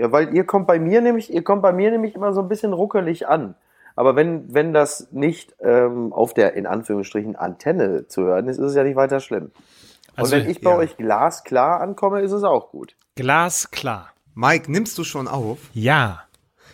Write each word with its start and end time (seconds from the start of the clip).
Ja, 0.00 0.10
weil 0.12 0.34
ihr 0.34 0.44
kommt 0.44 0.66
bei 0.66 0.78
mir 0.78 1.02
nämlich, 1.02 1.30
ihr 1.30 1.44
kommt 1.44 1.60
bei 1.60 1.72
mir 1.72 1.90
nämlich 1.90 2.14
immer 2.14 2.32
so 2.32 2.40
ein 2.40 2.48
bisschen 2.48 2.72
ruckelig 2.72 3.28
an. 3.28 3.54
Aber 3.96 4.16
wenn, 4.16 4.54
wenn 4.54 4.72
das 4.72 5.08
nicht 5.12 5.54
ähm, 5.60 6.14
auf 6.14 6.32
der 6.32 6.54
in 6.54 6.66
Anführungsstrichen 6.66 7.36
Antenne 7.36 8.08
zu 8.08 8.22
hören 8.22 8.48
ist, 8.48 8.56
ist 8.56 8.68
es 8.68 8.74
ja 8.74 8.82
nicht 8.82 8.96
weiter 8.96 9.20
schlimm. 9.20 9.50
Also, 10.16 10.36
Und 10.36 10.42
wenn 10.42 10.50
ich 10.50 10.62
bei 10.62 10.70
ja. 10.70 10.76
euch 10.78 10.96
glasklar 10.96 11.82
ankomme, 11.82 12.22
ist 12.22 12.32
es 12.32 12.44
auch 12.44 12.70
gut. 12.70 12.96
Glasklar. 13.14 14.08
Mike, 14.34 14.72
nimmst 14.72 14.96
du 14.96 15.04
schon 15.04 15.28
auf? 15.28 15.58
Ja. 15.74 16.22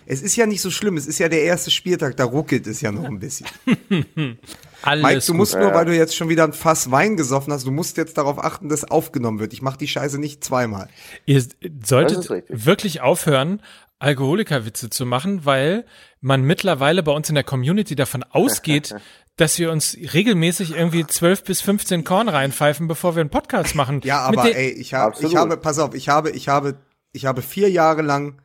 Es 0.06 0.22
ist 0.22 0.36
ja 0.36 0.46
nicht 0.46 0.62
so 0.62 0.70
schlimm, 0.70 0.96
es 0.96 1.08
ist 1.08 1.18
ja 1.18 1.28
der 1.28 1.42
erste 1.42 1.72
Spieltag, 1.72 2.16
da 2.16 2.26
ruckelt 2.26 2.68
es 2.68 2.80
ja 2.80 2.92
noch 2.92 3.06
ein 3.06 3.18
bisschen. 3.18 3.48
Alles 4.82 5.02
Mike, 5.02 5.20
du 5.20 5.26
gut. 5.26 5.36
musst 5.36 5.54
nur, 5.58 5.74
weil 5.74 5.84
du 5.84 5.96
jetzt 5.96 6.16
schon 6.16 6.28
wieder 6.28 6.44
ein 6.44 6.52
Fass 6.52 6.90
Wein 6.90 7.16
gesoffen 7.16 7.52
hast, 7.52 7.66
du 7.66 7.70
musst 7.70 7.96
jetzt 7.96 8.18
darauf 8.18 8.42
achten, 8.42 8.68
dass 8.68 8.84
aufgenommen 8.84 9.38
wird. 9.38 9.52
Ich 9.52 9.62
mach 9.62 9.76
die 9.76 9.88
Scheiße 9.88 10.18
nicht 10.18 10.44
zweimal. 10.44 10.88
Ihr 11.24 11.42
solltet 11.84 12.28
wirklich 12.48 13.00
aufhören, 13.00 13.62
Alkoholikerwitze 13.98 14.90
zu 14.90 15.06
machen, 15.06 15.44
weil 15.44 15.86
man 16.20 16.42
mittlerweile 16.42 17.02
bei 17.02 17.12
uns 17.12 17.28
in 17.28 17.34
der 17.34 17.44
Community 17.44 17.94
davon 17.94 18.22
ausgeht, 18.24 18.94
dass 19.36 19.58
wir 19.58 19.70
uns 19.70 19.96
regelmäßig 20.14 20.74
irgendwie 20.76 21.06
12 21.06 21.44
bis 21.44 21.60
15 21.60 22.04
Korn 22.04 22.28
reinpfeifen, 22.28 22.88
bevor 22.88 23.16
wir 23.16 23.20
einen 23.20 23.30
Podcast 23.30 23.74
machen. 23.74 24.00
Ja, 24.04 24.20
aber 24.20 24.54
ey, 24.54 24.70
ich 24.70 24.94
habe, 24.94 25.16
ich 25.20 25.36
habe, 25.36 25.56
pass 25.56 25.78
auf, 25.78 25.94
ich 25.94 26.08
habe, 26.08 26.30
ich 26.30 26.48
habe, 26.48 26.78
ich 27.12 27.26
habe 27.26 27.42
vier 27.42 27.70
Jahre 27.70 28.02
lang 28.02 28.40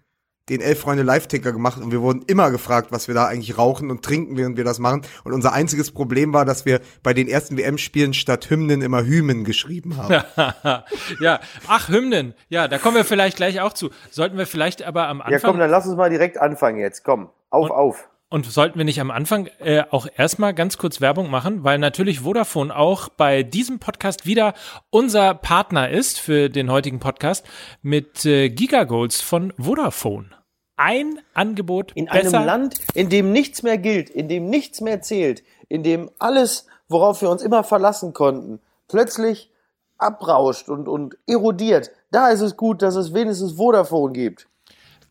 den 0.49 0.61
Elf 0.61 0.79
Freunde 0.79 1.03
Live-Ticker 1.03 1.51
gemacht 1.51 1.81
und 1.81 1.91
wir 1.91 2.01
wurden 2.01 2.23
immer 2.27 2.51
gefragt, 2.51 2.91
was 2.91 3.07
wir 3.07 3.15
da 3.15 3.25
eigentlich 3.25 3.57
rauchen 3.57 3.91
und 3.91 4.03
trinken, 4.03 4.37
während 4.37 4.57
wir 4.57 4.63
das 4.63 4.79
machen. 4.79 5.03
Und 5.23 5.33
unser 5.33 5.53
einziges 5.53 5.91
Problem 5.91 6.33
war, 6.33 6.45
dass 6.45 6.65
wir 6.65 6.81
bei 7.03 7.13
den 7.13 7.27
ersten 7.27 7.57
WM-Spielen 7.57 8.13
statt 8.13 8.49
Hymnen 8.49 8.81
immer 8.81 9.03
Hymen 9.03 9.43
geschrieben 9.43 9.97
haben. 9.97 10.23
ja, 11.19 11.39
ach, 11.67 11.89
Hymnen. 11.89 12.33
Ja, 12.49 12.67
da 12.67 12.77
kommen 12.79 12.95
wir 12.95 13.05
vielleicht 13.05 13.37
gleich 13.37 13.61
auch 13.61 13.73
zu. 13.73 13.91
Sollten 14.09 14.37
wir 14.37 14.47
vielleicht 14.47 14.83
aber 14.83 15.07
am 15.07 15.19
Ja, 15.19 15.25
Anfang 15.25 15.51
komm, 15.51 15.59
dann 15.59 15.69
lass 15.69 15.85
uns 15.85 15.95
mal 15.95 16.09
direkt 16.09 16.37
anfangen 16.37 16.79
jetzt. 16.79 17.03
Komm, 17.03 17.29
auf, 17.49 17.69
auf. 17.69 18.09
Und 18.31 18.45
sollten 18.45 18.77
wir 18.77 18.85
nicht 18.85 19.01
am 19.01 19.11
Anfang 19.11 19.47
äh, 19.59 19.83
auch 19.91 20.07
erstmal 20.15 20.53
ganz 20.53 20.77
kurz 20.77 21.01
Werbung 21.01 21.29
machen, 21.29 21.65
weil 21.65 21.77
natürlich 21.79 22.21
Vodafone 22.21 22.73
auch 22.73 23.09
bei 23.09 23.43
diesem 23.43 23.79
Podcast 23.79 24.25
wieder 24.25 24.53
unser 24.89 25.33
Partner 25.33 25.89
ist 25.89 26.17
für 26.17 26.49
den 26.49 26.71
heutigen 26.71 27.01
Podcast 27.01 27.45
mit 27.81 28.25
äh, 28.25 28.47
Gigagoals 28.47 29.19
von 29.19 29.51
Vodafone. 29.57 30.29
Ein 30.77 31.19
Angebot 31.33 31.91
In 31.93 32.05
besser. 32.05 32.37
einem 32.37 32.45
Land, 32.45 32.75
in 32.93 33.09
dem 33.09 33.33
nichts 33.33 33.63
mehr 33.63 33.77
gilt, 33.77 34.09
in 34.09 34.29
dem 34.29 34.45
nichts 34.49 34.79
mehr 34.79 35.01
zählt, 35.01 35.43
in 35.67 35.83
dem 35.83 36.09
alles, 36.17 36.67
worauf 36.87 37.21
wir 37.21 37.29
uns 37.29 37.41
immer 37.41 37.65
verlassen 37.65 38.13
konnten, 38.13 38.61
plötzlich 38.87 39.51
abrauscht 39.97 40.69
und, 40.69 40.87
und 40.87 41.17
erodiert. 41.27 41.91
Da 42.11 42.29
ist 42.29 42.39
es 42.39 42.55
gut, 42.55 42.81
dass 42.81 42.95
es 42.95 43.13
wenigstens 43.13 43.57
Vodafone 43.57 44.13
gibt. 44.13 44.47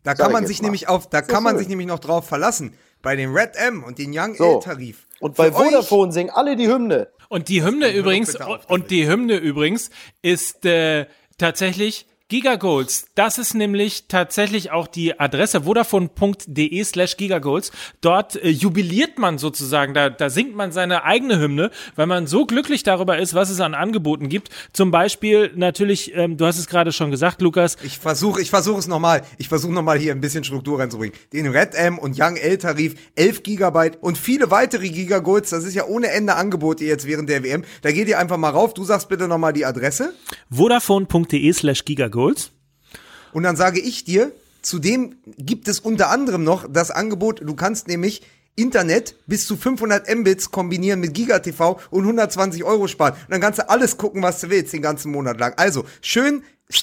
Da 0.04 0.16
Sag 0.16 0.24
kann 0.24 0.32
man 0.32 0.46
sich 0.46 0.62
mal. 0.62 0.68
nämlich 0.68 0.88
auf, 0.88 1.10
da 1.10 1.20
kann 1.20 1.42
man 1.42 1.52
schön. 1.52 1.58
sich 1.58 1.68
nämlich 1.68 1.86
noch 1.86 1.98
drauf 1.98 2.26
verlassen. 2.26 2.72
Bei 3.02 3.16
dem 3.16 3.34
Red 3.34 3.56
M 3.56 3.82
und 3.84 3.98
den 3.98 4.10
Young 4.16 4.34
So. 4.34 4.56
L-Tarif. 4.56 5.06
Und 5.20 5.36
bei 5.36 5.50
Für 5.50 5.58
euch- 5.58 5.68
Vodafone 5.70 6.12
singen 6.12 6.30
alle 6.30 6.56
die 6.56 6.68
Hymne. 6.68 7.08
Und 7.28 7.48
die 7.48 7.62
Hymne 7.62 7.92
übrigens, 7.92 8.36
und 8.68 8.90
die 8.90 9.06
Hymne 9.08 9.36
übrigens 9.36 9.90
ist 10.22 10.64
äh, 10.66 11.06
tatsächlich 11.38 12.06
Gigagoals. 12.30 13.06
Das 13.16 13.38
ist 13.38 13.54
nämlich 13.54 14.04
tatsächlich 14.06 14.70
auch 14.70 14.86
die 14.86 15.18
Adresse 15.18 15.62
vodafone.de 15.62 16.84
slash 16.84 17.16
gigagoals. 17.16 17.72
Dort 18.00 18.36
äh, 18.36 18.48
jubiliert 18.48 19.18
man 19.18 19.36
sozusagen, 19.36 19.94
da, 19.94 20.10
da 20.10 20.30
singt 20.30 20.54
man 20.54 20.70
seine 20.70 21.02
eigene 21.02 21.40
Hymne, 21.40 21.72
weil 21.96 22.06
man 22.06 22.28
so 22.28 22.46
glücklich 22.46 22.84
darüber 22.84 23.18
ist, 23.18 23.34
was 23.34 23.50
es 23.50 23.60
an 23.60 23.74
Angeboten 23.74 24.28
gibt. 24.28 24.50
Zum 24.72 24.92
Beispiel 24.92 25.50
natürlich, 25.56 26.14
ähm, 26.14 26.36
du 26.36 26.46
hast 26.46 26.58
es 26.60 26.68
gerade 26.68 26.92
schon 26.92 27.10
gesagt, 27.10 27.42
Lukas, 27.42 27.76
Ich 27.82 27.98
versuche, 27.98 28.40
ich 28.40 28.50
versuche 28.50 28.78
es 28.78 28.86
nochmal. 28.86 29.22
Ich 29.38 29.48
versuche 29.48 29.72
nochmal 29.72 29.98
hier 29.98 30.12
ein 30.12 30.20
bisschen 30.20 30.44
Struktur 30.44 30.78
reinzubringen. 30.78 31.16
Den 31.32 31.48
Red 31.48 31.74
M 31.74 31.98
und 31.98 32.16
Young 32.16 32.36
L-Tarif, 32.36 32.94
11 33.16 33.42
Gigabyte 33.42 33.98
und 34.00 34.16
viele 34.16 34.52
weitere 34.52 34.88
Gigagolds. 34.88 35.50
Das 35.50 35.64
ist 35.64 35.74
ja 35.74 35.84
ohne 35.84 36.12
Ende 36.12 36.36
Angebote 36.36 36.84
jetzt 36.84 37.08
während 37.08 37.28
der 37.28 37.42
WM. 37.42 37.64
Da 37.82 37.90
geht 37.90 38.06
ihr 38.06 38.20
einfach 38.20 38.36
mal 38.36 38.50
rauf. 38.50 38.72
Du 38.72 38.84
sagst 38.84 39.08
bitte 39.08 39.26
nochmal 39.26 39.52
die 39.52 39.66
Adresse. 39.66 40.14
vodafone.de 40.48 41.52
slash 41.52 41.84
gigagoals. 41.84 42.19
Und 43.32 43.42
dann 43.42 43.56
sage 43.56 43.80
ich 43.80 44.04
dir, 44.04 44.32
zudem 44.62 45.16
gibt 45.38 45.68
es 45.68 45.80
unter 45.80 46.10
anderem 46.10 46.44
noch 46.44 46.66
das 46.70 46.90
Angebot, 46.90 47.40
du 47.42 47.54
kannst 47.54 47.88
nämlich 47.88 48.22
Internet 48.56 49.14
bis 49.26 49.46
zu 49.46 49.56
500 49.56 50.12
Mbits 50.14 50.50
kombinieren 50.50 51.00
mit 51.00 51.14
GigaTV 51.14 51.80
und 51.90 52.02
120 52.02 52.64
Euro 52.64 52.88
sparen. 52.88 53.14
Und 53.14 53.30
dann 53.30 53.40
kannst 53.40 53.58
du 53.58 53.68
alles 53.70 53.96
gucken, 53.96 54.22
was 54.22 54.40
du 54.40 54.50
willst, 54.50 54.72
den 54.72 54.82
ganzen 54.82 55.12
Monat 55.12 55.38
lang. 55.38 55.54
Also, 55.56 55.84
schön 56.02 56.42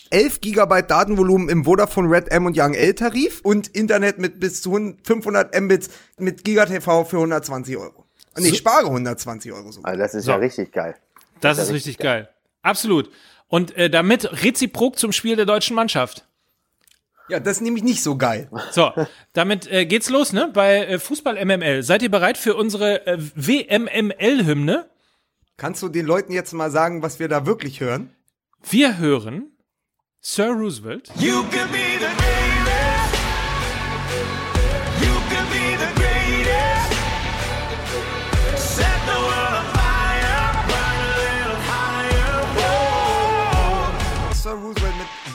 11 0.09 0.41
Gigabyte 0.41 0.89
Datenvolumen 0.89 1.49
im 1.49 1.65
Vodafone 1.65 2.09
Red 2.09 2.29
M 2.29 2.45
und 2.45 2.57
Young 2.57 2.73
L 2.73 2.93
Tarif 2.93 3.41
und 3.41 3.67
Internet 3.69 4.17
mit 4.17 4.39
bis 4.39 4.61
zu 4.61 4.71
500 5.03 5.59
Mbits 5.61 5.89
mit 6.17 6.43
GigaTV 6.43 7.05
für 7.05 7.17
120 7.17 7.77
Euro. 7.77 8.05
Und 8.35 8.45
ich 8.45 8.57
spare 8.57 8.85
120 8.85 9.51
Euro 9.53 9.71
sogar. 9.71 9.91
Also 9.91 10.01
das 10.01 10.13
ist 10.13 10.25
So. 10.25 10.31
ja 10.31 10.37
richtig 10.37 10.71
geil. 10.71 10.95
Das 11.41 11.57
ja 11.57 11.63
ist 11.63 11.69
richtig 11.69 11.97
richtig 11.97 12.03
geil. 12.03 12.29
Absolut. 12.61 13.09
Und 13.47 13.75
äh, 13.77 13.89
damit 13.89 14.43
reziprok 14.43 14.99
zum 14.99 15.11
Spiel 15.11 15.35
der 15.35 15.45
deutschen 15.45 15.75
Mannschaft. 15.75 16.25
Ja, 17.29 17.39
das 17.39 17.57
ist 17.57 17.61
nämlich 17.61 17.83
nicht 17.83 18.03
so 18.03 18.17
geil. 18.17 18.49
So, 18.71 18.91
damit 19.33 19.69
äh, 19.69 19.85
geht's 19.85 20.09
los, 20.09 20.31
ne? 20.31 20.49
Bei 20.53 20.85
äh, 20.85 20.99
Fußball 20.99 21.43
MML. 21.43 21.83
Seid 21.83 22.01
ihr 22.01 22.11
bereit 22.11 22.37
für 22.37 22.55
unsere 22.55 23.05
äh, 23.05 23.17
WMML-Hymne? 23.35 24.89
Kannst 25.57 25.81
du 25.81 25.89
den 25.89 26.05
Leuten 26.05 26.31
jetzt 26.31 26.53
mal 26.53 26.71
sagen, 26.71 27.01
was 27.01 27.19
wir 27.19 27.27
da 27.27 27.45
wirklich 27.45 27.81
hören? 27.81 28.11
Wir 28.69 28.97
hören 28.97 29.51
Sir 30.21 30.51
Roosevelt. 30.51 31.11
You 31.19 31.43
could 31.43 31.71
be 31.71 31.99
the 31.99 32.46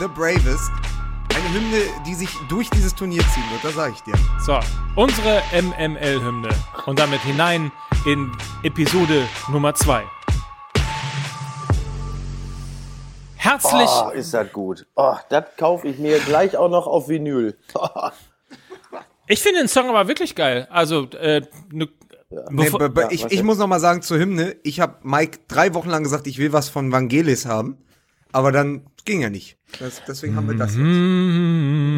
The 0.02 0.08
Bravest. 0.08 0.72
Eine 1.32 1.54
Hymne, 1.54 1.78
die 2.04 2.14
sich 2.14 2.28
durch 2.48 2.68
dieses 2.70 2.92
Turnier 2.92 3.22
ziehen 3.32 3.44
wird, 3.52 3.62
das 3.62 3.74
sage 3.74 3.94
ich 3.94 4.00
dir. 4.02 4.14
So, 4.44 4.58
unsere 4.96 5.40
MML-Hymne. 5.52 6.48
Und 6.86 6.98
damit 6.98 7.20
hinein 7.20 7.70
in 8.04 8.32
Episode 8.64 9.22
Nummer 9.52 9.72
2. 9.76 10.02
Herzlich, 13.36 13.88
Oh, 13.88 14.10
ist 14.10 14.34
das 14.34 14.52
gut. 14.52 14.86
Oh, 14.96 15.14
das 15.28 15.44
kaufe 15.56 15.86
ich 15.86 15.98
mir 15.98 16.19
gleich 16.19 16.56
auch 16.56 16.69
noch 16.69 16.88
auf 16.88 17.08
Vinyl. 17.08 17.56
ich 19.28 19.40
finde 19.40 19.60
den 19.60 19.69
Song 19.69 19.88
aber 19.88 20.08
wirklich 20.08 20.34
geil. 20.34 20.66
Also, 20.69 21.04
äh, 21.10 21.42
ne, 21.70 21.88
Nee, 22.50 22.64
bevor- 22.64 22.78
be- 22.80 22.88
be- 22.90 23.00
ja, 23.02 23.08
ich, 23.10 23.24
ich 23.30 23.42
muss 23.44 23.58
noch 23.58 23.69
mal 23.69 23.78
sagen 23.78 24.02
zur 24.02 24.19
Hymne, 24.19 24.56
ich 24.64 24.80
habe 24.80 24.96
Mike 25.02 25.38
drei 25.46 25.74
Wochen 25.74 25.90
lang 25.90 26.02
gesagt, 26.02 26.26
ich 26.26 26.38
will 26.38 26.52
was 26.52 26.70
von 26.70 26.90
Vangelis 26.90 27.46
haben, 27.46 27.76
aber 28.32 28.53
dann 28.53 28.87
ging 29.04 29.20
ja 29.20 29.31
nicht. 29.31 29.56
Das, 29.78 30.03
deswegen 30.06 30.37
haben 30.37 30.48
wir 30.48 30.56
das 30.56 30.75
jetzt. 30.75 31.93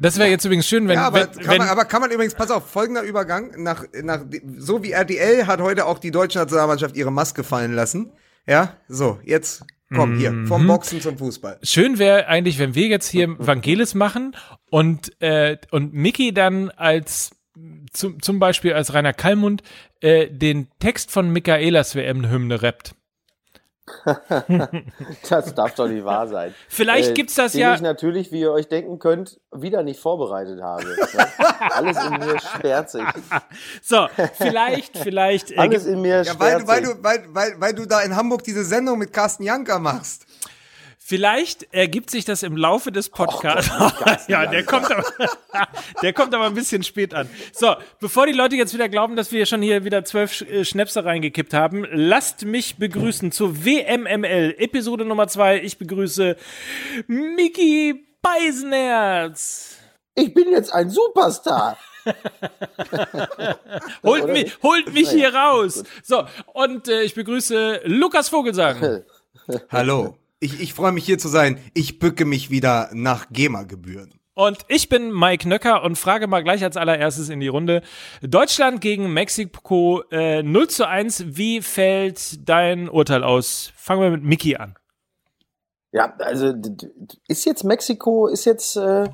das 0.00 0.18
wäre 0.18 0.28
jetzt 0.28 0.44
übrigens 0.44 0.66
schön, 0.68 0.88
wenn, 0.88 0.94
Ja, 0.94 1.06
aber, 1.06 1.20
wenn, 1.20 1.30
kann 1.32 1.48
wenn 1.48 1.58
man, 1.58 1.68
aber 1.68 1.84
kann 1.84 2.00
man 2.00 2.10
übrigens, 2.10 2.34
pass 2.34 2.50
auf, 2.50 2.70
folgender 2.70 3.02
Übergang, 3.02 3.52
nach, 3.62 3.84
nach, 4.02 4.24
so 4.56 4.82
wie 4.82 4.92
RTL 4.92 5.46
hat 5.46 5.60
heute 5.60 5.86
auch 5.86 5.98
die 5.98 6.10
deutsche 6.10 6.38
Nationalmannschaft 6.38 6.96
ihre 6.96 7.10
Maske 7.10 7.44
fallen 7.44 7.72
lassen. 7.72 8.12
Ja, 8.46 8.76
so, 8.88 9.18
jetzt 9.24 9.64
komm 9.94 10.16
hier, 10.16 10.32
vom 10.46 10.64
Mhm. 10.64 10.68
Boxen 10.68 11.00
zum 11.00 11.18
Fußball. 11.18 11.58
Schön 11.62 11.98
wäre 11.98 12.26
eigentlich, 12.28 12.58
wenn 12.58 12.74
wir 12.74 12.86
jetzt 12.88 13.08
hier 13.08 13.34
Vangelis 13.38 13.94
machen 13.94 14.36
und, 14.70 15.20
äh, 15.20 15.56
und 15.70 15.92
Mickey 15.94 16.32
dann 16.32 16.70
als 16.70 17.30
zum, 17.92 18.20
zum 18.22 18.38
Beispiel 18.38 18.72
als 18.74 18.92
Rainer 18.94 19.12
Kallmund 19.12 19.62
äh, 20.00 20.28
den 20.28 20.68
Text 20.78 21.10
von 21.10 21.30
Michaelas 21.30 21.94
WM-Hymne 21.94 22.62
rappt. 22.62 22.94
Das 25.30 25.54
darf 25.54 25.74
doch 25.74 25.88
nicht 25.88 26.04
wahr 26.04 26.28
sein. 26.28 26.54
Vielleicht 26.68 27.14
gibt's 27.14 27.34
das 27.34 27.54
ja- 27.54 27.74
ich 27.74 27.80
natürlich, 27.80 28.30
wie 28.32 28.40
ihr 28.40 28.52
euch 28.52 28.68
denken 28.68 28.98
könnt, 28.98 29.40
wieder 29.50 29.82
nicht 29.82 29.98
vorbereitet 30.00 30.60
habe. 30.62 30.84
Ne? 30.84 30.96
Alles 31.72 31.96
in 32.04 32.12
mir 32.18 32.38
sperrt 32.38 32.90
sich. 32.90 33.02
So, 33.82 34.06
vielleicht, 34.34 34.98
vielleicht. 34.98 35.50
Äh, 35.52 35.56
Alles 35.56 35.86
in 35.86 36.02
mir 36.02 36.22
Ja, 36.22 36.38
weil, 36.38 36.60
sperrt 36.60 36.62
du- 36.62 36.66
weil, 36.68 36.84
sich. 36.84 36.94
du, 36.96 37.02
weil, 37.02 37.24
weil, 37.30 37.60
weil 37.60 37.74
du 37.74 37.86
da 37.86 38.00
in 38.02 38.14
Hamburg 38.14 38.44
diese 38.44 38.64
Sendung 38.64 38.98
mit 38.98 39.12
Carsten 39.12 39.42
Janker 39.42 39.78
machst. 39.78 40.26
Vielleicht 41.08 41.72
ergibt 41.72 42.10
sich 42.10 42.26
das 42.26 42.42
im 42.42 42.54
Laufe 42.54 42.92
des 42.92 43.08
Podcasts. 43.08 43.70
Carsten 43.70 44.30
ja, 44.30 44.44
der 44.44 44.62
kommt, 44.62 44.92
aber, 44.92 45.02
der 46.02 46.12
kommt 46.12 46.34
aber 46.34 46.44
ein 46.44 46.52
bisschen 46.52 46.82
spät 46.82 47.14
an. 47.14 47.30
So, 47.50 47.76
bevor 47.98 48.26
die 48.26 48.34
Leute 48.34 48.56
jetzt 48.56 48.74
wieder 48.74 48.90
glauben, 48.90 49.16
dass 49.16 49.32
wir 49.32 49.46
schon 49.46 49.62
hier 49.62 49.84
wieder 49.84 50.04
zwölf 50.04 50.42
äh, 50.42 50.66
Schnäpse 50.66 51.06
reingekippt 51.06 51.54
haben, 51.54 51.86
lasst 51.90 52.44
mich 52.44 52.76
begrüßen 52.76 53.32
zu 53.32 53.64
WMML, 53.64 54.56
Episode 54.58 55.06
Nummer 55.06 55.28
zwei. 55.28 55.62
Ich 55.62 55.78
begrüße 55.78 56.36
Miki 57.06 58.06
Beisenherz. 58.20 59.78
Ich 60.14 60.34
bin 60.34 60.50
jetzt 60.50 60.74
ein 60.74 60.90
Superstar. 60.90 61.78
Holt 64.02 64.28
mich, 64.28 64.58
holt 64.62 64.92
mich 64.92 65.08
hier 65.08 65.34
raus. 65.34 65.84
So, 66.02 66.26
und 66.52 66.86
äh, 66.88 67.00
ich 67.00 67.14
begrüße 67.14 67.80
Lukas 67.84 68.28
Vogelsang. 68.28 69.04
Hallo. 69.70 70.18
Ich, 70.40 70.60
ich 70.60 70.72
freue 70.72 70.92
mich 70.92 71.04
hier 71.04 71.18
zu 71.18 71.28
sein. 71.28 71.58
Ich 71.74 71.98
bücke 71.98 72.24
mich 72.24 72.50
wieder 72.50 72.90
nach 72.92 73.26
GEMA-Gebühren. 73.30 74.14
Und 74.34 74.58
ich 74.68 74.88
bin 74.88 75.12
Mike 75.12 75.48
Nöcker 75.48 75.82
und 75.82 75.98
frage 75.98 76.28
mal 76.28 76.44
gleich 76.44 76.62
als 76.62 76.76
allererstes 76.76 77.28
in 77.28 77.40
die 77.40 77.48
Runde. 77.48 77.82
Deutschland 78.22 78.80
gegen 78.80 79.12
Mexiko 79.12 80.04
äh, 80.12 80.44
0 80.44 80.68
zu 80.68 80.86
1. 80.86 81.36
Wie 81.36 81.60
fällt 81.60 82.48
dein 82.48 82.88
Urteil 82.88 83.24
aus? 83.24 83.72
Fangen 83.74 84.00
wir 84.00 84.10
mit 84.10 84.22
Mickey 84.22 84.54
an. 84.54 84.76
Ja, 85.90 86.14
also 86.20 86.54
ist 87.26 87.44
jetzt 87.44 87.64
Mexiko, 87.64 88.28
ist 88.28 88.44
jetzt, 88.44 88.76
äh, 88.76 89.08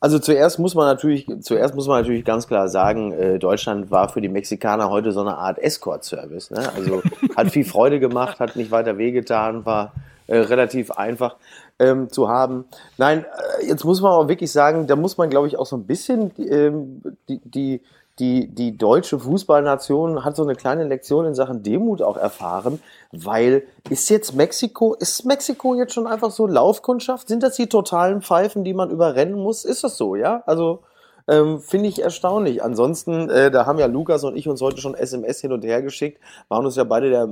also 0.00 0.18
zuerst 0.18 0.58
muss 0.58 0.74
man 0.74 0.86
natürlich, 0.86 1.28
zuerst 1.42 1.76
muss 1.76 1.86
man 1.86 2.00
natürlich 2.00 2.24
ganz 2.24 2.48
klar 2.48 2.68
sagen, 2.68 3.12
äh, 3.12 3.38
Deutschland 3.38 3.92
war 3.92 4.08
für 4.08 4.20
die 4.20 4.28
Mexikaner 4.28 4.90
heute 4.90 5.12
so 5.12 5.20
eine 5.20 5.38
Art 5.38 5.60
Escort-Service. 5.60 6.50
Ne? 6.50 6.68
Also 6.74 7.00
hat 7.36 7.52
viel 7.52 7.64
Freude 7.64 8.00
gemacht, 8.00 8.40
hat 8.40 8.56
nicht 8.56 8.72
weiter 8.72 8.98
wehgetan, 8.98 9.64
war 9.64 9.92
äh, 10.26 10.38
relativ 10.38 10.90
einfach 10.92 11.36
ähm, 11.78 12.10
zu 12.10 12.28
haben. 12.28 12.64
Nein, 12.98 13.24
äh, 13.60 13.66
jetzt 13.66 13.84
muss 13.84 14.00
man 14.00 14.12
auch 14.12 14.28
wirklich 14.28 14.52
sagen, 14.52 14.86
da 14.86 14.96
muss 14.96 15.18
man, 15.18 15.30
glaube 15.30 15.48
ich, 15.48 15.58
auch 15.58 15.66
so 15.66 15.76
ein 15.76 15.86
bisschen 15.86 16.30
ähm, 16.38 17.02
die, 17.28 17.40
die, 17.44 17.80
die, 18.18 18.46
die 18.46 18.78
deutsche 18.78 19.18
Fußballnation 19.18 20.24
hat 20.24 20.36
so 20.36 20.44
eine 20.44 20.54
kleine 20.54 20.84
Lektion 20.84 21.26
in 21.26 21.34
Sachen 21.34 21.62
Demut 21.62 22.00
auch 22.00 22.16
erfahren, 22.16 22.80
weil 23.10 23.64
ist 23.90 24.08
jetzt 24.08 24.34
Mexiko, 24.34 24.94
ist 24.94 25.24
Mexiko 25.24 25.74
jetzt 25.74 25.94
schon 25.94 26.06
einfach 26.06 26.30
so 26.30 26.46
Laufkundschaft? 26.46 27.28
Sind 27.28 27.42
das 27.42 27.56
die 27.56 27.68
totalen 27.68 28.22
Pfeifen, 28.22 28.62
die 28.62 28.74
man 28.74 28.90
überrennen 28.90 29.34
muss? 29.34 29.64
Ist 29.64 29.82
das 29.82 29.96
so, 29.96 30.14
ja? 30.14 30.42
Also 30.46 30.80
ähm, 31.26 31.60
finde 31.60 31.88
ich 31.88 32.02
erstaunlich. 32.02 32.62
Ansonsten, 32.62 33.30
äh, 33.30 33.50
da 33.50 33.66
haben 33.66 33.78
ja 33.78 33.86
Lukas 33.86 34.24
und 34.24 34.36
ich 34.36 34.48
uns 34.48 34.60
heute 34.60 34.80
schon 34.80 34.94
SMS 34.94 35.40
hin 35.40 35.52
und 35.52 35.64
her 35.64 35.82
geschickt, 35.82 36.20
waren 36.48 36.64
uns 36.64 36.76
ja 36.76 36.84
beide 36.84 37.10
der, 37.10 37.28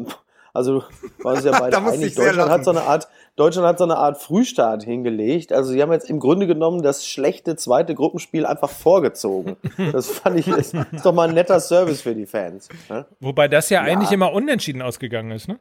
also 0.52 0.84
waren 1.22 1.36
uns 1.36 1.44
ja 1.44 1.52
beide 1.58 1.78
einig. 1.78 2.14
Deutschland 2.14 2.50
hat 2.50 2.64
so 2.64 2.70
eine 2.70 2.82
Art, 2.82 3.08
Deutschland 3.36 3.66
hat 3.66 3.78
so 3.78 3.84
eine 3.84 3.96
Art 3.96 4.20
Frühstart 4.20 4.82
hingelegt. 4.82 5.52
Also 5.52 5.72
sie 5.72 5.80
haben 5.80 5.92
jetzt 5.92 6.10
im 6.10 6.20
Grunde 6.20 6.46
genommen 6.46 6.82
das 6.82 7.06
schlechte 7.06 7.56
zweite 7.56 7.94
Gruppenspiel 7.94 8.46
einfach 8.46 8.70
vorgezogen. 8.70 9.56
Das 9.92 10.08
fand 10.08 10.38
ich, 10.38 10.48
ist, 10.48 10.74
ist 10.74 11.04
doch 11.04 11.12
mal 11.12 11.28
ein 11.28 11.34
netter 11.34 11.58
Service 11.60 12.02
für 12.02 12.14
die 12.14 12.26
Fans. 12.26 12.68
Ne? 12.88 13.04
Wobei 13.20 13.48
das 13.48 13.68
ja, 13.68 13.80
eigentlich 13.82 14.12
immer 14.12 14.32
unentschieden 14.32 14.80
ausgegangen 14.80 15.32
ist, 15.32 15.48
ne? 15.48 15.58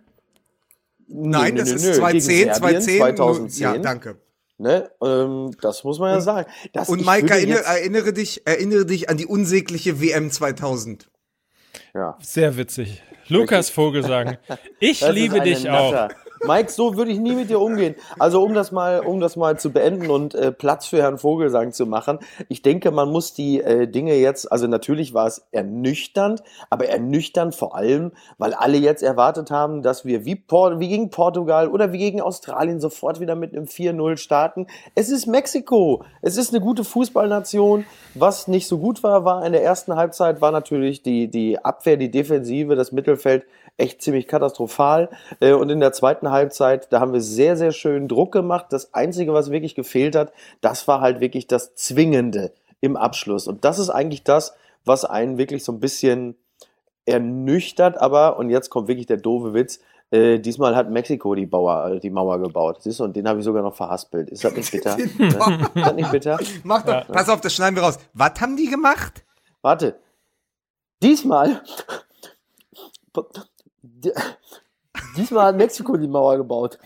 Nein, 1.07 1.55
Nö, 1.55 1.59
das 1.59 1.69
nö, 1.69 1.75
ist 1.75 1.85
nö. 1.85 1.93
2010, 1.93 2.37
Gegen 2.37 2.53
Serbien 2.53 2.81
2010. 2.81 2.97
2010. 2.99 3.63
Ja, 3.63 3.77
danke. 3.77 4.17
Ne? 4.57 4.91
Ähm, 5.03 5.51
das 5.59 5.83
muss 5.83 5.99
man 5.99 6.11
ja 6.11 6.21
sagen. 6.21 6.49
Das, 6.71 6.87
Und 6.87 7.05
würde 7.05 7.33
erinnere, 7.33 7.63
erinnere, 7.65 8.13
dich, 8.13 8.45
erinnere 8.45 8.85
dich 8.85 9.09
an 9.09 9.17
die 9.17 9.25
unsägliche 9.25 9.99
WM 10.01 10.29
2000. 10.29 11.09
ja. 11.93 12.17
Sehr 12.21 12.55
witzig. 12.57 13.01
Lukas 13.27 13.69
Vogelsang. 13.69 14.37
Ich 14.79 14.99
Das 14.99 15.13
liebe 15.13 15.39
dich 15.41 15.69
auch. 15.69 16.09
Mike, 16.47 16.71
so 16.71 16.97
würde 16.97 17.11
ich 17.11 17.19
nie 17.19 17.33
mit 17.33 17.49
dir 17.49 17.59
umgehen. 17.59 17.95
Also 18.17 18.43
um 18.43 18.53
das 18.53 18.71
mal, 18.71 19.01
um 19.01 19.19
das 19.19 19.35
mal 19.35 19.59
zu 19.59 19.71
beenden 19.71 20.09
und 20.09 20.33
äh, 20.33 20.51
Platz 20.51 20.87
für 20.87 20.97
Herrn 20.97 21.19
Vogelsang 21.19 21.71
zu 21.71 21.85
machen. 21.85 22.17
Ich 22.49 22.63
denke, 22.63 22.89
man 22.89 23.09
muss 23.09 23.33
die 23.33 23.61
äh, 23.61 23.87
Dinge 23.87 24.15
jetzt, 24.15 24.51
also 24.51 24.65
natürlich 24.65 25.13
war 25.13 25.27
es 25.27 25.45
ernüchternd, 25.51 26.41
aber 26.69 26.87
ernüchternd 26.87 27.53
vor 27.53 27.75
allem, 27.75 28.11
weil 28.39 28.55
alle 28.55 28.77
jetzt 28.77 29.03
erwartet 29.03 29.51
haben, 29.51 29.83
dass 29.83 30.03
wir 30.03 30.25
wie, 30.25 30.35
Por 30.35 30.79
wie 30.79 30.87
gegen 30.87 31.11
Portugal 31.11 31.69
oder 31.69 31.91
wie 31.91 31.99
gegen 31.99 32.21
Australien 32.21 32.79
sofort 32.79 33.19
wieder 33.19 33.35
mit 33.35 33.55
einem 33.55 33.65
4-0 33.65 34.17
starten. 34.17 34.65
Es 34.95 35.09
ist 35.09 35.27
Mexiko. 35.27 36.03
Es 36.21 36.37
ist 36.37 36.53
eine 36.53 36.61
gute 36.61 36.83
Fußballnation. 36.83 37.85
Was 38.15 38.47
nicht 38.47 38.67
so 38.67 38.79
gut 38.79 39.03
war, 39.03 39.25
war 39.25 39.45
in 39.45 39.51
der 39.51 39.63
ersten 39.63 39.95
Halbzeit 39.95 40.41
war 40.41 40.51
natürlich 40.51 41.03
die, 41.03 41.27
die 41.27 41.63
Abwehr, 41.63 41.97
die 41.97 42.09
Defensive, 42.09 42.75
das 42.75 42.91
Mittelfeld 42.91 43.45
echt 43.77 44.01
ziemlich 44.01 44.27
katastrophal. 44.27 45.09
Äh, 45.39 45.53
Und 45.53 45.69
in 45.69 45.79
der 45.79 45.93
zweiten 45.93 46.29
Halbzeit, 46.31 46.91
da 46.93 46.99
haben 46.99 47.13
wir 47.13 47.21
sehr, 47.21 47.57
sehr 47.57 47.71
schön 47.71 48.07
Druck 48.07 48.31
gemacht. 48.31 48.67
Das 48.69 48.93
Einzige, 48.93 49.33
was 49.33 49.51
wirklich 49.51 49.75
gefehlt 49.75 50.15
hat, 50.15 50.31
das 50.61 50.87
war 50.87 51.01
halt 51.01 51.19
wirklich 51.19 51.47
das 51.47 51.75
Zwingende 51.75 52.53
im 52.79 52.95
Abschluss. 52.97 53.47
Und 53.47 53.65
das 53.65 53.79
ist 53.79 53.89
eigentlich 53.89 54.23
das, 54.23 54.53
was 54.85 55.05
einen 55.05 55.37
wirklich 55.37 55.63
so 55.63 55.71
ein 55.71 55.79
bisschen 55.79 56.35
ernüchtert. 57.05 57.99
Aber, 57.99 58.37
und 58.37 58.49
jetzt 58.49 58.69
kommt 58.69 58.87
wirklich 58.87 59.07
der 59.07 59.17
doofe 59.17 59.53
Witz, 59.53 59.79
äh, 60.11 60.39
diesmal 60.39 60.75
hat 60.75 60.89
Mexiko 60.89 61.35
die, 61.35 61.45
Bauer, 61.45 61.91
äh, 61.91 61.99
die 61.99 62.09
Mauer 62.09 62.39
gebaut. 62.39 62.81
Siehst 62.83 62.99
du, 62.99 63.05
und 63.05 63.15
den 63.15 63.27
habe 63.27 63.39
ich 63.39 63.45
sogar 63.45 63.63
noch 63.63 63.75
verhaspelt. 63.75 64.29
Ist 64.29 64.43
das 64.43 64.53
nicht 64.53 64.71
bitter? 64.71 64.97
Ne? 64.97 65.03
Ist 65.05 65.39
das 65.75 65.93
nicht 65.93 66.11
bitter? 66.11 66.37
Mach 66.63 66.83
doch, 66.83 67.07
pass 67.07 67.29
auf, 67.29 67.39
das 67.41 67.53
schneiden 67.53 67.75
wir 67.75 67.83
raus. 67.83 67.97
Was 68.13 68.39
haben 68.41 68.57
die 68.57 68.67
gemacht? 68.69 69.23
Warte. 69.61 69.99
Diesmal. 71.01 71.61
Diesmal 75.15 75.47
hat 75.47 75.55
Mexiko 75.55 75.95
die 75.97 76.07
Mauer 76.07 76.37
gebaut. 76.37 76.77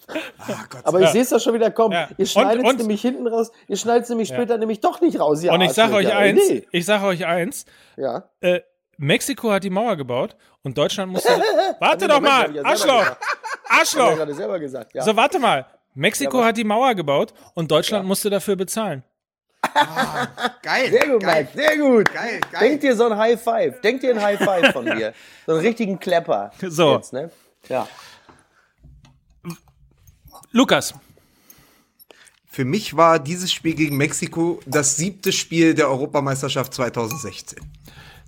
Gott 0.69 0.81
Aber 0.83 1.01
ich 1.01 1.09
sehe 1.09 1.21
es 1.23 1.29
doch 1.29 1.39
schon 1.39 1.53
wieder 1.55 1.71
kommen. 1.71 1.93
Ja. 1.93 2.07
Ihr 2.17 2.25
schneidet 2.25 2.59
Und- 2.59 2.65
es 2.65 2.71
und- 2.73 2.77
nämlich 2.79 3.01
hinten 3.01 3.27
raus, 3.27 3.51
ihr 3.67 3.77
schneidet 3.77 4.03
es 4.03 4.09
nämlich 4.09 4.29
später 4.29 4.57
nämlich 4.57 4.79
doch 4.79 5.01
nicht 5.01 5.19
raus. 5.19 5.43
Und 5.43 5.61
ich 5.61 5.73
sage 5.73 5.93
euch 5.95 6.13
eins, 6.13 6.41
Nee. 6.49 6.67
ich 6.71 6.85
sage 6.85 7.05
euch 7.05 7.25
eins, 7.25 7.65
Ja. 7.97 8.29
äh, 8.41 8.61
Mexiko 8.97 9.51
hat 9.51 9.63
die 9.63 9.69
Mauer 9.69 9.95
gebaut 9.97 10.35
und 10.63 10.77
Deutschland 10.77 11.11
musste. 11.11 11.29
warte 11.79 12.07
doch 12.07 12.21
mal, 12.21 12.55
ja 12.55 12.63
Arschloch, 12.63 13.03
ja 13.05 13.17
Arschloch. 13.67 14.59
gesagt. 14.59 14.93
Ja. 14.93 15.01
So, 15.03 15.15
warte 15.15 15.39
mal. 15.39 15.65
Mexiko 15.95 16.39
Ja, 16.39 16.45
hat 16.47 16.57
die 16.57 16.63
Mauer 16.63 16.93
gebaut 16.93 17.33
und 17.55 17.71
Deutschland 17.71 18.05
musste 18.07 18.29
dafür 18.29 18.55
bezahlen. 18.55 19.03
Geil. 20.61 20.91
Sehr 20.91 21.07
gut, 21.07 21.21
geil. 21.21 21.43
Mike, 21.43 21.49
sehr 21.55 21.77
gut. 21.77 22.13
Geil, 22.13 22.39
geil. 22.51 22.61
Denkt 22.61 22.83
dir 22.83 22.95
so 22.95 23.05
ein 23.05 23.17
High 23.17 23.41
Five. 23.41 23.81
Denkt 23.81 24.03
dir 24.03 24.11
ein 24.11 24.21
High 24.21 24.39
Five 24.39 24.71
von 24.73 24.85
mir. 24.97 25.13
So 25.45 25.53
einen 25.53 25.61
richtigen 25.61 25.99
Klepper. 25.99 26.51
So. 26.61 26.95
Jetzt, 26.95 27.13
ne? 27.13 27.29
Ja. 27.69 27.87
Lukas, 30.51 30.93
Für 32.49 32.63
mich 32.63 32.95
war 32.95 33.19
dieses 33.19 33.51
Spiel 33.51 33.75
gegen 33.75 33.97
Mexiko 33.97 34.61
das 34.65 34.95
siebte 34.95 35.31
Spiel 35.33 35.73
der 35.73 35.89
Europameisterschaft 35.89 36.73
2016. 36.73 37.59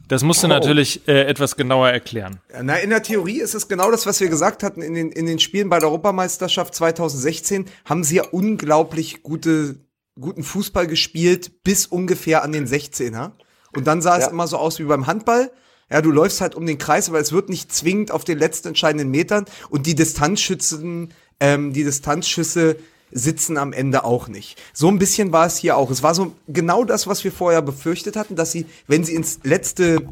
das 0.10 0.24
musst 0.24 0.44
du 0.44 0.48
natürlich 0.50 1.08
äh, 1.08 1.24
etwas 1.24 1.56
genauer 1.56 1.90
erklären. 1.90 2.42
Na, 2.62 2.76
in 2.76 2.90
der 2.90 3.02
Theorie 3.04 3.40
ist 3.40 3.54
es 3.56 3.70
genau 3.70 3.90
das, 3.92 4.06
was 4.06 4.20
wir 4.20 4.28
gesagt 4.28 4.64
hatten. 4.64 4.82
In 4.82 4.94
den, 4.96 5.12
in 5.14 5.26
den 5.26 5.40
Spielen 5.40 5.70
bei 5.70 5.80
der 5.80 5.88
Europameisterschaft 5.88 6.76
2016 6.76 7.66
haben 7.86 8.04
sie 8.04 8.18
ja 8.18 8.24
unglaublich 8.30 9.24
gute, 9.24 9.78
guten 10.20 10.44
Fußball 10.44 10.88
gespielt, 10.88 11.64
bis 11.64 11.86
ungefähr 11.86 12.44
an 12.44 12.52
den 12.52 12.68
16er. 12.68 13.32
Und 13.76 13.88
dann 13.88 14.02
sah 14.02 14.18
es 14.18 14.26
Ja. 14.26 14.32
immer 14.32 14.48
so 14.48 14.58
aus 14.58 14.80
wie 14.80 14.84
beim 14.84 15.08
Handball. 15.08 15.52
Ja, 15.90 16.02
du 16.02 16.12
läufst 16.12 16.42
halt 16.42 16.56
um 16.56 16.66
den 16.66 16.78
Kreis, 16.78 17.08
aber 17.08 17.20
es 17.20 17.32
wird 17.32 17.50
nicht 17.50 17.72
zwingend 17.74 18.12
auf 18.12 18.24
den 18.26 18.38
letzten 18.38 18.70
entscheidenden 18.70 19.10
Metern. 19.10 19.46
Und 19.70 19.86
die 19.86 19.96
Distanzschützen, 19.96 21.14
ähm, 21.40 21.74
die 21.74 21.84
Distanzschüsse 21.84 22.78
sitzen 23.12 23.58
am 23.58 23.72
Ende 23.72 24.04
auch 24.04 24.28
nicht. 24.28 24.62
So 24.74 24.90
ein 24.90 25.00
bisschen 25.00 25.32
war 25.32 25.46
es 25.46 25.58
hier 25.58 25.78
auch. 25.78 25.90
Es 25.92 26.04
war 26.04 26.14
so 26.14 26.34
genau 26.48 26.84
das, 26.84 27.08
was 27.08 27.24
wir 27.24 27.32
vorher 27.32 27.62
befürchtet 27.62 28.18
hatten, 28.18 28.36
dass 28.36 28.52
sie, 28.52 28.66
wenn 28.88 29.04
sie 29.06 29.16
ins 29.16 29.40
letzte, 29.44 30.06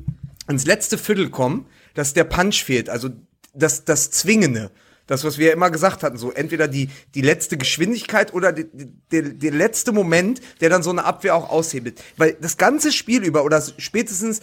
ins 0.47 0.65
letzte 0.65 0.97
Viertel 0.97 1.29
kommen, 1.29 1.65
dass 1.93 2.13
der 2.13 2.23
Punch 2.23 2.63
fehlt, 2.63 2.89
also 2.89 3.09
das, 3.53 3.83
das 3.83 4.11
Zwingende. 4.11 4.71
Das, 5.07 5.23
was 5.23 5.37
wir 5.37 5.53
immer 5.53 5.69
gesagt 5.69 6.01
hatten, 6.01 6.17
so 6.17 6.31
entweder 6.31 6.67
die, 6.67 6.89
die 7.13 7.21
letzte 7.21 7.57
Geschwindigkeit 7.57 8.33
oder 8.33 8.51
die, 8.51 8.65
die, 8.73 8.87
der, 9.11 9.21
der 9.21 9.51
letzte 9.51 9.91
Moment, 9.91 10.41
der 10.61 10.69
dann 10.69 10.81
so 10.81 10.89
eine 10.89 11.03
Abwehr 11.03 11.35
auch 11.35 11.49
aushebelt. 11.49 12.01
Weil 12.17 12.33
das 12.41 12.57
ganze 12.57 12.91
Spiel 12.91 13.23
über 13.23 13.43
oder 13.45 13.61
spätestens, 13.77 14.39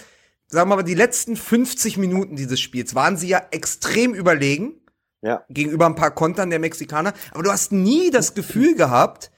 sagen 0.46 0.70
wir 0.70 0.76
mal, 0.76 0.82
die 0.84 0.94
letzten 0.94 1.36
50 1.36 1.96
Minuten 1.96 2.36
dieses 2.36 2.60
Spiels 2.60 2.94
waren 2.94 3.16
sie 3.16 3.26
ja 3.26 3.42
extrem 3.50 4.14
überlegen 4.14 4.74
Ja. 5.20 5.44
gegenüber 5.48 5.86
ein 5.86 5.96
paar 5.96 6.12
Kontern 6.12 6.50
der 6.50 6.60
Mexikaner. 6.60 7.12
Aber 7.32 7.42
du 7.42 7.50
hast 7.50 7.72
nie 7.72 8.10
das 8.10 8.34
Gefühl 8.34 8.76
gehabt, 8.76 9.31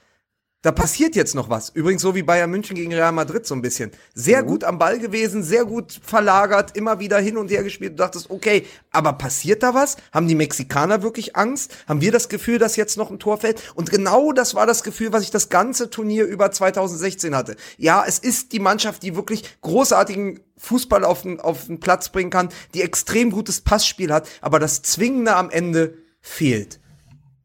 da 0.65 0.71
passiert 0.71 1.15
jetzt 1.15 1.35
noch 1.35 1.47
was. 1.47 1.69
Übrigens 1.69 2.01
so 2.01 2.15
wie 2.15 2.23
Bayern 2.23 2.49
München 2.49 2.75
gegen 2.75 2.91
Real 2.91 3.11
Madrid 3.11 3.45
so 3.45 3.53
ein 3.53 3.61
bisschen. 3.61 3.91
Sehr 4.15 4.41
gut 4.41 4.63
am 4.63 4.79
Ball 4.79 4.97
gewesen, 4.97 5.43
sehr 5.43 5.63
gut 5.63 5.99
verlagert, 6.03 6.75
immer 6.75 6.99
wieder 6.99 7.19
hin 7.19 7.37
und 7.37 7.51
her 7.51 7.61
gespielt. 7.61 7.91
Du 7.91 7.97
dachtest, 7.97 8.31
okay, 8.31 8.65
aber 8.89 9.13
passiert 9.13 9.61
da 9.61 9.75
was? 9.75 9.95
Haben 10.11 10.27
die 10.27 10.33
Mexikaner 10.33 11.03
wirklich 11.03 11.35
Angst? 11.35 11.71
Haben 11.87 12.01
wir 12.01 12.11
das 12.11 12.29
Gefühl, 12.29 12.57
dass 12.57 12.77
jetzt 12.77 12.97
noch 12.97 13.11
ein 13.11 13.19
Tor 13.19 13.37
fällt? 13.37 13.61
Und 13.75 13.91
genau 13.91 14.31
das 14.31 14.55
war 14.55 14.65
das 14.65 14.81
Gefühl, 14.81 15.13
was 15.13 15.21
ich 15.21 15.29
das 15.29 15.49
ganze 15.49 15.91
Turnier 15.91 16.25
über 16.25 16.49
2016 16.49 17.35
hatte. 17.35 17.57
Ja, 17.77 18.03
es 18.07 18.17
ist 18.17 18.51
die 18.51 18.59
Mannschaft, 18.59 19.03
die 19.03 19.15
wirklich 19.15 19.43
großartigen 19.61 20.39
Fußball 20.57 21.03
auf 21.05 21.21
den, 21.21 21.39
auf 21.39 21.67
den 21.67 21.79
Platz 21.79 22.09
bringen 22.09 22.31
kann, 22.31 22.49
die 22.73 22.81
extrem 22.81 23.29
gutes 23.29 23.61
Passspiel 23.61 24.11
hat, 24.11 24.27
aber 24.41 24.57
das 24.57 24.81
Zwingende 24.81 25.35
am 25.35 25.51
Ende 25.51 25.99
fehlt. 26.21 26.79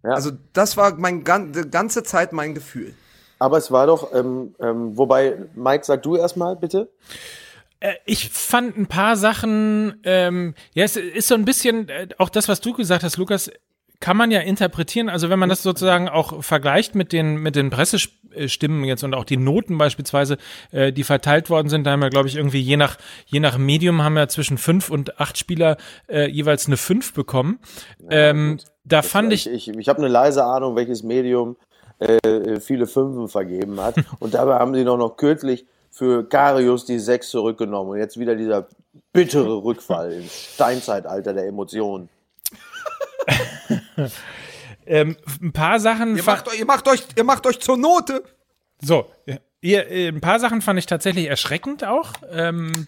Ja. 0.05 0.13
Also 0.13 0.31
das 0.55 0.79
war 0.79 0.95
mein 0.97 1.23
ganze 1.23 2.03
Zeit 2.03 2.33
mein 2.33 2.55
Gefühl. 2.55 2.95
Aber 3.41 3.57
es 3.57 3.73
war 3.73 3.87
doch, 3.87 4.15
ähm, 4.15 4.55
ähm, 4.61 4.97
wobei, 4.97 5.37
Mike, 5.55 5.85
sag 5.85 6.03
du 6.03 6.15
erstmal 6.15 6.55
bitte. 6.57 6.91
Äh, 7.81 7.95
ich 8.05 8.29
fand 8.29 8.77
ein 8.77 8.87
paar 8.87 9.17
Sachen, 9.17 9.99
ähm, 10.05 10.55
ja, 10.75 10.85
es 10.85 10.97
ist 10.97 11.27
so 11.27 11.35
ein 11.35 11.47
bisschen, 11.47 11.89
äh, 11.89 12.09
auch 12.19 12.29
das, 12.29 12.49
was 12.49 12.61
du 12.61 12.75
gesagt 12.75 13.03
hast, 13.03 13.17
Lukas, 13.17 13.51
kann 13.99 14.17
man 14.17 14.31
ja 14.31 14.41
interpretieren. 14.41 15.09
Also 15.09 15.31
wenn 15.31 15.39
man 15.39 15.49
das 15.49 15.63
sozusagen 15.63 16.09
auch 16.09 16.43
vergleicht 16.43 16.95
mit 16.95 17.13
den 17.13 17.37
mit 17.37 17.55
den 17.55 17.69
Pressestimmen 17.69 18.85
jetzt 18.85 19.05
und 19.05 19.15
auch 19.15 19.25
die 19.25 19.37
Noten 19.37 19.77
beispielsweise, 19.77 20.39
äh, 20.73 20.91
die 20.91 21.05
verteilt 21.05 21.51
worden 21.51 21.69
sind, 21.69 21.85
da 21.85 21.93
haben 21.93 22.01
wir 22.01 22.09
glaube 22.09 22.27
ich 22.27 22.37
irgendwie 22.37 22.61
je 22.61 22.79
nach 22.79 22.97
je 23.27 23.41
nach 23.41 23.59
Medium 23.59 24.03
haben 24.03 24.15
wir 24.15 24.29
zwischen 24.29 24.57
fünf 24.57 24.89
und 24.91 25.21
acht 25.21 25.37
Spieler 25.37 25.77
äh, 26.09 26.31
jeweils 26.31 26.67
eine 26.67 26.79
fünf 26.79 27.13
bekommen. 27.13 27.61
ähm, 28.09 28.59
da 28.85 29.03
fand 29.03 29.35
ich, 29.35 29.47
Ich, 29.47 29.69
ich, 29.69 29.77
ich 29.77 29.89
habe 29.91 29.99
eine 29.99 30.09
leise 30.09 30.45
Ahnung, 30.45 30.77
welches 30.77 31.03
Medium 31.03 31.57
äh, 32.01 32.61
viele 32.61 32.87
Fünfen 32.87 33.29
vergeben 33.29 33.81
hat. 33.81 33.97
Und 34.19 34.35
dabei 34.35 34.59
haben 34.59 34.75
sie 34.75 34.85
noch, 34.85 34.97
noch 34.97 35.17
kürzlich 35.17 35.67
für 35.91 36.29
Karius 36.29 36.85
die 36.85 36.99
sechs 36.99 37.31
zurückgenommen. 37.31 37.91
Und 37.93 37.99
jetzt 37.99 38.19
wieder 38.19 38.35
dieser 38.35 38.67
bittere 39.13 39.63
Rückfall 39.63 40.13
ins 40.13 40.55
Steinzeitalter 40.55 41.33
der 41.33 41.47
Emotionen. 41.47 42.09
ähm, 44.87 45.17
ein 45.43 45.53
paar 45.53 45.81
Sachen. 45.81 46.17
Ihr 46.17 46.25
macht, 46.25 46.49
euch- 46.49 46.59
ihr, 46.59 46.67
macht 46.67 46.89
euch, 46.89 47.05
ihr 47.17 47.25
macht 47.25 47.47
euch 47.47 47.61
zur 47.61 47.77
Note. 47.77 48.23
So, 48.81 49.07
ihr, 49.61 49.87
ein 50.09 50.21
paar 50.21 50.41
Sachen 50.41 50.63
fand 50.63 50.79
ich 50.79 50.87
tatsächlich 50.87 51.27
erschreckend 51.27 51.85
auch. 51.85 52.13
Ähm, 52.31 52.87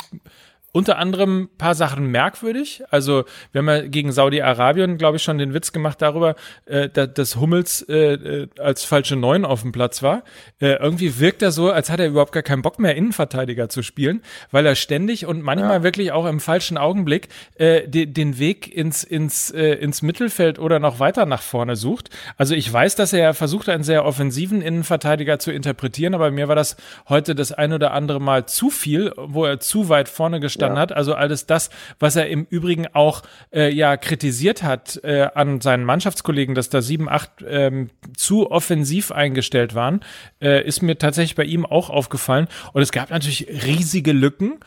unter 0.73 0.97
anderem 0.97 1.43
ein 1.43 1.49
paar 1.59 1.75
Sachen 1.75 2.07
merkwürdig. 2.07 2.83
Also 2.91 3.25
wir 3.52 3.59
haben 3.59 3.69
ja 3.69 3.83
gegen 3.83 4.11
Saudi-Arabien, 4.11 4.97
glaube 4.97 5.19
ich, 5.19 5.23
schon 5.23 5.37
den 5.37 5.52
Witz 5.52 5.73
gemacht 5.73 6.00
darüber, 6.00 6.35
äh, 6.64 6.88
da, 6.88 7.07
dass 7.07 7.37
Hummels 7.37 7.83
äh, 7.91 8.14
äh, 8.14 8.49
als 8.59 8.83
falsche 8.83 9.17
Neun 9.17 9.45
auf 9.45 9.61
dem 9.61 9.73
Platz 9.73 10.02
war. 10.02 10.25
Äh, 10.61 10.76
irgendwie 10.76 11.21
wirkt 11.21 11.43
er 11.43 11.52
so, 11.52 11.71
als 11.71 11.91
hat 11.91 12.00
er 12.00 12.07
überhaupt 12.07 12.33
gar 12.33 12.43
keinen 12.43 12.62
Bock 12.62 12.79
mehr, 12.79 12.97
Innenverteidiger 12.97 13.69
zu 13.69 13.83
spielen, 13.83 14.23
weil 14.50 14.64
er 14.64 14.75
ständig 14.75 15.26
und 15.26 15.43
manchmal 15.43 15.83
wirklich 15.83 16.11
auch 16.11 16.25
im 16.25 16.41
falschen 16.41 16.79
Augenblick 16.79 17.29
äh, 17.57 17.87
de, 17.87 18.07
den 18.07 18.38
Weg 18.38 18.75
ins, 18.75 19.05
ins, 19.05 19.50
äh, 19.50 19.75
ins 19.75 20.00
Mittelfeld 20.00 20.59
oder 20.59 20.79
noch 20.79 21.00
weiter 21.00 21.26
nach 21.26 21.43
vorne 21.43 21.76
sucht. 21.76 22.09
Also 22.38 22.55
ich 22.55 22.73
weiß, 22.73 22.97
dass 22.97 23.12
er 23.12 23.35
versucht, 23.35 23.69
einen 23.69 23.85
sehr 23.85 24.07
offensiven 24.07 24.62
Innenverteidiger 24.62 25.38
zu 25.38 25.52
interpretieren, 25.52 26.14
aber 26.14 26.31
mir 26.31 26.49
war 26.49 26.57
das 26.57 26.76
heute 27.11 27.35
das 27.35 27.52
ein 27.52 27.75
oder 27.75 27.93
andere 27.93 28.23
Mal 28.23 28.47
zu 28.47 28.71
viel, 28.71 29.12
wo 29.19 29.45
er 29.45 29.61
zu 29.61 29.91
weit 29.91 30.09
vorne 30.09 30.41
gestanden 30.41 30.62
Ja. 30.71 30.76
hat. 30.76 30.92
Also 30.92 31.14
alles 31.14 31.47
das, 31.47 31.71
was 31.99 32.16
er 32.16 32.28
im 32.28 32.47
Übrigen 32.49 32.87
auch 32.92 33.23
äh, 33.52 33.73
ja 33.73 33.97
kritisiert 33.97 34.62
hat 34.62 35.00
äh, 35.04 35.28
an 35.35 35.61
seinen 35.61 35.85
Mannschaftskollegen, 35.85 36.54
dass 36.54 36.69
da 36.69 36.83
sieben, 36.83 37.09
acht 37.09 37.31
ähm, 37.47 37.90
zu 38.16 38.50
offensiv 38.50 39.12
eingestellt 39.12 39.75
waren, 39.75 40.00
äh, 40.40 40.64
ist 40.66 40.83
mir 40.83 40.99
tatsächlich 40.99 41.35
bei 41.35 41.45
ihm 41.45 41.66
auch 41.66 41.90
aufgefallen. 41.90 42.49
Und 42.73 42.83
es 42.83 42.92
gab 42.92 43.11
natürlich 43.11 43.49
riesige 43.49 44.12
Lücken 44.12 44.61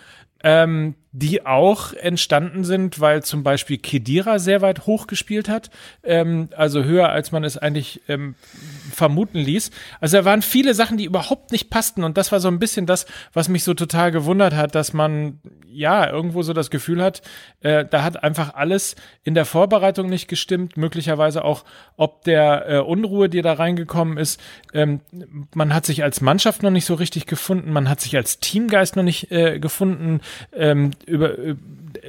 ähm, 0.43 0.95
die 1.17 1.45
auch 1.45 1.93
entstanden 1.93 2.65
sind, 2.65 2.99
weil 2.99 3.23
zum 3.23 3.41
Beispiel 3.41 3.77
Kedira 3.77 4.37
sehr 4.37 4.61
weit 4.61 4.85
hoch 4.85 5.07
gespielt 5.07 5.47
hat, 5.47 5.69
ähm, 6.03 6.49
also 6.57 6.83
höher 6.83 7.07
als 7.07 7.31
man 7.31 7.45
es 7.45 7.57
eigentlich 7.57 8.01
ähm, 8.09 8.35
vermuten 8.91 9.39
ließ. 9.39 9.71
Also 10.01 10.17
da 10.17 10.25
waren 10.25 10.41
viele 10.41 10.73
Sachen, 10.73 10.97
die 10.97 11.05
überhaupt 11.05 11.53
nicht 11.53 11.69
passten 11.69 12.03
und 12.03 12.17
das 12.17 12.33
war 12.33 12.41
so 12.41 12.49
ein 12.49 12.59
bisschen 12.59 12.85
das, 12.85 13.05
was 13.31 13.47
mich 13.47 13.63
so 13.63 13.73
total 13.73 14.11
gewundert 14.11 14.53
hat, 14.55 14.75
dass 14.75 14.91
man 14.91 15.39
ja 15.69 16.09
irgendwo 16.09 16.41
so 16.41 16.51
das 16.51 16.69
Gefühl 16.69 17.01
hat, 17.01 17.21
äh, 17.61 17.85
da 17.85 18.03
hat 18.03 18.21
einfach 18.21 18.53
alles 18.53 18.97
in 19.23 19.35
der 19.35 19.45
Vorbereitung 19.45 20.09
nicht 20.09 20.27
gestimmt, 20.27 20.75
möglicherweise 20.75 21.45
auch 21.45 21.63
ob 21.95 22.25
der 22.25 22.69
äh, 22.69 22.79
Unruhe, 22.79 23.29
die 23.29 23.41
da 23.41 23.53
reingekommen 23.53 24.17
ist. 24.17 24.41
Ähm, 24.73 24.99
man 25.53 25.73
hat 25.73 25.85
sich 25.85 26.03
als 26.03 26.19
Mannschaft 26.19 26.61
noch 26.61 26.71
nicht 26.71 26.85
so 26.85 26.95
richtig 26.95 27.25
gefunden, 27.25 27.71
man 27.71 27.87
hat 27.87 28.01
sich 28.01 28.17
als 28.17 28.39
Teamgeist 28.39 28.97
noch 28.97 29.03
nicht 29.03 29.31
äh, 29.31 29.59
gefunden. 29.59 30.19
Über, 31.05 31.37
äh, 31.37 31.55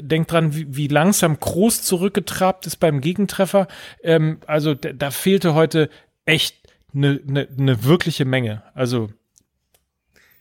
denkt 0.00 0.32
dran, 0.32 0.54
wie, 0.54 0.76
wie 0.76 0.88
langsam 0.88 1.38
Groß 1.38 1.82
zurückgetrabt 1.82 2.66
ist 2.66 2.76
beim 2.76 3.00
Gegentreffer. 3.00 3.68
Ähm, 4.02 4.38
also 4.46 4.74
da 4.74 5.10
fehlte 5.10 5.54
heute 5.54 5.90
echt 6.24 6.56
eine 6.94 7.20
ne, 7.24 7.48
ne 7.56 7.84
wirkliche 7.84 8.24
Menge. 8.24 8.62
Also 8.74 9.10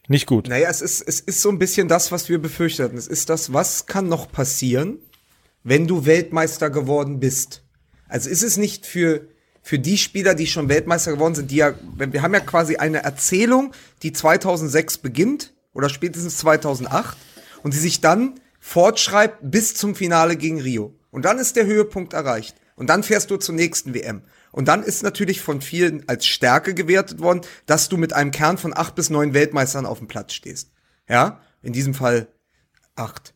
nicht 0.07 0.27
gut. 0.27 0.47
Naja, 0.47 0.69
es 0.69 0.81
ist, 0.81 1.01
es 1.01 1.19
ist 1.19 1.41
so 1.41 1.49
ein 1.49 1.59
bisschen 1.59 1.87
das, 1.87 2.11
was 2.11 2.29
wir 2.29 2.39
befürchtet 2.39 2.85
hatten. 2.85 2.97
Es 2.97 3.07
ist 3.07 3.29
das, 3.29 3.53
was 3.53 3.85
kann 3.85 4.07
noch 4.07 4.31
passieren, 4.31 4.99
wenn 5.63 5.87
du 5.87 6.05
Weltmeister 6.05 6.69
geworden 6.69 7.19
bist. 7.19 7.63
Also 8.07 8.29
ist 8.29 8.43
es 8.43 8.57
nicht 8.57 8.85
für, 8.85 9.27
für 9.63 9.79
die 9.79 9.97
Spieler, 9.97 10.35
die 10.35 10.45
schon 10.45 10.69
Weltmeister 10.69 11.13
geworden 11.13 11.33
sind, 11.33 11.49
die 11.49 11.57
ja, 11.57 11.73
wir 11.97 12.21
haben 12.21 12.33
ja 12.33 12.39
quasi 12.39 12.75
eine 12.75 13.03
Erzählung, 13.03 13.73
die 14.03 14.13
2006 14.13 14.99
beginnt 14.99 15.53
oder 15.73 15.89
spätestens 15.89 16.37
2008 16.37 17.17
und 17.63 17.73
die 17.73 17.79
sich 17.79 17.99
dann 17.99 18.39
fortschreibt 18.65 19.37
bis 19.43 19.75
zum 19.75 19.93
Finale 19.93 20.35
gegen 20.35 20.59
Rio. 20.59 20.95
Und 21.11 21.23
dann 21.23 21.37
ist 21.37 21.55
der 21.55 21.67
Höhepunkt 21.67 22.13
erreicht. 22.13 22.55
Und 22.75 22.89
dann 22.89 23.03
fährst 23.03 23.29
du 23.29 23.37
zur 23.37 23.53
nächsten 23.53 23.93
WM. 23.93 24.23
Und 24.51 24.67
dann 24.67 24.81
ist 24.81 25.03
natürlich 25.03 25.39
von 25.39 25.61
vielen 25.61 26.09
als 26.09 26.25
Stärke 26.25 26.73
gewertet 26.73 27.19
worden, 27.19 27.41
dass 27.67 27.89
du 27.89 27.97
mit 27.97 28.13
einem 28.13 28.31
Kern 28.31 28.57
von 28.57 28.75
acht 28.75 28.95
bis 28.95 29.11
neun 29.11 29.35
Weltmeistern 29.35 29.85
auf 29.85 29.99
dem 29.99 30.07
Platz 30.07 30.33
stehst. 30.33 30.71
Ja, 31.07 31.41
in 31.61 31.73
diesem 31.73 31.93
Fall 31.93 32.27
acht. 32.95 33.35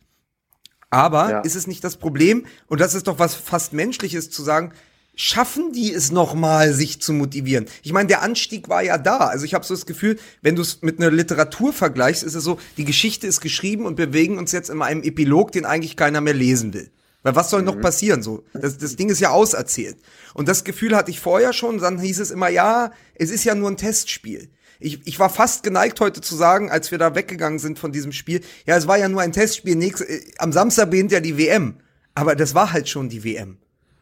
Aber 0.89 1.29
Ja. 1.29 1.39
ist 1.41 1.55
es 1.55 1.67
nicht 1.67 1.83
das 1.83 1.97
Problem, 1.97 2.47
und 2.65 2.81
das 2.81 2.95
ist 2.95 3.05
doch 3.07 3.19
was 3.19 3.35
fast 3.35 3.71
Menschliches 3.71 4.31
zu 4.31 4.41
sagen, 4.41 4.73
schaffen 5.19 5.73
die 5.73 5.93
es 5.93 6.13
nochmal, 6.13 6.73
sich 6.73 7.01
zu 7.01 7.11
motivieren? 7.11 7.65
Ich 7.83 7.91
meine, 7.91 8.07
der 8.07 8.21
Anstieg 8.21 8.69
war 8.69 8.81
ja 8.81 8.97
da. 8.97 9.17
Also 9.17 9.43
ich 9.43 9.53
habe 9.53 9.65
so 9.65 9.73
das 9.73 9.85
Gefühl, 9.85 10.17
wenn 10.41 10.55
du 10.55 10.61
es 10.61 10.81
mit 10.81 10.99
einer 10.99 11.11
Literatur 11.11 11.73
vergleichst, 11.73 12.23
ist 12.23 12.35
es 12.35 12.43
so, 12.43 12.57
die 12.77 12.85
Geschichte 12.85 13.27
ist 13.27 13.41
geschrieben 13.41 13.85
und 13.85 13.97
wir 13.97 14.07
bewegen 14.07 14.37
uns 14.37 14.53
jetzt 14.53 14.69
in 14.69 14.81
einem 14.81 15.03
Epilog, 15.03 15.51
den 15.51 15.65
eigentlich 15.65 15.97
keiner 15.97 16.21
mehr 16.21 16.33
lesen 16.33 16.73
will. 16.73 16.89
Weil 17.21 17.35
was 17.35 17.49
soll 17.49 17.63
noch 17.63 17.81
passieren 17.81 18.23
so? 18.23 18.45
Das, 18.53 18.77
das 18.77 18.95
Ding 18.95 19.09
ist 19.09 19.19
ja 19.19 19.31
auserzählt. 19.31 19.97
Und 20.33 20.47
das 20.47 20.63
Gefühl 20.63 20.95
hatte 20.95 21.11
ich 21.11 21.19
vorher 21.19 21.51
schon, 21.51 21.79
dann 21.79 21.99
hieß 21.99 22.19
es 22.19 22.31
immer, 22.31 22.47
ja, 22.47 22.93
es 23.15 23.29
ist 23.29 23.43
ja 23.43 23.55
nur 23.55 23.69
ein 23.69 23.75
Testspiel. 23.75 24.49
Ich, 24.79 25.05
ich 25.05 25.19
war 25.19 25.29
fast 25.29 25.63
geneigt 25.63 25.99
heute 25.99 26.21
zu 26.21 26.33
sagen, 26.33 26.71
als 26.71 26.91
wir 26.91 26.97
da 26.97 27.13
weggegangen 27.13 27.59
sind 27.59 27.77
von 27.77 27.91
diesem 27.91 28.13
Spiel, 28.13 28.39
ja, 28.65 28.77
es 28.77 28.87
war 28.87 28.97
ja 28.97 29.09
nur 29.09 29.19
ein 29.19 29.33
Testspiel, 29.33 29.75
nächst, 29.75 30.01
äh, 30.01 30.21
am 30.37 30.53
Samstag 30.53 30.91
beginnt 30.91 31.11
ja 31.11 31.19
die 31.19 31.37
WM. 31.37 31.75
Aber 32.15 32.37
das 32.37 32.55
war 32.55 32.71
halt 32.71 32.87
schon 32.87 33.09
die 33.09 33.25
WM. 33.25 33.57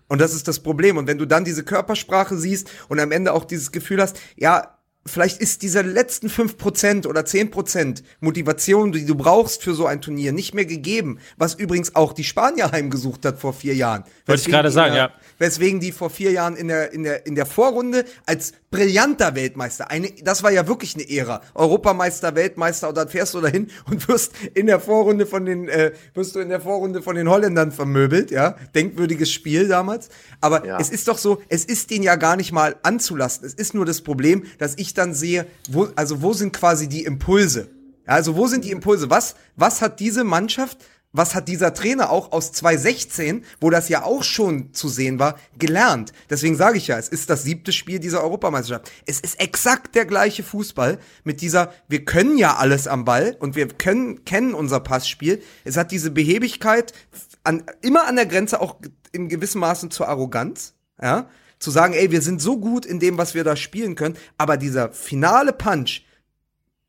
Und 0.08 0.22
das 0.22 0.34
ist 0.34 0.48
das 0.48 0.60
Problem. 0.60 0.98
Und 0.98 1.08
wenn 1.08 1.18
du 1.18 1.26
dann 1.26 1.44
diese 1.44 1.64
Körpersprache 1.64 2.38
siehst 2.38 2.70
und 2.88 3.00
am 3.00 3.12
Ende 3.12 3.34
auch 3.34 3.46
dieses 3.46 3.72
Gefühl 3.72 4.02
hast, 4.02 4.20
ja, 4.36 4.78
vielleicht 5.08 5.40
ist 5.42 5.62
diese 5.62 5.82
letzten 5.82 6.28
5% 6.28 7.08
oder 7.08 7.22
10% 7.22 8.04
Motivation, 8.20 8.92
die 8.92 9.06
du 9.06 9.16
brauchst 9.16 9.64
für 9.64 9.74
so 9.74 9.86
ein 9.86 10.02
Turnier, 10.02 10.32
nicht 10.32 10.54
mehr 10.54 10.66
gegeben. 10.66 11.20
Was 11.38 11.56
übrigens 11.56 11.96
auch 11.96 12.14
die 12.14 12.24
Spanier 12.24 12.72
heimgesucht 12.72 13.26
hat 13.26 13.40
vor 13.40 13.54
vier 13.54 13.76
Jahren. 13.76 14.04
Wollte 14.26 14.42
ich 14.42 14.48
gerade 14.48 14.72
sagen, 14.72 14.94
der, 14.94 15.04
ja. 15.04 15.12
Weswegen 15.40 15.80
die 15.80 15.92
vor 15.92 16.10
vier 16.10 16.32
Jahren 16.32 16.56
in 16.56 16.68
der, 16.68 16.92
in 16.94 17.04
der, 17.04 17.26
in 17.26 17.36
der 17.36 17.46
Vorrunde 17.46 18.06
als 18.26 18.54
brillanter 18.70 19.34
Weltmeister, 19.36 19.90
eine, 19.90 20.12
das 20.24 20.44
war 20.44 20.52
ja 20.52 20.68
wirklich 20.68 20.96
eine 20.96 21.10
Ära. 21.10 21.42
Europameister, 21.54 22.36
Weltmeister, 22.36 22.90
und 22.90 22.98
dann 22.98 23.08
fährst 23.08 23.34
du 23.34 23.42
dahin 23.42 23.70
und 23.90 24.08
wirst 24.08 24.34
in 24.54 24.68
der 24.68 24.80
Vorrunde 24.80 25.26
von 25.26 25.46
den, 25.46 25.70
äh, 25.70 25.94
wirst 26.14 26.36
du 26.36 26.40
in 26.40 26.50
der 26.50 26.60
Vorrunde 26.62 27.02
von 27.02 27.16
den 27.16 27.30
Holländern 27.30 27.72
vermöbelt, 27.72 28.30
ja. 28.32 28.56
Denkwürdiges 28.76 29.32
Spiel 29.32 29.68
damals. 29.68 30.10
Aber 30.42 30.66
Ja. 30.66 30.80
es 30.80 30.90
ist 30.90 31.08
doch 31.08 31.18
so, 31.18 31.42
es 31.48 31.64
ist 31.66 31.90
den 31.92 32.04
ja 32.04 32.16
gar 32.16 32.36
nicht 32.36 32.52
mal 32.52 32.76
anzulassen. 32.84 33.46
Es 33.46 33.54
ist 33.54 33.74
nur 33.74 33.86
das 33.86 34.02
Problem, 34.02 34.44
dass 34.58 34.76
ich 34.78 34.94
dann 34.94 35.14
sehe, 35.14 35.48
wo, 35.70 35.88
also 35.96 36.22
wo 36.22 36.34
sind 36.34 36.52
quasi 36.54 36.88
die 36.90 37.04
Impulse? 37.06 37.70
Ja, 38.06 38.14
also 38.14 38.36
wo 38.36 38.48
sind 38.48 38.66
die 38.66 38.72
Impulse? 38.72 39.10
Was, 39.10 39.36
was 39.56 39.82
hat 39.82 40.00
diese 40.00 40.24
Mannschaft, 40.24 40.78
was 41.14 41.36
hat 41.36 41.48
dieser 41.48 41.74
Trainer 41.74 42.10
auch 42.10 42.32
aus 42.32 42.52
2016, 42.52 43.46
wo 43.60 43.70
das 43.70 43.90
ja 43.90 44.04
auch 44.04 44.24
schon 44.24 44.74
zu 44.74 44.90
sehen 44.90 45.20
war, 45.20 45.40
gelernt? 45.58 46.12
Deswegen 46.30 46.56
sage 46.56 46.78
ich 46.78 46.88
ja, 46.88 46.98
es 46.98 47.10
ist 47.10 47.30
das 47.30 47.44
siebte 47.44 47.72
Spiel 47.72 48.00
dieser 48.00 48.24
Europameisterschaft. 48.24 48.92
Es 49.06 49.20
ist 49.20 49.40
exakt 49.40 49.96
der 49.96 50.06
gleiche 50.06 50.44
Fußball 50.44 51.00
mit 51.24 51.42
dieser, 51.42 51.74
wir 51.88 52.06
können 52.06 52.38
ja 52.38 52.56
alles 52.58 52.88
am 52.88 53.06
Ball 53.06 53.36
und 53.40 53.56
wir 53.56 53.68
können, 53.68 54.26
kennen 54.26 54.54
unser 54.54 54.80
Passspiel. 54.80 55.42
Es 55.64 55.78
hat 55.78 55.92
diese 55.92 56.12
Behebigkeit, 56.12 56.94
an, 57.44 57.64
immer 57.82 58.08
an 58.08 58.18
der 58.18 58.26
Grenze 58.26 58.60
auch 58.60 58.76
in 59.12 59.30
gewissem 59.30 59.62
Maßen 59.62 59.90
zur 59.90 60.10
Arroganz, 60.10 60.74
ja, 61.02 61.30
zu 61.60 61.72
sagen, 61.72 61.94
ey, 61.94 62.12
wir 62.12 62.22
sind 62.22 62.42
so 62.42 62.60
gut 62.60 62.86
in 62.86 63.00
dem, 63.00 63.18
was 63.18 63.34
wir 63.34 63.44
da 63.44 63.56
spielen 63.56 63.96
können, 63.96 64.18
aber 64.38 64.58
dieser 64.58 64.92
finale 64.92 65.54
Punch, 65.54 66.04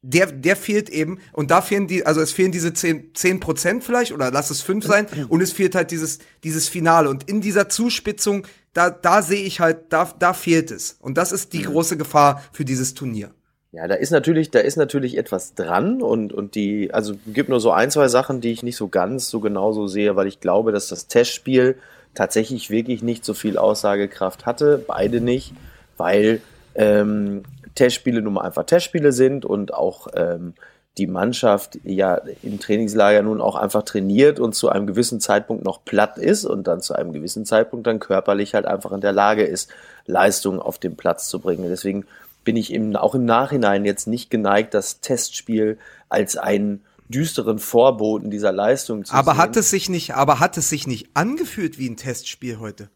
der, 0.03 0.27
der 0.27 0.57
fehlt 0.57 0.89
eben, 0.91 1.19
und 1.33 1.51
da 1.51 1.61
fehlen 1.61 1.87
die, 1.87 2.07
also 2.07 2.21
es 2.21 2.33
fehlen 2.33 2.53
diese 2.53 2.73
10, 2.73 3.15
10 3.15 3.41
Prozent 3.41 3.85
vielleicht, 3.85 4.13
oder 4.13 4.31
lass 4.31 4.51
es 4.51 4.63
5 4.63 4.85
sein, 4.85 5.07
und 5.29 5.41
es 5.41 5.53
fehlt 5.53 5.75
halt 5.75 5.91
dieses, 5.91 6.21
dieses 6.45 6.69
Finale. 6.69 7.09
Und 7.09 7.29
in 7.29 7.41
dieser 7.41 7.69
Zuspitzung, 7.69 8.47
da, 8.73 8.91
da 8.91 9.23
sehe 9.23 9.43
ich 9.43 9.61
halt, 9.61 9.93
da, 9.93 10.11
da 10.19 10.33
fehlt 10.33 10.71
es. 10.71 10.97
Und 11.01 11.19
das 11.19 11.33
ist 11.33 11.53
die 11.53 11.63
große 11.63 11.97
Gefahr 11.97 12.43
für 12.53 12.65
dieses 12.65 12.95
Turnier. 12.95 13.31
Ja, 13.71 13.87
da 13.87 13.97
ist 13.97 14.11
natürlich, 14.13 14.51
da 14.51 14.61
ist 14.61 14.77
natürlich 14.77 15.19
etwas 15.19 15.55
dran 15.55 16.01
und, 16.01 16.33
und 16.33 16.55
die, 16.55 16.93
also 16.95 17.15
gibt 17.27 17.51
nur 17.51 17.61
so 17.61 17.71
ein, 17.71 17.91
zwei 17.91 18.09
Sachen, 18.09 18.41
die 18.41 18.51
ich 18.51 18.63
nicht 18.63 18.77
so 18.77 18.89
ganz 18.89 19.29
so 19.29 19.41
genauso 19.41 19.89
sehe, 19.89 20.17
weil 20.17 20.27
ich 20.27 20.41
glaube, 20.41 20.73
dass 20.73 20.89
das 20.89 21.07
Testspiel 21.07 21.77
tatsächlich 22.15 22.71
wirklich 22.71 23.03
nicht 23.03 23.27
so 23.27 23.35
viel 23.35 23.59
Aussagekraft 23.59 24.47
hatte. 24.47 24.83
Beide 24.87 25.21
nicht, 25.21 25.53
weil 25.99 26.41
ähm, 26.77 27.43
Testspiele 27.75 28.23
nun 28.23 28.35
mal 28.35 28.43
einfach 28.43 28.65
Testspiele 28.65 29.13
sind 29.13 29.45
und 29.45 29.75
auch 29.75 30.09
ähm, 30.15 30.55
die 30.99 31.07
Mannschaft 31.07 31.79
ja 31.85 32.21
im 32.43 32.59
Trainingslager 32.59 33.23
nun 33.23 33.41
auch 33.41 33.55
einfach 33.55 33.85
trainiert 33.85 34.41
und 34.41 34.55
zu 34.55 34.69
einem 34.69 34.87
gewissen 34.87 35.21
Zeitpunkt 35.21 35.65
noch 35.65 35.85
platt 35.85 36.19
ist 36.19 36.45
und 36.45 36.67
dann 36.67 36.81
zu 36.81 36.95
einem 36.95 37.13
gewissen 37.13 37.47
Zeitpunkt 37.47 37.87
dann 37.87 38.01
körperlich 38.01 38.55
halt 38.55 38.67
einfach 38.67 38.93
in 38.93 39.01
der 39.01 39.13
Lage 39.13 39.45
ist, 39.45 39.71
Leistungen 40.07 40.61
auf 40.61 40.79
den 40.79 40.97
Platz 40.97 41.29
zu 41.29 41.39
bringen. 41.39 41.69
Deswegen 41.69 42.05
bin 42.45 42.57
ich 42.57 42.73
im, 42.73 42.97
auch 42.97 43.15
im 43.15 43.25
Nachhinein 43.25 43.85
jetzt 43.85 44.07
nicht 44.07 44.31
geneigt, 44.31 44.75
das 44.75 45.01
Testspiel 45.01 45.79
als 46.09 46.37
einen 46.37 46.83
düsteren 47.09 47.59
Vorboten 47.59 48.31
dieser 48.31 48.53
Leistung 48.53 49.05
zu 49.05 49.15
Aber 49.15 49.33
sehen. 49.33 49.43
hat 49.43 49.57
es 49.57 49.71
sich 49.71 49.89
nicht, 49.89 50.15
aber 50.15 50.41
hat 50.41 50.57
es 50.57 50.69
sich 50.69 50.87
nicht 50.87 51.09
angefühlt 51.15 51.79
wie 51.79 51.89
ein 51.89 51.97
Testspiel 51.97 52.59
heute? 52.59 52.91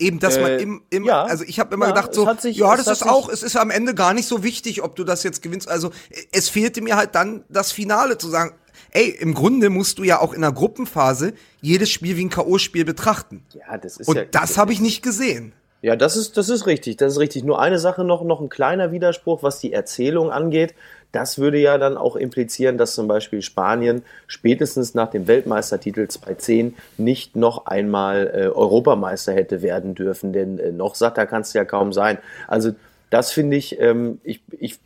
Eben, 0.00 0.18
dass 0.18 0.40
man 0.40 0.50
Äh, 0.52 0.56
im, 0.62 0.82
im 0.90 1.04
ja. 1.04 1.22
also 1.22 1.44
ich 1.44 1.60
habe 1.60 1.74
immer 1.74 1.86
Ja, 1.86 1.92
gedacht 1.92 2.14
so, 2.14 2.28
sich- 2.40 2.56
ja, 2.56 2.76
das 2.76 2.88
ist 2.88 3.04
auch, 3.06 3.28
es 3.28 3.42
ist 3.44 3.56
am 3.56 3.70
Ende 3.70 3.94
gar 3.94 4.12
nicht 4.12 4.26
so 4.26 4.42
wichtig, 4.42 4.82
ob 4.82 4.96
du 4.96 5.04
das 5.04 5.22
jetzt 5.22 5.40
gewinnst. 5.42 5.68
Also 5.68 5.90
es 6.32 6.48
fehlte 6.48 6.80
mir 6.82 6.96
halt 6.96 7.14
dann 7.14 7.44
das 7.48 7.70
Finale 7.70 8.18
zu 8.18 8.28
sagen, 8.28 8.54
ey, 8.90 9.08
im 9.08 9.34
Grunde 9.34 9.70
musst 9.70 9.98
du 9.98 10.02
ja 10.04 10.20
auch 10.20 10.32
in 10.34 10.40
der 10.40 10.50
Gruppenphase 10.52 11.34
jedes 11.60 11.90
Spiel 11.90 12.16
wie 12.16 12.24
ein 12.24 12.30
K.O.-Spiel 12.30 12.84
betrachten. 12.84 13.44
ja, 13.52 13.78
das 13.78 13.98
ist 13.98 14.08
Und 14.08 14.16
ja, 14.16 14.24
das 14.24 14.58
habe 14.58 14.72
ich 14.72 14.80
nicht 14.80 15.02
gesehen. 15.02 15.52
Ja, 15.80 15.96
das 15.96 16.16
ist, 16.16 16.36
das 16.38 16.48
ist 16.48 16.66
richtig. 16.66 16.96
Das 16.96 17.12
ist 17.12 17.18
richtig. 17.18 17.44
Nur 17.44 17.60
eine 17.60 17.78
Sache 17.78 18.04
noch, 18.04 18.24
noch 18.24 18.40
ein 18.40 18.48
kleiner 18.48 18.90
Widerspruch, 18.90 19.42
was 19.42 19.58
die 19.60 19.72
Erzählung 19.72 20.30
angeht. 20.30 20.74
Das 21.14 21.38
würde 21.38 21.58
ja 21.58 21.78
dann 21.78 21.96
auch 21.96 22.16
implizieren, 22.16 22.76
dass 22.76 22.94
zum 22.94 23.06
Beispiel 23.06 23.40
Spanien 23.40 24.02
spätestens 24.26 24.94
nach 24.94 25.10
dem 25.10 25.28
Weltmeistertitel 25.28 26.08
2010 26.08 26.74
nicht 26.98 27.36
noch 27.36 27.66
einmal 27.66 28.32
äh, 28.34 28.46
Europameister 28.48 29.32
hätte 29.32 29.62
werden 29.62 29.94
dürfen, 29.94 30.32
denn 30.32 30.58
äh, 30.58 30.72
noch 30.72 30.96
satter 30.96 31.26
kannst 31.26 31.54
du 31.54 31.58
ja 31.58 31.64
kaum 31.64 31.92
sein. 31.92 32.18
Also 32.48 32.72
das 33.10 33.30
finde 33.30 33.56
ich, 33.56 33.80
ähm, 33.80 34.18
ich, 34.24 34.42
ich, 34.58 34.80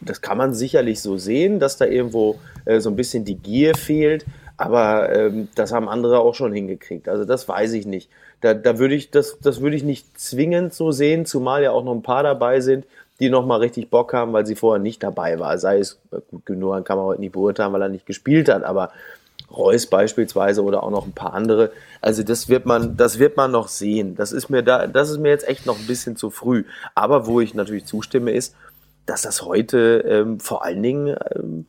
das 0.00 0.20
kann 0.20 0.36
man 0.36 0.52
sicherlich 0.52 1.00
so 1.00 1.16
sehen, 1.16 1.60
dass 1.60 1.76
da 1.76 1.84
irgendwo 1.84 2.40
äh, 2.64 2.80
so 2.80 2.90
ein 2.90 2.96
bisschen 2.96 3.24
die 3.24 3.36
Gier 3.36 3.76
fehlt. 3.76 4.26
Aber 4.56 5.14
ähm, 5.14 5.46
das 5.54 5.70
haben 5.70 5.88
andere 5.88 6.18
auch 6.18 6.34
schon 6.34 6.52
hingekriegt. 6.52 7.08
Also 7.08 7.24
das 7.24 7.48
weiß 7.48 7.72
ich 7.74 7.86
nicht. 7.86 8.10
Da, 8.40 8.54
da 8.54 8.80
würde 8.80 8.96
ich, 8.96 9.12
das, 9.12 9.38
das 9.40 9.60
würde 9.60 9.76
ich 9.76 9.84
nicht 9.84 10.18
zwingend 10.18 10.74
so 10.74 10.90
sehen, 10.90 11.26
zumal 11.26 11.62
ja 11.62 11.70
auch 11.70 11.84
noch 11.84 11.94
ein 11.94 12.02
paar 12.02 12.24
dabei 12.24 12.60
sind, 12.60 12.84
die 13.20 13.30
noch 13.30 13.46
mal 13.46 13.56
richtig 13.56 13.90
Bock 13.90 14.12
haben, 14.12 14.32
weil 14.32 14.46
sie 14.46 14.54
vorher 14.54 14.82
nicht 14.82 15.02
dabei 15.02 15.38
war. 15.38 15.58
Sei 15.58 15.78
es 15.78 15.98
gut 16.30 16.46
genug, 16.46 16.84
kann 16.84 16.98
man 16.98 17.06
heute 17.06 17.20
nicht 17.20 17.32
beurteilen, 17.32 17.72
weil 17.72 17.82
er 17.82 17.88
nicht 17.88 18.06
gespielt 18.06 18.48
hat, 18.48 18.62
aber 18.62 18.92
Reus 19.50 19.86
beispielsweise 19.86 20.62
oder 20.62 20.82
auch 20.82 20.90
noch 20.90 21.06
ein 21.06 21.12
paar 21.12 21.32
andere. 21.32 21.70
Also 22.00 22.22
das 22.22 22.48
wird 22.48 22.66
man, 22.66 22.96
das 22.96 23.18
wird 23.18 23.36
man 23.36 23.50
noch 23.50 23.68
sehen. 23.68 24.14
Das 24.14 24.32
ist 24.32 24.50
mir 24.50 24.62
da, 24.62 24.86
das 24.86 25.10
ist 25.10 25.18
mir 25.18 25.30
jetzt 25.30 25.48
echt 25.48 25.66
noch 25.66 25.78
ein 25.78 25.86
bisschen 25.86 26.16
zu 26.16 26.30
früh. 26.30 26.64
Aber 26.94 27.26
wo 27.26 27.40
ich 27.40 27.54
natürlich 27.54 27.86
zustimme, 27.86 28.32
ist, 28.32 28.54
dass 29.06 29.22
das 29.22 29.42
heute 29.42 30.04
ähm, 30.06 30.38
vor 30.38 30.64
allen 30.64 30.82
Dingen 30.82 31.16
ähm, 31.34 31.66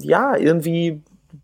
ja 0.00 0.36
irgendwie 0.36 1.00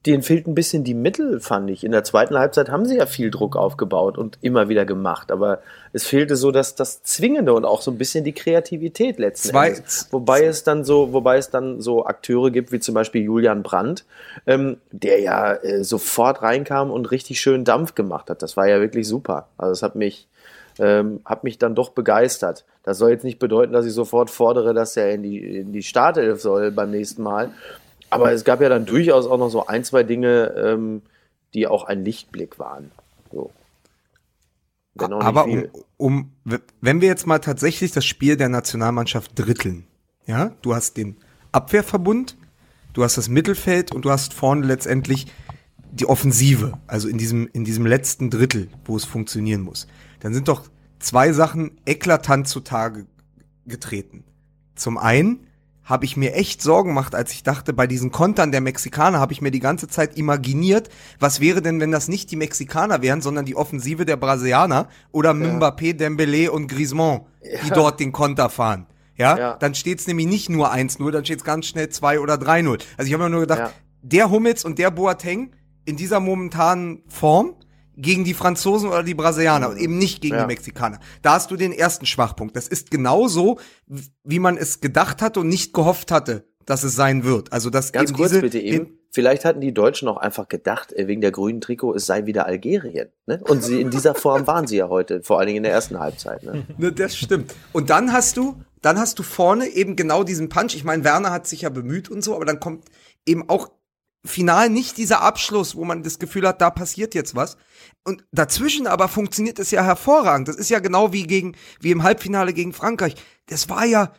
denen 0.07 0.23
fehlt 0.23 0.47
ein 0.47 0.55
bisschen 0.55 0.85
die 0.85 0.95
Mittel, 0.95 1.41
fand 1.41 1.71
ich. 1.71 1.83
In 1.83 1.93
der 1.93 2.05
zweiten 2.05 2.37
Halbzeit 2.39 2.69
haben 2.69 2.85
sie 2.85 2.97
ja 2.97 3.07
viel 3.07 3.31
Druck 3.31 3.57
aufgebaut 3.57 4.19
und 4.19 4.39
immer 4.43 4.69
wieder 4.69 4.85
gemacht, 4.85 5.31
aber 5.33 5.61
es 5.93 6.05
fehlte 6.07 6.37
so 6.37 6.51
das, 6.51 6.75
das 6.75 7.03
Zwingende 7.03 7.55
und 7.55 7.65
auch 7.65 7.81
so 7.81 7.91
ein 7.91 7.97
bisschen 7.99 8.25
die 8.25 8.33
Kreativität 8.33 9.19
letzten 9.19 9.49
Zwei- 9.51 9.69
Endes. 9.71 10.09
Wobei 10.11 10.45
es 10.45 10.63
dann 10.65 10.85
so, 10.85 11.13
wobei 11.13 11.39
es 11.39 11.51
dann 11.51 11.81
so 11.81 12.05
Akteure 12.05 12.51
gibt, 12.51 12.73
wie 12.73 12.81
zum 12.81 12.95
Beispiel 12.95 13.23
Julian 13.23 13.63
Brandt, 13.63 14.05
ähm, 14.47 14.77
der 14.91 15.21
ja 15.21 15.55
äh, 15.55 15.85
sofort 15.85 16.43
reinkam 16.43 16.91
und 16.91 17.11
richtig 17.11 17.41
schön 17.41 17.65
Dampf 17.65 17.95
gemacht 17.95 18.29
hat. 18.29 18.43
Das 18.43 18.57
war 18.57 18.69
ja 18.69 18.81
wirklich 18.81 19.09
super. 19.09 19.49
Also 19.57 19.73
es 19.73 19.83
hat 19.83 19.95
mich, 19.95 20.29
ähm, 20.79 21.21
hat 21.25 21.45
mich 21.45 21.59
dann 21.59 21.75
doch 21.75 21.91
begeistert. 21.91 22.65
Das 22.83 22.99
soll 22.99 23.11
jetzt 23.11 23.25
nicht 23.25 23.39
bedeuten, 23.39 23.73
dass 23.73 23.87
ich 23.87 23.95
sofort 23.95 24.29
fordere, 24.29 24.75
dass 24.75 24.97
er 24.97 25.13
in 25.13 25.23
die, 25.23 25.39
in 25.61 25.73
die 25.73 25.83
Startelf 25.83 26.43
soll 26.43 26.71
beim 26.73 26.91
nächsten 26.91 27.23
Mal. 27.23 27.51
Aber 28.14 28.33
es 28.33 28.44
gab 28.44 28.61
ja 28.61 28.68
dann 28.68 28.87
durchaus 28.87 29.26
auch 29.26 29.38
noch 29.38 29.49
so 29.49 29.66
ein, 29.66 29.85
zwei 29.85 30.02
Dinge, 30.02 30.54
ähm, 30.56 31.02
die 31.54 31.66
auch 31.66 31.85
ein 31.85 32.04
Lichtblick 32.04 32.59
waren. 32.59 32.90
So. 33.33 33.50
Aber 34.97 35.47
um, 35.47 35.68
um, 35.97 36.33
wenn 36.80 37.00
wir 37.00 37.09
jetzt 37.09 37.26
mal 37.26 37.40
tatsächlich 37.40 37.92
das 37.92 38.04
Spiel 38.04 38.37
der 38.37 38.49
Nationalmannschaft 38.49 39.33
dritteln, 39.35 39.87
ja, 40.26 40.52
du 40.62 40.75
hast 40.75 40.97
den 40.97 41.16
Abwehrverbund, 41.52 42.37
du 42.92 43.02
hast 43.02 43.16
das 43.16 43.28
Mittelfeld 43.28 43.92
und 43.92 44.04
du 44.04 44.11
hast 44.11 44.33
vorne 44.33 44.64
letztendlich 44.66 45.26
die 45.90 46.06
Offensive, 46.06 46.78
also 46.87 47.09
in 47.09 47.18
diesem, 47.18 47.49
in 47.52 47.64
diesem 47.64 47.87
letzten 47.87 48.30
Drittel, 48.30 48.68
wo 48.85 48.97
es 48.97 49.04
funktionieren 49.04 49.62
muss. 49.62 49.87
Dann 50.21 50.35
sind 50.35 50.49
doch 50.49 50.68
zwei 50.99 51.33
Sachen 51.33 51.78
eklatant 51.87 52.49
zutage 52.49 53.06
getreten. 53.66 54.25
Zum 54.75 54.99
einen 54.99 55.47
habe 55.85 56.05
ich 56.07 56.17
mir 56.17 56.35
echt 56.35 56.62
Sorgen 56.62 56.88
gemacht, 56.91 57.14
als 57.14 57.33
ich 57.33 57.42
dachte, 57.42 57.73
bei 57.73 57.87
diesen 57.87 58.11
Kontern 58.11 58.53
der 58.53 58.61
Mexikaner 58.62 59.20
habe 59.20 59.33
ich 59.33 59.42
mir 59.42 59.51
die 59.51 59.61
ganze 59.61 59.87
Zeit 59.87 60.16
imaginiert, 60.16 60.88
was 61.20 61.40
wäre 61.40 61.61
denn, 61.61 61.79
wenn 61.81 61.90
das 61.92 62.09
nicht 62.09 62.31
die 62.31 62.37
Mexikaner 62.37 63.03
wären, 63.03 63.20
sondern 63.20 63.44
die 63.44 63.55
Offensive 63.57 64.05
der 64.07 64.16
Brasilianer 64.16 64.88
oder 65.12 65.33
Mbappé, 65.33 65.94
Dembélé 65.99 66.49
und 66.49 66.68
Griezmann, 66.68 67.20
die 67.64 67.70
dort 67.70 68.01
den 68.01 68.12
Konter 68.12 68.49
fahren. 68.49 68.87
Ja, 69.16 69.38
Ja. 69.38 69.57
dann 69.59 69.75
steht's 69.75 70.07
nämlich 70.07 70.27
nicht 70.27 70.49
nur 70.49 70.73
1-0, 70.73 71.11
dann 71.12 71.25
steht's 71.25 71.44
ganz 71.44 71.66
schnell 71.66 71.88
2 71.88 72.18
oder 72.18 72.35
3-0. 72.35 72.79
Also 72.97 73.07
ich 73.07 73.12
habe 73.12 73.25
mir 73.25 73.31
nur 73.31 73.40
gedacht, 73.42 73.59
Ja. 73.61 73.70
der 74.03 74.31
Hummels 74.31 74.64
und 74.64 74.79
der 74.79 74.90
Boateng 74.90 75.53
in 75.85 75.97
dieser 75.97 76.18
momentanen 76.18 77.03
Form 77.09 77.55
gegen 77.96 78.24
die 78.24 78.35
Franzosen 78.35 78.88
oder 78.88 79.02
die 79.02 79.14
Brasilianer 79.14 79.68
und 79.70 79.76
eben 79.78 79.98
nicht 79.98 80.20
gegen 80.20 80.35
Ja. 80.35 80.42
die 80.42 80.46
Mexikaner. 80.48 80.98
Da 81.22 81.35
hast 81.35 81.50
du 81.50 81.57
den 81.57 81.72
ersten 81.72 82.07
Schwachpunkt. 82.07 82.57
Das 82.57 82.68
ist 82.68 82.90
genauso, 82.90 83.59
wie 84.24 84.38
man 84.38 84.57
es 84.57 84.80
gedacht 84.80 85.22
hatte 85.22 85.40
und 85.40 85.48
nicht 85.48 85.72
gehofft 85.72 86.11
hatte, 86.11 86.46
dass 86.66 86.83
es 86.85 86.94
sein 86.94 87.24
wird. 87.24 87.52
Also 87.52 87.70
dass 87.70 87.92
Ganz 87.92 88.11
eben 88.11 88.16
kurz 88.16 88.30
diese 88.30 88.40
bitte 88.42 88.59
eben. 88.61 88.98
Vielleicht 89.11 89.44
hatten 89.44 89.61
die 89.61 89.72
Deutschen 89.72 90.09
auch 90.09 90.16
einfach 90.16 90.48
gedacht, 90.48 90.92
äh, 90.92 91.07
wegen 91.07 91.20
der 91.20 91.30
grünen 91.30 91.61
Trikot, 91.61 91.94
es 91.94 92.04
sei 92.04 92.26
wieder 92.26 92.46
Algerien. 92.46 93.11
Ne? 93.26 93.40
Und 93.46 93.62
sie, 93.62 93.80
in 93.80 93.90
dieser 93.90 94.14
Form 94.16 94.46
waren 94.48 94.66
sie 94.66 94.78
ja 94.78 94.88
heute, 94.88 95.22
vor 95.22 95.38
allen 95.38 95.46
Dingen 95.46 95.59
in 95.59 95.62
der 95.62 95.72
ersten 95.72 96.00
Halbzeit. 96.00 96.42
Ne? 96.42 96.64
Ne, 96.78 96.90
das 96.90 97.16
stimmt. 97.16 97.54
Und 97.72 97.90
dann 97.90 98.12
hast 98.12 98.37
du, 98.37 98.57
dann 98.83 98.98
hast 98.98 99.20
du 99.20 99.22
vorne 99.22 99.68
eben 99.68 99.94
genau 99.94 100.24
diesen 100.24 100.48
Punch. 100.48 100.74
Ich 100.74 100.83
meine, 100.83 101.04
Werner 101.04 101.30
hat 101.30 101.46
sich 101.46 101.61
ja 101.61 101.68
bemüht 101.68 102.11
und 102.11 102.24
so, 102.24 102.35
aber 102.35 102.44
dann 102.44 102.59
kommt 102.59 102.87
eben 103.24 103.48
auch 103.48 103.70
final 104.25 104.71
nicht 104.71 104.97
dieser 104.97 105.21
Abschluss, 105.21 105.75
wo 105.77 105.85
man 105.85 106.03
das 106.03 106.19
Gefühl 106.19 106.47
hat, 106.49 106.61
da 106.61 106.71
passiert 106.71 107.15
jetzt 107.15 107.35
was. 107.35 107.57
Und 108.05 108.25
dazwischen 108.33 108.87
aber 108.87 109.09
funktioniert 109.09 109.59
es 109.59 109.71
ja 109.71 109.85
hervorragend. 109.85 110.49
Das 110.49 110.57
ist 110.57 110.71
ja 110.71 110.79
genau 110.79 111.13
wie 111.13 111.25
gegen, 111.25 111.57
wie 111.81 111.91
im 111.91 112.03
Halbfinale 112.03 112.53
gegen 112.53 112.73
Frankreich. 112.73 113.15
Das 113.47 113.69
war 113.69 113.85
ja, 113.85 114.13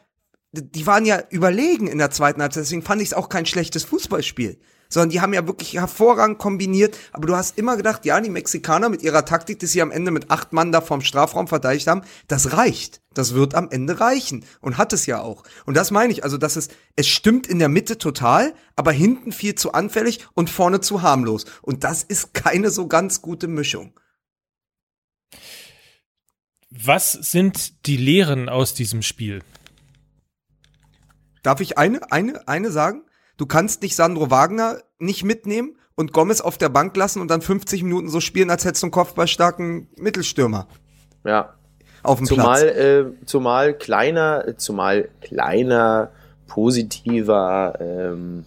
die 0.52 0.86
waren 0.88 1.06
ja 1.06 1.24
überlegen 1.30 1.88
in 1.88 1.98
der 1.98 2.12
zweiten 2.12 2.41
Halbzeit. 2.41 2.63
Deswegen 2.63 2.84
fand 2.84 3.02
ich 3.02 3.10
es 3.10 3.13
auch 3.13 3.30
kein 3.30 3.46
schlechtes 3.46 3.84
Fußballspiel. 3.84 4.60
Sondern 4.95 5.10
die 5.10 5.19
haben 5.19 5.34
ja 5.34 5.45
wirklich 5.45 5.73
hervorragend 5.73 6.38
kombiniert. 6.38 6.97
Aber 7.12 7.27
du 7.27 7.36
hast 7.36 7.58
immer 7.58 7.75
gedacht, 7.75 8.05
ja, 8.05 8.21
die 8.21 8.29
Mexikaner 8.29 8.88
mit 8.88 9.03
ihrer 9.03 9.25
Taktik, 9.25 9.60
dass 9.60 9.73
sie 9.73 9.81
am 9.81 9.91
Ende 9.91 10.10
mit 10.10 10.31
acht 10.31 10.53
Mann 10.53 10.71
da 10.71 10.79
vorm 10.79 11.01
Strafraum 11.01 11.49
verteidigt 11.49 11.88
haben, 11.88 12.03
das 12.29 12.53
reicht. 12.53 13.01
Das 13.13 13.34
wird 13.34 13.55
am 13.55 13.69
Ende 13.71 13.99
reichen. 13.99 14.45
Und 14.62 14.77
hat 14.77 14.93
es 14.93 15.05
ja 15.05 15.19
auch. 15.19 15.43
Und 15.65 15.75
das 15.75 15.91
meine 15.91 16.13
ich. 16.13 16.23
Also, 16.23 16.38
dass 16.38 16.55
es, 16.55 16.69
es 16.95 17.10
stimmt 17.10 17.45
in 17.45 17.60
der 17.60 17.67
Mitte 17.67 17.97
total, 17.97 18.53
aber 18.77 18.93
hinten 18.93 19.34
viel 19.34 19.55
zu 19.55 19.73
anfällig 19.73 20.25
und 20.34 20.49
vorne 20.49 20.79
zu 20.79 21.01
harmlos. 21.01 21.43
Und 21.62 21.84
das 21.84 22.01
ist 22.01 22.34
keine 22.34 22.69
so 22.69 22.88
ganz 22.88 23.21
gute 23.21 23.49
Mischung. 23.49 23.99
Was 26.69 27.12
sind 27.12 27.86
die 27.86 27.97
Lehren 27.97 28.47
aus 28.47 28.73
diesem 28.73 29.01
Spiel? 29.01 29.43
Darf 31.43 31.60
ich 31.60 31.77
eine, 31.77 32.13
eine, 32.13 32.47
eine 32.47 32.71
sagen? 32.71 33.01
Du 33.38 33.45
kannst 33.45 33.82
nicht 33.82 33.95
Sandro 33.95 34.30
Wagner 34.32 34.80
nicht 35.00 35.24
mitnehmen 35.24 35.78
und 35.95 36.13
Gomez 36.13 36.41
auf 36.41 36.58
der 36.58 36.69
Bank 36.69 36.95
lassen 36.98 37.21
und 37.21 37.30
dann 37.30 37.41
50 37.41 37.84
Minuten 37.84 38.10
so 38.10 38.19
spielen, 38.19 38.50
als 38.50 38.65
hättest 38.65 38.84
du 38.84 38.88
einen 38.88 38.91
kopfballstarken 38.91 39.88
Mittelstürmer 39.98 40.67
Ja. 41.26 41.54
auf 42.04 42.17
dem 42.19 42.28
Zumal, 42.28 42.62
Platz. 42.63 42.78
äh, 42.78 43.06
zumal 43.26 43.74
kleiner, 43.74 44.58
zumal 44.58 45.10
kleiner, 45.21 46.12
positiver 46.48 47.78
ähm, 47.80 48.45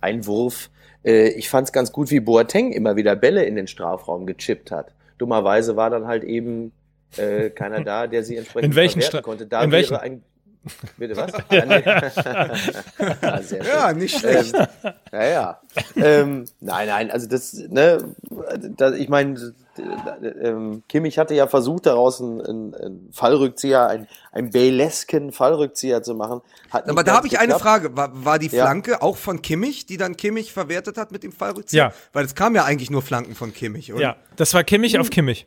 Einwurf. 0.00 0.70
Äh, 1.04 1.28
ich 1.30 1.48
fand 1.48 1.68
es 1.68 1.72
ganz 1.72 1.92
gut, 1.92 2.10
wie 2.10 2.20
Boateng 2.20 2.72
immer 2.72 2.96
wieder 2.96 3.16
Bälle 3.16 3.44
in 3.44 3.56
den 3.56 3.66
Strafraum 3.66 4.26
gechippt 4.26 4.70
hat. 4.70 4.94
Dummerweise 5.18 5.76
war 5.76 5.90
dann 5.90 6.06
halt 6.06 6.24
eben 6.24 6.72
äh, 7.16 7.50
keiner 7.50 7.82
da, 7.82 8.06
der 8.06 8.24
sie 8.24 8.36
entsprechend 8.38 8.70
In 8.72 8.76
welchen 8.76 9.00
verwerten 9.00 9.18
Stra- 9.18 9.22
konnte. 9.22 9.46
Da 9.46 9.62
in 9.62 9.70
wäre 9.70 9.82
welchen? 9.90 9.96
ein 9.96 10.22
Bitte 10.96 11.16
was? 11.16 11.32
Ja, 11.50 11.64
nee. 11.66 11.82
ja, 11.84 13.42
sehr 13.42 13.64
schön. 13.64 13.74
Ja, 13.74 13.92
nicht 13.92 14.18
schlecht. 14.18 14.54
Ähm, 14.54 14.92
ja, 15.12 15.24
ja. 15.24 15.60
ähm, 15.96 16.44
nein, 16.60 16.88
nein, 16.88 17.10
also 17.10 17.28
das, 17.28 17.52
ne, 17.54 18.14
das, 18.76 18.94
ich 18.94 19.08
meine, 19.08 19.54
ähm, 20.40 20.82
Kimmich 20.88 21.18
hatte 21.18 21.34
ja 21.34 21.46
versucht, 21.46 21.86
daraus 21.86 22.20
einen, 22.20 22.74
einen, 22.74 23.08
Fallrückzieher, 23.12 23.88
einen, 23.88 24.06
einen 24.30 24.50
Baylesken 24.50 25.32
Fallrückzieher 25.32 26.02
zu 26.02 26.14
machen. 26.14 26.42
Hat 26.70 26.88
Aber 26.88 27.04
da 27.04 27.16
habe 27.16 27.26
ich 27.26 27.38
eine. 27.38 27.58
Frage. 27.58 27.96
War, 27.96 28.10
war 28.24 28.38
die 28.38 28.48
Ja. 28.48 28.64
Flanke 28.64 29.02
auch 29.02 29.16
von 29.16 29.42
Kimmich, 29.42 29.86
die 29.86 29.96
dann 29.96 30.16
Kimmich 30.16 30.52
verwertet 30.52 30.96
hat 30.98 31.12
mit 31.12 31.22
dem 31.22 31.32
Fallrückzieher? 31.32 31.84
Ja. 31.84 31.92
Weil 32.12 32.24
es 32.24 32.34
kam 32.34 32.54
ja 32.54 32.64
eigentlich 32.64 32.90
nur 32.90 33.02
Flanken 33.02 33.34
von 33.34 33.52
Kimmich, 33.52 33.92
oder? 33.92 34.02
Ja, 34.02 34.16
das 34.36 34.54
war 34.54 34.64
Kimmich 34.64 34.98
auf 34.98 35.10
Kimmich. 35.10 35.46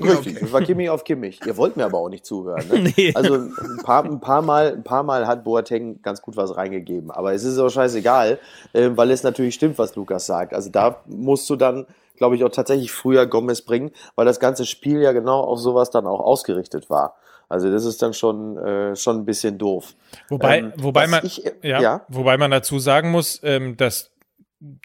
Richtig, 0.00 0.40
das 0.40 0.52
war 0.52 0.62
Kimmich 0.62 0.88
auf 0.88 1.04
Kimmich. 1.04 1.40
Ihr 1.46 1.56
wollt 1.56 1.76
mir 1.76 1.84
aber 1.84 1.98
auch 1.98 2.08
nicht 2.08 2.24
zuhören. 2.24 2.66
Ne? 2.68 2.92
Nee. 2.96 3.12
Also 3.14 3.34
ein 3.34 3.80
paar, 3.82 4.04
ein, 4.04 4.20
paar 4.20 4.42
Mal, 4.42 4.72
ein 4.72 4.82
paar 4.82 5.02
Mal 5.02 5.26
hat 5.26 5.44
Boateng 5.44 6.00
ganz 6.02 6.22
gut 6.22 6.36
was 6.36 6.56
reingegeben. 6.56 7.10
Aber 7.10 7.34
es 7.34 7.44
ist 7.44 7.58
auch 7.58 7.68
scheißegal, 7.68 8.38
äh, 8.72 8.90
weil 8.94 9.10
es 9.10 9.22
natürlich 9.22 9.54
stimmt, 9.54 9.78
was 9.78 9.94
Lukas 9.96 10.26
sagt. 10.26 10.54
Also 10.54 10.70
da 10.70 11.02
musst 11.06 11.48
du 11.50 11.56
dann, 11.56 11.86
glaube 12.16 12.36
ich, 12.36 12.44
auch 12.44 12.50
tatsächlich 12.50 12.92
früher 12.92 13.26
Gomez 13.26 13.62
bringen, 13.62 13.90
weil 14.14 14.24
das 14.24 14.40
ganze 14.40 14.64
Spiel 14.64 15.00
ja 15.02 15.12
genau 15.12 15.40
auf 15.40 15.58
sowas 15.58 15.90
dann 15.90 16.06
auch 16.06 16.20
ausgerichtet 16.20 16.88
war. 16.88 17.16
Also 17.50 17.70
das 17.70 17.84
ist 17.84 18.00
dann 18.00 18.14
schon, 18.14 18.56
äh, 18.58 18.94
schon 18.94 19.18
ein 19.18 19.24
bisschen 19.24 19.58
doof. 19.58 19.94
Wobei, 20.28 20.58
Ähm, 20.58 20.72
wobei 20.76 21.08
man, 21.08 21.26
ich, 21.26 21.44
äh, 21.44 21.52
ja, 21.62 21.80
ja. 21.80 22.00
wobei 22.08 22.38
man 22.38 22.52
dazu 22.52 22.78
sagen 22.78 23.10
muss, 23.10 23.40
ähm, 23.42 23.76
dass 23.76 24.09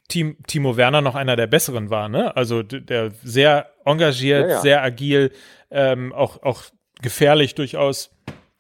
Team, 0.07 0.38
Timo 0.47 0.77
Werner 0.77 1.01
noch 1.01 1.15
einer 1.15 1.35
der 1.35 1.47
besseren 1.47 1.89
war, 1.89 2.07
ne? 2.09 2.35
Also 2.35 2.63
der 2.63 3.11
sehr 3.23 3.69
engagiert, 3.85 4.43
Ja, 4.43 4.55
ja. 4.55 4.61
sehr 4.61 4.83
agil, 4.83 5.31
ähm, 5.71 6.13
auch, 6.13 6.41
auch 6.43 6.63
gefährlich 7.01 7.55
durchaus. 7.55 8.11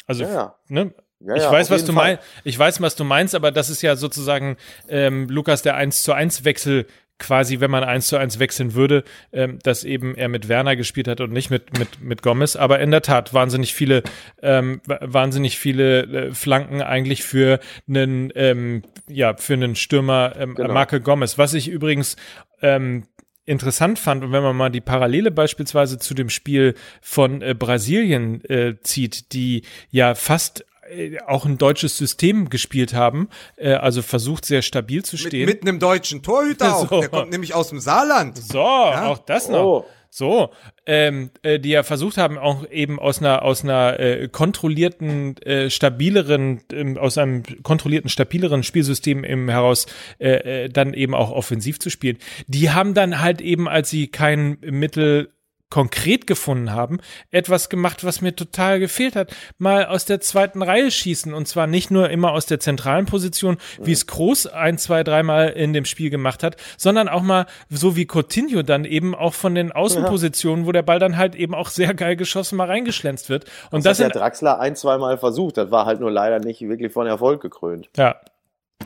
Also, 0.07 0.23
Ja, 0.25 0.55
ne? 0.67 0.93
Ich 1.35 1.43
weiß, 1.43 1.71
was 1.71 1.85
du 1.85 1.93
meinst. 1.93 2.21
Ich 2.43 2.59
weiß, 2.59 2.81
was 2.81 2.95
du 2.95 3.03
meinst, 3.03 3.33
aber 3.33 3.51
das 3.51 3.69
ist 3.69 3.81
ja 3.81 3.95
sozusagen 3.95 4.57
ähm, 4.89 5.27
Lukas 5.29 5.61
der 5.63 5.75
1 5.75 6.03
zu 6.03 6.13
1 6.13 6.43
Wechsel 6.45 6.85
quasi, 7.17 7.61
wenn 7.61 7.71
man 7.71 7.85
1 7.85 8.07
zu 8.09 8.17
1 8.17 8.37
wechseln 8.39 8.73
würde, 8.73 9.05
ähm, 9.31 9.57
dass 9.63 9.85
eben 9.85 10.15
er 10.15 10.27
mit 10.27 10.49
Werner 10.49 10.75
gespielt 10.75 11.07
hat 11.07 11.21
und 11.21 11.31
nicht 11.31 11.49
mit 11.49 11.79
mit 11.79 12.01
mit 12.01 12.21
Gomez. 12.21 12.57
Aber 12.57 12.79
in 12.79 12.91
der 12.91 13.01
Tat 13.01 13.33
wahnsinnig 13.33 13.73
viele 13.73 14.03
ähm, 14.43 14.81
wa- 14.85 14.99
wahnsinnig 15.01 15.57
viele 15.57 16.01
äh, 16.03 16.31
Flanken 16.33 16.81
eigentlich 16.81 17.23
für 17.23 17.59
einen 17.87 18.31
ähm, 18.35 18.83
ja 19.09 19.35
für 19.37 19.53
einen 19.53 19.75
Stürmer 19.75 20.35
ähm, 20.37 20.55
Genau. 20.55 20.73
Marke 20.73 21.01
Gomez. 21.01 21.37
Was 21.37 21.53
ich 21.53 21.67
übrigens 21.67 22.15
ähm, 22.61 23.03
interessant 23.45 23.99
fand 23.99 24.23
und 24.23 24.31
wenn 24.31 24.41
man 24.43 24.55
mal 24.55 24.69
die 24.69 24.81
Parallele 24.81 25.31
beispielsweise 25.31 25.99
zu 25.99 26.13
dem 26.13 26.29
Spiel 26.29 26.73
von 27.01 27.41
äh, 27.41 27.53
Brasilien 27.53 28.43
äh, 28.45 28.75
zieht, 28.81 29.33
die 29.33 29.63
ja 29.91 30.15
fast 30.15 30.65
äh, 30.89 31.19
auch 31.27 31.45
ein 31.45 31.57
deutsches 31.57 31.97
System 31.97 32.49
gespielt 32.49 32.93
haben, 32.93 33.29
äh, 33.57 33.73
also 33.73 34.01
versucht 34.01 34.45
sehr 34.45 34.61
stabil 34.63 35.03
zu 35.03 35.15
Mit, 35.15 35.25
stehen. 35.27 35.45
mit 35.45 35.61
einem 35.61 35.79
deutschen 35.79 36.23
Torhüter 36.23 36.75
auch. 36.75 36.89
So. 36.89 36.99
Der 37.01 37.09
kommt 37.09 37.31
nämlich 37.31 37.53
aus 37.53 37.69
dem 37.69 37.79
Saarland. 37.79 38.37
so, 38.37 38.59
auch 38.61 39.19
das 39.19 39.49
noch. 39.49 39.63
Oh. 39.63 39.85
So, 40.09 40.51
ähm, 40.85 41.31
äh, 41.41 41.59
die 41.59 41.69
ja 41.69 41.83
versucht 41.83 42.17
haben, 42.17 42.37
auch 42.37 42.69
eben 42.69 42.99
aus 42.99 43.19
einer 43.19 43.41
aus 43.43 43.63
einer 43.63 43.99
äh, 43.99 44.27
kontrollierten, 44.27 45.37
äh, 45.37 45.69
stabileren, 45.69 46.61
ähm, 46.71 46.97
aus 46.97 47.17
einem 47.17 47.43
kontrollierten, 47.63 48.09
stabileren 48.09 48.63
Spielsystem 48.63 49.23
eben 49.23 49.49
heraus 49.49 49.87
äh, 50.19 50.65
äh, 50.65 50.69
dann 50.69 50.93
eben 50.93 51.15
auch 51.15 51.31
offensiv 51.31 51.79
zu 51.79 51.89
spielen. 51.89 52.17
Die 52.47 52.69
haben 52.69 52.93
dann 52.93 53.21
halt 53.21 53.41
eben, 53.41 53.67
als 53.67 53.89
sie 53.89 54.07
kein 54.07 54.57
Mittel 54.61 55.29
konkret 55.75 56.25
gefunden 56.25 56.71
haben, 56.71 56.99
etwas 57.31 57.67
gemacht, 57.67 58.05
was 58.05 58.21
mir 58.21 58.33
total 58.33 58.79
gefehlt 58.79 59.17
hat. 59.17 59.35
Mal 59.57 59.87
aus 59.87 60.05
der 60.05 60.21
zweiten 60.21 60.61
Reihe 60.61 60.89
schießen 60.89 61.33
und 61.33 61.49
zwar 61.49 61.67
nicht 61.67 61.91
nur 61.91 62.09
immer 62.11 62.31
aus 62.31 62.45
der 62.45 62.61
zentralen 62.61 63.05
Position, 63.07 63.57
wie 63.81 63.91
es 63.91 64.07
Groß 64.07 64.47
ein, 64.47 64.77
zwei, 64.77 65.03
dreimal 65.03 65.49
in 65.49 65.73
dem 65.73 65.83
Spiel 65.83 66.09
gemacht 66.09 66.43
hat, 66.43 66.55
sondern 66.77 67.09
auch 67.09 67.23
mal 67.23 67.45
so 67.69 67.97
wie 67.97 68.07
Coutinho 68.09 68.61
dann 68.61 68.85
eben 68.85 69.13
auch 69.13 69.33
von 69.33 69.53
den 69.53 69.73
Außenpositionen, 69.73 70.65
wo 70.65 70.71
der 70.71 70.81
Ball 70.81 70.99
dann 70.99 71.17
halt 71.17 71.35
eben 71.35 71.53
auch 71.53 71.67
sehr 71.67 71.93
geil 71.93 72.15
geschossen 72.15 72.55
mal 72.55 72.67
reingeschlänzt 72.67 73.27
wird. 73.27 73.43
Und 73.69 73.85
Das, 73.85 73.97
das, 73.97 74.05
hat 74.05 74.15
der 74.15 74.21
Draxler 74.21 74.61
ein, 74.61 74.77
zweimal 74.77 75.17
versucht. 75.17 75.57
Das 75.57 75.71
war 75.71 75.85
halt 75.85 75.99
nur 75.99 76.09
leider 76.09 76.39
nicht 76.39 76.61
wirklich 76.61 76.93
von 76.93 77.05
Erfolg 77.05 77.41
gekrönt. 77.41 77.89
ja, 77.97 78.15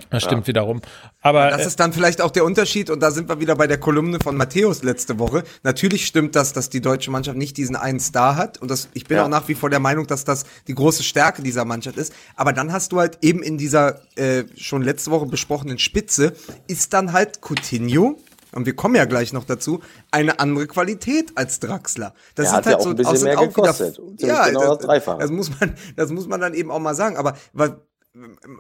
das 0.10 0.24
stimmt 0.24 0.48
wiederum. 0.48 0.82
Aber 1.22 1.50
Das 1.50 1.62
äh, 1.64 1.68
ist 1.68 1.80
dann 1.80 1.94
vielleicht 1.94 2.22
auch 2.22 2.32
der 2.32 2.46
Unterschied 2.46 2.90
und 2.90 3.00
da 3.02 3.12
sind 3.12 3.28
wir 3.28 3.40
wieder 3.40 3.56
bei 3.56 3.68
der 3.68 3.80
Kolumne 3.80 4.20
von 4.20 4.38
Matthäus 4.38 4.84
letzte 4.84 5.20
Woche. 5.20 5.44
Natürlich 5.64 6.06
stimmt 6.06 6.36
das, 6.36 6.54
dass 6.54 6.70
die 6.70 6.82
deutsche 6.82 7.12
Mannschaft 7.12 7.38
nicht 7.38 7.58
diesen 7.58 7.76
einen 7.76 8.00
Star 8.00 8.36
hat 8.36 8.60
und 8.60 8.70
das, 8.72 8.90
ich 8.94 9.06
bin 9.06 9.18
Ja. 9.18 9.26
auch 9.26 9.30
nach 9.30 9.48
wie 9.48 9.56
vor 9.56 9.70
der 9.70 9.80
Meinung, 9.80 10.08
dass 10.08 10.24
das 10.24 10.46
die 10.68 10.76
große 10.76 11.04
Stärke 11.04 11.42
dieser 11.42 11.66
Mannschaft 11.66 11.98
ist. 11.98 12.14
Aber 12.36 12.54
dann 12.54 12.72
hast 12.72 12.92
du 12.92 13.00
halt 13.00 13.20
eben 13.22 13.42
in 13.44 13.58
dieser 13.58 14.02
äh, 14.16 14.46
schon 14.56 14.82
letzte 14.82 15.12
Woche 15.12 15.26
besprochenen 15.26 15.80
Spitze 15.80 16.34
ist 16.68 16.94
dann 16.94 17.14
halt 17.14 17.40
Coutinho 17.42 18.18
und 18.52 18.66
wir 18.66 18.76
kommen 18.76 18.96
ja 18.96 19.06
gleich 19.06 19.34
noch 19.34 19.44
dazu, 19.44 19.82
eine 20.12 20.40
andere 20.40 20.68
Qualität 20.68 21.32
als 21.36 21.60
Draxler. 21.60 22.14
Das 22.36 22.48
ja 22.48 22.54
halt 22.54 22.76
auch 22.76 22.82
so, 22.82 22.90
ein 22.90 22.96
bisschen 22.96 23.24
mehr 23.24 23.40
auch 23.40 23.44
gekostet. 23.44 24.00
Wieder, 24.00 24.28
ja, 24.28 24.48
genau 24.50 24.76
das, 24.76 25.06
das 25.06 25.30
muss 25.30 25.52
man, 25.60 25.76
das 25.96 26.10
muss 26.12 26.28
man 26.28 26.42
dann 26.42 26.54
eben 26.54 26.72
auch 26.72 26.80
mal 26.80 26.96
sagen. 26.96 27.18
Aber 27.18 27.36
weil, 27.54 27.78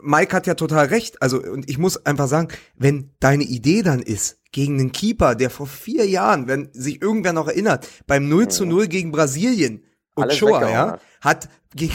Mike 0.02 0.36
hat 0.36 0.48
ja 0.48 0.54
total 0.54 0.88
recht. 0.88 1.22
Also, 1.22 1.42
und 1.42 1.70
ich 1.70 1.78
muss 1.78 2.06
einfach 2.06 2.28
sagen, 2.28 2.50
wenn 2.76 3.12
deine 3.20 3.44
Idee 3.44 3.82
dann 3.82 4.02
ist, 4.02 4.40
gegen 4.52 4.80
einen 4.80 4.92
Keeper, 4.92 5.36
der 5.36 5.50
vor 5.50 5.68
vier 5.68 6.08
Jahren, 6.08 6.48
wenn 6.48 6.70
sich 6.74 7.02
irgendwer 7.02 7.34
noch 7.34 7.48
erinnert, 7.48 7.88
beim 8.08 8.28
0 8.28 8.48
zu 8.48 8.66
0 8.66 8.88
gegen 8.88 9.12
Brasilien, 9.12 9.84
Ochoa, 10.16 10.70
ja, 10.70 11.00
hat. 11.22 11.50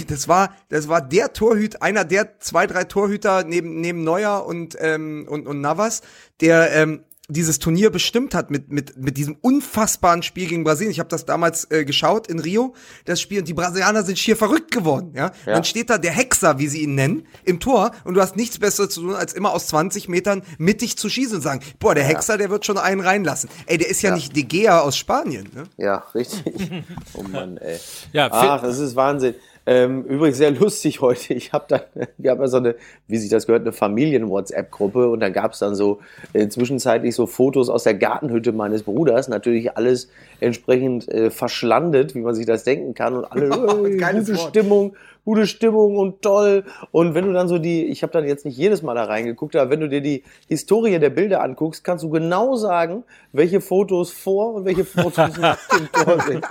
das 0.09 0.29
war, 0.29 0.55
das 0.69 0.89
war 0.89 1.03
der 1.03 1.33
Torhüter, 1.33 1.83
einer 1.83 2.05
der 2.05 2.39
zwei, 2.39 2.67
drei 2.67 2.85
Torhüter 2.85 3.45
neben, 3.45 3.81
neben 3.81 4.05
Neuer 4.05 4.47
und, 4.47 4.77
ähm, 4.79 5.27
und, 5.29 5.47
und 5.47 5.61
Navas, 5.61 6.03
der, 6.41 6.73
ähm, 6.73 7.05
dieses 7.31 7.59
Turnier 7.59 7.91
bestimmt 7.91 8.35
hat 8.35 8.51
mit, 8.51 8.71
mit, 8.71 8.99
mit 8.99 9.17
diesem 9.17 9.37
unfassbaren 9.41 10.23
Spiel 10.23 10.47
gegen 10.47 10.63
Brasilien. 10.63 10.91
Ich 10.91 10.99
habe 10.99 11.09
das 11.09 11.25
damals 11.25 11.71
äh, 11.71 11.85
geschaut 11.87 12.27
in 12.27 12.39
Rio, 12.39 12.75
das 13.07 13.21
Spiel, 13.21 13.39
und 13.39 13.49
die 13.49 13.55
Brasilianer 13.55 14.03
sind 14.03 14.19
schier 14.19 14.37
verrückt 14.37 14.71
geworden. 14.71 15.13
Ja? 15.15 15.33
Ja. 15.47 15.55
Dann 15.55 15.65
steht 15.65 15.89
da 15.89 15.97
der 15.97 16.13
Hexer, 16.13 16.59
wie 16.59 16.69
sie 16.69 16.83
ihn 16.83 16.95
nennen, 16.95 17.27
im 17.45 17.61
Tor 17.61 17.93
und 18.05 18.13
du 18.15 18.21
hast 18.21 18.37
nichts 18.37 18.59
Besseres 18.59 18.91
zu 18.91 19.01
tun, 19.01 19.15
als 19.15 19.33
immer 19.33 19.53
aus 19.53 19.69
20 19.69 20.09
Metern 20.09 20.43
mittig 20.59 20.99
zu 20.99 21.09
schießen 21.09 21.37
und 21.37 21.43
sagen, 21.43 21.61
boah, 21.79 21.95
der 21.95 22.05
Hexer, 22.05 22.37
der 22.37 22.51
wird 22.51 22.67
schon 22.67 22.77
einen 22.77 23.01
reinlassen. 23.01 23.49
Ey, 23.67 23.79
der 23.79 23.89
ist 23.89 24.03
ja, 24.03 24.11
Ja. 24.11 24.17
nicht 24.17 24.37
De 24.37 24.43
Gea 24.43 24.81
aus 24.81 24.97
Spanien. 24.99 25.49
Ne? 25.55 25.65
Ja, 25.79 26.05
richtig. 26.15 26.43
Oh 27.15 27.23
Mann, 27.23 27.57
ey. 27.59 27.79
Ja, 28.13 28.29
Ach, 28.31 28.61
das 28.61 28.79
ist 28.79 28.97
Wahnsinn. 28.97 29.35
Ähm, 29.67 30.05
übrigens 30.05 30.37
sehr 30.37 30.51
lustig 30.51 31.01
heute. 31.01 31.33
Ich 31.35 31.53
habe 31.53 31.65
da, 31.69 31.81
wir 32.19 32.31
haben 32.31 32.41
ja 32.41 32.47
so 32.49 32.59
eine, 32.59 32.77
wie 33.07 33.17
sich 33.17 33.31
das 33.31 33.47
gehört, 33.47 33.63
eine 33.63 33.73
Familien-WhatsApp-Gruppe 33.73 35.09
und 35.09 35.21
da 35.21 35.31
gab 35.31 35.53
es 35.53 35.61
dann 35.61 35.75
so 35.75 36.01
äh, 36.33 36.49
zwischenzeitlich 36.49 37.15
so 37.15 37.27
Fotos 37.27 37.71
aus 37.71 37.85
der 37.85 37.95
Gartenhütte 37.95 38.53
meines 38.53 38.83
Bruders. 38.83 39.29
Natürlich 39.29 39.77
alles 39.77 40.09
entsprechend 40.41 41.09
äh, 41.09 41.31
verschlandet, 41.31 42.15
wie 42.15 42.21
man 42.21 42.35
sich 42.35 42.47
das 42.47 42.65
denken 42.65 42.95
kann 42.95 43.15
und 43.15 43.25
alle 43.25 43.47
äh, 43.89 44.15
gute. 44.15 44.37
Stimmung, 44.37 44.97
gute 45.25 45.47
Stimmung 45.47 45.97
und 45.97 46.23
toll. 46.23 46.65
Und 46.91 47.15
wenn 47.15 47.25
du 47.27 47.33
dann 47.33 47.49
so 47.49 47.59
die, 47.59 47.85
ich 47.87 48.03
habe 48.03 48.13
dann 48.13 48.27
jetzt 48.27 48.45
nicht 48.45 48.57
jedes 48.59 48.83
Mal 48.83 48.95
da 48.95 49.05
reingeguckt, 49.05 49.57
aber 49.57 49.71
wenn 49.71 49.81
du 49.81 49.89
dir 49.89 50.01
die 50.01 50.23
Historie 50.49 50.99
der 50.99 51.11
Bilder 51.11 51.43
anguckst, 51.43 51.83
kannst 51.85 52.05
du 52.05 52.11
genau 52.11 52.57
sagen, 52.57 53.05
welche 53.33 53.61
Fotos 53.61 54.11
vor 54.13 54.55
und 54.55 54.65
welche 54.65 54.85
Fotos 54.85 55.37
nach 55.39 55.59
dem 55.69 55.91
Tor 55.93 56.21
sind. 56.27 56.45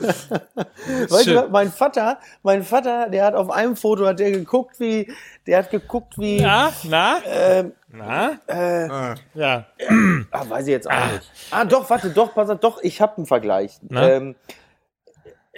Weißt 0.00 1.24
Schön. 1.24 1.34
du, 1.34 1.48
mein 1.50 1.70
Vater, 1.70 2.18
mein 2.42 2.62
Vater, 2.62 3.08
der 3.10 3.24
hat 3.26 3.34
auf 3.34 3.50
einem 3.50 3.76
Foto 3.76 4.06
hat 4.06 4.18
der 4.18 4.30
geguckt 4.30 4.80
wie, 4.80 5.10
der 5.46 5.58
hat 5.58 5.70
geguckt 5.70 6.18
wie, 6.18 6.40
na, 6.40 6.72
na, 6.84 7.16
ähm, 7.26 7.72
na, 7.90 8.32
Ah. 8.48 9.14
ja. 9.34 9.66
ah, 10.30 10.44
weiß 10.48 10.66
ich 10.66 10.72
jetzt 10.72 10.90
auch 10.90 11.12
nicht. 11.12 11.30
Ah, 11.50 11.64
doch, 11.64 11.88
warte, 11.90 12.10
doch, 12.10 12.34
pass 12.34 12.50
auf, 12.50 12.60
doch, 12.60 12.82
ich 12.82 13.00
habe 13.00 13.16
einen 13.18 13.26
Vergleich. 13.26 13.78
Ähm, 13.90 14.34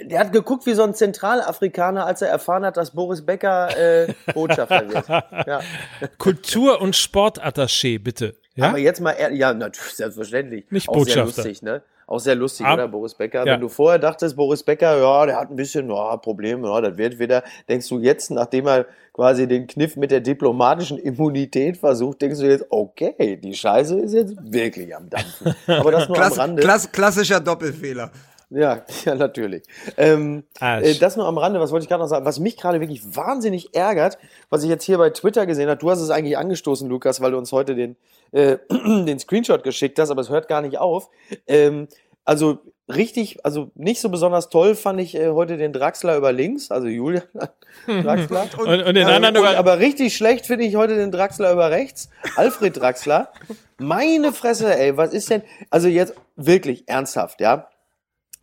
der 0.05 0.19
hat 0.19 0.31
geguckt 0.33 0.65
wie 0.65 0.73
so 0.73 0.83
ein 0.83 0.93
Zentralafrikaner, 0.93 2.05
als 2.05 2.21
er 2.21 2.29
erfahren 2.29 2.65
hat, 2.65 2.77
dass 2.77 2.91
Boris 2.91 3.25
Becker 3.25 3.77
äh, 3.77 4.13
Botschafter 4.33 4.87
wird. 4.89 5.07
Ja. 5.47 5.61
Kultur- 6.17 6.81
und 6.81 6.95
Sportattaché, 6.95 8.01
bitte. 8.01 8.35
Ja? 8.55 8.69
Aber 8.69 8.77
jetzt 8.77 8.99
mal, 8.99 9.15
ja, 9.33 9.53
natürlich, 9.53 9.93
selbstverständlich. 9.93 10.65
Nicht 10.69 10.89
Auch 10.89 10.95
sehr 11.05 11.23
Botschafter. 11.23 11.43
lustig, 11.43 11.61
ne? 11.61 11.81
Auch 12.07 12.19
sehr 12.19 12.35
lustig, 12.35 12.65
Ab- 12.65 12.73
oder, 12.73 12.87
Boris 12.89 13.13
Becker? 13.13 13.45
Ja. 13.45 13.53
Wenn 13.53 13.61
du 13.61 13.69
vorher 13.69 13.97
dachtest, 13.97 14.35
Boris 14.35 14.63
Becker, 14.63 14.97
ja, 14.97 15.25
der 15.25 15.39
hat 15.39 15.49
ein 15.49 15.55
bisschen, 15.55 15.89
ja, 15.89 16.17
Probleme, 16.17 16.67
ja, 16.67 16.81
das 16.81 16.97
wird 16.97 17.19
wieder, 17.19 17.41
denkst 17.69 17.87
du 17.87 17.99
jetzt, 17.99 18.31
nachdem 18.31 18.67
er 18.67 18.85
quasi 19.13 19.47
den 19.47 19.65
Kniff 19.67 19.95
mit 19.95 20.11
der 20.11 20.19
diplomatischen 20.19 20.97
Immunität 20.97 21.77
versucht, 21.77 22.21
denkst 22.21 22.39
du 22.39 22.47
jetzt, 22.47 22.65
okay, 22.69 23.37
die 23.37 23.53
Scheiße 23.53 23.97
ist 23.99 24.13
jetzt 24.13 24.35
wirklich 24.41 24.93
am 24.93 25.09
Dampfen. 25.09 25.55
Aber 25.67 25.91
das 25.91 26.09
nur 26.09 26.17
am 26.17 26.23
Klass, 26.23 26.37
Rande. 26.37 26.61
klass, 26.61 26.91
klassischer 26.91 27.39
Doppelfehler. 27.39 28.11
Ja, 28.51 28.81
ja, 29.05 29.15
natürlich. 29.15 29.63
Ähm, 29.97 30.43
Arsch. 30.59 30.85
äh, 30.85 30.93
das 30.95 31.15
nur 31.15 31.25
am 31.25 31.37
Rande, 31.37 31.59
was 31.59 31.71
wollte 31.71 31.83
ich 31.83 31.89
gerade 31.89 32.03
noch 32.03 32.09
sagen? 32.09 32.25
Was 32.25 32.39
mich 32.39 32.57
gerade 32.57 32.81
wirklich 32.81 33.15
wahnsinnig 33.15 33.73
ärgert, 33.73 34.17
was 34.49 34.63
ich 34.63 34.69
jetzt 34.69 34.83
hier 34.83 34.97
bei 34.97 35.09
Twitter 35.09 35.45
gesehen 35.45 35.69
habe, 35.69 35.79
du 35.79 35.89
hast 35.89 36.01
es 36.01 36.09
eigentlich 36.09 36.37
angestoßen, 36.37 36.87
Lukas, 36.87 37.21
weil 37.21 37.31
du 37.31 37.37
uns 37.37 37.51
heute 37.51 37.75
den, 37.75 37.95
äh, 38.31 38.57
den 38.69 39.17
Screenshot 39.19 39.63
geschickt 39.63 39.97
hast, 39.99 40.11
aber 40.11 40.21
es 40.21 40.29
hört 40.29 40.47
gar 40.47 40.61
nicht 40.61 40.77
auf. 40.77 41.09
Ähm, 41.47 41.87
also 42.25 42.59
richtig, 42.93 43.43
also 43.45 43.71
nicht 43.75 44.01
so 44.01 44.09
besonders 44.09 44.49
toll 44.49 44.75
fand 44.75 44.99
ich 44.99 45.15
äh, 45.15 45.29
heute 45.29 45.55
den 45.55 45.71
Draxler 45.71 46.17
über 46.17 46.33
links, 46.33 46.71
also 46.71 46.87
Julian 46.87 47.23
Draxler. 47.87 48.47
Und, 48.57 48.67
und 48.67 48.95
den 48.95 49.07
Ähm, 49.07 49.13
anderen 49.13 49.37
und, 49.37 49.43
über, 49.43 49.57
aber 49.57 49.79
richtig 49.79 50.15
schlecht 50.15 50.45
finde 50.45 50.65
ich 50.65 50.75
heute 50.75 50.97
den 50.97 51.11
Draxler 51.11 51.53
über 51.53 51.71
rechts. 51.71 52.09
Alfred 52.35 52.77
Draxler. 52.79 53.31
Meine 53.77 54.33
Fresse, 54.33 54.77
ey, 54.77 54.97
was 54.97 55.13
ist 55.13 55.29
denn? 55.29 55.41
Also 55.69 55.87
jetzt 55.87 56.13
wirklich 56.35 56.87
ernsthaft, 56.87 57.39
ja. 57.39 57.70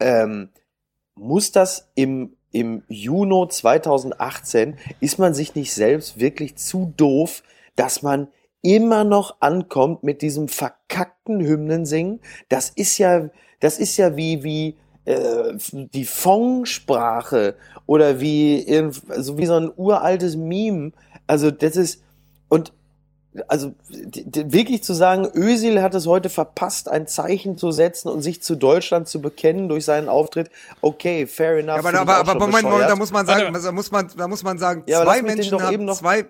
Ähm, 0.00 0.50
muss 1.14 1.52
das 1.52 1.90
im, 1.94 2.36
im 2.52 2.82
Juni 2.88 3.48
2018, 3.48 4.76
ist 5.00 5.18
man 5.18 5.34
sich 5.34 5.54
nicht 5.54 5.72
selbst 5.72 6.20
wirklich 6.20 6.56
zu 6.56 6.92
doof, 6.96 7.42
dass 7.76 8.02
man 8.02 8.28
immer 8.62 9.04
noch 9.04 9.40
ankommt 9.40 10.02
mit 10.02 10.22
diesem 10.22 10.48
verkackten 10.48 11.40
Hymnensingen? 11.40 12.20
Das 12.48 12.70
ist 12.70 12.98
ja, 12.98 13.30
das 13.60 13.78
ist 13.78 13.96
ja 13.96 14.16
wie, 14.16 14.42
wie, 14.42 14.76
äh, 15.04 15.54
die 15.72 16.04
Fong-Sprache 16.04 17.56
oder 17.86 18.20
wie, 18.20 18.60
irgend- 18.62 19.02
also 19.10 19.38
wie 19.38 19.46
so 19.46 19.54
ein 19.54 19.72
uraltes 19.76 20.36
Meme. 20.36 20.92
Also 21.26 21.50
das 21.50 21.76
ist, 21.76 22.02
und 22.48 22.72
also 23.46 23.74
wirklich 23.92 24.82
zu 24.82 24.94
sagen, 24.94 25.28
Özil 25.34 25.82
hat 25.82 25.94
es 25.94 26.06
heute 26.06 26.28
verpasst, 26.30 26.88
ein 26.88 27.06
Zeichen 27.06 27.56
zu 27.58 27.70
setzen 27.70 28.08
und 28.08 28.22
sich 28.22 28.42
zu 28.42 28.56
Deutschland 28.56 29.06
zu 29.08 29.20
bekennen 29.20 29.68
durch 29.68 29.84
seinen 29.84 30.08
Auftritt. 30.08 30.50
Okay, 30.80 31.26
fair 31.26 31.58
enough. 31.58 31.82
Ja, 31.84 31.88
aber, 31.90 31.98
aber, 32.00 32.16
aber 32.16 32.34
Moment, 32.46 32.64
Moment, 32.64 32.88
da 32.90 32.96
muss 32.96 33.12
man 33.12 33.26
sagen, 33.26 33.52
da 33.62 33.72
muss 33.72 33.90
man, 33.90 34.10
da 34.16 34.28
muss 34.28 34.42
man 34.42 34.58
sagen, 34.58 34.82
Ja, 34.86 35.02
zwei 35.04 35.22
Menschen 35.22 35.52
doch 35.52 35.62
haben, 35.62 35.74
eben 35.74 35.84
noch- 35.84 35.98
zwei, 35.98 36.24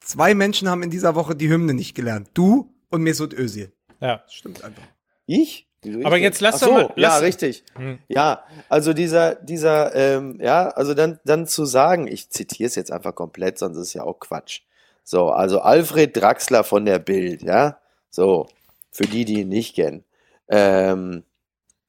zwei 0.00 0.34
Menschen 0.34 0.68
haben 0.68 0.82
in 0.82 0.90
dieser 0.90 1.14
Woche 1.14 1.34
die 1.34 1.48
Hymne 1.48 1.74
nicht 1.74 1.94
gelernt. 1.94 2.28
Du 2.34 2.70
und 2.90 3.02
Mesut 3.02 3.34
Özil. 3.34 3.72
Ja. 4.00 4.22
Stimmt 4.28 4.62
einfach. 4.64 4.82
Ich? 5.26 5.68
Ich 5.82 6.06
Aber 6.06 6.16
jetzt 6.16 6.40
lass 6.40 6.56
Ach 6.56 6.60
doch 6.60 6.66
so, 6.68 6.72
mal- 6.74 6.82
Ja, 6.96 7.08
lass- 7.14 7.22
richtig. 7.22 7.64
Hm. 7.76 7.98
Ja, 8.08 8.44
also 8.70 8.92
dieser, 8.94 9.34
dieser, 9.34 9.94
ähm, 9.94 10.38
ja, 10.40 10.68
also 10.68 10.94
dann, 10.94 11.18
dann 11.24 11.46
zu 11.46 11.66
sagen, 11.66 12.06
ich 12.06 12.30
zitiere 12.30 12.68
es 12.68 12.74
jetzt 12.74 12.90
einfach 12.90 13.14
komplett, 13.14 13.58
sonst 13.58 13.76
ist 13.76 13.88
es 13.88 13.94
ja 13.94 14.02
auch 14.04 14.18
Quatsch. 14.18 14.60
So, 15.04 15.28
also 15.30 15.60
Alfred 15.60 16.16
Draxler 16.16 16.64
von 16.64 16.84
der 16.86 16.98
Bild, 16.98 17.42
ja, 17.42 17.78
so, 18.10 18.48
für 18.90 19.04
die, 19.04 19.24
die 19.24 19.40
ihn 19.42 19.48
nicht 19.50 19.74
kennen. 19.76 20.02
Ähm, 20.48 21.24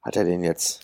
hat 0.01 0.15
er 0.17 0.25
den 0.25 0.43
jetzt? 0.43 0.81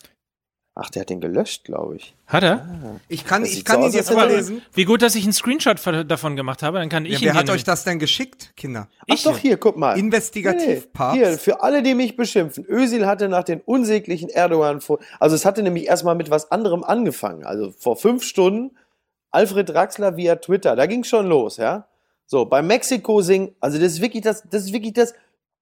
Ach, 0.74 0.88
der 0.88 1.02
hat 1.02 1.10
den 1.10 1.20
gelöscht, 1.20 1.64
glaube 1.64 1.96
ich. 1.96 2.14
Hat 2.26 2.42
er? 2.42 2.66
Ich 3.08 3.26
kann, 3.26 3.44
ich 3.44 3.62
kann 3.62 3.76
so 3.76 3.82
ihn 3.82 3.88
aus, 3.88 3.94
jetzt 3.94 4.08
als 4.08 4.16
mal 4.16 4.22
hätte 4.24 4.32
er- 4.32 4.36
lesen. 4.38 4.62
Wie 4.72 4.86
gut, 4.86 5.02
dass 5.02 5.14
ich 5.14 5.24
einen 5.24 5.34
Screenshot 5.34 5.78
von- 5.78 6.08
davon 6.08 6.34
gemacht 6.34 6.62
habe, 6.62 6.78
dann 6.78 6.88
kann 6.88 7.04
ich 7.04 7.12
Ja, 7.12 7.18
ihn 7.18 7.24
wer 7.26 7.34
hat 7.34 7.50
euch 7.50 7.64
das 7.64 7.84
denn 7.84 7.98
geschickt, 7.98 8.54
Kinder? 8.56 8.88
Ach 9.00 9.04
Ich 9.08 9.22
doch, 9.24 9.36
hier, 9.36 9.58
guck 9.58 9.76
mal. 9.76 9.98
Investigativpapst. 9.98 11.14
Hier, 11.18 11.38
für 11.38 11.62
alle, 11.62 11.82
die 11.82 11.94
mich 11.94 12.16
beschimpfen. 12.16 12.64
Özil 12.66 13.06
hatte 13.06 13.28
nach 13.28 13.44
den 13.44 13.60
unsäglichen 13.60 14.30
Erdogan 14.30 14.80
vor, 14.80 14.98
also 15.20 15.36
es 15.36 15.44
hatte 15.44 15.62
nämlich 15.62 15.86
erstmal 15.86 16.14
mit 16.14 16.30
was 16.30 16.50
anderem 16.50 16.82
angefangen. 16.84 17.44
Also 17.44 17.72
vor 17.78 17.96
fünf 17.96 18.24
Stunden 18.24 18.74
Alfred 19.30 19.68
Draxler 19.68 20.16
via 20.16 20.36
Twitter, 20.36 20.74
da 20.76 20.86
ging 20.86 21.04
schon 21.04 21.26
los, 21.26 21.58
ja. 21.58 21.86
So, 22.32 22.46
bei 22.46 22.62
Mexiko 22.62 23.20
singen, 23.20 23.54
also 23.60 23.78
das 23.78 23.92
ist 23.92 24.00
wirklich 24.00 24.22
das, 24.22 24.42
das 24.48 24.62
ist 24.62 24.72
wirklich 24.72 24.94
das, 24.94 25.12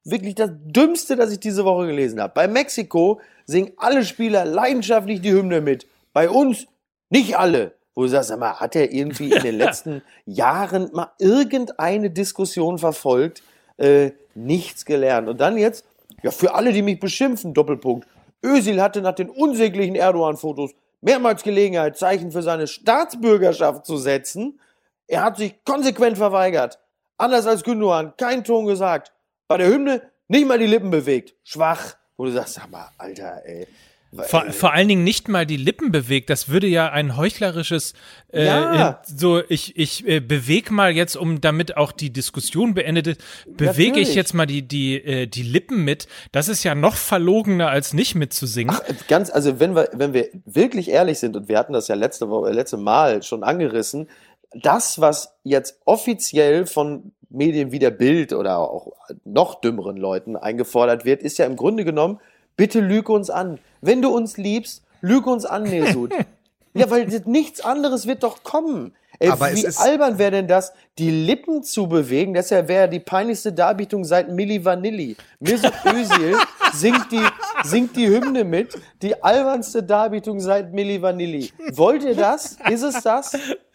wirklich 0.05 0.37
das 0.37 0.51
Dümmste, 0.53 1.17
das 1.17 1.33
ich 1.33 1.41
diese 1.41 1.65
Woche 1.65 1.89
gelesen 1.89 2.21
habe. 2.21 2.33
Bei 2.33 2.47
Mexiko 2.47 3.21
singen 3.45 3.73
alle 3.77 4.05
Spieler 4.05 4.45
leidenschaftlich 4.45 5.21
die 5.21 5.33
Hymne 5.33 5.63
mit. 5.63 5.89
Bei 6.13 6.31
uns 6.31 6.69
nicht 7.09 7.37
alle. 7.37 7.73
Wo 7.97 8.03
du 8.03 8.09
sagst, 8.09 8.29
sag 8.29 8.39
mal, 8.39 8.61
hat 8.61 8.77
er 8.77 8.93
irgendwie 8.93 9.33
in 9.33 9.43
den 9.43 9.55
letzten 9.59 10.03
Jahren 10.27 10.91
mal 10.93 11.11
irgendeine 11.19 12.09
Diskussion 12.09 12.79
verfolgt? 12.79 13.43
Äh, 13.77 14.13
nichts 14.37 14.85
gelernt. 14.85 15.29
Und 15.29 15.41
dann 15.41 15.59
jetzt, 15.59 15.85
ja, 16.23 16.31
für 16.31 16.55
alle, 16.55 16.73
die 16.73 16.83
mich 16.83 17.01
beschimpfen, 17.01 17.53
Doppelpunkt. 17.53 18.07
Özil 18.45 18.81
hatte 18.81 19.03
nach 19.03 19.17
den 19.17 19.29
unsäglichen 19.29 19.97
Erdogan-Fotos 19.97 20.71
mehrmals 21.01 21.43
Gelegenheit, 21.43 21.99
Zeichen 21.99 22.31
für 22.31 22.43
seine 22.43 22.69
Staatsbürgerschaft 22.69 23.87
zu 23.87 23.97
setzen. 23.97 24.61
Er 25.11 25.25
hat 25.25 25.37
sich 25.39 25.57
konsequent 25.65 26.17
verweigert. 26.19 26.79
Anders 27.19 27.45
als 27.47 27.65
Gündogan, 27.65 28.15
kein 28.17 28.45
Ton 28.45 28.67
gesagt. 28.67 29.13
Bei 29.49 29.57
der 29.57 29.67
Hymne 29.67 30.03
nicht 30.29 30.47
mal 30.47 30.59
die 30.59 30.67
Lippen 30.67 30.91
bewegt. 30.91 31.35
Schwach. 31.43 31.97
Wo 32.17 32.25
du 32.27 32.31
sagst, 32.31 32.55
sag 32.55 32.71
mal, 32.71 32.89
Alter, 32.97 33.43
ey. 33.45 33.67
Vor, 34.13 34.51
vor 34.51 34.73
allen 34.73 34.89
Dingen 34.89 35.05
nicht 35.05 35.29
mal 35.29 35.47
die 35.47 35.57
Lippen 35.57 35.93
bewegt. 35.93 36.31
Das 36.31 36.49
würde 36.49 36.67
ja 36.67 36.91
ein 36.91 37.17
heuchlerisches, 37.17 37.95
äh, 38.33 38.45
Ja. 38.45 38.91
äh, 38.91 38.95
so 39.05 39.41
ich 39.49 39.77
ich 39.77 40.05
äh, 40.07 40.19
beweg 40.19 40.73
mal 40.73 40.91
jetzt, 40.91 41.17
um 41.17 41.41
damit 41.41 41.77
auch 41.77 41.93
die 41.93 42.13
Diskussion 42.13 42.75
beendet 42.75 43.07
ist, 43.07 43.21
bewege 43.47 44.01
ich 44.01 44.17
jetzt 44.17 44.35
mal 44.35 44.47
die 44.47 44.63
die 44.67 44.97
äh, 44.97 45.27
die 45.29 45.45
Lippen 45.45 45.85
mit. 45.85 46.09
Das 46.33 46.49
ist 46.49 46.65
ja 46.65 46.75
noch 46.75 46.97
verlogener 46.97 47.69
als 47.69 47.93
nicht 47.93 48.17
mitzusingen. 48.17 48.77
Ganz, 49.07 49.31
also 49.31 49.61
wenn 49.61 49.77
wir, 49.77 49.89
wenn 49.93 50.13
wir 50.13 50.29
wirklich 50.45 50.91
ehrlich 50.91 51.21
sind, 51.21 51.37
und 51.37 51.49
wir 51.49 51.57
hatten 51.57 51.73
das 51.73 51.87
ja 51.87 51.95
letzte 51.95 52.29
Woche, 52.29 52.51
letzte 52.51 52.79
Mal 52.79 53.23
schon 53.23 53.45
angerissen, 53.45 54.09
das, 54.53 55.01
was 55.01 55.35
jetzt 55.45 55.81
offiziell 55.85 56.67
von 56.67 57.13
Medien 57.29 57.71
wie 57.71 57.79
der 57.79 57.91
Bild 57.91 58.33
oder 58.33 58.59
auch 58.59 58.93
noch 59.25 59.61
dümmeren 59.61 59.97
Leuten 59.97 60.37
eingefordert 60.37 61.05
wird, 61.05 61.23
ist 61.23 61.39
ja 61.39 61.47
im 61.47 61.57
Grunde 61.57 61.85
genommen, 61.85 62.21
bitte 62.57 62.81
lüge 62.81 63.13
uns 63.13 63.31
an. 63.31 63.59
Wenn 63.81 64.03
du 64.03 64.11
uns 64.11 64.37
liebst, 64.37 64.83
lüge 65.01 65.31
uns 65.31 65.45
an, 65.45 65.63
Mesut. 65.63 66.13
ja, 66.75 66.91
weil 66.91 67.07
nichts 67.27 67.61
anderes 67.61 68.07
wird 68.07 68.23
doch 68.23 68.43
kommen. 68.43 68.93
Ey, 69.21 69.29
Aber 69.29 69.55
wie 69.55 69.67
albern 69.67 70.19
wäre 70.19 70.31
denn 70.31 70.49
das, 70.49 70.73
die 70.99 71.11
Lippen 71.11 71.63
zu 71.63 71.89
bewegen? 71.89 72.33
Das 72.33 72.51
wäre 72.51 72.69
wär 72.69 72.89
die 72.89 73.01
peinlichste 73.01 73.53
Darbietung 73.53 74.05
seit 74.05 74.31
Milli 74.31 74.65
Vanilli. 74.65 75.17
Mesut 75.41 75.75
Özil 75.85 76.37
singt 76.73 77.13
die, 77.13 77.23
singt 77.65 77.97
die 77.97 78.09
Hymne 78.09 78.45
mit. 78.45 78.79
Die 79.03 79.23
albernste 79.23 79.83
Darbietung 79.83 80.41
seit 80.41 80.73
Milli 80.73 81.01
Vanilli. 81.03 81.53
Wollt 81.73 82.03
ihr 82.05 82.15
das? 82.15 82.57
Ist 82.71 82.83
es 82.83 83.03
das? 83.03 83.35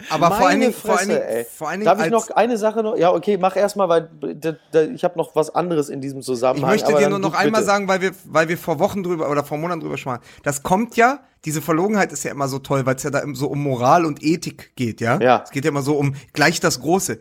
Aber 0.09 0.27
vor 0.27 0.37
Meine 0.37 0.45
allen 0.47 0.59
Dingen- 0.61 0.73
vor 0.73 0.97
allen 0.99 1.09
Dingen- 1.09 1.45
vor 1.55 1.67
allen 1.69 1.79
Dingen 1.81 1.85
Darf 1.97 2.05
ich 2.05 2.11
noch 2.11 2.29
eine 2.31 2.57
Sache 2.57 2.83
noch? 2.83 2.97
Ja, 2.97 3.11
okay, 3.13 3.37
mach 3.37 3.55
erstmal, 3.55 3.89
weil 3.89 4.09
da, 4.35 4.55
da, 4.71 4.81
ich 4.83 5.03
habe 5.03 5.17
noch 5.17 5.35
was 5.35 5.53
anderes 5.53 5.89
in 5.89 6.01
diesem 6.01 6.19
Ich 6.19 6.25
Zusammenhang. 6.25 6.69
möchte 6.69 6.87
aber 6.89 6.99
dir 6.99 7.09
nur 7.09 7.19
noch 7.19 7.31
du 7.33 7.37
einmal 7.37 7.61
bitte. 7.61 7.71
sagen, 7.71 7.87
weil 7.87 8.01
wir, 8.01 8.11
weil 8.25 8.47
wir 8.49 8.57
vor 8.57 8.79
Wochen 8.79 9.03
drüber 9.03 9.29
oder 9.29 9.43
vor 9.43 9.57
Monaten 9.57 9.81
drüber 9.81 9.97
sprachen. 9.97 10.21
Das 10.43 10.63
kommt 10.63 10.95
ja, 10.97 11.19
diese 11.45 11.61
Verlogenheit 11.61 12.11
ist 12.11 12.23
ja 12.23 12.31
immer 12.31 12.47
so 12.47 12.59
toll, 12.59 12.85
weil 12.85 12.95
es 12.95 13.03
ja 13.03 13.09
da 13.11 13.23
so 13.33 13.47
um 13.47 13.61
Moral 13.63 14.05
und 14.05 14.23
Ethik 14.23 14.75
geht, 14.75 15.01
ja? 15.01 15.19
Ja. 15.19 15.41
Es 15.45 15.51
geht 15.51 15.63
ja 15.65 15.69
immer 15.71 15.81
so 15.81 15.95
um 15.95 16.15
gleich 16.33 16.59
das 16.59 16.81
Große. 16.81 17.19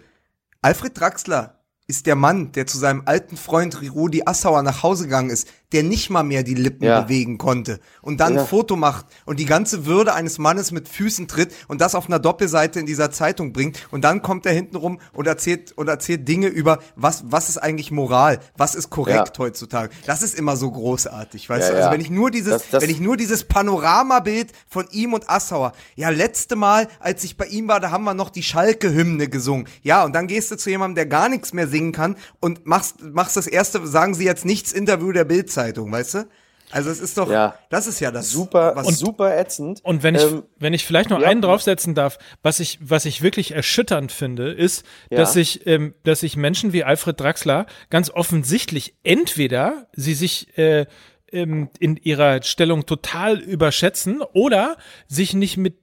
Alfred 0.62 0.98
Draxler 0.98 1.58
ist 1.86 2.06
der 2.06 2.16
Mann, 2.16 2.50
der 2.52 2.66
zu 2.66 2.78
seinem 2.78 3.02
alten 3.04 3.36
Freund 3.36 3.78
Rudi 3.94 4.22
Assauer 4.24 4.62
nach 4.62 4.82
Hause 4.82 5.04
gegangen 5.04 5.28
ist, 5.28 5.46
der 5.74 5.82
nicht 5.82 6.08
mal 6.08 6.22
mehr 6.22 6.42
die 6.42 6.54
Lippen 6.54 6.84
Ja. 6.84 7.02
bewegen 7.02 7.36
konnte 7.36 7.80
und 8.00 8.20
dann 8.20 8.34
Ja. 8.36 8.40
ein 8.42 8.46
Foto 8.46 8.76
macht 8.76 9.06
und 9.26 9.38
die 9.40 9.44
ganze 9.44 9.84
Würde 9.86 10.14
eines 10.14 10.38
Mannes 10.38 10.70
mit 10.70 10.88
Füßen 10.88 11.28
tritt 11.28 11.52
und 11.68 11.80
das 11.80 11.94
auf 11.94 12.06
einer 12.06 12.18
Doppelseite 12.18 12.80
in 12.80 12.86
dieser 12.86 13.10
Zeitung 13.10 13.52
bringt 13.52 13.86
und 13.90 14.02
dann 14.04 14.22
kommt 14.22 14.46
er 14.46 14.52
hinten 14.52 14.76
rum 14.76 15.00
und 15.12 15.26
erzählt 15.26 15.72
und 15.72 15.88
erzählt 15.88 16.26
Dinge 16.28 16.46
über 16.46 16.78
was 16.96 17.24
was 17.26 17.48
ist 17.48 17.58
eigentlich 17.58 17.90
Moral, 17.90 18.38
was 18.56 18.74
ist 18.74 18.88
korrekt 18.90 19.36
Ja. 19.36 19.44
heutzutage. 19.44 19.90
Das 20.06 20.22
ist 20.22 20.38
immer 20.38 20.56
so 20.56 20.70
großartig, 20.70 21.48
weißt 21.50 21.70
du? 21.70 21.76
Also 21.76 21.90
wenn 21.90 22.00
ich 22.00 22.10
nur 22.10 22.30
dieses 22.30 22.52
Das- 22.52 22.70
das- 22.70 22.82
wenn 22.82 22.90
ich 22.90 23.00
nur 23.00 23.16
dieses 23.16 23.44
Panoramabild 23.44 24.52
von 24.68 24.86
ihm 24.92 25.12
und 25.12 25.28
Assauer. 25.28 25.72
Ja, 25.96 26.08
letzte 26.10 26.56
Mal, 26.56 26.88
als 27.00 27.24
ich 27.24 27.36
bei 27.36 27.46
ihm 27.46 27.68
war, 27.68 27.80
da 27.80 27.90
haben 27.90 28.04
wir 28.04 28.14
noch 28.14 28.30
die 28.30 28.42
Schalke 28.42 28.92
Hymne 28.94 29.28
gesungen. 29.28 29.66
Ja, 29.82 30.04
und 30.04 30.14
dann 30.14 30.26
gehst 30.28 30.50
du 30.50 30.56
zu 30.56 30.70
jemandem, 30.70 30.94
der 30.94 31.06
gar 31.06 31.28
nichts 31.28 31.52
mehr 31.52 31.66
singen 31.66 31.92
kann 31.92 32.16
und 32.40 32.66
machst 32.66 33.02
machst 33.02 33.36
das 33.36 33.46
erste 33.46 33.84
sagen 33.86 34.14
sie 34.14 34.24
jetzt 34.24 34.44
nichts 34.44 34.72
Interview 34.72 35.10
der 35.12 35.24
Bildzeitung, 35.72 35.92
weißt 35.92 36.14
du? 36.14 36.28
Also 36.70 36.90
es 36.90 36.98
ist 36.98 37.18
doch 37.18 37.30
Ja. 37.30 37.56
das 37.70 37.86
ist 37.86 38.00
ja 38.00 38.10
das 38.10 38.30
Super, 38.30 38.72
was 38.74 38.98
super 38.98 39.36
ätzend. 39.38 39.80
Und 39.84 40.02
wenn 40.02 40.14
ich, 40.14 40.22
Ähm, 40.22 40.42
wenn 40.58 40.72
ich 40.74 40.84
vielleicht 40.84 41.10
noch 41.10 41.20
ja. 41.20 41.28
einen 41.28 41.42
draufsetzen 41.42 41.94
darf, 41.94 42.18
was 42.42 42.58
ich, 42.58 42.78
was 42.80 43.04
ich 43.04 43.22
wirklich 43.22 43.52
erschütternd 43.52 44.10
finde, 44.10 44.50
ist, 44.50 44.84
Ja. 45.10 45.18
dass 45.18 45.34
sich, 45.34 45.66
ähm, 45.66 45.94
dass 46.04 46.20
sich 46.20 46.36
Menschen 46.36 46.72
wie 46.72 46.82
Alfred 46.82 47.20
Draxler 47.20 47.66
ganz 47.90 48.10
offensichtlich 48.10 48.94
entweder 49.04 49.86
sie 49.92 50.14
sich 50.14 50.56
äh, 50.58 50.86
ähm, 51.30 51.68
in 51.78 51.96
ihrer 51.96 52.42
Stellung 52.42 52.86
total 52.86 53.38
überschätzen 53.38 54.22
oder 54.32 54.76
sich 55.06 55.34
nicht 55.34 55.56
mit 55.58 55.78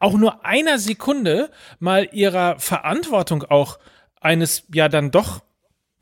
auch 0.00 0.14
nur 0.14 0.44
einer 0.44 0.78
Sekunde 0.78 1.48
mal 1.78 2.08
ihrer 2.12 2.58
Verantwortung 2.58 3.44
auch 3.44 3.78
eines 4.20 4.64
ja 4.74 4.88
dann 4.88 5.10
doch 5.12 5.42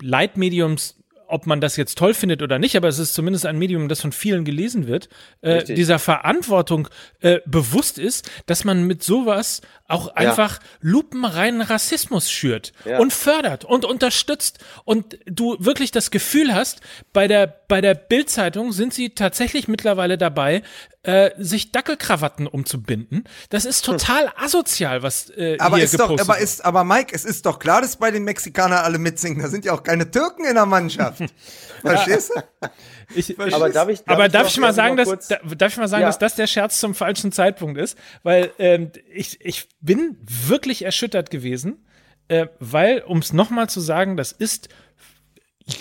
Leitmediums, 0.01 0.97
ob 1.29 1.47
man 1.47 1.61
das 1.61 1.77
jetzt 1.77 1.99
toll 1.99 2.15
findet 2.15 2.43
oder 2.43 2.59
nicht, 2.59 2.77
aber 2.77 2.89
es 2.89 2.99
ist 2.99 3.15
zumindest 3.15 3.47
ein 3.47 3.59
Medium, 3.59 3.89
das 3.89 4.01
von 4.01 4.13
vielen 4.13 4.45
gelesen 4.45 4.87
wird, 4.87 5.09
äh, 5.41 5.65
dieser 5.65 5.99
Verantwortung 5.99 6.89
äh, 7.21 7.41
bewusst 7.47 7.99
ist, 7.99 8.31
dass 8.47 8.65
man 8.65 8.85
mit 8.87 9.03
sowas 9.03 9.61
auch 9.87 10.09
einfach 10.15 10.61
lupenreinen 10.81 11.61
Rassismus 11.61 12.31
schürt 12.31 12.73
Ja. 12.87 12.99
und 12.99 13.13
fördert 13.13 13.65
und 13.65 13.85
unterstützt 13.85 14.59
und 14.85 15.19
du 15.27 15.57
wirklich 15.61 15.91
das 15.91 16.11
Gefühl 16.11 16.55
hast, 16.55 16.81
bei 17.13 17.29
der 17.29 17.47
bei 17.69 17.81
der 17.81 17.95
Bildzeitung 17.95 18.73
sind 18.73 18.95
sie 18.95 19.11
tatsächlich 19.11 19.69
mittlerweile 19.69 20.17
dabei, 20.17 20.63
äh, 21.03 21.31
sich 21.39 21.73
Dackelkrawatten 21.73 22.47
umzubinden. 22.47 23.25
Das 23.51 23.65
ist 23.65 23.85
total 23.85 24.31
asozial, 24.37 25.03
was 25.03 25.29
äh, 25.31 25.57
aber 25.59 25.77
hier 25.77 25.85
ist 25.85 25.95
doch, 25.99 26.09
gepostet 26.09 26.29
aber 26.29 26.39
wird. 26.39 26.45
ist, 26.45 26.65
aber 26.65 26.85
Mike, 26.85 27.15
es 27.15 27.25
ist 27.25 27.45
doch 27.45 27.59
klar, 27.59 27.81
dass 27.83 27.97
bei 27.97 28.11
den 28.11 28.25
Mexikanern 28.25 28.85
alle 28.85 28.99
mitsingen. 28.99 29.43
Da 29.43 29.49
sind 29.49 29.65
ja 29.65 29.73
auch 29.75 29.83
keine 29.83 30.11
Türken 30.11 30.45
in 30.45 30.55
der 30.55 30.67
Mannschaft. 30.67 31.23
Verstehst 31.83 32.31
du? 32.35 32.69
Ich, 33.15 33.39
aber 33.39 33.69
darf 33.69 33.91
ich, 33.91 34.01
aber 34.07 34.31
darf 34.31 34.45
doch 34.45 34.51
ich 34.51 34.57
mal 34.59 34.73
sagen, 34.73 34.97
dass 34.97 35.29
darf 35.29 35.73
ich 35.73 35.77
mal 35.77 35.89
sagen, 35.89 36.01
Ja. 36.03 36.09
dass 36.09 36.19
das 36.19 36.37
der 36.37 36.47
Scherz 36.47 36.81
zum 36.81 36.95
falschen 36.95 37.33
Zeitpunkt 37.33 37.79
ist, 37.79 37.99
weil 38.23 38.51
ähm, 38.59 38.93
ich 39.13 39.39
ich 39.45 39.69
bin 39.85 40.17
wirklich 40.27 40.85
erschüttert 40.85 41.31
gewesen, 41.31 41.85
äh, 42.29 42.47
weil 42.59 43.01
um 43.03 43.19
es 43.19 43.33
noch 43.33 43.51
mal 43.51 43.69
zu 43.69 43.81
sagen, 43.81 44.17
das 44.17 44.33
ist 44.33 44.69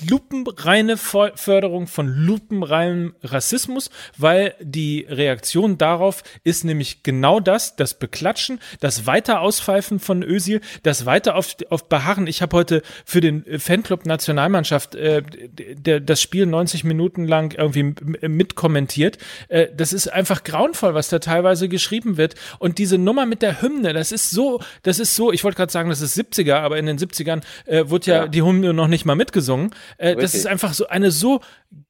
lupenreine 0.10 0.96
Förderung 0.98 1.88
von 1.88 2.08
lupenreinem 2.08 3.16
Rassismus, 3.22 3.90
weil 4.18 4.56
die 4.62 5.06
Reaktion 5.10 5.78
darauf 5.78 6.24
ist 6.44 6.64
nämlich 6.64 7.04
genau 7.04 7.40
das, 7.42 7.76
das 7.76 7.94
Beklatschen, 7.94 8.60
das 8.80 9.06
weiter 9.08 9.42
Auspfeifen 9.42 10.00
von 10.00 10.24
Özil, 10.24 10.62
das 10.84 11.06
weiter 11.06 11.36
auf, 11.36 11.56
auf 11.70 11.90
Beharren. 11.90 12.28
Ich 12.28 12.42
habe 12.42 12.56
heute 12.56 12.82
für 13.06 13.20
den 13.20 13.44
Fanclub 13.60 14.06
Nationalmannschaft 14.06 14.96
äh, 14.96 15.22
der, 15.52 16.00
das 16.00 16.22
Spiel 16.22 16.46
90 16.46 16.86
Minuten 16.86 17.28
lang 17.28 17.54
irgendwie 17.58 17.94
mitkommentiert. 18.28 19.18
Äh, 19.50 19.68
das 19.76 19.92
ist 19.92 20.08
einfach 20.08 20.44
grauenvoll, 20.46 20.94
was 20.94 21.10
da 21.10 21.20
teilweise 21.20 21.68
geschrieben 21.68 22.16
wird. 22.16 22.36
Und 22.60 22.78
diese 22.78 22.98
Nummer 22.98 23.26
mit 23.26 23.42
der 23.42 23.62
Hymne, 23.62 23.92
das 23.94 24.14
ist 24.14 24.30
so, 24.30 24.62
das 24.84 25.00
ist 25.00 25.16
so, 25.16 25.32
ich 25.34 25.44
wollte 25.44 25.58
gerade 25.58 25.72
sagen, 25.72 25.90
das 25.90 26.00
ist 26.02 26.18
70er, 26.18 26.56
aber 26.56 26.78
in 26.78 26.86
den 26.86 26.98
70ern 26.98 27.42
äh, 27.66 27.84
wurde 27.90 28.06
ja, 28.10 28.14
Ja. 28.24 28.28
die 28.28 28.44
Hymne 28.44 28.74
noch 28.74 28.88
nicht 28.88 29.06
mal 29.06 29.16
mitgesungen. 29.16 29.73
Äh, 29.98 30.16
das 30.16 30.34
ist 30.34 30.48
einfach 30.48 30.74
so 30.74 30.88
eine 30.88 31.12
so 31.12 31.42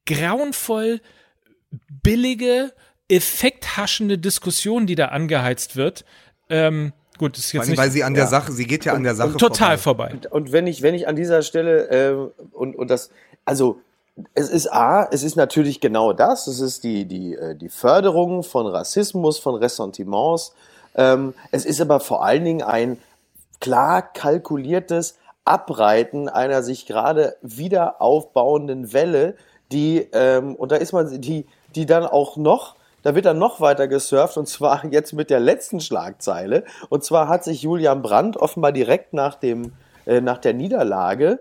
grauenvoll 0.06 1.00
billige, 2.02 2.72
effekthaschende 3.08 4.18
Diskussion, 4.18 4.86
die 4.86 4.94
da 4.94 5.06
angeheizt 5.06 5.76
wird. 5.76 6.04
Ähm, 6.48 6.92
gut, 7.18 7.36
das 7.36 7.46
ist 7.46 7.52
jetzt 7.52 7.68
allem, 7.68 7.76
weil 7.76 7.86
nicht 7.86 7.94
sie 7.94 8.04
an 8.04 8.14
der 8.14 8.24
ja. 8.24 8.30
Sache, 8.30 8.52
sie 8.52 8.66
geht 8.66 8.84
ja 8.84 8.94
an 8.94 9.02
der 9.02 9.14
Sache 9.14 9.36
total 9.36 9.78
vorbei. 9.78 10.10
vorbei. 10.10 10.28
Und 10.30 10.52
wenn 10.52 10.66
ich, 10.66 10.82
wenn 10.82 10.94
ich 10.94 11.08
an 11.08 11.16
dieser 11.16 11.42
Stelle 11.42 11.88
äh, 11.88 12.46
und, 12.52 12.76
und 12.76 12.88
das, 12.88 13.10
also 13.44 13.80
es 14.34 14.48
ist 14.48 14.72
A, 14.72 15.08
es 15.10 15.22
ist 15.22 15.36
natürlich 15.36 15.80
genau 15.80 16.12
das, 16.12 16.46
es 16.46 16.60
ist 16.60 16.84
die, 16.84 17.04
die, 17.04 17.34
äh, 17.34 17.56
die 17.56 17.68
Förderung 17.68 18.42
von 18.42 18.66
Rassismus, 18.66 19.38
von 19.38 19.56
Ressentiments. 19.56 20.54
Ähm, 20.94 21.34
es 21.50 21.64
ist 21.64 21.80
aber 21.80 22.00
vor 22.00 22.24
allen 22.24 22.44
Dingen 22.44 22.62
ein 22.62 22.98
klar 23.60 24.02
kalkuliertes 24.02 25.16
Abreiten 25.44 26.28
einer 26.28 26.62
sich 26.62 26.86
gerade 26.86 27.36
wieder 27.42 28.00
aufbauenden 28.00 28.92
Welle, 28.92 29.34
die, 29.72 30.06
ähm, 30.12 30.54
und 30.54 30.72
da 30.72 30.76
ist 30.76 30.92
man, 30.92 31.20
die, 31.20 31.46
die 31.74 31.86
dann 31.86 32.04
auch 32.04 32.36
noch, 32.36 32.76
da 33.02 33.14
wird 33.14 33.26
dann 33.26 33.38
noch 33.38 33.60
weiter 33.60 33.88
gesurft, 33.88 34.36
und 34.36 34.48
zwar 34.48 34.84
jetzt 34.90 35.12
mit 35.12 35.30
der 35.30 35.40
letzten 35.40 35.80
Schlagzeile. 35.80 36.64
Und 36.88 37.04
zwar 37.04 37.28
hat 37.28 37.44
sich 37.44 37.62
Julian 37.62 38.02
Brandt 38.02 38.36
offenbar 38.36 38.72
direkt 38.72 39.12
nach 39.12 39.34
dem, 39.34 39.72
äh, 40.06 40.20
nach 40.20 40.38
der 40.38 40.54
Niederlage, 40.54 41.40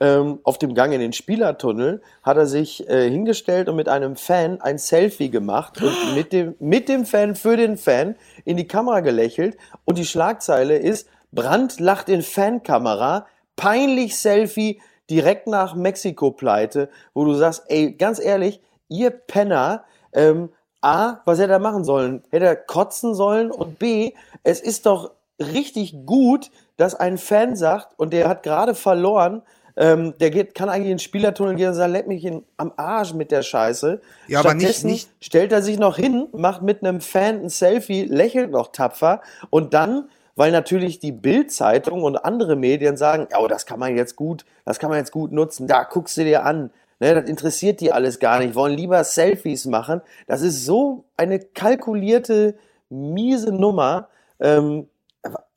ähm, 0.00 0.40
auf 0.42 0.58
dem 0.58 0.74
Gang 0.74 0.92
in 0.92 1.00
den 1.00 1.12
Spielertunnel 1.12 2.02
hat 2.24 2.36
er 2.36 2.46
sich 2.46 2.88
äh, 2.88 3.08
hingestellt 3.08 3.68
und 3.68 3.76
mit 3.76 3.88
einem 3.88 4.16
Fan 4.16 4.60
ein 4.60 4.78
Selfie 4.78 5.30
gemacht 5.30 5.80
und 5.80 5.94
mit 6.14 6.32
dem, 6.32 6.56
mit 6.58 6.88
dem 6.88 7.06
Fan 7.06 7.36
für 7.36 7.56
den 7.56 7.76
Fan 7.76 8.16
in 8.44 8.56
die 8.56 8.66
Kamera 8.66 9.00
gelächelt. 9.00 9.56
Und 9.84 9.98
die 9.98 10.04
Schlagzeile 10.04 10.76
ist, 10.76 11.08
Brandt 11.30 11.78
lacht 11.80 12.08
in 12.08 12.22
Fankamera, 12.22 13.26
peinlich 13.56 14.16
Selfie 14.18 14.80
direkt 15.10 15.46
nach 15.46 15.74
Mexiko-Pleite, 15.74 16.88
wo 17.12 17.24
du 17.24 17.34
sagst, 17.34 17.64
ey, 17.68 17.92
ganz 17.92 18.18
ehrlich, 18.18 18.60
ihr 18.88 19.10
Penner, 19.10 19.84
ähm, 20.12 20.50
A, 20.80 21.20
was 21.24 21.38
hätte 21.38 21.52
er 21.52 21.58
machen 21.58 21.84
sollen? 21.84 22.22
Hätte 22.30 22.46
er 22.46 22.56
kotzen 22.56 23.14
sollen? 23.14 23.50
Und 23.50 23.78
B, 23.78 24.12
es 24.42 24.60
ist 24.60 24.86
doch 24.86 25.12
richtig 25.40 26.04
gut, 26.06 26.50
dass 26.76 26.94
ein 26.94 27.18
Fan 27.18 27.56
sagt, 27.56 27.98
und 27.98 28.12
der 28.12 28.28
hat 28.28 28.42
gerade 28.42 28.74
verloren, 28.74 29.42
ähm, 29.76 30.14
der 30.20 30.30
geht, 30.30 30.54
kann 30.54 30.68
eigentlich 30.68 30.84
in 30.90 30.96
den 30.96 30.98
Spielertunnel 31.00 31.56
gehen 31.56 31.68
und 31.68 31.74
sagen, 31.74 31.92
leck 31.92 32.06
mich 32.06 32.24
in, 32.24 32.44
am 32.58 32.72
Arsch 32.76 33.12
mit 33.14 33.30
der 33.32 33.42
Scheiße. 33.42 34.00
Ja, 34.28 34.38
aber 34.40 34.54
nicht- 34.54 34.84
nicht- 34.84 35.10
stellt 35.20 35.50
er 35.52 35.62
sich 35.62 35.78
noch 35.78 35.96
hin, 35.96 36.28
macht 36.32 36.62
mit 36.62 36.84
einem 36.84 37.00
Fan 37.00 37.42
ein 37.42 37.48
Selfie, 37.48 38.04
lächelt 38.04 38.50
noch 38.52 38.68
tapfer 38.68 39.20
und 39.50 39.74
dann, 39.74 40.08
weil 40.36 40.52
natürlich 40.52 40.98
die 40.98 41.12
Bild-Zeitung 41.12 42.02
und 42.02 42.16
andere 42.16 42.56
Medien 42.56 42.96
sagen, 42.96 43.28
ja, 43.30 43.38
oh, 43.38 43.48
das 43.48 43.66
kann 43.66 43.78
man 43.78 43.96
jetzt 43.96 44.16
gut, 44.16 44.44
das 44.64 44.78
kann 44.78 44.90
man 44.90 44.98
jetzt 44.98 45.12
gut 45.12 45.32
nutzen, 45.32 45.66
da 45.66 45.84
guckst 45.84 46.16
du 46.16 46.24
dir 46.24 46.44
an. 46.44 46.70
Ne, 47.00 47.14
das 47.14 47.28
interessiert 47.28 47.80
die 47.80 47.92
alles 47.92 48.20
gar 48.20 48.38
nicht, 48.38 48.54
wollen 48.54 48.76
lieber 48.76 49.02
Selfies 49.02 49.66
machen. 49.66 50.00
Das 50.26 50.42
ist 50.42 50.64
so 50.64 51.04
eine 51.16 51.40
kalkulierte, 51.40 52.56
miese 52.88 53.52
Nummer. 53.52 54.08
Ähm, 54.38 54.88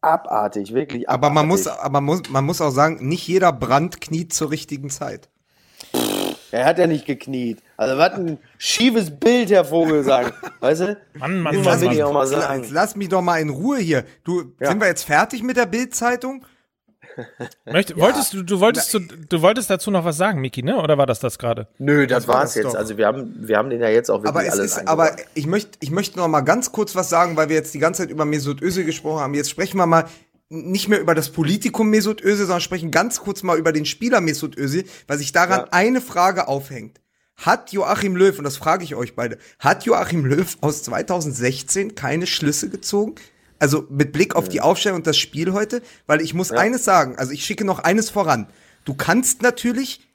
abartig, 0.02 0.74
wirklich 0.74 1.08
abartig. 1.08 1.26
Aber 1.26 1.34
man 1.34 1.48
muss, 1.48 1.68
aber 1.68 2.02
muss, 2.02 2.22
man 2.30 2.44
muss 2.44 2.60
auch 2.60 2.72
sagen, 2.72 3.08
nicht 3.08 3.28
jeder 3.28 3.54
Brand 3.54 4.02
kniet 4.02 4.34
zur 4.34 4.50
richtigen 4.50 4.90
Zeit. 4.90 5.30
Er 6.52 6.66
hat 6.66 6.80
ja 6.80 6.88
nicht 6.88 7.06
gekniet. 7.06 7.62
Also 7.78 7.98
was 7.98 8.14
ein 8.14 8.40
schiefes 8.58 9.12
Bild, 9.12 9.52
Herr 9.52 9.64
Vogel, 9.64 10.04
sagen. 10.04 10.32
Weißt 10.60 10.82
du? 10.82 10.98
Mann, 11.14 11.40
Mann, 11.42 11.64
Mann, 11.64 11.84
Mann. 11.84 12.02
auch 12.02 12.12
mal 12.14 12.26
sagen. 12.28 12.66
lass 12.72 12.96
mich 12.96 13.10
doch 13.10 13.22
mal 13.22 13.38
in 13.40 13.50
Ruhe 13.50 13.78
hier. 13.78 14.04
Du, 14.24 14.52
Ja. 14.60 14.70
sind 14.70 14.82
wir 14.82 14.88
jetzt 14.88 15.04
fertig 15.04 15.44
mit 15.44 15.58
der 15.58 15.68
Bildzeitung? 15.68 16.44
Möcht, 17.66 17.98
wolltest 17.98 18.34
du, 18.34 18.44
du 18.44 18.60
wolltest, 18.60 18.94
du, 18.94 19.00
du 19.00 19.42
wolltest 19.42 19.70
dazu 19.70 19.90
noch 19.92 20.06
was 20.06 20.18
sagen, 20.18 20.40
Miki, 20.42 20.62
ne? 20.62 20.78
Oder 20.82 20.98
war 20.98 21.06
das 21.08 21.20
das 21.20 21.40
gerade? 21.40 21.68
Nö, 21.80 22.06
das, 22.06 22.28
war 22.28 22.36
war's 22.36 22.50
das 22.50 22.56
jetzt. 22.56 22.66
doch. 22.66 22.76
Also 22.76 22.98
wir 22.98 23.08
haben, 23.08 23.34
wir 23.48 23.58
haben 23.58 23.70
den 23.70 23.82
ja 23.82 23.90
jetzt 23.90 24.10
auch 24.10 24.24
wirklich 24.24 24.30
Aber 24.30 24.46
es 24.46 24.54
alles 24.54 24.78
ist, 24.78 24.88
aber 24.88 25.16
ich 25.34 25.48
möchte, 25.48 25.78
ich 25.82 25.90
möchte 25.92 26.18
noch 26.20 26.28
mal 26.28 26.42
ganz 26.42 26.72
kurz 26.72 26.96
was 26.96 27.10
sagen, 27.10 27.36
weil 27.38 27.50
wir 27.50 27.56
jetzt 27.56 27.74
die 27.74 27.80
ganze 27.80 28.04
Zeit 28.04 28.12
über 28.12 28.26
Mesut 28.26 28.62
Özil 28.62 28.86
gesprochen 28.86 29.20
haben. 29.22 29.34
Jetzt 29.34 29.50
sprechen 29.50 29.78
wir 29.78 29.86
mal 29.88 30.06
nicht 30.50 30.88
mehr 30.90 31.00
über 31.02 31.16
das 31.16 31.30
Politikum 31.30 31.90
Mesut 31.90 32.22
Özil, 32.24 32.46
sondern 32.46 32.62
sprechen 32.62 32.92
ganz 32.92 33.20
kurz 33.20 33.42
mal 33.44 33.58
über 33.58 33.72
den 33.72 33.86
Spieler 33.86 34.22
Mesut 34.22 34.56
Özil, 34.58 34.86
weil 35.08 35.18
sich 35.18 35.32
daran 35.32 35.62
Ja. 35.62 35.68
eine 35.72 36.02
Frage 36.02 36.48
aufhängt. 36.48 37.00
Hat 37.38 37.72
Joachim 37.72 38.16
Löw, 38.16 38.36
und 38.38 38.44
das 38.44 38.58
frage 38.58 38.84
ich 38.84 38.96
euch 38.96 39.16
beide, 39.16 39.38
hat 39.60 39.86
Joachim 39.86 40.26
Löw 40.26 40.58
aus 40.62 40.82
2016 40.84 41.94
keine 41.94 42.26
Schlüsse 42.26 42.70
gezogen? 42.70 43.16
Also 43.60 43.86
mit 43.90 44.12
Blick 44.12 44.36
auf 44.36 44.50
die 44.50 44.62
Aufstellung 44.62 44.98
und 44.98 45.08
das 45.08 45.18
Spiel 45.18 45.54
heute, 45.54 45.82
weil 46.08 46.22
ich 46.22 46.34
muss 46.34 46.52
eines 46.52 46.84
sagen, 46.84 47.16
also 47.18 47.32
ich 47.32 47.46
schicke 47.46 47.64
noch 47.66 47.80
eines 47.80 48.10
voran. 48.10 48.48
Du 48.86 48.94
kannst 48.96 49.42
natürlich 49.42 50.08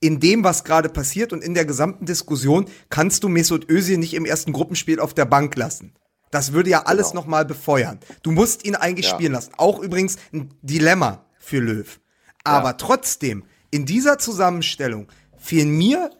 in 0.00 0.20
dem, 0.20 0.44
was 0.44 0.64
gerade 0.64 0.88
passiert 0.88 1.32
und 1.32 1.42
in 1.42 1.54
der 1.54 1.64
gesamten 1.64 2.04
Diskussion, 2.06 2.66
kannst 2.90 3.24
du 3.24 3.28
Mesut 3.28 3.70
Özil 3.70 3.96
nicht 3.98 4.14
im 4.14 4.26
ersten 4.26 4.52
Gruppenspiel 4.52 5.00
auf 5.00 5.14
der 5.14 5.24
Bank 5.24 5.56
lassen. 5.56 5.94
Das 6.30 6.52
würde 6.52 6.68
ja 6.70 6.82
alles 6.84 7.10
Genau. 7.10 7.20
noch 7.22 7.26
mal 7.26 7.44
befeuern. 7.44 8.00
Du 8.22 8.32
musst 8.32 8.64
ihn 8.66 8.74
eigentlich 8.74 9.06
Ja. 9.06 9.14
spielen 9.14 9.32
lassen. 9.32 9.52
Auch 9.56 9.78
übrigens 9.80 10.16
ein 10.32 10.50
Dilemma 10.62 11.24
für 11.38 11.60
Löw. 11.60 12.00
Aber 12.42 12.68
Ja. 12.70 12.72
trotzdem, 12.74 13.44
in 13.70 13.86
dieser 13.86 14.18
Zusammenstellung 14.18 15.08
fehlen 15.38 15.70
mir 15.70 16.10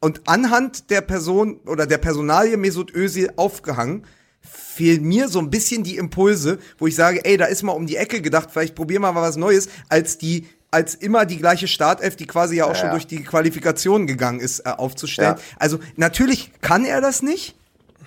und 0.00 0.22
anhand 0.26 0.90
der 0.90 1.02
Person 1.02 1.60
oder 1.66 1.86
der 1.86 1.98
Personalie 1.98 2.56
Mesut 2.56 2.94
Özil 2.94 3.32
aufgehangen, 3.36 4.04
fehlen 4.40 5.04
mir 5.04 5.28
so 5.28 5.38
ein 5.38 5.50
bisschen 5.50 5.84
die 5.84 5.96
Impulse, 5.96 6.58
wo 6.78 6.86
ich 6.86 6.94
sage, 6.96 7.24
ey, 7.24 7.36
da 7.36 7.44
ist 7.46 7.62
mal 7.62 7.72
um 7.72 7.86
die 7.86 7.96
Ecke 7.96 8.22
gedacht, 8.22 8.48
vielleicht 8.50 8.74
probieren 8.74 9.02
wir 9.02 9.12
mal 9.12 9.20
was 9.22 9.36
Neues, 9.36 9.68
als 9.88 10.18
die 10.18 10.46
als 10.72 10.94
immer 10.94 11.26
die 11.26 11.36
gleiche 11.38 11.66
Startelf, 11.66 12.14
die 12.14 12.26
quasi 12.28 12.54
ja 12.54 12.64
auch 12.64 12.76
schon 12.76 12.86
Ja. 12.86 12.92
durch 12.92 13.06
die 13.08 13.24
Qualifikation 13.24 14.06
gegangen 14.06 14.38
ist, 14.38 14.60
äh, 14.60 14.68
aufzustellen. 14.68 15.34
Ja. 15.36 15.42
Also 15.58 15.80
natürlich 15.96 16.52
kann 16.60 16.84
er 16.84 17.00
das 17.00 17.22
nicht, 17.22 17.56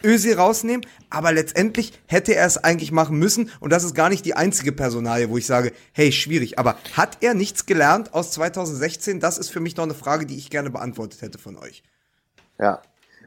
Özil 0.05 0.35
rausnehmen, 0.35 0.85
aber 1.09 1.31
letztendlich 1.31 1.99
hätte 2.07 2.35
er 2.35 2.45
es 2.45 2.63
eigentlich 2.63 2.91
machen 2.91 3.17
müssen 3.17 3.51
und 3.59 3.71
das 3.71 3.83
ist 3.83 3.95
gar 3.95 4.09
nicht 4.09 4.25
die 4.25 4.35
einzige 4.35 4.71
Personalie, 4.71 5.29
wo 5.29 5.37
ich 5.37 5.45
sage, 5.45 5.71
hey, 5.93 6.11
schwierig, 6.11 6.59
aber 6.59 6.75
hat 6.95 7.17
er 7.21 7.33
nichts 7.33 7.65
gelernt 7.65 8.13
aus 8.13 8.31
2016? 8.31 9.19
Das 9.19 9.37
ist 9.37 9.49
für 9.49 9.59
mich 9.59 9.77
noch 9.77 9.83
eine 9.83 9.93
Frage, 9.93 10.25
die 10.25 10.37
ich 10.37 10.49
gerne 10.49 10.69
beantwortet 10.69 11.21
hätte 11.21 11.37
von 11.37 11.57
euch. 11.57 11.83
Ja. 12.59 12.81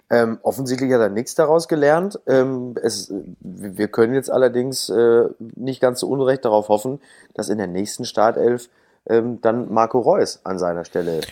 Ähm, 0.08 0.38
offensichtlich 0.42 0.92
hat 0.92 1.00
er 1.00 1.08
nichts 1.08 1.34
daraus 1.34 1.66
gelernt. 1.66 2.20
Ähm, 2.28 2.76
es, 2.80 3.12
wir 3.40 3.88
können 3.88 4.14
jetzt 4.14 4.30
allerdings 4.30 4.88
äh, 4.88 5.24
nicht 5.56 5.80
ganz 5.80 5.98
zu 6.00 6.08
Unrecht 6.08 6.44
darauf 6.44 6.68
hoffen, 6.68 7.00
dass 7.34 7.48
in 7.48 7.58
der 7.58 7.66
nächsten 7.66 8.04
Startelf 8.04 8.68
ähm, 9.08 9.40
dann 9.40 9.72
Marco 9.72 9.98
Reus 9.98 10.40
an 10.44 10.60
seiner 10.60 10.84
Stelle 10.84 11.22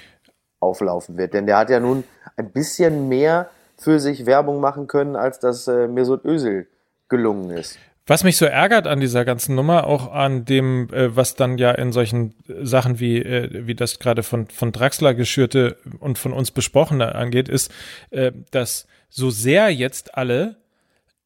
auflaufen 0.58 1.16
wird. 1.16 1.34
Denn 1.34 1.46
der 1.46 1.58
hat 1.58 1.70
ja 1.70 1.78
nun 1.78 2.02
ein 2.36 2.50
bisschen 2.50 3.08
mehr 3.08 3.48
für 3.84 4.00
sich 4.00 4.26
Werbung 4.26 4.60
machen 4.60 4.86
können, 4.86 5.14
als 5.14 5.38
das 5.38 5.68
äh, 5.68 5.86
Mesut 5.86 6.24
Özil 6.24 6.66
gelungen 7.08 7.50
ist. 7.50 7.78
Was 8.06 8.24
mich 8.24 8.36
so 8.36 8.44
ärgert 8.44 8.86
an 8.86 9.00
dieser 9.00 9.24
ganzen 9.24 9.54
Nummer, 9.54 9.86
auch 9.86 10.12
an 10.12 10.44
dem, 10.44 10.88
äh, 10.92 11.14
was 11.16 11.36
dann 11.36 11.56
ja 11.56 11.70
in 11.70 11.92
solchen 11.92 12.34
Sachen 12.62 12.98
wie, 12.98 13.18
äh, 13.18 13.66
wie 13.66 13.74
das 13.74 13.98
gerade 13.98 14.22
von, 14.22 14.46
von 14.48 14.72
Draxler 14.72 15.14
geschürte 15.14 15.76
und 16.00 16.18
von 16.18 16.32
uns 16.32 16.50
besprochene 16.50 17.14
angeht, 17.14 17.48
ist, 17.48 17.70
äh, 18.10 18.32
dass 18.50 18.86
so 19.08 19.30
sehr 19.30 19.70
jetzt 19.70 20.16
alle 20.16 20.56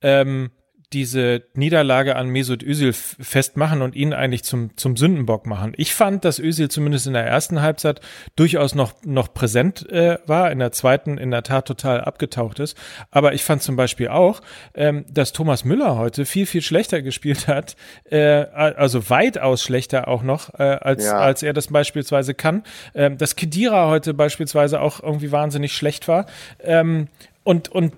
ähm, 0.02 0.50
diese 0.92 1.42
Niederlage 1.54 2.16
an 2.16 2.28
Mesut 2.28 2.62
Özil 2.62 2.94
festmachen 2.94 3.82
und 3.82 3.94
ihn 3.94 4.14
eigentlich 4.14 4.42
zum, 4.44 4.74
zum 4.76 4.96
Sündenbock 4.96 5.46
machen. 5.46 5.74
Ich 5.76 5.94
fand, 5.94 6.24
dass 6.24 6.38
Özil 6.38 6.70
zumindest 6.70 7.06
in 7.06 7.12
der 7.12 7.26
ersten 7.26 7.60
Halbzeit 7.60 8.00
durchaus 8.36 8.74
noch, 8.74 8.94
noch 9.04 9.34
präsent 9.34 9.86
äh, 9.90 10.18
war, 10.26 10.50
in 10.50 10.58
der 10.60 10.72
zweiten 10.72 11.18
in 11.18 11.30
der 11.30 11.42
Tat 11.42 11.66
total 11.68 12.00
abgetaucht 12.00 12.58
ist. 12.58 12.76
Aber 13.10 13.34
ich 13.34 13.44
fand 13.44 13.62
zum 13.62 13.76
Beispiel 13.76 14.08
auch, 14.08 14.40
ähm, 14.74 15.04
dass 15.10 15.32
Thomas 15.34 15.64
Müller 15.64 15.96
heute 15.96 16.24
viel, 16.24 16.46
viel 16.46 16.62
schlechter 16.62 17.02
gespielt 17.02 17.48
hat, 17.48 17.76
äh, 18.10 18.18
also 18.54 19.10
weitaus 19.10 19.62
schlechter 19.62 20.08
auch 20.08 20.22
noch, 20.22 20.54
äh, 20.58 20.62
als, 20.62 21.04
Ja. 21.04 21.18
als 21.18 21.42
er 21.42 21.52
das 21.52 21.66
beispielsweise 21.68 22.32
kann. 22.32 22.62
Ähm, 22.94 23.18
dass 23.18 23.36
Kedira 23.36 23.88
heute 23.88 24.14
beispielsweise 24.14 24.80
auch 24.80 25.02
irgendwie 25.02 25.32
wahnsinnig 25.32 25.72
schlecht 25.74 26.08
war. 26.08 26.26
Ähm, 26.62 27.08
und, 27.44 27.70
und 27.70 27.94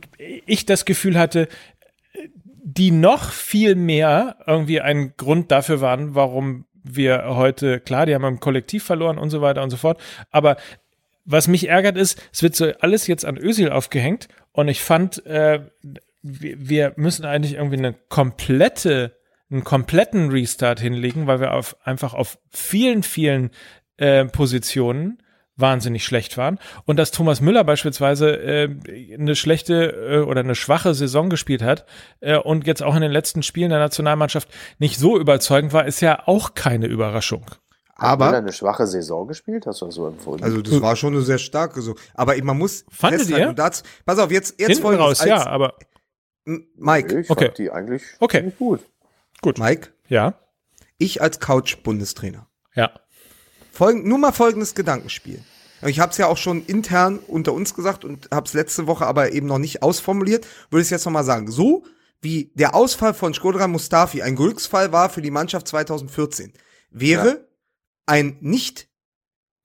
ich 0.46 0.64
das 0.64 0.84
Gefühl 0.84 1.18
hatte, 1.18 1.48
die 2.62 2.90
noch 2.90 3.30
viel 3.30 3.74
mehr 3.74 4.36
irgendwie 4.46 4.80
ein 4.80 5.14
Grund 5.16 5.50
dafür 5.50 5.80
waren, 5.80 6.14
warum 6.14 6.66
wir 6.82 7.24
heute, 7.26 7.80
klar, 7.80 8.06
die 8.06 8.14
haben 8.14 8.24
im 8.24 8.40
Kollektiv 8.40 8.84
verloren 8.84 9.18
und 9.18 9.30
so 9.30 9.40
weiter 9.40 9.62
und 9.62 9.70
so 9.70 9.76
fort, 9.76 10.00
aber 10.30 10.56
was 11.24 11.48
mich 11.48 11.68
ärgert 11.68 11.96
ist, 11.96 12.20
es 12.32 12.42
wird 12.42 12.56
so 12.56 12.72
alles 12.80 13.06
jetzt 13.06 13.24
an 13.24 13.38
Özil 13.38 13.70
aufgehängt 13.70 14.28
und 14.52 14.68
ich 14.68 14.80
fand, 14.80 15.24
äh, 15.26 15.60
wir, 16.22 16.56
wir 16.58 16.92
müssen 16.96 17.24
eigentlich 17.24 17.54
irgendwie 17.54 17.78
eine 17.78 17.94
komplette, 18.08 19.16
einen 19.50 19.64
kompletten 19.64 20.30
Restart 20.30 20.80
hinlegen, 20.80 21.26
weil 21.26 21.40
wir 21.40 21.54
auf, 21.54 21.76
einfach 21.84 22.14
auf 22.14 22.38
vielen, 22.50 23.02
vielen 23.02 23.50
äh, 23.96 24.24
Positionen 24.24 25.22
wahnsinnig 25.60 26.04
schlecht 26.04 26.36
waren 26.36 26.58
und 26.86 26.96
dass 26.96 27.10
Thomas 27.10 27.40
Müller 27.40 27.64
beispielsweise 27.64 28.30
äh, 28.36 28.68
eine 29.14 29.36
schlechte 29.36 29.90
äh, 29.90 30.18
oder 30.20 30.40
eine 30.40 30.54
schwache 30.54 30.94
Saison 30.94 31.30
gespielt 31.30 31.62
hat 31.62 31.86
äh, 32.20 32.36
und 32.36 32.66
jetzt 32.66 32.82
auch 32.82 32.94
in 32.94 33.02
den 33.02 33.12
letzten 33.12 33.42
Spielen 33.42 33.70
der 33.70 33.78
Nationalmannschaft 33.78 34.48
nicht 34.78 34.98
so 34.98 35.18
überzeugend 35.18 35.72
war, 35.72 35.86
ist 35.86 36.00
ja 36.00 36.22
auch 36.26 36.54
keine 36.54 36.86
Überraschung. 36.86 37.44
Hat 37.94 38.12
Aber, 38.12 38.32
eine 38.32 38.52
schwache 38.52 38.86
Saison 38.86 39.28
gespielt? 39.28 39.66
Hast 39.66 39.82
du 39.82 39.86
das 39.86 39.94
so 39.94 40.06
empfunden? 40.06 40.42
also 40.42 40.62
das 40.62 40.80
war 40.80 40.96
schon 40.96 41.12
eine 41.12 41.22
sehr 41.22 41.36
starke 41.36 41.82
so. 41.82 41.96
Aber 42.14 42.34
man 42.42 42.56
muss 42.56 42.86
Fandet 42.90 43.20
festhalten, 43.20 43.42
ihr? 43.44 43.48
und 43.50 43.58
dazu, 43.58 43.84
pass 44.06 44.18
auf, 44.18 44.30
jetzt, 44.30 44.58
jetzt 44.58 44.80
folgendes. 44.80 45.06
raus, 45.06 45.20
als, 45.20 45.28
ja, 45.28 45.46
aber 45.46 45.74
Mike, 46.46 47.20
ich 47.20 47.28
okay. 47.30 47.46
fand 47.46 47.58
die 47.58 47.70
eigentlich 47.70 48.02
Okay. 48.20 48.38
ziemlich 48.38 48.56
gut. 49.42 49.58
Mike, 49.58 49.90
ja, 50.08 50.34
ich 50.96 51.20
als 51.20 51.40
Couch-Bundestrainer. 51.40 52.46
ja. 52.74 52.90
Folgend, 53.80 54.04
nur 54.04 54.18
mal 54.18 54.32
folgendes 54.32 54.74
Gedankenspiel. 54.74 55.42
Ich 55.86 56.00
habe 56.00 56.12
es 56.12 56.18
ja 56.18 56.26
auch 56.26 56.36
schon 56.36 56.66
intern 56.66 57.18
unter 57.26 57.54
uns 57.54 57.74
gesagt 57.74 58.04
und 58.04 58.28
habe 58.30 58.46
es 58.46 58.52
letzte 58.52 58.86
Woche 58.86 59.06
aber 59.06 59.32
eben 59.32 59.46
noch 59.46 59.56
nicht 59.56 59.82
ausformuliert, 59.82 60.46
würde 60.68 60.82
ich 60.82 60.88
es 60.88 60.90
jetzt 60.90 61.06
noch 61.06 61.12
mal 61.12 61.24
sagen. 61.24 61.50
So 61.50 61.84
wie 62.20 62.52
der 62.54 62.74
Ausfall 62.74 63.14
von 63.14 63.32
Skodran 63.32 63.70
Mustafi 63.70 64.20
ein 64.20 64.36
Glücksfall 64.36 64.92
war 64.92 65.08
für 65.08 65.22
die 65.22 65.30
Mannschaft 65.30 65.66
2014, 65.66 66.52
wäre 66.90 67.26
Ja. 67.26 67.36
ein 68.04 68.36
nicht 68.42 68.88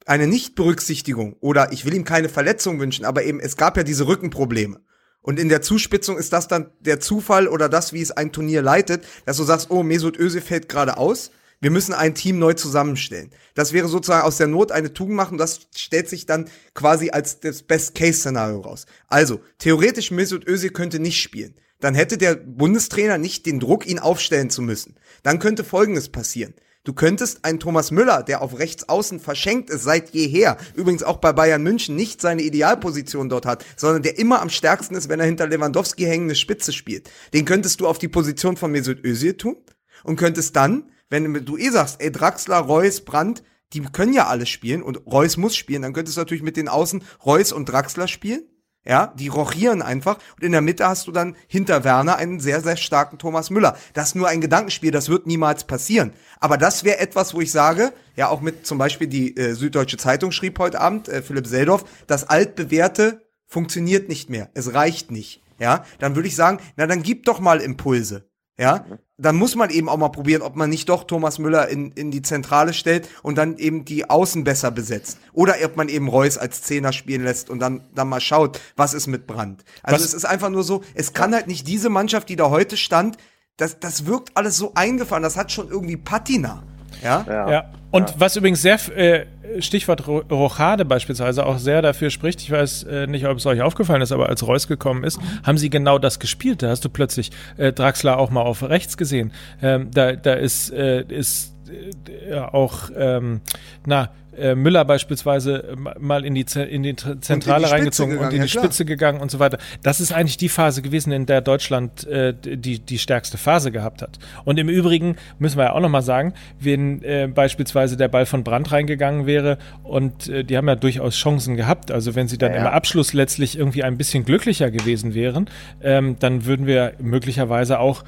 eine 0.06 0.28
Nichtberücksichtigung 0.28 1.36
oder 1.42 1.74
ich 1.74 1.84
will 1.84 1.94
ihm 1.94 2.06
keine 2.06 2.30
Verletzung 2.30 2.80
wünschen, 2.80 3.04
aber 3.04 3.24
eben 3.24 3.42
es 3.42 3.58
gab 3.58 3.76
ja 3.76 3.84
diese 3.84 4.08
Rückenprobleme. 4.08 4.80
Und 5.20 5.42
in 5.42 5.50
der 5.50 5.62
Zuspitzung 5.62 6.18
ist 6.18 6.32
das 6.32 6.48
dann 6.48 6.72
der 6.80 7.02
Zufall 7.02 7.50
oder 7.50 7.68
das, 7.68 7.92
wie 7.92 8.02
es 8.02 8.12
ein 8.12 8.32
Turnier 8.32 8.62
leitet, 8.62 9.04
dass 9.26 9.36
du 9.36 9.44
sagst, 9.44 9.72
oh, 9.72 9.84
Mesut 9.84 10.18
Özil 10.18 10.40
fällt 10.40 10.70
gerade 10.70 10.96
aus. 10.96 11.32
Wir 11.62 11.72
müssen 11.72 11.94
ein 11.94 12.16
Team 12.16 12.40
neu 12.40 12.54
zusammenstellen. 12.54 13.32
Das 13.54 13.74
wäre 13.74 13.88
sozusagen 13.88 14.26
aus 14.26 14.38
der 14.38 14.48
Not 14.48 14.72
eine 14.72 14.94
Tugend 14.94 15.16
machen. 15.16 15.38
Das 15.38 15.62
stellt 15.76 16.10
sich 16.10 16.26
dann 16.26 16.50
quasi 16.74 17.10
als 17.10 17.40
das 17.40 17.64
Best-Case-Szenario 17.64 18.60
raus. 18.60 18.86
Also, 19.08 19.42
theoretisch 19.58 20.12
Mesut 20.12 20.48
Özil 20.48 20.72
könnte 20.72 21.00
nicht 21.00 21.22
spielen. 21.22 21.56
Dann 21.80 21.96
hätte 21.96 22.18
der 22.18 22.36
Bundestrainer 22.36 23.18
nicht 23.18 23.46
den 23.46 23.60
Druck, 23.60 23.86
ihn 23.86 24.00
aufstellen 24.00 24.50
zu 24.50 24.62
müssen. 24.62 24.96
Dann 25.24 25.40
könnte 25.40 25.64
Folgendes 25.64 26.10
passieren. 26.10 26.54
Du 26.86 26.94
könntest 26.94 27.44
einen 27.44 27.60
Thomas 27.60 27.90
Müller, 27.90 28.22
der 28.22 28.44
auf 28.44 28.60
rechts 28.60 28.88
außen 28.88 29.20
verschenkt 29.20 29.72
ist 29.72 29.84
seit 29.84 30.12
jeher, 30.12 30.58
übrigens 30.76 31.02
auch 31.02 31.18
bei 31.18 31.34
Bayern 31.34 31.64
München 31.64 31.96
nicht 31.96 32.22
seine 32.22 32.44
Idealposition 32.44 33.28
dort 33.28 33.48
hat, 33.48 33.66
sondern 33.76 34.04
der 34.04 34.20
immer 34.20 34.40
am 34.40 34.52
stärksten 34.52 34.94
ist, 34.94 35.10
wenn 35.10 35.20
er 35.20 35.26
hinter 35.26 35.48
Lewandowski 35.48 36.04
hängende 36.04 36.36
Spitze 36.36 36.74
spielt. 36.74 37.10
Den 37.34 37.46
könntest 37.46 37.80
du 37.80 37.88
auf 37.88 37.98
die 37.98 38.08
Position 38.08 38.56
von 38.56 38.72
Mesut 38.72 39.04
Özil 39.04 39.36
tun 39.36 39.58
und 40.04 40.16
könntest 40.16 40.56
dann, 40.56 40.92
wenn 41.10 41.46
du 41.46 41.58
eh 41.58 41.70
sagst, 41.70 42.02
ey 42.02 42.12
Draxler, 42.12 42.58
Reus, 42.58 43.02
Brandt, 43.02 43.44
die 43.74 43.82
können 43.82 44.14
ja 44.14 44.28
alle 44.28 44.46
spielen 44.46 44.84
und 44.84 45.06
Reus 45.06 45.38
muss 45.38 45.56
spielen, 45.56 45.82
dann 45.82 45.94
könntest 45.94 46.18
du 46.18 46.22
natürlich 46.22 46.44
mit 46.44 46.58
den 46.58 46.68
Außen 46.70 47.04
Reus 47.26 47.52
und 47.52 47.66
Draxler 47.66 48.08
spielen. 48.08 48.44
Ja, 48.88 49.14
die 49.18 49.30
rochieren 49.30 49.82
einfach. 49.82 50.20
Und 50.36 50.44
in 50.44 50.52
der 50.52 50.62
Mitte 50.62 50.88
hast 50.88 51.08
du 51.08 51.12
dann 51.12 51.36
hinter 51.48 51.84
Werner 51.84 52.18
einen 52.18 52.40
sehr, 52.40 52.62
sehr 52.62 52.78
starken 52.78 53.18
Thomas 53.18 53.50
Müller. 53.50 53.76
Das 53.94 54.10
ist 54.10 54.16
nur 54.16 54.28
ein 54.28 54.42
Gedankenspiel, 54.42 54.92
das 54.92 55.10
wird 55.10 55.26
niemals 55.26 55.64
passieren. 55.64 56.14
Aber 56.40 56.58
das 56.58 56.84
wäre 56.84 57.00
etwas, 57.00 57.34
wo 57.34 57.42
ich 57.42 57.52
sage, 57.52 57.94
ja, 58.16 58.30
auch 58.30 58.42
mit 58.42 58.68
zum 58.68 58.78
Beispiel 58.78 59.08
die 59.08 59.36
äh, 59.36 59.54
Süddeutsche 59.54 59.98
Zeitung 59.98 60.32
schrieb 60.32 60.60
heute 60.60 60.80
Abend, 60.80 61.10
äh, 61.10 61.24
Philipp 61.24 61.48
Seldorf, 61.48 61.84
das 62.06 62.30
altbewährte 62.30 63.26
funktioniert 63.48 64.08
nicht 64.08 64.30
mehr. 64.30 64.52
Es 64.54 64.76
reicht 64.76 65.10
nicht. 65.10 65.42
Ja, 65.58 65.84
dann 65.98 66.16
würde 66.16 66.28
ich 66.28 66.36
sagen, 66.36 66.60
na, 66.76 66.86
dann 66.86 67.02
gib 67.02 67.26
doch 67.26 67.40
mal 67.40 67.62
Impulse. 67.62 68.30
Ja, 68.58 68.86
dann 69.18 69.36
muss 69.36 69.56
man 69.56 69.70
eben 69.70 69.90
auch 69.90 69.98
mal 69.98 70.10
probieren, 70.10 70.42
ob 70.42 70.56
man 70.56 70.70
nicht 70.70 70.88
doch 70.88 71.04
Thomas 71.04 71.40
Müller 71.40 71.68
in, 71.68 71.92
in 71.92 72.10
die 72.10 72.22
Zentrale 72.22 72.74
stellt 72.74 73.10
und 73.22 73.38
dann 73.38 73.58
eben 73.58 73.84
die 73.84 74.10
Außen 74.10 74.46
besser 74.46 74.72
besetzt. 74.72 75.18
Oder 75.34 75.56
ob 75.66 75.76
man 75.76 75.90
eben 75.90 76.08
Reus 76.08 76.38
als 76.38 76.62
Zehner 76.62 76.94
spielen 76.94 77.24
lässt 77.26 77.50
und 77.50 77.60
dann, 77.60 77.82
dann 77.94 78.08
mal 78.08 78.22
schaut, 78.22 78.62
was 78.78 78.94
ist 78.94 79.08
mit 79.08 79.28
Brand. 79.28 79.66
Also 79.84 79.96
Was- 80.04 80.10
es 80.10 80.14
ist 80.14 80.26
einfach 80.26 80.50
nur 80.50 80.64
so, 80.64 80.84
es 80.94 81.12
kann 81.12 81.34
halt 81.34 81.48
nicht 81.48 81.68
diese 81.68 81.90
Mannschaft, 81.90 82.30
die 82.30 82.38
da 82.38 82.50
heute 82.50 82.78
stand, 82.78 83.18
das, 83.58 83.80
das 83.80 84.06
wirkt 84.06 84.36
alles 84.36 84.56
so 84.56 84.72
eingefahren, 84.76 85.24
das 85.24 85.36
hat 85.38 85.52
schon 85.52 85.70
irgendwie 85.70 85.98
Patina. 85.98 86.64
Ja? 87.04 87.26
Ja. 87.28 87.52
Ja, 87.52 87.66
und 87.92 88.14
was 88.18 88.36
übrigens 88.36 88.62
sehr, 88.62 88.78
äh, 88.98 89.26
Stichwort 89.60 90.08
Ro- 90.08 90.24
Rochade 90.30 90.84
beispielsweise 90.86 91.46
auch 91.46 91.60
sehr 91.60 91.82
dafür 91.82 92.10
spricht, 92.10 92.42
ich 92.42 92.52
weiß 92.52 92.84
äh, 92.84 93.08
nicht, 93.08 93.26
ob 93.26 93.38
es 93.38 93.46
euch 93.46 93.62
aufgefallen 93.62 94.02
ist, 94.02 94.12
aber 94.12 94.28
als 94.28 94.46
Reus 94.46 94.68
gekommen 94.68 95.04
ist, 95.04 95.20
haben 95.44 95.58
sie 95.58 95.70
genau 95.70 95.98
das 96.00 96.20
gespielt. 96.20 96.62
Da 96.64 96.70
hast 96.70 96.84
du 96.84 96.90
plötzlich 96.90 97.32
äh, 97.58 97.72
Draxler 97.72 98.18
auch 98.18 98.32
mal 98.32 98.42
auf 98.42 98.64
rechts 98.64 98.98
gesehen. 98.98 99.32
Ähm, 99.62 99.92
da, 99.94 100.14
da 100.14 100.34
ist, 100.34 100.72
äh, 100.72 101.04
ist 101.04 101.54
äh, 101.70 102.32
ja, 102.32 102.54
auch, 102.54 102.90
ähm, 102.98 103.42
na, 103.86 104.10
äh, 104.38 104.56
Müller 104.56 104.86
beispielsweise 104.86 105.70
äh, 105.72 105.76
ma- 105.76 105.96
mal 106.00 106.26
in 106.26 106.36
die, 106.36 106.46
Ze- 106.46 106.64
in 106.64 106.84
die 106.84 106.94
Tr- 106.94 107.20
Zentrale 107.22 107.62
Spitze 107.68 107.74
reingezogen 107.76 108.12
und 108.14 108.18
gegangen, 108.18 108.36
in 108.36 108.42
ja 108.42 108.46
die 108.46 108.52
klar. 108.52 108.64
Spitze 108.64 108.86
gegangen 108.86 109.22
und 109.22 109.32
so 109.32 109.40
weiter. 109.40 109.58
Das 109.84 110.00
ist 110.00 110.12
eigentlich 110.12 110.38
die 110.38 110.50
Phase 110.50 110.82
gewesen, 110.82 111.12
in 111.12 111.26
der 111.26 111.42
Deutschland 111.42 112.06
äh, 112.08 112.34
die, 112.34 112.80
die 112.80 112.98
stärkste 113.00 113.38
Phase 113.38 113.72
gehabt 113.72 114.02
hat. 114.02 114.20
Und 114.44 114.58
im 114.60 114.70
Übrigen 114.70 115.16
müssen 115.40 115.58
wir 115.58 115.66
ja 115.66 115.72
auch 115.74 115.80
nochmal 115.80 116.02
sagen, 116.02 116.34
wenn 116.60 117.02
äh, 117.04 117.28
beispielsweise 117.34 117.98
der 117.98 118.08
Ball 118.08 118.26
von 118.26 118.44
Brand 118.44 118.72
reingegangen 118.72 119.26
wäre 119.26 119.58
und 119.84 120.28
äh, 120.30 120.44
die 120.44 120.58
haben 120.58 120.68
ja 120.68 120.76
durchaus 120.76 121.16
Chancen 121.16 121.56
gehabt. 121.56 121.92
Also 121.92 122.16
wenn 122.16 122.28
sie 122.28 122.38
dann 122.38 122.52
Ja, 122.52 122.58
im 122.60 122.64
ja. 122.66 122.72
Abschluss 122.72 123.14
letztlich 123.14 123.58
irgendwie 123.58 123.84
ein 123.84 123.98
bisschen 123.98 124.26
glücklicher 124.26 124.72
gewesen 124.72 125.14
wären, 125.14 125.50
ähm, 125.82 126.18
dann 126.20 126.46
würden 126.46 126.66
wir 126.68 126.94
möglicherweise 127.00 127.80
auch 127.80 128.04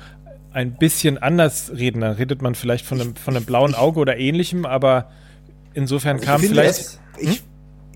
ein 0.51 0.71
bisschen 0.73 1.17
anders 1.19 1.71
reden. 1.75 2.01
Dann 2.01 2.13
redet 2.13 2.41
man 2.41 2.55
vielleicht 2.55 2.86
von 2.86 2.99
einem, 2.99 3.15
von 3.15 3.36
einem 3.36 3.45
blauen 3.45 3.75
Auge 3.75 3.99
oder 3.99 4.17
ähnlichem, 4.17 4.65
aber 4.65 5.09
insofern 5.78 6.19
kam 6.19 6.39
finde 6.41 6.55
vielleicht. 6.61 6.80
es- 6.80 6.99
ich, 7.19 7.43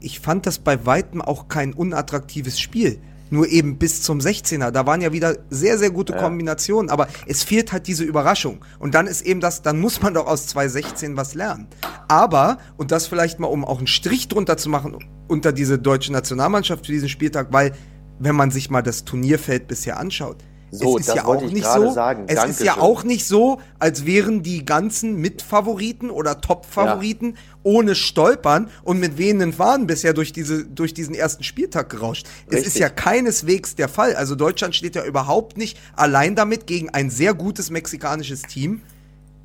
ich 0.01 0.19
fand 0.19 0.45
das 0.45 0.59
bei 0.59 0.85
weitem 0.85 1.21
auch 1.21 1.47
kein 1.47 1.73
unattraktives 1.73 2.59
Spiel. 2.59 2.99
Nur 3.33 3.47
eben 3.47 3.77
bis 3.77 4.01
zum 4.01 4.19
16er. 4.19 4.71
Da 4.71 4.85
waren 4.85 4.99
ja 4.99 5.13
wieder 5.13 5.37
sehr, 5.49 5.77
sehr 5.77 5.89
gute 5.89 6.11
Kombinationen. 6.19 6.89
Aber 6.89 7.07
es 7.27 7.43
fehlt 7.43 7.71
halt 7.71 7.87
diese 7.87 8.03
Überraschung. 8.03 8.65
Und 8.77 8.93
dann 8.93 9.07
ist 9.07 9.21
eben 9.21 9.39
das, 9.39 9.61
dann 9.61 9.79
muss 9.79 10.01
man 10.01 10.13
doch 10.15 10.27
aus 10.27 10.47
2016 10.47 11.15
was 11.15 11.33
lernen. 11.33 11.67
Aber, 12.09 12.57
und 12.75 12.91
das 12.91 13.07
vielleicht 13.07 13.39
mal, 13.39 13.47
um 13.47 13.63
auch 13.63 13.77
einen 13.77 13.87
Strich 13.87 14.27
drunter 14.27 14.57
zu 14.57 14.67
machen, 14.69 14.97
unter 15.29 15.53
diese 15.53 15.79
deutsche 15.79 16.11
Nationalmannschaft 16.11 16.85
für 16.85 16.91
diesen 16.91 17.07
Spieltag, 17.07 17.47
weil, 17.53 17.71
wenn 18.19 18.35
man 18.35 18.51
sich 18.51 18.69
mal 18.69 18.81
das 18.81 19.05
Turnierfeld 19.05 19.67
bisher 19.69 19.97
anschaut, 19.97 20.37
So, 20.71 20.95
es 20.95 21.01
ist 21.01 21.09
das 21.09 21.15
ja 21.17 21.25
auch 21.25 21.41
ich 21.41 21.51
nicht 21.51 21.65
so, 21.65 21.91
sagen. 21.91 22.23
es 22.27 22.33
ist 22.33 22.61
ja 22.61 22.73
Dankeschön. 22.75 22.81
auch 22.81 23.03
nicht 23.03 23.27
so, 23.27 23.59
als 23.77 24.05
wären 24.05 24.41
die 24.41 24.63
ganzen 24.63 25.15
Mitfavoriten 25.17 26.09
oder 26.09 26.39
Top-Favoriten 26.39 27.35
ohne 27.63 27.93
Stolpern 27.93 28.69
und 28.83 28.99
mit 28.99 29.17
wehenden 29.17 29.51
Fahnen 29.51 29.85
bisher 29.85 30.13
durch, 30.13 30.31
diese, 30.31 30.65
durch 30.65 30.93
diesen 30.93 31.13
ersten 31.13 31.43
Spieltag 31.43 31.89
gerauscht. 31.89 32.25
Es 32.47 32.59
ist 32.59 32.65
Richtig. 32.67 32.81
ja 32.81 32.89
keineswegs 32.89 33.75
der 33.75 33.89
Fall. 33.89 34.15
Also 34.15 34.35
Deutschland 34.35 34.73
steht 34.73 34.95
ja 34.95 35.03
überhaupt 35.03 35.57
nicht 35.57 35.77
allein 35.95 36.35
damit 36.35 36.67
gegen 36.67 36.89
ein 36.89 37.09
sehr 37.09 37.33
gutes 37.33 37.69
mexikanisches 37.69 38.43
Team 38.43 38.81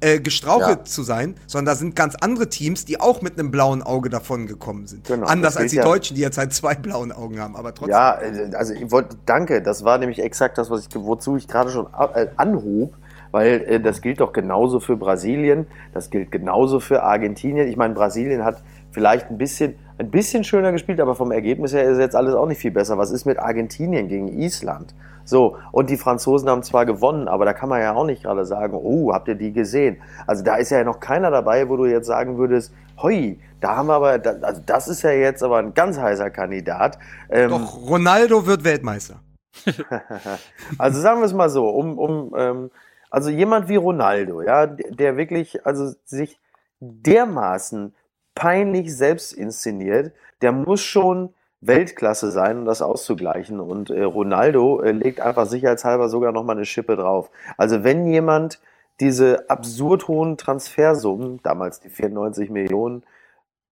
äh, 0.01 0.21
gestrauchelt 0.21 0.79
Ja. 0.81 0.85
zu 0.85 1.03
sein, 1.03 1.37
sondern 1.47 1.73
da 1.75 1.79
sind 1.79 1.97
ganz 1.97 2.15
andere 2.21 2.49
Teams, 2.49 2.85
die 2.85 3.01
auch 3.01 3.23
mit 3.23 3.39
einem 3.39 3.51
blauen 3.51 3.83
Auge 3.83 4.11
davon 4.11 4.47
gekommen 4.47 4.87
sind. 4.87 5.05
Genau, 5.07 5.27
Anders 5.27 5.57
als 5.57 5.71
die 5.71 5.79
ja- 5.79 5.85
Deutschen, 5.85 6.15
die 6.17 6.21
jetzt 6.23 6.37
halt 6.39 6.53
zwei 6.53 6.75
blauen 6.75 7.13
Augen 7.13 7.41
haben, 7.41 7.57
aber 7.57 7.73
trotzdem. 7.75 7.93
Ja, 7.93 8.19
äh, 8.21 8.51
also 8.55 8.75
ich 8.75 8.91
wollte, 8.91 9.17
danke, 9.25 9.63
das 9.63 9.85
war 9.85 9.99
nämlich 9.99 10.23
exakt 10.23 10.59
das, 10.59 10.71
was 10.71 10.83
ich, 10.87 10.89
wozu 10.95 11.37
ich 11.37 11.49
gerade 11.49 11.71
schon 11.71 11.87
äh, 12.15 12.27
anhob, 12.37 12.95
weil 13.31 13.63
äh, 13.67 13.81
das 13.81 14.03
gilt 14.03 14.21
doch 14.21 14.33
genauso 14.33 14.81
für 14.81 14.97
Brasilien, 14.97 15.67
das 15.95 16.11
gilt 16.11 16.31
genauso 16.31 16.79
für 16.81 17.03
Argentinien. 17.03 17.67
Ich 17.69 17.77
meine, 17.77 17.95
Brasilien 17.95 18.45
hat 18.45 18.63
vielleicht 18.93 19.31
ein 19.31 19.39
bisschen, 19.39 19.77
ein 19.99 20.11
bisschen 20.11 20.45
schöner 20.45 20.73
gespielt, 20.73 21.01
aber 21.01 21.15
vom 21.15 21.33
Ergebnis 21.33 21.73
her 21.73 21.85
ist 21.85 21.99
jetzt 21.99 22.15
alles 22.15 22.35
auch 22.35 22.47
nicht 22.47 22.61
viel 22.61 22.71
besser. 22.71 22.99
Was 22.99 23.11
ist 23.11 23.25
mit 23.25 23.39
Argentinien 23.39 24.09
gegen 24.09 24.29
Island? 24.29 24.95
So, 25.25 25.57
und 25.73 25.91
die 25.91 25.97
Franzosen 25.97 26.49
haben 26.49 26.63
zwar 26.63 26.87
gewonnen, 26.87 27.27
aber 27.27 27.45
da 27.45 27.53
kann 27.53 27.69
man 27.69 27.81
ja 27.81 27.95
auch 27.95 28.05
nicht 28.05 28.23
gerade 28.23 28.45
sagen, 28.45 28.75
oh, 28.75 29.13
habt 29.13 29.27
ihr 29.27 29.35
die 29.35 29.53
gesehen? 29.53 30.01
Also 30.27 30.45
da 30.45 30.57
ist 30.57 30.71
ja 30.71 30.85
noch 30.85 31.01
keiner 31.01 31.31
dabei, 31.33 31.69
wo 31.69 31.77
du 31.77 31.87
jetzt 31.87 32.07
sagen 32.07 32.39
würdest, 32.39 32.73
hoi, 33.03 33.39
da 33.61 33.77
haben 33.77 33.89
wir 33.89 33.95
aber, 33.95 34.21
also 34.43 34.63
das 34.65 34.87
ist 34.87 35.03
ja 35.03 35.11
jetzt 35.11 35.43
aber 35.43 35.59
ein 35.59 35.75
ganz 35.75 35.99
heißer 35.99 36.31
Kandidat. 36.31 36.99
Ähm, 37.29 37.51
Doch, 37.51 37.77
Ronaldo 37.89 38.47
wird 38.47 38.65
Weltmeister. 38.65 39.21
Also 40.79 41.01
sagen 41.01 41.21
wir 41.21 41.27
es 41.27 41.33
mal 41.33 41.51
so, 41.51 41.69
um, 41.71 41.99
um 41.99 42.35
ähm, 42.37 42.71
also 43.11 43.31
jemand 43.31 43.69
wie 43.69 43.77
Ronaldo, 43.77 44.43
ja, 44.43 44.67
der 44.67 44.91
der 44.91 45.17
wirklich, 45.17 45.65
also 45.65 45.93
sich 46.05 46.39
dermaßen 46.81 47.95
peinlich 48.37 48.97
selbst 48.97 49.33
inszeniert, 49.33 50.13
der 50.43 50.53
muss 50.53 50.81
schon 50.81 51.35
Weltklasse 51.61 52.31
sein, 52.31 52.59
um 52.59 52.65
das 52.67 52.83
auszugleichen. 52.83 53.59
Und 53.59 53.91
äh, 53.91 54.05
Ronaldo 54.05 54.81
äh, 54.81 54.93
legt 54.93 55.21
einfach 55.21 55.47
sicherheitshalber 55.47 56.09
sogar 56.09 56.31
noch 56.31 56.45
mal 56.45 56.53
eine 56.53 56.65
Schippe 56.65 56.95
drauf. 56.95 57.31
Also 57.57 57.83
wenn 57.83 58.07
jemand 58.07 58.61
diese 59.01 59.51
absurd 59.51 60.07
hohen 60.07 60.37
Transfersummen, 60.37 61.41
damals 61.43 61.81
die 61.81 61.89
94 61.89 62.51
Millionen, 62.51 63.03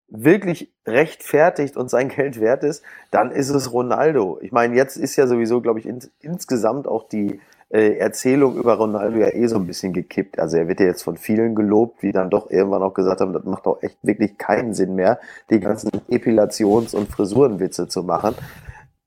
wirklich 0.08 0.72
rechtfertigt 0.88 1.78
und 1.78 1.90
sein 1.90 2.10
Geld 2.16 2.40
wert 2.40 2.64
ist, 2.64 2.84
dann 3.12 3.32
ist 3.32 3.50
es 3.50 3.72
Ronaldo. 3.72 4.40
Ich 4.42 4.52
meine, 4.52 4.76
jetzt 4.76 4.96
ist 4.98 5.16
ja 5.18 5.28
sowieso, 5.28 5.62
glaube 5.62 5.80
ich, 5.80 5.86
ins, 5.86 6.10
insgesamt 6.22 6.88
auch 6.88 7.08
die 7.08 7.40
äh, 7.74 7.98
Erzählung 7.98 8.56
über 8.56 8.76
Ronaldo 8.76 9.18
ja 9.18 9.34
eh 9.34 9.48
so 9.48 9.56
ein 9.56 9.66
bisschen 9.66 9.94
gekippt. 9.94 10.38
Also 10.40 10.58
er 10.58 10.68
wird 10.68 10.80
ja 10.80 10.86
jetzt 10.86 11.02
von 11.02 11.18
vielen 11.18 11.56
gelobt, 11.56 12.04
die 12.04 12.12
dann 12.12 12.30
doch 12.30 12.52
irgendwann 12.52 12.84
auch 12.84 12.94
gesagt 12.94 13.20
haben, 13.20 13.34
das 13.34 13.44
macht 13.46 13.66
doch 13.66 13.82
echt 13.82 13.98
wirklich 14.04 14.38
keinen 14.38 14.74
Sinn 14.76 14.94
mehr, 14.96 15.20
die 15.50 15.60
ganzen 15.60 15.90
Epilations- 16.10 16.94
und 16.96 17.10
Frisurenwitze 17.10 17.88
zu 17.88 18.04
machen. 18.04 18.36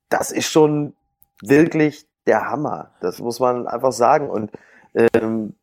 Das 0.09 0.33
ist 0.33 0.47
schon 0.51 0.95
wirklich 1.43 2.07
der 2.27 2.51
Hammer. 2.51 2.91
Das 3.01 3.21
muss 3.21 3.39
man 3.39 3.69
einfach 3.69 3.93
sagen. 3.93 4.29
Und 4.29 4.51
ähm, 5.14 5.55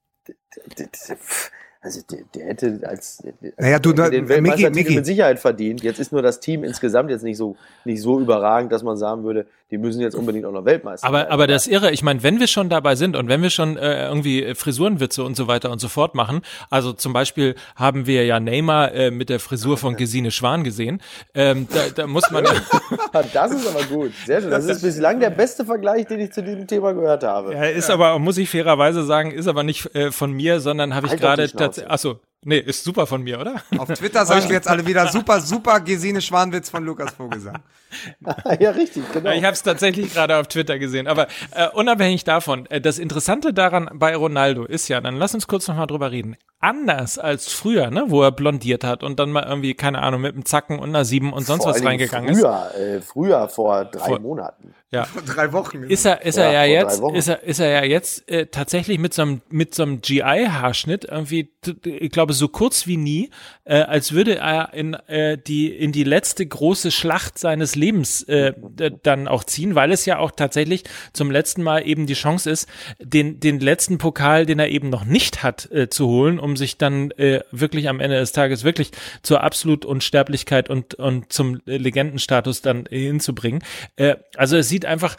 also 1.82 2.00
der, 2.10 2.20
der 2.34 2.46
hätte 2.46 2.80
als, 2.88 3.22
als 3.26 3.54
Naja, 3.58 3.80
du, 3.80 3.92
da- 3.92 4.10
den 4.10 4.30
Weltmeistertitel 4.30 4.80
Micky. 4.84 4.96
mit 4.96 5.06
Sicherheit 5.06 5.40
verdient. 5.40 5.84
Jetzt 5.84 6.00
ist 6.00 6.14
nur 6.14 6.22
das 6.22 6.40
Team 6.40 6.64
insgesamt 6.64 7.10
jetzt 7.10 7.24
nicht 7.24 7.36
so 7.38 7.58
nicht 7.84 8.02
so 8.02 8.20
überragend, 8.22 8.72
dass 8.72 8.84
man 8.84 8.96
sagen 8.96 9.24
würde, 9.24 9.48
die 9.74 9.80
müssen 9.80 10.02
jetzt 10.02 10.14
unbedingt 10.14 10.46
auch 10.46 10.52
noch 10.52 10.66
Weltmeister 10.66 11.08
Aber, 11.08 11.18
werden. 11.20 11.32
aber 11.32 11.48
das 11.48 11.66
Irre, 11.66 11.90
ich 11.90 12.04
meine, 12.04 12.22
wenn 12.22 12.40
wir 12.40 12.46
schon 12.46 12.70
dabei 12.70 12.94
sind 12.94 13.16
und 13.16 13.28
wenn 13.28 13.42
wir 13.42 13.50
schon 13.50 13.76
äh, 13.76 14.06
irgendwie 14.08 14.54
Frisurenwitze 14.54 15.24
und 15.24 15.36
so 15.36 15.48
weiter 15.48 15.72
und 15.72 15.80
so 15.80 15.88
fort 15.88 16.14
machen, 16.14 16.42
also 16.70 16.94
zum 16.94 17.12
Beispiel 17.12 17.56
haben 17.76 18.06
wir 18.06 18.24
ja 18.24 18.40
Neymar 18.40 18.94
äh, 18.94 19.10
mit 19.10 19.30
der 19.30 19.40
Frisur 19.40 19.78
von 19.78 19.96
Gesine 19.96 20.30
Schwan 20.30 20.64
gesehen, 20.64 21.02
ähm, 21.34 21.68
da, 21.74 21.80
da 21.96 22.06
muss 22.06 22.30
man 22.30 22.44
Das 23.34 23.52
ist 23.52 23.68
aber 23.68 23.84
gut. 23.86 24.12
Sehr 24.28 24.42
schön. 24.42 24.52
Das 24.52 24.66
ist 24.66 24.84
bislang 24.84 25.20
der 25.20 25.32
beste 25.32 25.66
Vergleich, 25.66 26.06
den 26.06 26.20
ich 26.20 26.32
zu 26.32 26.44
diesem 26.44 26.68
Thema 26.68 26.94
gehört 26.94 27.24
habe. 27.24 27.54
ja, 27.54 27.64
ist 27.64 27.90
aber, 27.90 28.20
muss 28.20 28.38
ich 28.38 28.52
fairerweise 28.52 29.04
sagen, 29.04 29.32
ist 29.32 29.48
aber 29.48 29.64
nicht 29.64 29.96
äh, 29.96 30.12
von 30.12 30.32
mir, 30.32 30.60
sondern 30.60 30.94
habe 30.94 31.08
ich 31.08 31.14
Halt 31.14 31.22
gerade 31.22 31.52
tatsächlich, 31.52 31.92
achso, 31.92 32.20
nee, 32.46 32.58
ist 32.60 32.84
super 32.84 33.06
von 33.08 33.22
mir, 33.24 33.40
oder? 33.40 33.56
Auf 33.78 33.88
Twitter 33.90 34.26
sagen 34.26 34.46
wir 34.50 34.56
jetzt 34.56 34.68
alle 34.68 34.86
wieder 34.86 35.08
super, 35.08 35.40
super 35.42 35.80
Gesine 35.80 36.22
Schwanwitz 36.22 36.70
von 36.70 36.84
Lukas 36.86 37.12
Vogelsang. 37.14 37.60
ja, 38.60 38.72
richtig, 38.72 39.04
genau. 39.12 39.32
Ich 39.32 39.44
habe 39.44 39.54
es 39.54 39.62
tatsächlich 39.64 40.14
gerade 40.14 40.38
auf 40.38 40.48
Twitter 40.48 40.80
gesehen. 40.80 41.08
Aber 41.08 41.28
äh, 41.52 41.68
unabhängig 41.74 42.24
davon, 42.24 42.66
äh, 42.68 42.82
das 42.82 42.98
Interessante 43.00 43.54
daran 43.54 43.90
bei 43.94 44.16
Ronaldo 44.16 44.66
ist 44.66 44.88
ja, 44.88 45.00
dann 45.02 45.16
lass 45.18 45.34
uns 45.36 45.48
kurz 45.48 45.68
nochmal 45.68 45.88
drüber 45.88 46.12
reden. 46.12 46.36
Anders 46.60 47.20
als 47.20 47.52
früher, 47.52 47.92
ne, 47.92 48.06
wo 48.08 48.24
er 48.24 48.32
blondiert 48.32 48.84
hat 48.84 49.04
und 49.04 49.20
dann 49.20 49.32
mal 49.32 49.44
irgendwie, 49.44 49.74
keine 49.74 50.02
Ahnung, 50.02 50.22
mit 50.22 50.34
einem 50.34 50.46
Zacken 50.46 50.80
und 50.80 50.90
einer 50.90 51.06
Sieben 51.06 51.34
und 51.34 51.46
sonst 51.46 51.64
Vor 51.64 51.74
was 51.74 51.84
reingegangen 51.84 52.30
ist. 52.30 52.40
früher, 52.40 52.72
Äh, 52.76 53.02
früher, 53.02 53.50
vor 53.50 53.86
drei 53.86 54.06
Vor- 54.08 54.20
Monaten. 54.20 54.74
Ja. 54.94 55.06
Vor 55.14 55.24
drei 55.24 55.52
Wochen. 55.54 55.84
Ist 55.84 56.06
er, 56.06 56.22
ist 56.24 56.38
Ja, 56.38 56.44
er 56.44 56.66
ja 56.66 56.82
jetzt, 56.82 57.02
ist 57.14 57.28
er, 57.28 57.44
ist 57.44 57.60
er 57.60 57.70
ja 57.70 57.84
jetzt 57.84 58.30
äh, 58.30 58.46
tatsächlich 58.46 59.00
mit 59.00 59.14
so 59.14 59.24
einem, 59.24 59.42
mit 59.50 59.74
so 59.74 59.84
einem 59.84 60.02
GI-Haarschnitt 60.02 61.06
irgendwie, 61.06 61.52
ich 61.84 62.12
glaube, 62.12 62.34
so 62.34 62.48
kurz 62.48 62.86
wie 62.86 62.98
nie, 62.98 63.32
äh, 63.64 63.78
als 63.82 64.12
würde 64.12 64.38
er 64.38 64.74
in 64.74 64.94
äh, 64.94 65.38
die 65.38 65.74
in 65.74 65.92
die 65.92 66.04
letzte 66.04 66.46
große 66.46 66.92
Schlacht 66.92 67.40
seines 67.40 67.76
Lebens 67.76 68.22
äh, 68.24 68.54
dann 69.02 69.28
auch 69.28 69.44
ziehen, 69.44 69.74
weil 69.74 69.92
es 69.92 70.06
ja 70.06 70.20
auch 70.20 70.32
tatsächlich 70.32 70.84
zum 71.14 71.32
letzten 71.32 71.64
Mal 71.64 71.88
eben 71.88 72.06
die 72.06 72.14
Chance 72.14 72.52
ist, 72.52 72.70
den 73.00 73.40
den 73.40 73.60
letzten 73.60 73.98
Pokal, 73.98 74.46
den 74.46 74.60
er 74.60 74.70
eben 74.70 74.90
noch 74.90 75.06
nicht 75.06 75.42
hat, 75.42 75.72
äh, 75.72 75.90
zu 75.90 76.08
holen, 76.08 76.40
um 76.40 76.56
sich 76.56 76.78
dann 76.78 77.12
äh, 77.12 77.42
wirklich 77.52 77.90
am 77.90 78.00
Ende 78.00 78.20
des 78.20 78.32
Tages 78.32 78.64
wirklich 78.64 78.92
zur 79.24 79.42
absolut 79.42 79.86
Unsterblichkeit 79.86 80.70
und 80.70 80.94
und 80.96 81.34
zum 81.34 81.62
Legendenstatus 81.66 82.62
dann 82.62 82.86
hinzubringen. 82.88 83.64
Äh, 83.96 84.16
also 84.36 84.58
es 84.58 84.70
sieht 84.70 84.83
einfach, 84.86 85.16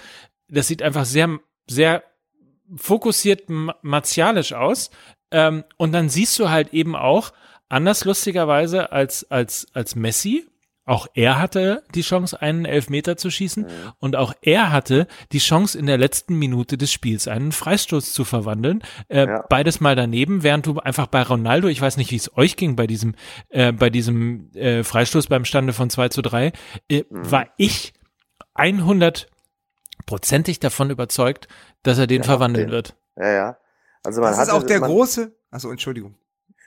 das 0.48 0.68
sieht 0.68 0.82
einfach 0.82 1.04
sehr 1.04 1.38
sehr 1.68 2.02
fokussiert 2.76 3.48
ma- 3.48 3.76
martialisch 3.82 4.52
aus. 4.52 4.90
Ähm, 5.30 5.64
und 5.76 5.92
dann 5.92 6.08
siehst 6.08 6.38
du 6.38 6.50
halt 6.50 6.72
eben 6.72 6.94
auch, 6.96 7.32
anders 7.68 8.04
lustigerweise 8.04 8.92
als, 8.92 9.30
als, 9.30 9.66
als 9.74 9.96
Messi, 9.96 10.46
auch 10.86 11.06
er 11.14 11.38
hatte 11.40 11.82
die 11.94 12.02
Chance, 12.02 12.40
einen 12.42 12.66
Elfmeter 12.66 13.16
zu 13.16 13.30
schießen 13.30 13.66
und 14.00 14.16
auch 14.16 14.34
er 14.42 14.70
hatte 14.70 15.06
die 15.32 15.38
Chance, 15.38 15.78
in 15.78 15.86
der 15.86 15.96
letzten 15.96 16.34
Minute 16.38 16.76
des 16.76 16.92
Spiels 16.92 17.26
einen 17.26 17.52
Freistoß 17.52 18.12
zu 18.12 18.24
verwandeln. 18.26 18.82
Äh, 19.08 19.26
Ja. 19.26 19.44
Beides 19.48 19.80
mal 19.80 19.96
daneben, 19.96 20.42
während 20.42 20.66
du 20.66 20.78
einfach 20.80 21.06
bei 21.06 21.22
Ronaldo, 21.22 21.68
ich 21.68 21.80
weiß 21.80 21.96
nicht, 21.96 22.10
wie 22.10 22.16
es 22.16 22.36
euch 22.36 22.56
ging 22.56 22.76
bei 22.76 22.86
diesem, 22.86 23.14
äh, 23.48 23.72
bei 23.72 23.88
diesem 23.88 24.50
äh, 24.54 24.84
Freistoß 24.84 25.28
beim 25.28 25.46
Stande 25.46 25.72
von 25.72 25.88
2 25.88 26.10
zu 26.10 26.20
3, 26.20 26.52
äh, 26.90 27.04
war 27.08 27.46
ich 27.56 27.94
100 28.52 29.26
prozentig 30.06 30.60
davon 30.60 30.90
überzeugt, 30.90 31.48
dass 31.82 31.98
er 31.98 32.06
den 32.06 32.22
Ja, 32.22 32.24
verwandeln 32.28 32.66
den- 32.68 32.72
wird. 32.72 32.94
Ja, 33.16 33.28
ja. 33.32 33.56
Also 34.02 34.20
man 34.20 34.30
Das 34.30 34.38
ist 34.40 34.48
hatte, 34.52 34.58
auch 34.58 34.66
der 34.66 34.80
man, 34.80 34.90
große. 34.90 35.32
Achso, 35.50 35.70
Entschuldigung. 35.70 36.14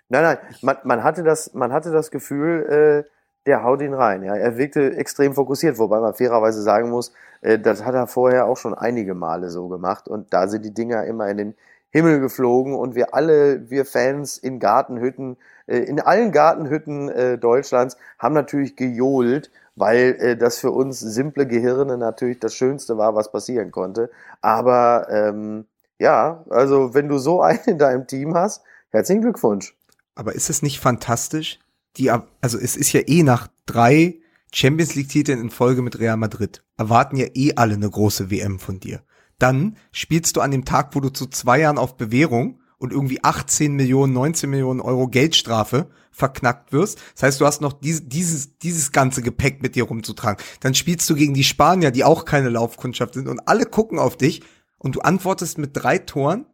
Nein, 0.09 0.23
nein, 0.23 0.37
man, 0.61 0.77
man 0.85 1.03
hatte 1.03 1.23
das, 1.23 1.53
man 1.53 1.71
hatte 1.73 1.91
das 1.91 2.09
Gefühl, 2.11 3.03
äh, 3.05 3.09
der 3.45 3.63
haut 3.63 3.81
ihn 3.81 3.93
rein. 3.93 4.23
Ja, 4.23 4.35
er 4.35 4.57
wirkte 4.57 4.95
extrem 4.95 5.33
fokussiert, 5.33 5.77
wobei 5.77 5.99
man 5.99 6.13
fairerweise 6.13 6.61
sagen 6.61 6.89
muss, 6.89 7.11
äh, 7.41 7.59
das 7.59 7.83
hat 7.83 7.93
er 7.93 8.07
vorher 8.07 8.45
auch 8.47 8.57
schon 8.57 8.73
einige 8.73 9.13
Male 9.13 9.49
so 9.49 9.67
gemacht 9.67 10.07
und 10.07 10.33
da 10.33 10.47
sind 10.47 10.63
die 10.65 10.73
Dinger 10.73 11.03
immer 11.05 11.27
in 11.29 11.37
den 11.37 11.55
Himmel 11.91 12.19
geflogen 12.19 12.73
und 12.75 12.95
wir 12.95 13.13
alle, 13.13 13.69
wir 13.69 13.85
Fans 13.85 14.37
in 14.37 14.59
Gartenhütten, 14.59 15.37
äh, 15.67 15.77
in 15.79 15.99
allen 16.01 16.31
Gartenhütten 16.31 17.09
äh, 17.09 17.37
Deutschlands 17.37 17.97
haben 18.19 18.33
natürlich 18.33 18.75
gejohlt, 18.75 19.51
weil 19.77 20.17
äh, 20.19 20.35
das 20.35 20.57
für 20.57 20.71
uns 20.71 20.99
simple 20.99 21.47
Gehirne 21.47 21.97
natürlich 21.97 22.39
das 22.39 22.55
Schönste 22.55 22.97
war, 22.97 23.15
was 23.15 23.31
passieren 23.31 23.71
konnte. 23.71 24.09
Aber 24.41 25.07
ähm, 25.09 25.65
ja, 25.99 26.43
also 26.49 26.93
wenn 26.93 27.07
du 27.07 27.19
so 27.19 27.41
einen 27.41 27.63
in 27.65 27.77
deinem 27.77 28.07
Team 28.07 28.33
hast, 28.33 28.63
herzlichen 28.89 29.21
Glückwunsch. 29.21 29.75
Aber 30.15 30.33
ist 30.33 30.49
es 30.49 30.63
nicht 30.63 30.79
fantastisch? 30.79 31.59
Die, 31.95 32.09
also 32.09 32.57
es 32.57 32.75
ist 32.75 32.91
ja 32.91 33.01
eh 33.05 33.21
nach 33.23 33.47
drei 33.67 34.19
Champions 34.51 34.95
League 34.95 35.09
Titeln 35.09 35.39
in 35.39 35.51
Folge 35.51 35.83
mit 35.83 35.99
Real 35.99 36.17
Madrid. 36.17 36.63
Erwarten 36.75 37.15
ja 37.15 37.27
eh 37.33 37.53
alle 37.55 37.75
eine 37.75 37.89
große 37.89 38.31
WM 38.31 38.59
von 38.59 38.79
dir. 38.79 39.01
Dann 39.37 39.77
spielst 39.91 40.35
du 40.35 40.41
an 40.41 40.51
dem 40.51 40.65
Tag, 40.65 40.95
wo 40.95 40.99
du 40.99 41.09
zu 41.09 41.27
zwei 41.27 41.59
Jahren 41.59 41.77
auf 41.77 41.97
Bewährung 41.97 42.61
und 42.79 42.91
irgendwie 42.91 43.23
18 43.23 43.73
Millionen, 43.73 44.13
19 44.13 44.49
Millionen 44.49 44.81
Euro 44.81 45.07
Geldstrafe 45.07 45.89
verknackt 46.11 46.71
wirst. 46.73 46.99
Das 47.15 47.23
heißt, 47.23 47.41
du 47.41 47.45
hast 47.45 47.61
noch 47.61 47.73
dieses, 47.73 48.07
dieses, 48.07 48.57
dieses 48.57 48.91
ganze 48.91 49.21
Gepäck 49.21 49.61
mit 49.61 49.75
dir 49.75 49.83
rumzutragen. 49.85 50.43
Dann 50.61 50.73
spielst 50.73 51.09
du 51.09 51.15
gegen 51.15 51.33
die 51.33 51.43
Spanier, 51.43 51.91
die 51.91 52.03
auch 52.03 52.25
keine 52.25 52.49
Laufkundschaft 52.49 53.13
sind 53.15 53.27
und 53.27 53.47
alle 53.47 53.65
gucken 53.65 53.99
auf 53.99 54.17
dich 54.17 54.41
und 54.77 54.95
du 54.95 55.01
antwortest 55.01 55.57
mit 55.57 55.71
drei 55.73 55.97
Toren. 55.97 56.45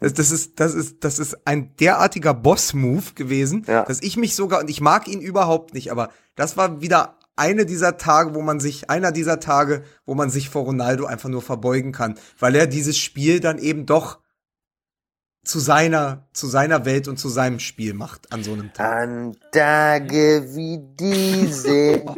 Das, 0.00 0.12
das 0.12 0.30
ist, 0.30 0.60
das 0.60 0.74
ist, 0.74 1.04
das 1.04 1.18
ist 1.18 1.46
ein 1.46 1.74
derartiger 1.76 2.34
Boss-Move 2.34 3.14
gewesen, 3.14 3.64
Ja. 3.66 3.84
dass 3.84 4.02
ich 4.02 4.16
mich 4.18 4.34
sogar, 4.34 4.60
und 4.60 4.68
ich 4.68 4.82
mag 4.82 5.08
ihn 5.08 5.20
überhaupt 5.22 5.72
nicht, 5.72 5.90
aber 5.90 6.10
das 6.34 6.58
war 6.58 6.82
wieder 6.82 7.18
eine 7.34 7.64
dieser 7.66 7.96
Tage, 7.96 8.34
wo 8.34 8.42
man 8.42 8.60
sich, 8.60 8.90
einer 8.90 9.12
dieser 9.12 9.40
Tage, 9.40 9.84
wo 10.04 10.14
man 10.14 10.28
sich 10.30 10.48
vor 10.50 10.64
Ronaldo 10.64 11.06
einfach 11.06 11.28
nur 11.30 11.42
verbeugen 11.42 11.92
kann, 11.92 12.18
weil 12.38 12.54
er 12.54 12.66
dieses 12.66 12.98
Spiel 12.98 13.40
dann 13.40 13.58
eben 13.58 13.86
doch 13.86 14.20
zu 15.46 15.60
seiner, 15.60 16.26
zu 16.32 16.46
seiner 16.48 16.84
Welt 16.84 17.08
und 17.08 17.18
zu 17.18 17.28
seinem 17.28 17.60
Spiel 17.60 17.94
macht 17.94 18.32
an 18.32 18.42
so 18.42 18.52
einem 18.52 18.72
Tag. 18.72 19.08
An 19.08 19.36
Tage 19.52 20.48
wie 20.54 20.78
diese. 20.98 22.04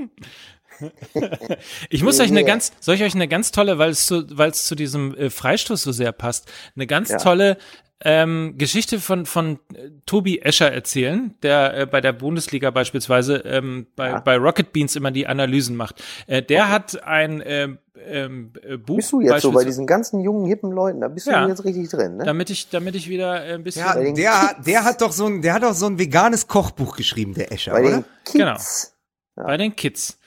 Ich 1.90 2.04
muss 2.04 2.20
euch 2.20 2.30
eine 2.30 2.44
ganz, 2.44 2.70
soll 2.78 2.94
ich 2.94 3.02
euch 3.02 3.16
eine 3.16 3.26
ganz 3.26 3.50
tolle, 3.50 3.78
weil 3.78 3.90
es 3.90 4.06
zu, 4.06 4.24
weil 4.38 4.50
es 4.50 4.64
zu 4.64 4.76
diesem 4.76 5.12
äh, 5.16 5.28
Freistoß 5.28 5.82
so 5.82 5.90
sehr 5.90 6.12
passt, 6.12 6.48
eine 6.76 6.86
ganz 6.86 7.08
Ja. 7.08 7.16
tolle 7.16 7.58
ähm, 8.04 8.54
Geschichte 8.58 9.00
von 9.00 9.26
von 9.26 9.58
äh, 9.74 9.90
Tobi 10.06 10.38
Escher 10.40 10.70
erzählen, 10.72 11.34
der 11.42 11.74
äh, 11.76 11.86
bei 11.86 12.00
der 12.00 12.12
Bundesliga 12.12 12.70
beispielsweise 12.70 13.38
ähm, 13.38 13.86
bei, 13.96 14.10
Ja. 14.10 14.20
bei 14.20 14.36
Rocket 14.36 14.72
Beans 14.72 14.94
immer 14.96 15.10
die 15.10 15.26
Analysen 15.26 15.74
macht. 15.76 16.02
Äh, 16.28 16.42
der 16.42 16.70
hat 16.70 17.02
ein 17.02 17.42
ähm, 17.44 17.78
ähm, 18.06 18.52
äh, 18.62 18.76
Buch, 18.76 18.96
Bist 18.96 19.12
du 19.12 19.20
jetzt 19.20 19.42
so 19.42 19.50
bei 19.50 19.64
diesen 19.64 19.86
ganzen 19.86 20.20
jungen, 20.20 20.46
hippen 20.46 20.70
Leuten? 20.70 21.00
Da 21.00 21.08
bist 21.08 21.26
du 21.26 21.32
Ja. 21.32 21.48
jetzt 21.48 21.64
richtig 21.64 21.88
drin, 21.90 22.18
ne? 22.18 22.24
damit 22.24 22.50
ich, 22.50 22.68
damit 22.70 22.94
ich 22.94 23.08
wieder 23.08 23.44
äh, 23.44 23.54
ein 23.54 23.64
bisschen. 23.64 23.82
Ja, 23.84 23.94
der, 24.12 24.42
hat- 24.42 24.66
der 24.66 24.84
hat 24.84 25.00
doch 25.00 25.10
so 25.12 25.26
ein, 25.26 25.42
der 25.42 25.54
hat 25.54 25.64
doch 25.64 25.74
so 25.74 25.86
ein 25.86 25.98
veganes 25.98 26.46
Kochbuch 26.46 26.96
geschrieben, 26.96 27.34
der 27.34 27.50
Escher, 27.50 27.72
Bei 27.72 27.80
oder? 27.80 27.90
den 27.90 28.04
Kids. 28.24 28.94
bei 29.34 29.56
den 29.56 29.74
Kids. 29.74 30.18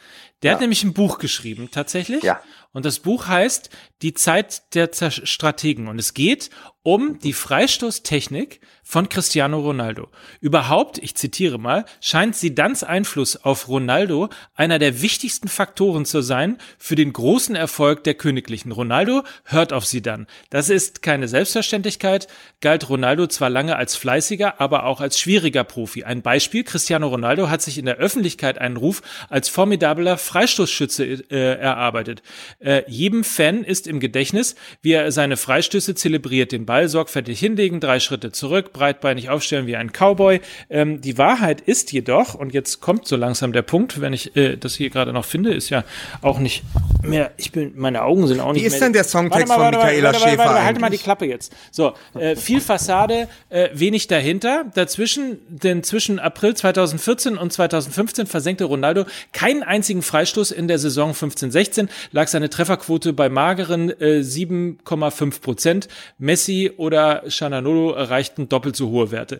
Der 0.43 0.51
hat 0.51 0.57
Ja. 0.57 0.61
nämlich 0.63 0.83
ein 0.83 0.93
Buch 0.93 1.19
geschrieben, 1.19 1.69
tatsächlich. 1.71 2.23
Ja. 2.23 2.41
Und 2.73 2.85
das 2.85 2.99
Buch 2.99 3.27
heißt 3.27 3.69
Die 4.01 4.13
Zeit 4.13 4.73
der 4.73 4.89
Strategen. 5.11 5.87
Und 5.87 5.99
es 5.99 6.13
geht 6.13 6.49
um 6.83 7.19
die 7.19 7.33
Freistoßtechnik 7.33 8.59
von 8.83 9.07
Cristiano 9.07 9.59
Ronaldo. 9.59 10.09
Überhaupt, 10.39 10.97
ich 10.97 11.15
zitiere 11.15 11.59
mal, 11.59 11.85
scheint 12.01 12.35
Zidans 12.35 12.83
Einfluss 12.83 13.37
auf 13.37 13.67
Ronaldo 13.67 14.29
einer 14.55 14.79
der 14.79 15.01
wichtigsten 15.03 15.47
Faktoren 15.47 16.05
zu 16.05 16.21
sein 16.21 16.57
für 16.79 16.95
den 16.95 17.13
großen 17.13 17.55
Erfolg 17.55 18.03
der 18.03 18.15
Königlichen. 18.15 18.71
Ronaldo 18.71 19.23
hört 19.45 19.73
auf 19.73 19.85
Zidane. 19.85 20.25
Das 20.49 20.69
ist 20.69 21.03
keine 21.03 21.27
Selbstverständlichkeit, 21.27 22.27
galt 22.61 22.89
Ronaldo 22.89 23.27
zwar 23.27 23.51
lange 23.51 23.75
als 23.75 23.95
fleißiger, 23.95 24.59
aber 24.59 24.85
auch 24.85 25.01
als 25.01 25.19
schwieriger 25.19 25.63
Profi. 25.63 26.03
Ein 26.03 26.23
Beispiel, 26.23 26.63
Cristiano 26.63 27.07
Ronaldo 27.07 27.49
hat 27.49 27.61
sich 27.61 27.77
in 27.77 27.85
der 27.85 27.97
Öffentlichkeit 27.97 28.57
einen 28.57 28.77
Ruf 28.77 29.03
als 29.29 29.49
formidabler 29.49 30.17
Freistoßschütze 30.17 31.05
äh, 31.05 31.59
erarbeitet. 31.59 32.23
Äh, 32.61 32.83
jedem 32.87 33.23
Fan 33.23 33.63
ist 33.63 33.87
im 33.87 33.99
Gedächtnis, 33.99 34.55
wie 34.81 34.91
er 34.91 35.11
seine 35.11 35.35
Freistöße 35.35 35.95
zelebriert, 35.95 36.51
den 36.51 36.65
Ball 36.65 36.87
sorgfältig 36.87 37.39
hinlegen, 37.39 37.79
drei 37.79 37.99
Schritte 37.99 38.31
zurück, 38.31 38.71
breitbeinig 38.71 39.29
aufstellen 39.29 39.65
wie 39.67 39.75
ein 39.75 39.91
Cowboy. 39.91 40.41
Ähm, 40.69 41.01
die 41.01 41.17
Wahrheit 41.17 41.61
ist 41.61 41.91
jedoch, 41.91 42.35
und 42.35 42.53
jetzt 42.53 42.79
kommt 42.79 43.07
so 43.07 43.15
langsam 43.15 43.51
der 43.51 43.63
Punkt, 43.63 43.99
wenn 43.99 44.13
ich 44.13 44.35
äh, 44.35 44.57
das 44.57 44.75
hier 44.75 44.89
gerade 44.91 45.11
noch 45.11 45.25
finde, 45.25 45.53
ist 45.53 45.69
ja 45.69 45.83
auch 46.21 46.39
nicht 46.39 46.63
mehr, 47.03 47.31
ich 47.37 47.51
bin, 47.51 47.73
meine 47.75 48.03
Augen 48.03 48.27
sind 48.27 48.39
auch 48.39 48.53
nicht 48.53 48.61
Wie 48.61 48.67
ist 48.67 48.73
mehr. 48.73 48.81
denn 48.81 48.93
der 48.93 49.05
Songtext 49.05 49.49
Warte 49.49 49.59
mal, 49.59 49.71
von 49.71 49.79
warte 49.79 49.87
Michaela 49.87 50.09
warte 50.09 50.19
mal, 50.19 50.29
Schäfer 50.29 50.37
warte 50.37 50.53
mal, 50.53 50.63
Halt 50.63 50.79
mal 50.79 50.89
die? 50.89 50.97
Klappe 50.97 51.25
jetzt. 51.25 51.51
So, 51.71 51.93
äh, 52.13 52.35
viel 52.35 52.61
Fassade, 52.61 53.27
äh, 53.49 53.69
wenig 53.73 54.05
dahinter. 54.05 54.65
Dazwischen, 54.75 55.39
denn 55.49 55.81
zwischen 55.81 56.19
April 56.19 56.53
2014 56.53 57.37
und 57.37 57.51
2015 57.51 58.27
versenkte 58.27 58.65
Ronaldo 58.65 59.05
keinen 59.33 59.63
einzigen 59.63 60.03
Freistoß 60.03 60.51
in 60.51 60.67
der 60.67 60.77
Saison 60.77 61.13
15-16, 61.13 61.87
lag 62.11 62.27
seine 62.27 62.50
Trefferquote 62.51 63.13
bei 63.13 63.29
mageren 63.29 63.89
äh, 63.89 64.19
7,5 64.19 65.41
Prozent. 65.41 65.87
Messi 66.17 66.71
oder 66.77 67.23
Chananolo 67.27 67.93
erreichten 67.93 68.49
doppelt 68.49 68.75
so 68.75 68.89
hohe 68.89 69.11
Werte. 69.11 69.39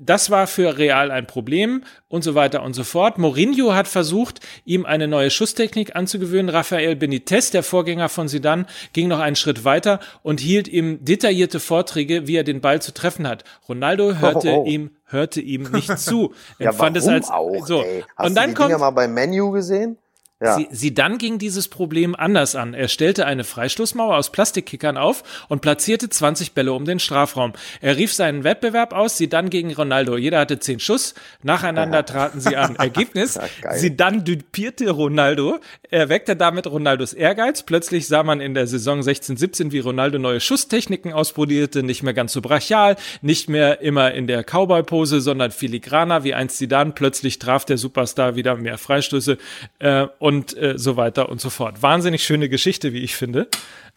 Das 0.00 0.30
war 0.30 0.46
für 0.46 0.78
Real 0.78 1.10
ein 1.10 1.26
Problem 1.26 1.84
und 2.08 2.24
so 2.24 2.34
weiter 2.34 2.62
und 2.62 2.74
so 2.74 2.84
fort. 2.84 3.18
Mourinho 3.18 3.74
hat 3.74 3.88
versucht, 3.88 4.40
ihm 4.64 4.86
eine 4.86 5.06
neue 5.08 5.30
Schusstechnik 5.30 5.94
anzugewöhnen. 5.94 6.48
Rafael 6.48 6.96
Benitez, 6.96 7.50
der 7.50 7.62
Vorgänger 7.62 8.08
von 8.08 8.28
Sidan, 8.28 8.66
ging 8.92 9.08
noch 9.08 9.20
einen 9.20 9.36
Schritt 9.36 9.64
weiter 9.64 10.00
und 10.22 10.40
hielt 10.40 10.68
ihm 10.68 11.04
detaillierte 11.04 11.60
Vorträge, 11.60 12.26
wie 12.26 12.36
er 12.36 12.44
den 12.44 12.60
Ball 12.60 12.80
zu 12.80 12.94
treffen 12.94 13.28
hat. 13.28 13.44
Ronaldo 13.68 14.14
hörte 14.16 14.48
Oh, 14.54 14.62
oh. 14.62 14.66
ihm 14.66 14.90
hörte 15.06 15.40
ihm 15.40 15.70
nicht 15.72 15.98
zu. 15.98 16.34
Ja, 16.58 16.70
empfand 16.70 16.96
es 16.96 17.08
als 17.08 17.30
auch, 17.30 17.66
so. 17.66 17.82
ey? 17.82 18.04
Hast 18.16 18.26
und 18.26 18.34
du 18.34 18.40
dann 18.40 18.50
die 18.50 18.54
kommt 18.54 18.68
Dinger 18.70 18.78
mal 18.78 18.90
beim 18.90 19.12
Menu 19.12 19.50
gesehen? 19.50 19.98
Ja. 20.42 20.56
Sie, 20.56 20.68
sie 20.72 20.92
dann 20.92 21.18
ging 21.18 21.38
dieses 21.38 21.68
Problem 21.68 22.16
anders 22.16 22.56
an. 22.56 22.74
Er 22.74 22.88
stellte 22.88 23.24
eine 23.24 23.44
Freistoßmauer 23.44 24.16
aus 24.16 24.32
Plastikkickern 24.32 24.96
auf 24.96 25.22
und 25.48 25.62
platzierte 25.62 26.10
20 26.10 26.52
Bälle 26.52 26.72
um 26.72 26.84
den 26.84 26.98
Strafraum. 26.98 27.52
Er 27.80 27.96
rief 27.96 28.12
seinen 28.12 28.42
Wettbewerb 28.42 28.92
aus, 28.92 29.16
sie 29.16 29.28
dann 29.28 29.48
gegen 29.48 29.72
Ronaldo. 29.72 30.16
Jeder 30.16 30.40
hatte 30.40 30.58
10 30.58 30.80
Schuss. 30.80 31.14
Nacheinander 31.42 32.04
traten 32.04 32.40
sie 32.40 32.56
an. 32.56 32.74
Ergebnis, 32.84 33.38
sie 33.74 33.96
dann 33.96 34.24
dupierte 34.24 34.90
Ronaldo. 34.90 35.60
Er 35.88 36.08
weckte 36.08 36.34
damit 36.34 36.66
Ronaldos 36.66 37.12
Ehrgeiz. 37.12 37.62
Plötzlich 37.62 38.08
sah 38.08 38.24
man 38.24 38.40
in 38.40 38.54
der 38.54 38.66
Saison 38.66 39.00
16-17, 39.00 39.70
wie 39.70 39.78
Ronaldo 39.78 40.18
neue 40.18 40.40
Schusstechniken 40.40 41.12
ausprobierte. 41.12 41.84
Nicht 41.84 42.02
mehr 42.02 42.12
ganz 42.12 42.32
so 42.32 42.40
brachial, 42.40 42.96
nicht 43.22 43.48
mehr 43.48 43.80
immer 43.82 44.12
in 44.12 44.26
der 44.26 44.42
Cowboy-Pose, 44.42 45.20
sondern 45.20 45.52
filigraner, 45.52 46.24
wie 46.24 46.34
einst 46.34 46.58
sie 46.58 46.66
dann. 46.66 46.96
Plötzlich 46.96 47.38
traf 47.38 47.64
der 47.64 47.78
Superstar 47.78 48.34
wieder 48.34 48.56
mehr 48.56 48.78
Freistöße 48.78 49.38
äh, 49.78 50.06
und 50.24 50.56
äh, 50.56 50.78
so 50.78 50.96
weiter 50.96 51.28
und 51.28 51.38
so 51.38 51.50
fort. 51.50 51.82
Wahnsinnig 51.82 52.24
schöne 52.24 52.48
Geschichte, 52.48 52.94
wie 52.94 53.00
ich 53.00 53.14
finde. 53.14 53.46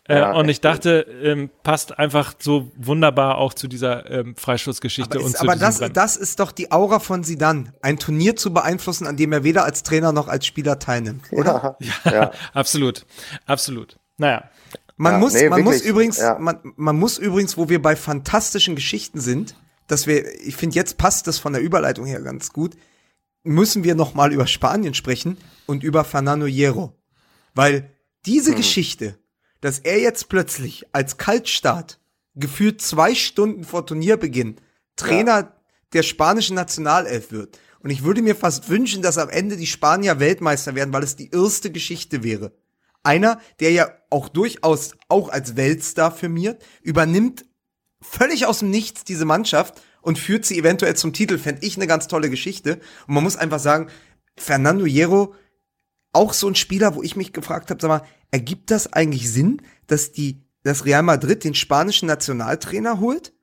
Äh, 0.09 0.17
Ja, 0.17 0.33
und 0.33 0.49
ich 0.49 0.59
dachte, 0.59 1.07
ähm, 1.23 1.49
passt 1.63 1.97
einfach 1.97 2.33
so 2.37 2.69
wunderbar 2.75 3.37
auch 3.37 3.53
zu 3.53 3.69
dieser 3.69 4.11
ähm, 4.11 4.35
Freistoßgeschichte 4.35 5.19
Aber, 5.19 5.25
und 5.25 5.31
ist, 5.31 5.37
zu 5.37 5.43
aber 5.43 5.55
das, 5.55 5.79
Rennen. 5.79 5.93
das 5.93 6.17
ist 6.17 6.41
doch 6.41 6.51
die 6.51 6.69
Aura 6.69 6.99
von 6.99 7.23
Sidan, 7.23 7.71
ein 7.81 7.97
Turnier 7.97 8.35
zu 8.35 8.51
beeinflussen, 8.53 9.07
an 9.07 9.15
dem 9.15 9.31
er 9.31 9.45
weder 9.45 9.63
als 9.63 9.83
Trainer 9.83 10.11
noch 10.11 10.27
als 10.27 10.45
Spieler 10.45 10.79
teilnimmt. 10.79 11.23
Ja. 11.31 11.77
ja. 12.03 12.31
absolut, 12.53 13.05
absolut. 13.45 13.97
Naja, 14.17 14.49
Man 14.97 15.13
Ja, 15.13 15.19
muss, 15.19 15.33
nee, 15.33 15.47
man 15.47 15.63
muss 15.63 15.79
übrigens, 15.79 16.17
ja. 16.17 16.37
man, 16.37 16.59
man 16.75 16.99
muss 16.99 17.17
übrigens, 17.19 17.55
wo 17.55 17.69
wir 17.69 17.81
bei 17.81 17.95
fantastischen 17.95 18.75
Geschichten 18.75 19.21
sind, 19.21 19.55
dass 19.87 20.07
wir, 20.07 20.25
ich 20.41 20.57
finde, 20.57 20.75
jetzt 20.75 20.97
passt 20.97 21.27
das 21.27 21.39
von 21.39 21.53
der 21.53 21.61
Überleitung 21.61 22.05
her 22.05 22.19
ganz 22.19 22.51
gut, 22.51 22.75
müssen 23.47 23.83
wir 23.83 23.95
noch 23.95 24.13
mal 24.13 24.33
über 24.33 24.47
Spanien 24.47 24.93
sprechen 24.93 25.37
und 25.65 25.83
über 25.83 26.03
Fernando 26.03 26.45
Hierro. 26.45 26.93
Weil 27.53 27.91
diese 28.25 28.51
Hm. 28.51 28.57
Geschichte, 28.57 29.17
dass 29.61 29.79
er 29.79 29.99
jetzt 29.99 30.29
plötzlich 30.29 30.85
als 30.91 31.17
Kaltstart 31.17 31.99
gefühlt 32.35 32.81
zwei 32.81 33.15
Stunden 33.15 33.63
vor 33.63 33.85
Turnierbeginn 33.85 34.57
Trainer 34.95 35.53
der 35.93 36.03
spanischen 36.03 36.55
Nationalelf 36.55 37.31
wird. 37.31 37.59
Und 37.79 37.89
ich 37.89 38.03
würde 38.03 38.21
mir 38.21 38.35
fast 38.35 38.69
wünschen, 38.69 39.01
dass 39.01 39.17
am 39.17 39.29
Ende 39.29 39.57
die 39.57 39.67
Spanier 39.67 40.19
Weltmeister 40.19 40.75
werden, 40.75 40.93
weil 40.93 41.03
es 41.03 41.15
die 41.15 41.31
erste 41.31 41.71
Geschichte 41.71 42.23
wäre. 42.23 42.51
Einer, 43.03 43.39
der 43.59 43.71
ja 43.71 43.91
auch 44.09 44.27
durchaus 44.27 44.91
auch 45.07 45.29
als 45.29 45.55
Weltstar 45.55 46.11
firmiert, 46.11 46.63
übernimmt 46.81 47.45
völlig 48.01 48.45
aus 48.45 48.59
dem 48.59 48.69
Nichts 48.69 49.03
diese 49.03 49.25
Mannschaft 49.25 49.81
und 50.07 50.17
führt 50.17 50.45
sie 50.45 50.57
eventuell 50.57 50.95
zum 50.95 51.11
Titel, 51.11 51.37
fände 51.37 51.65
ich 51.65 51.75
eine 51.75 51.85
ganz 51.85 52.07
tolle 52.07 52.29
Geschichte. 52.29 52.79
Und 53.07 53.15
man 53.15 53.25
muss 53.25 53.35
einfach 53.35 53.59
sagen, 53.59 53.89
Fernando 54.37 54.85
Hierro, 54.85 55.35
auch 56.13 56.31
so 56.31 56.47
ein 56.47 56.55
Spieler, 56.55 56.95
wo 56.95 57.03
ich 57.03 57.17
mich 57.17 57.33
gefragt 57.33 57.69
habe, 57.69 57.81
sag 57.81 57.89
mal, 57.89 58.07
ergibt 58.31 58.71
das 58.71 58.93
eigentlich 58.93 59.29
Sinn, 59.29 59.61
dass 59.85 60.13
die, 60.13 60.45
dass 60.63 60.85
Real 60.85 61.03
Madrid 61.03 61.43
den 61.43 61.55
spanischen 61.55 62.07
Nationaltrainer 62.07 63.01
holt? 63.01 63.33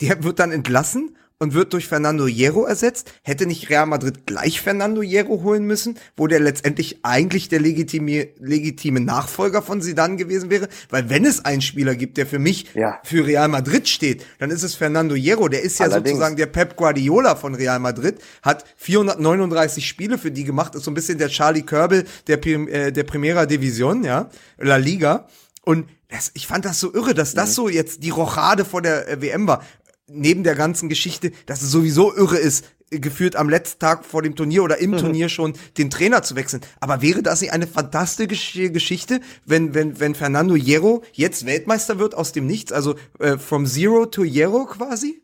Der 0.00 0.24
wird 0.24 0.38
dann 0.38 0.52
entlassen 0.52 1.18
und 1.38 1.52
wird 1.54 1.72
durch 1.72 1.86
Fernando 1.86 2.26
Hierro 2.26 2.64
ersetzt. 2.64 3.12
Hätte 3.22 3.46
nicht 3.46 3.68
Real 3.68 3.86
Madrid 3.86 4.26
gleich 4.26 4.60
Fernando 4.60 5.02
Hierro 5.02 5.42
holen 5.42 5.64
müssen, 5.64 5.98
wo 6.16 6.26
der 6.26 6.40
letztendlich 6.40 7.00
eigentlich 7.02 7.48
der 7.48 7.60
legitime, 7.60 8.28
legitime 8.38 9.00
Nachfolger 9.00 9.60
von 9.62 9.82
Zidane 9.82 10.16
gewesen 10.16 10.48
wäre? 10.50 10.68
Weil 10.88 11.10
wenn 11.10 11.24
es 11.26 11.44
einen 11.44 11.60
Spieler 11.62 11.94
gibt, 11.94 12.16
der 12.16 12.26
für 12.26 12.38
mich 12.38 12.66
Ja. 12.74 13.00
für 13.04 13.26
Real 13.26 13.48
Madrid 13.48 13.86
steht, 13.88 14.24
dann 14.38 14.50
ist 14.50 14.62
es 14.62 14.74
Fernando 14.74 15.14
Hierro. 15.14 15.48
Der 15.48 15.62
ist 15.62 15.78
ja 15.78 15.86
Allerdings. 15.86 16.10
sozusagen 16.10 16.36
der 16.36 16.46
Pep 16.46 16.76
Guardiola 16.76 17.36
von 17.36 17.54
Real 17.54 17.80
Madrid, 17.80 18.16
hat 18.42 18.64
439 18.76 19.86
Spiele 19.86 20.18
für 20.18 20.30
die 20.30 20.44
gemacht, 20.44 20.74
ist 20.74 20.84
so 20.84 20.90
ein 20.90 20.94
bisschen 20.94 21.18
der 21.18 21.28
Charlie 21.28 21.62
Körbel 21.62 22.04
der, 22.26 22.44
äh, 22.46 22.92
der 22.92 23.04
Primera 23.04 23.46
Division, 23.46 24.04
ja, 24.04 24.30
La 24.58 24.76
Liga. 24.76 25.26
Und 25.62 25.88
das, 26.08 26.30
ich 26.34 26.46
fand 26.46 26.64
das 26.64 26.78
so 26.80 26.94
irre, 26.94 27.12
dass 27.14 27.34
das 27.34 27.54
so 27.54 27.68
jetzt 27.68 28.02
die 28.04 28.10
Rochade 28.10 28.64
vor 28.64 28.80
der 28.82 29.08
äh, 29.08 29.20
WM 29.20 29.46
war. 29.48 29.62
Neben 30.08 30.44
der 30.44 30.54
ganzen 30.54 30.88
Geschichte, 30.88 31.32
dass 31.46 31.62
es 31.62 31.70
sowieso 31.70 32.14
irre 32.14 32.36
ist, 32.36 32.64
äh, 32.90 33.00
geführt 33.00 33.34
am 33.36 33.48
letzten 33.48 33.80
Tag 33.80 34.04
vor 34.04 34.22
dem 34.22 34.36
Turnier 34.36 34.62
oder 34.62 34.78
im 34.78 34.96
Turnier 34.96 35.28
schon 35.28 35.54
den 35.78 35.90
Trainer 35.90 36.22
zu 36.22 36.36
wechseln. 36.36 36.62
Aber 36.80 37.02
wäre 37.02 37.22
das 37.22 37.40
nicht 37.40 37.52
eine 37.52 37.66
fantastische 37.66 38.70
Geschichte, 38.70 39.20
wenn, 39.44 39.74
wenn, 39.74 39.98
wenn 39.98 40.14
Fernando 40.14 40.54
Hierro 40.54 41.02
jetzt 41.12 41.46
Weltmeister 41.46 41.98
wird 41.98 42.14
aus 42.14 42.32
dem 42.32 42.46
Nichts, 42.46 42.72
also 42.72 42.94
äh, 43.18 43.36
from 43.36 43.66
zero 43.66 44.06
to 44.06 44.22
Hierro 44.22 44.66
quasi? 44.66 45.22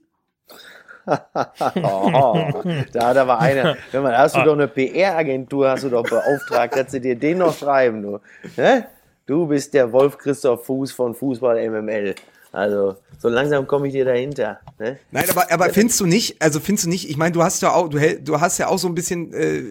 Oh, 1.75 2.63
da 2.93 3.09
hat 3.09 3.17
aber 3.17 3.41
einer. 3.41 3.77
Mal, 3.93 4.13
da 4.13 4.19
hast 4.19 4.37
du 4.37 4.43
doch 4.43 4.53
eine 4.53 4.69
PR-Agentur, 4.69 5.69
hast 5.69 5.83
du 5.83 5.89
doch 5.89 6.05
beauftragt, 6.05 6.77
dass 6.77 6.93
sie 6.93 7.01
dir 7.01 7.17
den 7.17 7.39
noch 7.39 7.57
schreiben, 7.57 8.03
du. 8.03 8.21
Ne? 8.57 8.87
Du 9.27 9.47
bist 9.47 9.75
der 9.75 9.93
Wolf 9.93 10.19
Christoph 10.19 10.65
Fuß 10.67 10.93
von 10.93 11.15
Fußball 11.15 11.69
MML. 11.69 12.15
Also, 12.53 12.97
so 13.19 13.29
langsam 13.29 13.67
komme 13.67 13.87
ich 13.89 13.95
dir 13.95 14.05
dahinter. 14.05 14.61
Ne? 14.79 14.99
Nein, 15.11 15.25
aber, 15.31 15.51
aber 15.51 15.71
findest 15.71 15.99
du 16.01 16.07
nicht, 16.07 16.41
also 16.43 16.61
findest 16.61 16.85
du 16.85 16.91
nicht, 16.91 17.09
ich 17.09 17.17
meine, 17.17 17.33
du 17.33 17.43
hast 17.43 17.63
ja 17.63 17.73
auch, 17.73 17.89
du, 17.89 17.99
du 18.21 18.41
hast 18.41 18.59
ja 18.59 18.69
auch 18.69 18.79
so 18.79 18.89
ein 18.89 18.95
bisschen, 18.95 19.33
äh, 19.33 19.63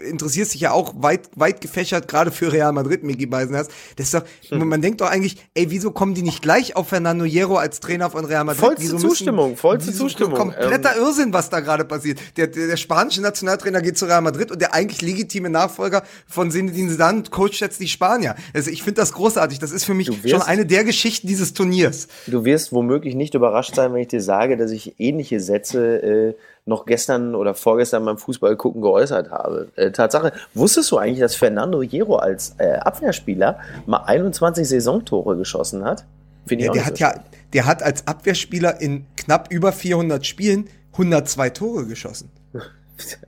interessierst 0.00 0.54
dich 0.54 0.60
ja 0.62 0.72
auch 0.72 0.94
weit, 0.98 1.28
weit 1.36 1.60
gefächert, 1.60 2.08
gerade 2.08 2.30
für 2.30 2.52
Real 2.52 2.72
Madrid, 2.72 3.02
Miki 3.04 3.26
Beisenherz. 3.26 3.68
Das 3.96 4.06
ist 4.06 4.14
doch, 4.14 4.22
Hm. 4.48 4.68
man 4.68 4.82
denkt 4.82 5.00
doch 5.00 5.08
eigentlich, 5.10 5.36
ey, 5.54 5.70
wieso 5.70 5.90
kommen 5.90 6.14
die 6.14 6.22
nicht 6.22 6.42
gleich 6.42 6.76
auf 6.76 6.88
Fernando 6.88 7.24
Hierro 7.24 7.56
als 7.56 7.80
Trainer 7.80 8.10
von 8.10 8.24
Real 8.24 8.44
Madrid? 8.44 8.60
Vollste 8.64 8.82
wieso 8.82 8.98
Zustimmung, 8.98 9.56
vollste 9.56 9.92
Zustimmung. 9.92 10.34
Kompletter 10.34 10.96
Irrsinn, 10.96 11.32
was 11.32 11.50
da 11.50 11.60
gerade 11.60 11.84
passiert. 11.84 12.18
Der, 12.36 12.46
der, 12.46 12.68
der 12.68 12.76
spanische 12.76 13.20
Nationaltrainer 13.22 13.80
geht 13.82 13.98
zu 13.98 14.06
Real 14.06 14.20
Madrid 14.22 14.50
und 14.50 14.60
der 14.60 14.74
eigentlich 14.74 15.02
legitime 15.02 15.50
Nachfolger 15.50 16.02
von 16.26 16.50
Zinedine 16.50 16.90
Zidane 16.90 17.22
coacht 17.30 17.60
jetzt 17.60 17.80
die 17.80 17.88
Spanier. 17.88 18.34
Also 18.54 18.70
ich 18.70 18.82
finde 18.82 19.00
das 19.00 19.12
großartig. 19.12 19.58
Das 19.58 19.72
ist 19.72 19.84
für 19.84 19.94
mich 19.94 20.08
wirst- 20.08 20.30
schon 20.30 20.42
eine 20.42 20.66
der 20.66 20.84
Geschichten 20.84 21.26
dieses 21.26 21.52
Turniers. 21.54 22.08
Du 22.26 22.44
wirst 22.44 22.72
womöglich 22.72 23.14
nicht 23.14 23.34
überrascht 23.34 23.74
sein, 23.74 23.92
wenn 23.92 24.00
ich 24.02 24.08
dir 24.08 24.22
sage, 24.22 24.56
dass 24.56 24.70
ich 24.70 24.94
ähnliche 24.98 25.40
Sätze 25.40 26.02
äh, 26.02 26.34
noch 26.66 26.86
gestern 26.86 27.34
oder 27.34 27.54
vorgestern 27.54 28.04
beim 28.04 28.18
Fußball 28.18 28.56
gucken 28.56 28.82
geäußert 28.82 29.30
habe. 29.30 29.68
Äh, 29.76 29.90
Tatsache, 29.90 30.32
wusstest 30.54 30.90
du 30.90 30.98
eigentlich, 30.98 31.20
dass 31.20 31.34
Fernando 31.34 31.82
Hierro 31.82 32.16
als 32.16 32.54
äh, 32.58 32.74
Abwehrspieler 32.74 33.58
mal 33.86 34.04
21 34.04 34.68
Saisontore 34.68 35.36
geschossen 35.36 35.84
hat? 35.84 36.04
Finde 36.46 36.66
Ja, 36.66 36.72
der 36.72 36.86
hat 36.86 36.98
so 36.98 37.04
ja, 37.04 37.14
der 37.52 37.66
hat 37.66 37.82
als 37.82 38.06
Abwehrspieler 38.06 38.80
in 38.80 39.06
knapp 39.16 39.52
über 39.52 39.72
400 39.72 40.26
Spielen 40.26 40.68
102 40.92 41.50
Tore 41.50 41.86
geschossen. 41.86 42.30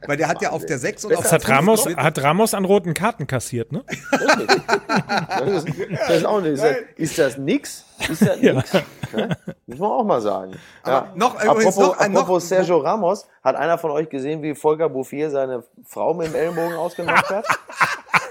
Weil 0.07 0.17
der 0.17 0.29
hat 0.29 0.43
ja 0.43 0.51
auf 0.51 0.67
der 0.67 0.79
6 0.79 1.07
und 1.07 1.15
auf 1.15 1.23
der 1.23 1.33
hat 1.33 1.43
5 1.45 1.57
Ramos, 1.57 1.87
hat 1.97 2.23
Ramos 2.23 2.55
an 2.55 2.65
roten 2.65 2.95
Karten 2.95 3.27
kassiert, 3.27 3.73
ne? 3.73 3.85
Das 4.11 4.21
ist, 5.65 5.69
das 6.07 6.17
ist 6.19 6.25
auch 6.27 6.41
nicht. 6.41 6.53
Ist 6.53 6.63
das, 6.63 6.77
ist 6.97 7.19
das 7.19 7.39
nix? 7.39 7.85
Ist 8.09 8.23
das 8.27 8.37
nix? 8.41 8.73
Ne? 9.13 9.37
Muss 9.67 9.79
man 9.79 9.91
auch 9.91 10.05
mal 10.05 10.21
sagen. 10.21 10.53
Ja. 10.87 11.09
noch- 11.15 11.35
übrigens 11.43 11.77
apropos, 11.77 11.77
noch 11.77 11.99
ein- 11.99 12.13
noch- 12.13 12.21
apropos 12.23 12.49
Sergio 12.49 12.79
Ramos, 12.79 13.27
Hat 13.45 13.57
einer 13.57 13.77
von 13.79 13.91
euch 13.91 14.09
gesehen, 14.09 14.41
wie 14.43 14.55
Volker 14.55 14.89
Bouffier 14.89 15.29
seine 15.31 15.65
Frau 15.85 16.15
mit 16.15 16.29
dem 16.29 16.35
Ellenbogen 16.37 16.75
ausgenockt 16.75 17.29
hat? 17.31 17.45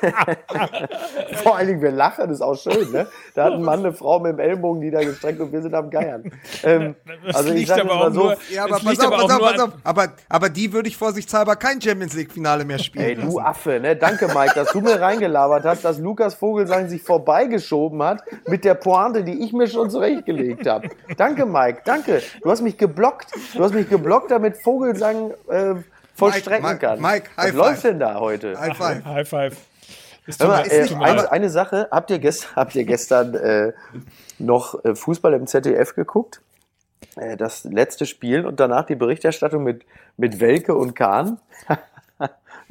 Vor 1.44 1.58
allen 1.58 1.68
Dingen, 1.68 1.82
wir 1.82 1.92
lachen, 1.92 2.26
das 2.28 2.38
ist 2.38 2.42
auch 2.42 2.56
schön, 2.56 2.92
ne? 2.92 3.08
Da 3.36 3.46
hat 3.46 3.54
ein 3.54 3.62
Mann 3.62 3.80
eine 3.80 3.94
Frau 3.94 4.20
mit 4.20 4.34
dem 4.34 4.40
Ellenbogen 4.40 4.80
niedergestreckt 4.80 5.40
und 5.40 5.52
wir 5.52 5.62
sind 5.62 5.74
am 5.76 5.90
Geiern. 5.90 6.32
Ähm, 6.64 6.96
Das 7.26 7.36
also 7.36 7.50
ich 7.50 7.56
liegt 7.56 7.68
sag 7.70 7.82
aber 7.82 7.96
mal 7.96 8.14
so, 8.14 8.24
nur- 8.24 8.38
Ja, 8.50 8.64
aber 8.64 8.74
pass 8.76 8.84
liegt 8.84 9.02
auf, 9.06 9.08
aber 9.14 9.16
pass 9.18 9.32
auch 9.32 9.36
auf, 9.36 9.40
nur 9.42 9.52
pass 9.52 9.60
auf. 9.62 9.72
Aber, 9.84 10.08
aber 10.30 10.50
die 10.50 10.74
würde 10.74 10.90
ich 10.90 10.98
vorsichtshalber 10.98 11.56
kein 11.56 11.80
Champions 11.82 12.14
League-Finale 12.14 12.66
mehr 12.66 12.80
spielen. 12.80 13.06
Ey, 13.06 13.16
du 13.16 13.22
lassen. 13.24 13.40
Affe, 13.40 13.80
ne? 13.80 13.96
Danke, 13.96 14.28
Mike, 14.28 14.54
dass 14.56 14.72
du 14.72 14.82
mir 14.82 15.00
reingelabert 15.00 15.66
hast, 15.66 15.84
dass 15.86 15.98
Lukas 16.00 16.34
Vogelsang 16.36 16.88
sich 16.90 17.02
vorbeigeschoben 17.04 18.02
hat 18.02 18.24
mit 18.48 18.64
der 18.66 18.74
Pointe, 18.76 19.24
die 19.24 19.44
ich 19.44 19.54
mir 19.54 19.61
schon 19.68 19.90
zurechtgelegt 19.90 20.68
habe. 20.68 20.90
Danke, 21.18 21.46
Mike, 21.46 21.82
danke. 21.86 22.22
Du 22.42 22.50
hast 22.50 22.62
mich 22.62 22.78
geblockt. 22.78 23.28
Du 23.54 23.64
hast 23.64 23.74
mich 23.74 23.90
geblockt, 23.90 24.32
damit 24.32 24.58
Vogelsang 24.58 25.32
äh, 25.50 25.76
vollstrecken 26.16 26.68
Mike, 26.68 26.80
kann. 26.80 27.02
Mike, 27.02 27.30
Was 27.36 27.46
High 27.46 27.54
läuft 27.54 27.82
five. 27.82 27.82
denn 27.82 28.00
da 28.00 28.20
heute? 28.20 28.60
High 28.60 28.78
five. 28.78 29.06
High 29.06 29.28
five. 29.28 29.58
Mal, 30.40 30.66
äh, 30.70 30.88
eine, 31.00 31.32
eine 31.32 31.50
Sache, 31.50 31.88
habt 31.92 32.10
ihr 32.12 32.20
gestern, 32.20 32.50
habt 32.56 32.76
ihr 32.76 32.86
gestern 32.86 33.34
äh, 33.36 33.74
noch 34.38 34.84
äh, 34.86 34.96
Fußball 34.96 35.34
im 35.34 35.48
ZDF 35.48 35.96
geguckt? 35.96 36.42
Äh, 37.16 37.38
das 37.38 37.64
letzte 37.64 38.06
Spiel 38.06 38.46
und 38.46 38.60
danach 38.60 38.86
die 38.86 38.96
Berichterstattung 38.96 39.64
mit, 39.64 39.84
mit 40.18 40.40
Welke 40.40 40.76
und 40.76 40.96
Kahn. 40.96 41.40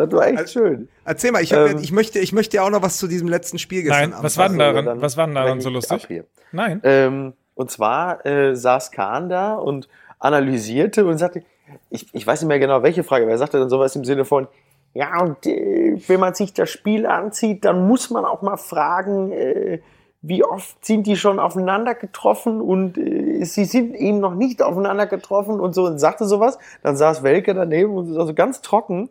das 0.06 0.12
war 0.12 0.26
echt 0.26 0.50
schön. 0.50 0.88
Erzähl 1.04 1.32
mal, 1.32 1.42
ich, 1.42 1.52
hab 1.52 1.68
Ähm, 1.68 1.76
ja, 1.76 1.82
ich, 1.82 1.92
möchte, 1.92 2.18
ich 2.18 2.32
möchte 2.32 2.56
ja 2.56 2.62
auch 2.62 2.70
noch 2.70 2.82
was 2.82 2.98
zu 2.98 3.06
diesem 3.06 3.28
letzten 3.28 3.58
Spiel 3.58 3.82
gestern 3.82 4.10
Nein, 4.10 4.22
was 4.22 4.36
war 4.36 4.48
denn 4.48 4.58
daran, 4.58 4.84
dann 4.84 5.00
was 5.00 5.16
war 5.16 5.26
denn 5.26 5.34
daran 5.34 5.60
so 5.60 5.70
lustig? 5.70 6.24
Nein. 6.52 6.80
Ähm, 6.84 7.32
und 7.54 7.70
zwar 7.70 8.24
äh, 8.24 8.56
saß 8.56 8.90
Kahn 8.90 9.28
da 9.28 9.54
und 9.54 9.88
analysierte 10.18 11.04
und 11.04 11.18
sagte, 11.18 11.42
ich, 11.88 12.08
ich 12.12 12.26
weiß 12.26 12.42
nicht 12.42 12.48
mehr 12.48 12.58
genau 12.58 12.82
welche 12.82 13.04
Frage, 13.04 13.24
aber 13.24 13.32
er 13.32 13.38
sagte 13.38 13.58
dann 13.58 13.70
sowas 13.70 13.94
im 13.96 14.04
Sinne 14.04 14.24
von, 14.24 14.48
ja, 14.94 15.20
und 15.22 15.46
äh, 15.46 16.00
wenn 16.08 16.20
man 16.20 16.34
sich 16.34 16.52
das 16.52 16.70
Spiel 16.70 17.06
anzieht, 17.06 17.64
dann 17.64 17.86
muss 17.86 18.10
man 18.10 18.24
auch 18.24 18.42
mal 18.42 18.56
fragen, 18.56 19.30
äh, 19.32 19.80
wie 20.22 20.44
oft 20.44 20.84
sind 20.84 21.06
die 21.06 21.16
schon 21.16 21.38
aufeinander 21.38 21.94
getroffen 21.94 22.60
und 22.60 22.98
äh, 22.98 23.44
sie 23.44 23.64
sind 23.64 23.94
eben 23.94 24.20
noch 24.20 24.34
nicht 24.34 24.62
aufeinander 24.62 25.06
getroffen 25.06 25.60
und 25.60 25.74
so 25.74 25.86
und 25.86 25.98
sagte 25.98 26.26
sowas. 26.26 26.58
Dann 26.82 26.96
saß 26.96 27.22
Welke 27.22 27.54
daneben 27.54 27.94
und 27.94 28.12
so 28.12 28.34
ganz 28.34 28.60
trocken, 28.60 29.08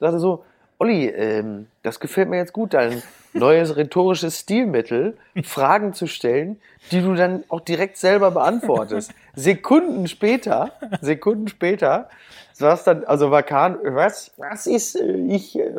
sagte 0.00 0.18
so, 0.18 0.44
Olli, 0.78 1.08
ähm, 1.08 1.66
das 1.82 2.00
gefällt 2.00 2.30
mir 2.30 2.38
jetzt 2.38 2.54
gut, 2.54 2.72
dein 2.72 3.02
neues 3.34 3.76
rhetorisches 3.76 4.40
Stilmittel, 4.40 5.16
Fragen 5.44 5.92
zu 5.92 6.06
stellen, 6.06 6.60
die 6.90 7.02
du 7.02 7.14
dann 7.14 7.44
auch 7.48 7.60
direkt 7.60 7.98
selber 7.98 8.30
beantwortest. 8.30 9.12
Sekunden 9.34 10.08
später, 10.08 10.72
Sekunden 11.02 11.48
später, 11.48 12.08
saß 12.54 12.84
dann, 12.84 13.04
also 13.04 13.30
war 13.30 13.42
Kahn, 13.42 13.78
was, 13.82 14.32
was 14.38 14.66
ist, 14.66 14.98
äh, 14.98 15.16
ich, 15.28 15.58
äh, 15.58 15.74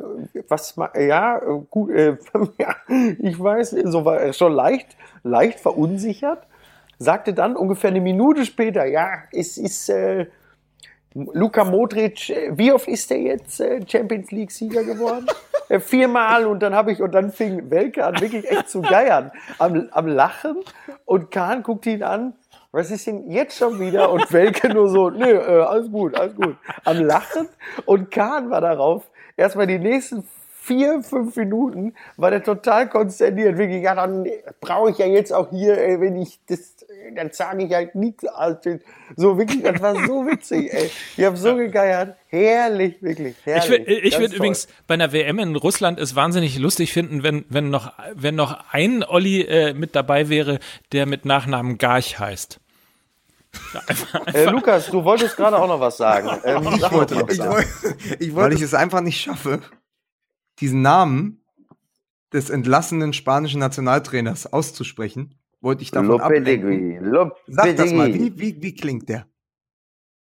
was, 0.47 0.75
ja, 0.95 1.39
gut, 1.69 1.89
äh, 1.91 2.17
ja, 2.59 2.75
ich 3.19 3.39
weiß, 3.39 3.75
so 3.85 4.05
war 4.05 4.21
er 4.21 4.33
schon 4.33 4.53
leicht, 4.53 4.95
leicht 5.23 5.59
verunsichert, 5.59 6.43
sagte 6.99 7.33
dann 7.33 7.55
ungefähr 7.55 7.89
eine 7.89 8.01
Minute 8.01 8.45
später, 8.45 8.85
ja, 8.85 9.23
es 9.31 9.57
ist, 9.57 9.89
äh, 9.89 10.27
Luka 11.13 11.65
Modric, 11.65 12.33
wie 12.51 12.71
oft 12.71 12.87
ist 12.87 13.09
der 13.09 13.19
jetzt 13.19 13.59
äh, 13.59 13.81
Champions 13.85 14.31
League 14.31 14.51
Sieger 14.51 14.83
geworden? 14.83 15.27
Äh, 15.67 15.79
Viermal 15.79 16.45
und 16.45 16.61
dann 16.61 16.73
habe 16.73 16.91
ich 16.91 17.01
und 17.01 17.11
dann 17.13 17.31
fing 17.31 17.69
Welke 17.69 18.05
an 18.05 18.19
wirklich 18.21 18.49
echt 18.49 18.69
zu 18.69 18.81
geiern, 18.81 19.31
am, 19.57 19.89
am 19.91 20.07
Lachen 20.07 20.57
und 21.05 21.31
Kahn 21.31 21.63
guckt 21.63 21.85
ihn 21.85 22.03
an. 22.03 22.33
Was 22.71 22.91
ist 22.91 23.07
denn 23.07 23.29
jetzt 23.29 23.57
schon 23.57 23.79
wieder? 23.81 24.11
Und 24.11 24.31
Welke 24.31 24.69
nur 24.69 24.87
so, 24.87 25.09
nö, 25.09 25.25
äh, 25.25 25.63
alles 25.63 25.91
gut, 25.91 26.17
alles 26.17 26.35
gut. 26.35 26.55
Am 26.85 26.97
Lachen 26.97 27.49
und 27.85 28.09
Kahn 28.11 28.49
war 28.49 28.61
darauf 28.61 29.09
erstmal 29.35 29.67
die 29.67 29.79
nächsten 29.79 30.23
vier, 30.61 31.01
fünf 31.01 31.35
Minuten 31.35 31.95
war 32.17 32.29
der 32.31 32.43
total 32.43 32.87
konsterniert. 32.87 33.57
Wirklich, 33.57 33.83
ja, 33.83 33.95
dann 33.95 34.27
brauche 34.59 34.91
ich 34.91 34.99
ja 34.99 35.07
jetzt 35.07 35.33
auch 35.33 35.49
hier, 35.49 35.75
wenn 35.99 36.15
ich 36.15 36.39
das, 36.47 36.80
dann 37.15 37.31
sage 37.31 37.65
ich 37.65 37.73
halt 37.73 37.95
nichts. 37.95 38.23
So 39.15 39.37
wirklich, 39.37 39.63
das 39.63 39.81
war 39.81 39.95
so 39.95 40.25
witzig, 40.25 40.73
ey. 40.73 40.89
Ich 41.17 41.23
habe 41.23 41.37
so 41.37 41.55
gegeiert. 41.55 42.15
Herrlich, 42.27 43.01
wirklich. 43.01 43.35
Herrlich. 43.43 43.63
Ich 43.65 43.69
würde 43.69 43.91
ich 43.93 44.11
Ganz 44.11 44.21
würd 44.21 44.29
toll. 44.31 44.37
übrigens 44.37 44.67
bei 44.87 44.93
einer 44.95 45.11
WM 45.13 45.39
in 45.39 45.55
Russland 45.55 45.99
es 45.99 46.15
wahnsinnig 46.15 46.57
lustig 46.59 46.93
finden, 46.93 47.23
wenn, 47.23 47.45
wenn, 47.49 47.69
noch, 47.69 47.93
wenn 48.15 48.35
noch 48.35 48.71
ein 48.71 49.03
Olli 49.03 49.41
äh, 49.41 49.73
mit 49.73 49.95
dabei 49.95 50.29
wäre, 50.29 50.59
der 50.91 51.05
mit 51.05 51.25
Nachnamen 51.25 51.77
Garch 51.77 52.19
heißt. 52.19 52.59
Äh, 54.33 54.45
Lukas, 54.45 54.87
du 54.87 55.03
wolltest 55.03 55.35
gerade 55.35 55.57
auch 55.57 55.67
noch 55.67 55.79
was 55.81 55.97
sagen. 55.97 56.29
Ähm, 56.45 56.67
Ich 56.73 56.79
sag 56.81 56.91
wollte 56.93 57.15
noch 57.15 57.27
was. 57.27 57.35
sagen. 57.35 57.65
Ich 58.19 58.33
Weil 58.33 58.53
ich 58.53 58.61
es 58.61 58.73
einfach 58.73 59.01
nicht 59.01 59.19
schaffe, 59.19 59.59
diesen 60.59 60.81
Namen 60.81 61.43
des 62.31 62.49
entlassenen 62.49 63.11
spanischen 63.11 63.59
Nationaltrainers 63.59 64.53
auszusprechen, 64.53 65.35
wollte 65.61 65.83
ich 65.83 65.91
davon 65.91 66.19
ablenken. 66.19 67.03
Lopetegui. 67.05 67.53
Sag 67.55 67.75
das 67.77 67.93
mal, 67.93 68.07
Lopetegui. 68.07 68.33
wie, 68.35 68.57
wie, 68.57 68.61
wie 68.61 68.75
klingt 68.75 69.09
der? 69.09 69.27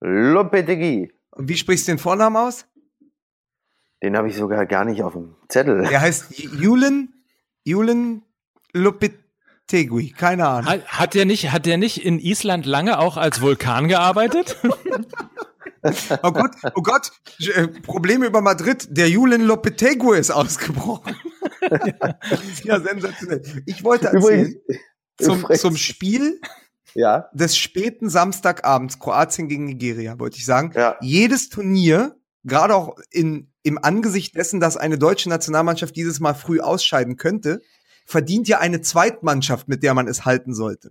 Lopetegui. 0.01 1.13
Und 1.31 1.49
wie 1.49 1.57
sprichst 1.57 1.89
du 1.89 1.93
den 1.93 1.99
Vornamen 1.99 2.37
aus? 2.37 2.67
Den 4.03 4.17
habe 4.17 4.29
ich 4.29 4.37
sogar 4.37 4.67
gar 4.67 4.85
nicht 4.85 5.03
auf 5.03 5.13
dem 5.13 5.37
Zettel. 5.49 5.85
Er 5.85 6.01
heißt 6.01 6.39
Julen, 6.39 7.25
Julen 7.65 8.23
Lopetegui, 8.73 10.11
keine 10.11 10.49
Ahnung. 10.49 10.71
Hat, 10.71 10.87
hat 10.87 11.15
der 11.15 11.25
nicht, 11.25 11.53
hat 11.53 11.67
der 11.67 11.79
nicht 11.79 12.05
in 12.05 12.19
Island 12.19 12.67
lange 12.67 12.99
auch 12.99 13.17
als 13.17 13.41
Vulkan 13.41 13.89
gearbeitet? 13.89 14.59
Oh 16.23 16.31
Gott, 16.31 16.53
oh 16.77 16.83
Gott, 16.83 17.11
äh, 17.41 17.67
Probleme 17.67 18.27
über 18.27 18.41
Madrid. 18.41 18.87
Der 18.91 19.09
Julen 19.09 19.43
Lopetegui 19.43 20.17
ist 20.17 20.31
ausgebrochen. 20.31 21.17
ja, 22.63 22.79
sensationell. 22.79 23.43
Ich 23.67 23.83
wollte 23.83 24.11
Übrigens, 24.11 24.55
erzählen, 24.55 24.79
zum, 25.19 25.47
zum 25.55 25.77
Spiel 25.77 26.41
ja, 26.95 27.29
des 27.33 27.57
späten 27.57 28.09
Samstagabends, 28.09 28.99
Kroatien 28.99 29.49
gegen 29.49 29.65
Nigeria, 29.65 30.19
wollte 30.19 30.39
ich 30.39 30.45
sagen. 30.45 30.73
Ja. 30.75 30.97
Jedes 31.01 31.49
Turnier, 31.49 32.17
gerade 32.45 32.75
auch 32.75 32.97
in, 33.11 33.51
im 33.63 33.83
Angesicht 33.83 34.37
dessen, 34.37 34.61
dass 34.61 34.77
eine 34.77 34.99
deutsche 34.99 35.29
Nationalmannschaft 35.29 35.97
dieses 35.97 36.21
Mal 36.21 36.35
früh 36.35 36.61
ausscheiden 36.61 37.17
könnte, 37.17 37.61
verdient 38.05 38.49
ja 38.49 38.59
eine 38.59 38.81
Zweitmannschaft, 38.81 39.69
mit 39.69 39.83
der 39.83 39.95
man 39.95 40.09
es 40.09 40.25
halten 40.25 40.55
sollte. 40.55 40.91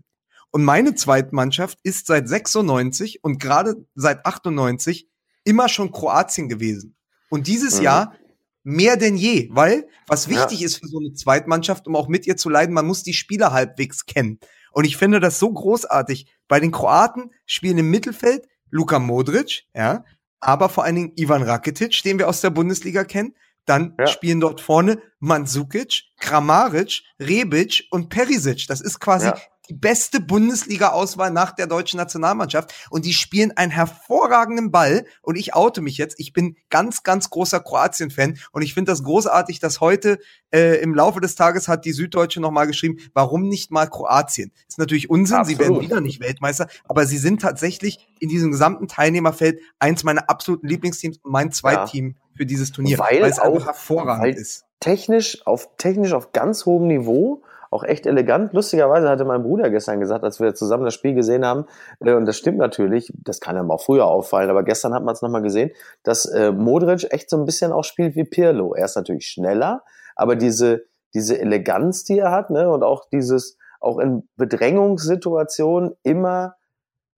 Und 0.51 0.63
meine 0.63 0.95
Zweitmannschaft 0.95 1.79
ist 1.83 2.07
seit 2.07 2.27
96 2.27 3.23
und 3.23 3.39
gerade 3.39 3.85
seit 3.95 4.25
98 4.25 5.07
immer 5.43 5.69
schon 5.69 5.91
Kroatien 5.91 6.49
gewesen. 6.49 6.95
Und 7.29 7.47
dieses 7.47 7.77
Mhm. 7.77 7.83
Jahr 7.83 8.15
mehr 8.63 8.97
denn 8.97 9.15
je, 9.15 9.49
weil 9.51 9.87
was 10.07 10.25
Ja. 10.27 10.31
wichtig 10.37 10.61
ist 10.63 10.77
für 10.77 10.87
so 10.87 10.99
eine 10.99 11.13
Zweitmannschaft, 11.13 11.87
um 11.87 11.95
auch 11.95 12.07
mit 12.07 12.27
ihr 12.27 12.37
zu 12.37 12.49
leiden, 12.49 12.73
man 12.73 12.85
muss 12.87 13.03
die 13.03 13.13
Spieler 13.13 13.51
halbwegs 13.51 14.05
kennen. 14.05 14.39
Und 14.71 14.85
ich 14.85 14.97
finde 14.97 15.19
das 15.19 15.39
so 15.39 15.51
großartig. 15.51 16.27
Bei 16.47 16.59
den 16.59 16.71
Kroaten 16.71 17.31
spielen 17.45 17.77
im 17.79 17.89
Mittelfeld 17.89 18.47
Luka 18.69 18.99
Modric, 18.99 19.63
ja, 19.75 20.05
aber 20.39 20.69
vor 20.69 20.83
allen 20.85 20.95
Dingen 20.95 21.11
Ivan 21.15 21.43
Rakitic, 21.43 22.01
den 22.03 22.17
wir 22.19 22.27
aus 22.29 22.41
der 22.41 22.49
Bundesliga 22.51 23.03
kennen. 23.03 23.35
Dann 23.65 23.95
Ja. 23.99 24.07
spielen 24.07 24.39
dort 24.39 24.59
vorne 24.61 25.01
Mandzukic, 25.19 26.03
Kramaric, 26.19 27.03
Rebic 27.19 27.83
und 27.91 28.09
Perisic. 28.09 28.65
Das 28.67 28.81
ist 28.81 28.99
quasi 28.99 29.27
Ja. 29.27 29.37
Die 29.69 29.73
beste 29.75 30.19
Bundesliga-Auswahl 30.19 31.31
nach 31.31 31.51
der 31.51 31.67
deutschen 31.67 31.97
Nationalmannschaft. 31.97 32.73
Und 32.89 33.05
die 33.05 33.13
spielen 33.13 33.51
einen 33.55 33.71
hervorragenden 33.71 34.71
Ball. 34.71 35.05
Und 35.21 35.35
ich 35.35 35.53
oute 35.55 35.81
mich 35.81 35.97
jetzt. 35.97 36.19
Ich 36.19 36.33
bin 36.33 36.55
ganz, 36.69 37.03
ganz 37.03 37.29
großer 37.29 37.59
Kroatien-Fan. 37.59 38.37
Und 38.51 38.61
ich 38.63 38.73
finde 38.73 38.91
das 38.91 39.03
großartig, 39.03 39.59
dass 39.59 39.79
heute 39.79 40.19
äh, 40.51 40.81
im 40.81 40.93
Laufe 40.95 41.21
des 41.21 41.35
Tages 41.35 41.67
hat 41.67 41.85
die 41.85 41.93
Süddeutsche 41.93 42.41
nochmal 42.41 42.67
geschrieben, 42.67 42.97
warum 43.13 43.47
nicht 43.47 43.71
mal 43.71 43.87
Kroatien? 43.87 44.51
Ist 44.67 44.77
natürlich 44.79 45.09
Unsinn. 45.09 45.45
Sie 45.45 45.53
Absolut. 45.53 45.59
werden 45.59 45.81
wieder 45.81 46.01
nicht 46.01 46.19
Weltmeister. 46.19 46.67
Aber 46.87 47.05
sie 47.05 47.17
sind 47.17 47.41
tatsächlich 47.41 48.07
in 48.19 48.29
diesem 48.29 48.51
gesamten 48.51 48.87
Teilnehmerfeld 48.87 49.61
eins 49.79 50.03
meiner 50.03 50.29
absoluten 50.29 50.67
Lieblingsteams 50.67 51.17
und 51.23 51.31
mein 51.31 51.51
Zweitteam 51.51 52.15
für 52.35 52.45
dieses 52.45 52.71
Turnier. 52.71 52.97
Weil 52.99 53.23
es 53.23 53.39
einfach 53.39 53.61
auch- 53.61 53.65
hervorragend 53.67 54.23
weil- 54.25 54.33
ist. 54.33 54.65
technisch 54.79 55.45
auf, 55.45 55.69
technisch 55.77 56.13
auf 56.13 56.31
ganz 56.33 56.65
hohem 56.65 56.87
Niveau, 56.87 57.43
auch 57.71 57.83
echt 57.83 58.05
elegant. 58.05 58.53
Lustigerweise 58.53 59.09
hatte 59.09 59.25
mein 59.25 59.43
Bruder 59.43 59.69
gestern 59.69 59.99
gesagt, 59.99 60.23
als 60.23 60.39
wir 60.39 60.53
zusammen 60.53 60.83
das 60.83 60.93
Spiel 60.93 61.15
gesehen 61.15 61.45
haben, 61.45 61.65
äh, 62.01 62.13
und 62.13 62.25
das 62.25 62.37
stimmt 62.37 62.57
natürlich, 62.57 63.11
das 63.15 63.39
kann 63.39 63.57
einem 63.57 63.71
auch 63.71 63.81
früher 63.81 64.05
auffallen, 64.05 64.49
aber 64.49 64.63
gestern 64.63 64.93
hat 64.93 65.03
man 65.03 65.15
es 65.15 65.21
nochmal 65.21 65.41
gesehen, 65.41 65.71
dass 66.03 66.25
äh, 66.25 66.51
Modric 66.51 67.11
echt 67.11 67.29
so 67.29 67.37
ein 67.37 67.45
bisschen 67.45 67.71
auch 67.71 67.83
spielt 67.83 68.15
wie 68.15 68.25
Pirlo. 68.25 68.75
Er 68.75 68.85
ist 68.85 68.95
natürlich 68.95 69.25
schneller, 69.25 69.83
aber 70.15 70.35
diese, 70.35 70.83
diese 71.13 71.39
Eleganz, 71.39 72.03
die 72.03 72.19
er 72.19 72.31
hat, 72.31 72.49
ne, 72.49 72.69
und 72.69 72.83
auch 72.83 73.05
dieses, 73.09 73.57
auch 73.79 73.97
in 73.97 74.27
Bedrängungssituationen 74.35 75.95
immer 76.03 76.55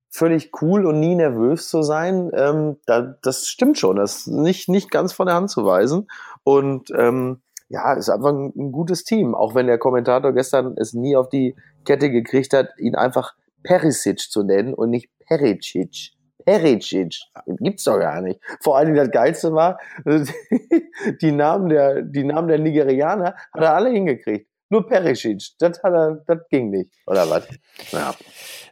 völlig 0.10 0.52
cool 0.62 0.86
und 0.86 1.00
nie 1.00 1.16
nervös 1.16 1.68
zu 1.68 1.82
sein, 1.82 2.30
ähm, 2.36 2.78
da, 2.86 3.16
das 3.24 3.48
stimmt 3.48 3.80
schon. 3.80 3.96
Das 3.96 4.20
ist 4.20 4.28
nicht, 4.28 4.70
nicht 4.70 4.92
ganz 4.92 5.12
von 5.12 5.26
der 5.26 5.36
Hand 5.36 5.50
zu 5.50 5.66
weisen. 5.66 6.08
Und 6.44 6.92
ähm, 6.96 7.42
ja, 7.70 7.94
ist 7.94 8.10
einfach 8.10 8.30
ein, 8.30 8.54
ein 8.56 8.72
gutes 8.72 9.04
Team. 9.04 9.36
Auch 9.36 9.56
wenn 9.56 9.68
der 9.68 9.78
Kommentator 9.78 10.34
gestern 10.34 10.76
es 10.78 10.94
nie 10.94 11.16
auf 11.16 11.30
die 11.30 11.56
Kette 11.86 12.10
gekriegt 12.10 12.54
hat, 12.54 12.70
ihn 12.78 12.96
einfach 12.96 13.34
Perisic 13.64 14.20
zu 14.20 14.44
nennen 14.44 14.74
und 14.74 14.90
nicht 14.90 15.10
Pericic. 15.28 16.12
Pericic. 16.46 17.20
Gibt's 17.60 17.86
doch 17.86 18.00
gar 18.00 18.22
nicht. 18.22 18.40
Vor 18.62 18.78
allen 18.78 18.88
Dingen 18.88 18.98
das 18.98 19.12
Geilste 19.12 19.54
war, 19.54 19.80
die 21.22 21.32
Namen 21.32 21.70
der, 21.70 22.02
die 22.02 22.24
Namen 22.24 22.48
der 22.48 22.60
Nigerianer 22.60 23.36
hat 23.54 23.64
er 23.64 23.76
alle 23.76 23.90
hingekriegt. 23.92 24.48
Nur 24.70 24.88
Pericic. 24.88 25.42
Das 25.60 25.82
hat 25.84 25.94
er, 25.94 26.24
das 26.28 26.40
ging 26.50 26.70
nicht. 26.70 26.90
Oder 27.06 27.30
was? 27.30 27.48
Ja. 27.92 28.14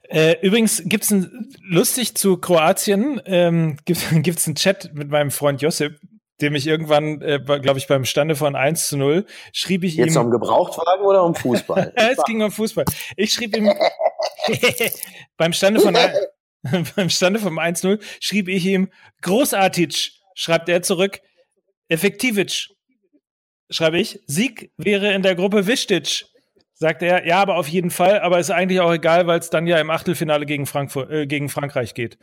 Äh, 0.10 0.36
übrigens 0.42 0.82
gibt's 0.86 1.12
ein 1.12 1.50
lustig 1.62 2.16
zu 2.16 2.38
Kroatien 2.38 3.22
ähm, 3.26 3.78
gibt 3.86 4.02
gibt's 4.24 4.46
einen 4.46 4.56
Chat 4.56 4.92
mit 4.94 5.10
meinem 5.10 5.32
Freund 5.32 5.62
Josip, 5.62 6.00
dem 6.42 6.56
ich 6.56 6.68
irgendwann, 6.68 7.22
äh, 7.22 7.40
glaube 7.40 7.78
ich, 7.78 7.88
beim 7.88 8.06
Stande 8.06 8.36
von 8.36 8.56
1 8.56 8.88
zu 8.88 8.98
0 8.98 9.26
schrieb 9.54 9.84
ich 9.84 9.96
Jetzt 9.96 10.16
ihm. 10.16 10.22
um 10.22 10.32
Gebrauchtwagen 10.32 11.06
oder 11.06 11.24
um 11.24 11.36
Fußball? 11.36 11.94
es 11.96 12.24
ging 12.26 12.42
um 12.42 12.52
Fußball. 12.52 12.86
Ich 13.16 13.34
schrieb 13.34 13.56
ihm 13.56 13.72
beim 15.38 15.54
Stande 15.54 15.80
von 15.80 15.96
beim 16.96 17.10
Stande 17.10 17.40
vom 17.40 17.60
1-0 17.60 18.00
schrieb 18.20 18.48
ich 18.48 18.66
ihm 18.66 18.92
großartig, 19.22 20.22
schreibt 20.36 20.70
er 20.70 20.82
zurück. 20.82 21.22
Effektivic, 21.88 22.70
schreibe 23.70 24.00
ich. 24.00 24.20
Sieg 24.28 24.72
wäre 24.78 25.12
in 25.14 25.24
der 25.24 25.36
Gruppe 25.36 25.68
wichtig. 25.68 26.26
Sagt 26.74 27.04
er, 27.04 27.28
ja, 27.28 27.40
aber 27.40 27.58
auf 27.58 27.68
jeden 27.68 27.92
Fall, 27.92 28.22
aber 28.22 28.40
ist 28.40 28.50
eigentlich 28.50 28.80
auch 28.80 28.92
egal, 28.92 29.28
weil 29.28 29.40
es 29.40 29.52
dann 29.52 29.68
ja 29.68 29.78
im 29.78 29.92
Achtelfinale 29.92 30.48
gegen 30.48 30.66
Frankfurt, 30.66 31.12
äh, 31.12 31.28
gegen 31.28 31.48
Frankreich 31.48 31.94
geht. 31.94 32.18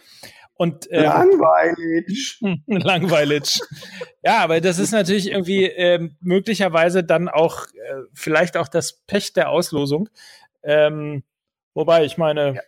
Und 0.58 0.88
ähm, 0.90 1.04
Langweilig. 1.04 2.40
langweilig. 2.66 3.60
Ja, 4.24 4.38
aber 4.38 4.60
das 4.60 4.80
ist 4.80 4.90
natürlich 4.90 5.30
irgendwie 5.30 5.66
ähm, 5.66 6.16
möglicherweise 6.20 7.04
dann 7.04 7.28
auch 7.28 7.66
äh, 7.66 8.02
vielleicht 8.12 8.56
auch 8.56 8.66
das 8.66 9.04
Pech 9.06 9.32
der 9.34 9.50
Auslosung. 9.50 10.08
Ähm, 10.64 11.22
wobei, 11.74 12.04
ich 12.04 12.18
meine, 12.18 12.60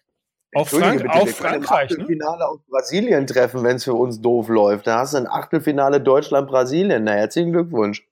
auch, 0.55 0.69
Frank 0.69 1.03
bitte, 1.03 1.05
wir 1.05 1.11
können 1.11 1.27
im 1.27 1.35
Frankreich, 1.35 1.91
ne? 1.91 1.97
Achtelfinale 1.97 2.49
aus 2.49 2.61
Brasilien 2.69 3.27
treffen, 3.27 3.65
wenn 3.65 3.77
es 3.77 3.85
für 3.85 3.95
uns 3.95 4.21
doof 4.21 4.49
läuft. 4.49 4.87
Da 4.87 5.01
hast 5.01 5.15
du 5.15 5.19
ein 5.19 5.27
Achtelfinale 5.27 6.01
Deutschland-Brasilien. 6.01 7.03
Na, 7.03 7.13
herzlichen 7.15 7.51
Glückwunsch. 7.51 8.07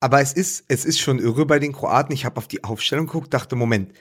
Aber 0.00 0.20
es 0.20 0.32
ist, 0.32 0.64
es 0.66 0.84
ist 0.84 0.98
schon 0.98 1.20
irre 1.20 1.46
bei 1.46 1.60
den 1.60 1.72
Kroaten. 1.72 2.12
Ich 2.12 2.24
habe 2.24 2.38
auf 2.38 2.48
die 2.48 2.64
Aufstellung 2.64 3.06
geguckt, 3.06 3.32
dachte, 3.32 3.54
Moment, 3.54 3.92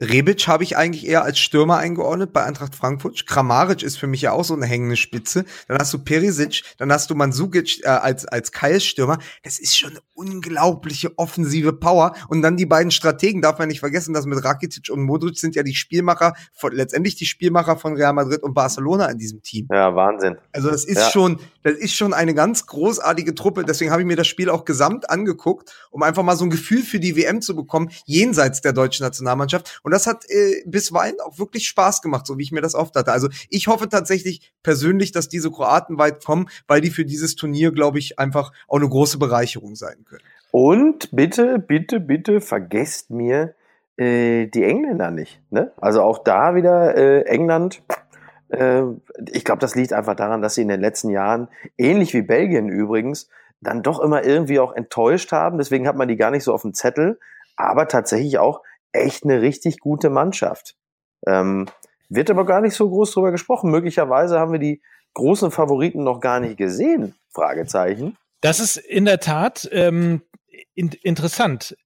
Rebic 0.00 0.46
habe 0.46 0.62
ich 0.62 0.76
eigentlich 0.76 1.06
eher 1.06 1.24
als 1.24 1.38
Stürmer 1.38 1.78
eingeordnet 1.78 2.32
bei 2.32 2.44
Eintracht 2.44 2.74
Frankfurt. 2.74 3.26
Kramaric 3.26 3.82
ist 3.82 3.96
für 3.96 4.06
mich 4.06 4.20
ja 4.22 4.32
auch 4.32 4.44
so 4.44 4.54
eine 4.54 4.66
hängende 4.66 4.96
Spitze. 4.96 5.46
Dann 5.68 5.78
hast 5.78 5.92
du 5.94 5.98
Perisic, 5.98 6.62
dann 6.76 6.92
hast 6.92 7.08
du 7.10 7.14
Mandzukic 7.14 7.82
äh, 7.82 7.88
als, 7.88 8.26
als 8.26 8.52
Keilstürmer. 8.52 9.18
Das 9.42 9.58
ist 9.58 9.76
schon 9.78 9.90
eine 9.90 10.00
unglaubliche 10.12 11.18
offensive 11.18 11.72
Power. 11.72 12.14
Und 12.28 12.42
dann 12.42 12.56
die 12.58 12.66
beiden 12.66 12.90
Strategen, 12.90 13.40
darf 13.40 13.58
man 13.58 13.68
nicht 13.68 13.80
vergessen, 13.80 14.12
dass 14.12 14.26
mit 14.26 14.44
Rakitic 14.44 14.90
und 14.90 15.02
Modric 15.02 15.38
sind 15.38 15.54
ja 15.54 15.62
die 15.62 15.74
Spielmacher, 15.74 16.34
von, 16.52 16.72
letztendlich 16.72 17.16
die 17.16 17.26
Spielmacher 17.26 17.76
von 17.76 17.94
Real 17.94 18.12
Madrid 18.12 18.42
und 18.42 18.52
Barcelona 18.52 19.06
in 19.06 19.18
diesem 19.18 19.42
Team. 19.42 19.66
Ja, 19.72 19.94
Wahnsinn. 19.94 20.36
Also 20.52 20.70
das 20.70 20.84
ist 20.84 20.98
Ja. 20.98 21.10
schon, 21.10 21.40
das 21.62 21.74
ist 21.74 21.94
schon 21.94 22.12
eine 22.12 22.34
ganz 22.34 22.66
großartige 22.66 23.34
Truppe. 23.34 23.64
Deswegen 23.64 23.90
habe 23.90 24.02
ich 24.02 24.06
mir 24.06 24.16
das 24.16 24.26
Spiel 24.26 24.50
auch 24.50 24.66
gesamt 24.66 25.08
angeguckt, 25.08 25.74
um 25.90 26.02
einfach 26.02 26.22
mal 26.22 26.36
so 26.36 26.44
ein 26.44 26.50
Gefühl 26.50 26.82
für 26.82 27.00
die 27.00 27.16
WM 27.16 27.40
zu 27.40 27.56
bekommen, 27.56 27.90
jenseits 28.04 28.60
der 28.60 28.74
deutschen 28.74 29.04
Nationalmannschaft. 29.04 29.80
Und 29.86 29.92
das 29.92 30.08
hat 30.08 30.28
äh, 30.28 30.64
bisweilen 30.66 31.14
auch 31.24 31.38
wirklich 31.38 31.68
Spaß 31.68 32.02
gemacht, 32.02 32.26
so 32.26 32.36
wie 32.38 32.42
ich 32.42 32.50
mir 32.50 32.60
das 32.60 32.74
oft 32.74 32.96
hatte. 32.96 33.12
Also 33.12 33.28
ich 33.50 33.68
hoffe 33.68 33.88
tatsächlich 33.88 34.52
persönlich, 34.64 35.12
dass 35.12 35.28
diese 35.28 35.48
Kroaten 35.48 35.96
weit 35.96 36.24
kommen, 36.24 36.48
weil 36.66 36.80
die 36.80 36.90
für 36.90 37.04
dieses 37.04 37.36
Turnier, 37.36 37.70
glaube 37.70 38.00
ich, 38.00 38.18
einfach 38.18 38.50
auch 38.66 38.78
eine 38.78 38.88
große 38.88 39.16
Bereicherung 39.20 39.76
sein 39.76 40.04
können. 40.04 40.24
Und 40.50 41.14
bitte, 41.14 41.60
bitte, 41.60 42.00
bitte 42.00 42.40
vergesst 42.40 43.10
mir 43.10 43.54
äh, 43.96 44.46
die 44.48 44.64
Engländer 44.64 45.12
nicht. 45.12 45.40
Ne? 45.50 45.70
Also 45.76 46.02
auch 46.02 46.18
da 46.24 46.56
wieder 46.56 46.96
äh, 46.96 47.22
England. 47.22 47.80
Äh, 48.48 48.82
ich 49.30 49.44
glaube, 49.44 49.60
das 49.60 49.76
liegt 49.76 49.92
einfach 49.92 50.16
daran, 50.16 50.42
dass 50.42 50.56
sie 50.56 50.62
in 50.62 50.68
den 50.68 50.80
letzten 50.80 51.10
Jahren, 51.10 51.46
ähnlich 51.78 52.12
wie 52.12 52.22
Belgien 52.22 52.68
übrigens, 52.68 53.28
dann 53.60 53.84
doch 53.84 54.00
immer 54.00 54.24
irgendwie 54.24 54.58
auch 54.58 54.74
enttäuscht 54.74 55.30
haben. 55.30 55.58
Deswegen 55.58 55.86
hat 55.86 55.94
man 55.94 56.08
die 56.08 56.16
gar 56.16 56.32
nicht 56.32 56.42
so 56.42 56.52
auf 56.52 56.62
dem 56.62 56.74
Zettel. 56.74 57.20
Aber 57.54 57.86
tatsächlich 57.86 58.38
auch 58.38 58.62
echt 58.92 59.24
eine 59.24 59.40
richtig 59.42 59.78
gute 59.80 60.10
Mannschaft. 60.10 60.76
Ähm, 61.26 61.66
wird 62.08 62.30
aber 62.30 62.46
gar 62.46 62.60
nicht 62.60 62.74
so 62.74 62.88
groß 62.88 63.12
drüber 63.12 63.32
gesprochen. 63.32 63.70
Möglicherweise 63.70 64.38
haben 64.38 64.52
wir 64.52 64.58
die 64.58 64.80
großen 65.14 65.50
Favoriten 65.50 66.04
noch 66.04 66.20
gar 66.20 66.40
nicht 66.40 66.56
gesehen. 66.56 67.14
Fragezeichen. 67.32 68.16
Das 68.40 68.60
ist 68.60 68.76
in 68.76 69.06
der 69.06 69.20
Tat 69.20 69.68
ähm, 69.72 70.22
in, 70.74 70.90
interessant. 71.02 71.76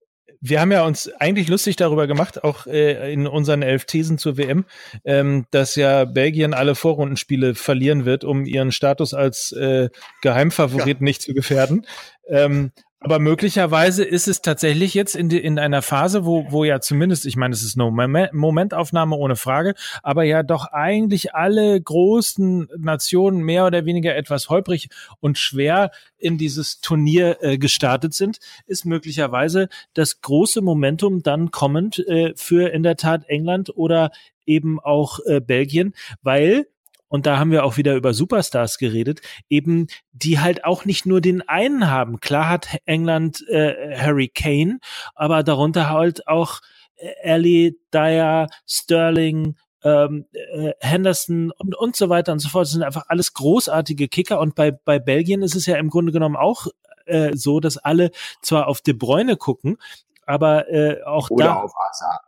Wir 0.42 0.60
haben 0.60 0.72
ja 0.72 0.84
uns 0.86 1.10
eigentlich 1.18 1.48
lustig 1.48 1.76
darüber 1.76 2.06
gemacht, 2.06 2.44
auch 2.44 2.66
äh, 2.66 3.12
in 3.12 3.26
unseren 3.26 3.60
elf 3.60 3.84
Thesen 3.84 4.16
zur 4.16 4.38
WM, 4.38 4.64
ähm, 5.04 5.44
dass 5.50 5.76
ja 5.76 6.06
Belgien 6.06 6.54
alle 6.54 6.74
Vorrundenspiele 6.74 7.54
verlieren 7.54 8.06
wird, 8.06 8.24
um 8.24 8.46
ihren 8.46 8.72
Status 8.72 9.12
als 9.12 9.52
äh, 9.52 9.90
Geheimfavorit 10.22 11.02
nicht 11.02 11.20
zu 11.20 11.34
gefährden. 11.34 11.86
Ähm, 12.26 12.72
aber 13.02 13.18
möglicherweise 13.18 14.04
ist 14.04 14.28
es 14.28 14.42
tatsächlich 14.42 14.92
jetzt 14.92 15.16
in, 15.16 15.30
die, 15.30 15.38
in 15.38 15.58
einer 15.58 15.80
Phase, 15.80 16.26
wo, 16.26 16.46
wo 16.50 16.64
ja 16.64 16.80
zumindest, 16.80 17.24
ich 17.24 17.36
meine, 17.36 17.54
es 17.54 17.62
ist 17.62 17.80
eine 17.80 17.90
Moment- 17.90 18.34
Momentaufnahme 18.34 19.16
ohne 19.16 19.36
Frage, 19.36 19.74
aber 20.02 20.24
ja 20.24 20.42
doch 20.42 20.66
eigentlich 20.66 21.34
alle 21.34 21.80
großen 21.80 22.68
Nationen 22.76 23.42
mehr 23.42 23.66
oder 23.66 23.86
weniger 23.86 24.14
etwas 24.14 24.50
holprig 24.50 24.90
und 25.20 25.38
schwer 25.38 25.92
in 26.18 26.36
dieses 26.36 26.82
Turnier 26.82 27.38
äh, 27.40 27.56
gestartet 27.56 28.12
sind, 28.12 28.38
ist 28.66 28.84
möglicherweise 28.84 29.70
das 29.94 30.20
große 30.20 30.60
Momentum 30.60 31.22
dann 31.22 31.50
kommend 31.50 31.98
äh, 32.06 32.34
für 32.36 32.70
in 32.70 32.82
der 32.82 32.96
Tat 32.96 33.24
England 33.28 33.72
oder 33.74 34.10
eben 34.44 34.78
auch 34.78 35.20
äh, 35.24 35.40
Belgien, 35.40 35.94
weil 36.22 36.66
und 37.10 37.26
da 37.26 37.38
haben 37.38 37.50
wir 37.50 37.64
auch 37.64 37.76
wieder 37.76 37.96
über 37.96 38.14
Superstars 38.14 38.78
geredet, 38.78 39.20
eben 39.48 39.88
die 40.12 40.38
halt 40.38 40.64
auch 40.64 40.84
nicht 40.84 41.06
nur 41.06 41.20
den 41.20 41.46
einen 41.46 41.90
haben. 41.90 42.20
Klar 42.20 42.48
hat 42.48 42.78
England 42.86 43.44
äh, 43.48 43.98
Harry 43.98 44.28
Kane, 44.28 44.78
aber 45.14 45.42
darunter 45.42 45.90
halt 45.90 46.28
auch 46.28 46.60
äh, 46.96 47.10
Ellie, 47.22 47.74
Dyer, 47.92 48.46
Sterling, 48.64 49.56
ähm, 49.82 50.26
äh, 50.32 50.72
Henderson 50.78 51.50
und, 51.58 51.74
und 51.74 51.96
so 51.96 52.08
weiter 52.08 52.32
und 52.32 52.38
so 52.38 52.48
fort. 52.48 52.66
Das 52.66 52.72
sind 52.72 52.84
einfach 52.84 53.06
alles 53.08 53.34
großartige 53.34 54.08
Kicker. 54.08 54.38
Und 54.38 54.54
bei, 54.54 54.70
bei 54.70 55.00
Belgien 55.00 55.42
ist 55.42 55.56
es 55.56 55.66
ja 55.66 55.76
im 55.78 55.90
Grunde 55.90 56.12
genommen 56.12 56.36
auch 56.36 56.68
äh, 57.06 57.36
so, 57.36 57.58
dass 57.58 57.76
alle 57.76 58.12
zwar 58.40 58.68
auf 58.68 58.82
De 58.82 58.94
Bruyne 58.94 59.36
gucken, 59.36 59.78
aber 60.26 60.68
äh, 60.70 61.02
auch 61.02 61.28
Oder 61.30 61.44
da 61.46 61.54
auf 61.54 61.72
Hazard. 61.74 62.20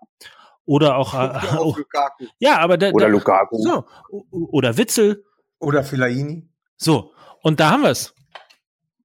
Oder 0.64 0.96
auch, 0.96 1.14
äh, 1.14 1.56
auch 1.56 1.76
Lukaku. 1.76 2.24
ja, 2.38 2.58
aber 2.58 2.76
da, 2.78 2.90
Oder 2.90 3.06
da, 3.06 3.12
Lukaku. 3.12 3.58
so 3.58 3.84
oder 4.30 4.76
Witzel, 4.76 5.24
Oder 5.58 5.82
Fellaini. 5.84 6.48
so 6.76 7.12
und 7.42 7.60
da 7.60 7.70
haben 7.70 7.82
wir 7.82 7.90
es. 7.90 8.14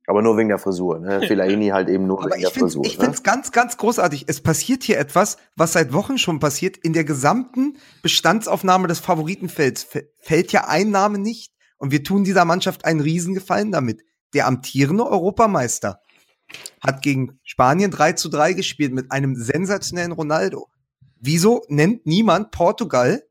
Aber 0.09 0.21
nur 0.21 0.37
wegen 0.37 0.47
der 0.47 0.57
Frisur. 0.57 0.99
Ne? 0.99 1.21
Fellaini 1.27 1.67
halt 1.67 1.89
eben 1.89 2.07
nur 2.07 2.19
Aber 2.19 2.29
wegen 2.29 2.37
ich 2.37 2.43
der 2.43 2.51
finde 2.51 2.65
Frisur. 2.67 2.85
ich 2.85 2.97
ne? 2.97 3.03
find's 3.05 3.23
ganz, 3.23 3.51
ganz 3.51 3.75
großartig. 3.75 4.25
Es 4.27 4.41
passiert 4.41 4.83
hier 4.83 4.97
etwas, 4.99 5.37
was 5.57 5.73
seit 5.73 5.91
Wochen 5.91 6.17
schon 6.17 6.39
passiert. 6.39 6.77
In 6.77 6.93
der 6.93 7.03
gesamten 7.03 7.77
Bestandsaufnahme 8.03 8.87
des 8.87 8.99
Favoritenfelds 8.99 9.85
fällt 10.19 10.51
ja 10.53 10.65
ein 10.67 10.91
Name 10.91 11.17
nicht. 11.19 11.51
Und 11.77 11.91
wir 11.91 12.03
tun 12.05 12.23
dieser 12.23 12.45
Mannschaft 12.45 12.85
einen 12.85 13.01
Riesengefallen 13.01 13.71
damit. 13.71 14.01
Der 14.33 14.47
amtierende 14.47 15.05
Europameister 15.05 15.99
hat 16.81 17.01
gegen 17.01 17.39
Spanien 17.43 17.91
3 17.91 18.13
zu 18.13 18.29
3 18.29 18.53
gespielt 18.53 18.93
mit 18.93 19.11
einem 19.11 19.35
sensationellen 19.35 20.13
Ronaldo. 20.13 20.69
Wieso 21.19 21.63
nennt 21.67 22.05
niemand 22.05 22.51
Portugal 22.51 23.23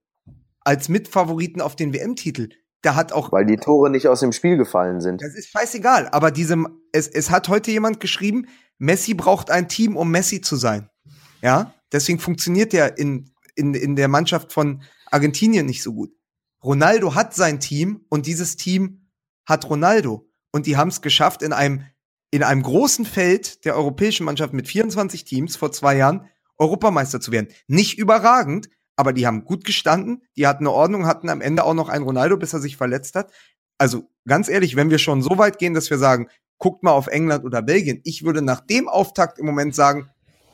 als 0.60 0.88
Mitfavoriten 0.88 1.60
auf 1.60 1.76
den 1.76 1.92
WM-Titel? 1.94 2.48
Da 2.82 2.94
hat 2.94 3.12
auch 3.12 3.32
Weil 3.32 3.46
die 3.46 3.56
Tore 3.56 3.90
nicht 3.90 4.08
aus 4.08 4.20
dem 4.20 4.32
Spiel 4.32 4.56
gefallen 4.56 5.00
sind. 5.00 5.22
das 5.22 5.34
ist 5.34 5.48
scheißegal, 5.48 6.08
aber 6.08 6.30
diesem, 6.30 6.80
es, 6.92 7.08
es 7.08 7.30
hat 7.30 7.48
heute 7.48 7.70
jemand 7.70 8.00
geschrieben, 8.00 8.46
Messi 8.78 9.14
braucht 9.14 9.50
ein 9.50 9.68
Team, 9.68 9.96
um 9.96 10.10
Messi 10.10 10.40
zu 10.40 10.56
sein. 10.56 10.88
Ja, 11.42 11.74
deswegen 11.92 12.18
funktioniert 12.18 12.72
der 12.72 12.98
in, 12.98 13.30
in, 13.54 13.74
in 13.74 13.96
der 13.96 14.08
Mannschaft 14.08 14.52
von 14.52 14.82
Argentinien 15.10 15.66
nicht 15.66 15.82
so 15.82 15.92
gut. 15.92 16.12
Ronaldo 16.62 17.14
hat 17.14 17.34
sein 17.34 17.60
Team 17.60 18.04
und 18.08 18.26
dieses 18.26 18.56
Team 18.56 19.08
hat 19.46 19.68
Ronaldo. 19.68 20.28
Und 20.52 20.66
die 20.66 20.76
haben 20.76 20.88
es 20.88 21.00
geschafft, 21.00 21.42
in 21.42 21.52
einem, 21.52 21.84
in 22.30 22.42
einem 22.42 22.62
großen 22.62 23.04
Feld 23.04 23.64
der 23.64 23.76
europäischen 23.76 24.24
Mannschaft 24.24 24.52
mit 24.52 24.68
24 24.68 25.24
Teams 25.24 25.56
vor 25.56 25.72
zwei 25.72 25.96
Jahren 25.96 26.28
Europameister 26.58 27.20
zu 27.20 27.32
werden. 27.32 27.48
Nicht 27.66 27.98
überragend, 27.98 28.68
aber 28.96 29.12
die 29.12 29.26
haben 29.26 29.44
gut 29.44 29.64
gestanden, 29.64 30.22
die 30.36 30.46
hatten 30.46 30.66
eine 30.66 30.72
Ordnung, 30.72 31.06
hatten 31.06 31.28
am 31.28 31.40
Ende 31.40 31.64
auch 31.64 31.74
noch 31.74 31.88
einen 31.88 32.04
Ronaldo, 32.04 32.36
bis 32.36 32.52
er 32.52 32.60
sich 32.60 32.76
verletzt 32.76 33.14
hat. 33.14 33.30
Also 33.78 34.10
ganz 34.26 34.48
ehrlich, 34.48 34.74
wenn 34.74 34.90
wir 34.90 34.98
schon 34.98 35.22
so 35.22 35.36
weit 35.38 35.58
gehen, 35.58 35.74
dass 35.74 35.90
wir 35.90 35.98
sagen, 35.98 36.28
guckt 36.58 36.82
mal 36.82 36.92
auf 36.92 37.08
England 37.08 37.44
oder 37.44 37.60
Belgien, 37.60 38.00
ich 38.04 38.24
würde 38.24 38.40
nach 38.40 38.60
dem 38.60 38.88
Auftakt 38.88 39.38
im 39.38 39.46
Moment 39.46 39.74
sagen, 39.74 40.08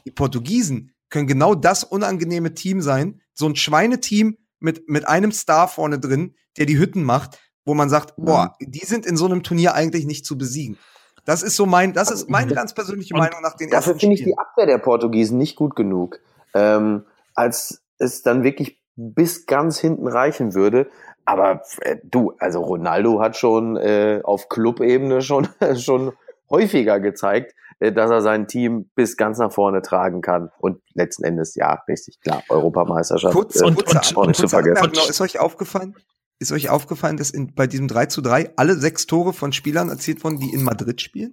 die 0.04 0.10
Portugiesen 0.10 0.92
können 1.08 1.28
genau 1.28 1.54
das 1.54 1.84
unangenehme 1.84 2.54
Team 2.54 2.80
sein, 2.80 3.20
so 3.34 3.46
ein 3.46 3.54
Schweineteam 3.54 4.36
mit, 4.58 4.88
mit 4.88 5.06
einem 5.06 5.30
Star 5.30 5.68
vorne 5.68 6.00
drin, 6.00 6.34
der 6.56 6.66
die 6.66 6.78
Hütten 6.78 7.04
macht, 7.04 7.38
wo 7.64 7.74
man 7.74 7.88
sagt, 7.88 8.14
boah, 8.16 8.56
die 8.60 8.84
sind 8.84 9.06
in 9.06 9.16
so 9.16 9.26
einem 9.26 9.42
Turnier 9.42 9.74
eigentlich 9.74 10.04
nicht 10.04 10.26
zu 10.26 10.36
besiegen. 10.36 10.78
Das 11.24 11.42
ist 11.42 11.56
so 11.56 11.66
mein, 11.66 11.92
das 11.92 12.10
ist 12.10 12.28
meine 12.28 12.52
ganz 12.52 12.74
persönliche 12.74 13.14
Und 13.14 13.20
Meinung 13.20 13.40
nach 13.42 13.56
den 13.56 13.70
Dafür 13.70 13.92
ersten 13.92 14.00
finde 14.00 14.14
ich 14.16 14.24
die 14.24 14.36
Abwehr 14.36 14.66
der 14.66 14.78
Portugiesen 14.78 15.38
nicht 15.38 15.56
gut 15.56 15.76
genug. 15.76 16.18
Ähm, 16.54 17.04
als 17.34 17.82
es 17.98 18.22
dann 18.22 18.42
wirklich 18.42 18.80
bis 18.96 19.46
ganz 19.46 19.78
hinten 19.78 20.06
reichen 20.08 20.54
würde. 20.54 20.88
Aber 21.24 21.62
äh, 21.80 21.96
du, 22.02 22.34
also 22.38 22.60
Ronaldo 22.60 23.20
hat 23.20 23.36
schon 23.36 23.76
äh, 23.76 24.20
auf 24.24 24.48
Clubebene 24.48 25.22
schon, 25.22 25.48
schon 25.76 26.12
häufiger 26.50 26.98
gezeigt, 26.98 27.54
äh, 27.78 27.92
dass 27.92 28.10
er 28.10 28.20
sein 28.22 28.48
Team 28.48 28.90
bis 28.96 29.16
ganz 29.16 29.38
nach 29.38 29.52
vorne 29.52 29.82
tragen 29.82 30.20
kann. 30.20 30.50
Und 30.58 30.80
letzten 30.94 31.24
Endes, 31.24 31.54
ja, 31.54 31.80
richtig 31.88 32.20
klar, 32.20 32.42
Europameisterschaft. 32.48 33.34
Kurz, 33.34 33.60
äh, 33.60 33.64
und- 33.64 33.76
kurze, 33.86 34.14
und- 34.16 34.34
zu 34.34 34.42
kurze 34.42 34.48
vergessen. 34.48 34.76
Anmerkung 34.78 34.98
noch. 35.04 35.08
Ist 35.08 35.20
euch 35.20 35.38
aufgefallen? 35.38 35.94
Ist 36.42 36.52
euch 36.52 36.68
aufgefallen, 36.68 37.16
dass 37.16 37.30
in, 37.30 37.54
bei 37.54 37.66
diesem 37.66 37.88
3 37.88 38.06
zu 38.06 38.20
3 38.20 38.50
alle 38.56 38.74
sechs 38.76 39.06
Tore 39.06 39.32
von 39.32 39.52
Spielern 39.52 39.88
erzielt 39.88 40.22
wurden, 40.24 40.38
die 40.38 40.52
in 40.52 40.62
Madrid 40.64 41.00
spielen? 41.00 41.32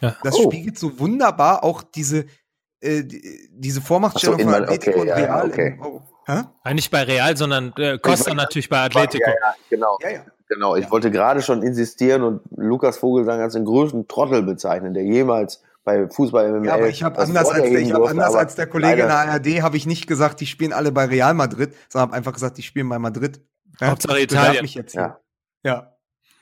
Ja. 0.00 0.16
Das 0.22 0.34
Oh. 0.36 0.50
spiegelt 0.50 0.78
so 0.78 0.98
wunderbar 0.98 1.62
auch 1.64 1.82
diese, 1.82 2.24
äh, 2.80 3.04
die, 3.04 3.48
diese 3.52 3.80
Vormachtstellung 3.80 4.36
Ach 4.36 4.42
so, 4.42 4.48
in 4.48 4.54
von 4.54 4.62
Atletico 4.64 4.90
okay, 4.90 5.00
und 5.00 5.06
ja, 5.08 5.18
ja, 5.18 5.34
Real. 5.36 5.46
okay. 5.48 5.78
im. 5.78 6.00
Hä? 6.26 6.42
Ah, 6.62 6.74
Nicht 6.74 6.90
bei 6.90 7.02
Real, 7.04 7.36
sondern 7.36 7.72
äh, 7.76 7.98
Costa 7.98 8.30
Ich- 8.30 8.36
natürlich 8.36 8.68
bei 8.68 8.80
Atletico. 8.80 9.28
Ja, 9.28 9.34
ja, 9.40 9.54
genau. 9.70 9.98
Ja, 10.02 10.10
ja. 10.10 10.24
Genau, 10.50 10.76
ich 10.76 10.90
wollte 10.90 11.10
gerade 11.10 11.42
schon 11.42 11.62
insistieren 11.62 12.22
und 12.22 12.40
Lukas 12.56 12.96
Vogelsang 12.96 13.40
als 13.40 13.52
den 13.52 13.66
größten 13.66 14.08
Trottel 14.08 14.42
bezeichnen, 14.42 14.94
der 14.94 15.02
jemals 15.04 15.62
bei 15.84 16.08
Fußball 16.08 16.50
MML 16.52 16.66
Ja, 16.66 16.74
aber 16.74 16.88
ich 16.88 17.02
habe 17.02 17.18
anders, 17.18 17.48
als 17.50 17.66
ich 17.66 17.92
hab 17.92 18.02
anders 18.08 18.34
als 18.34 18.54
der 18.54 18.66
Kollege 18.66 19.02
in 19.02 19.08
der 19.08 19.16
ARD 19.18 19.60
habe 19.62 19.76
ich 19.76 19.84
nicht 19.86 20.06
gesagt, 20.06 20.40
die 20.40 20.46
spielen 20.46 20.72
alle 20.72 20.90
bei 20.92 21.04
Real 21.04 21.34
Madrid, 21.34 21.74
sondern 21.90 22.08
habe 22.08 22.16
einfach 22.16 22.32
gesagt, 22.32 22.56
die 22.56 22.62
spielen 22.62 22.88
bei 22.88 22.98
Madrid. 22.98 23.40
Ja, 23.80 23.88
Hauptsache 23.88 24.20
Italien. 24.20 24.62
Mich 24.62 24.74
jetzt. 24.74 24.94
Ja. 24.94 25.18
ja. 25.64 25.92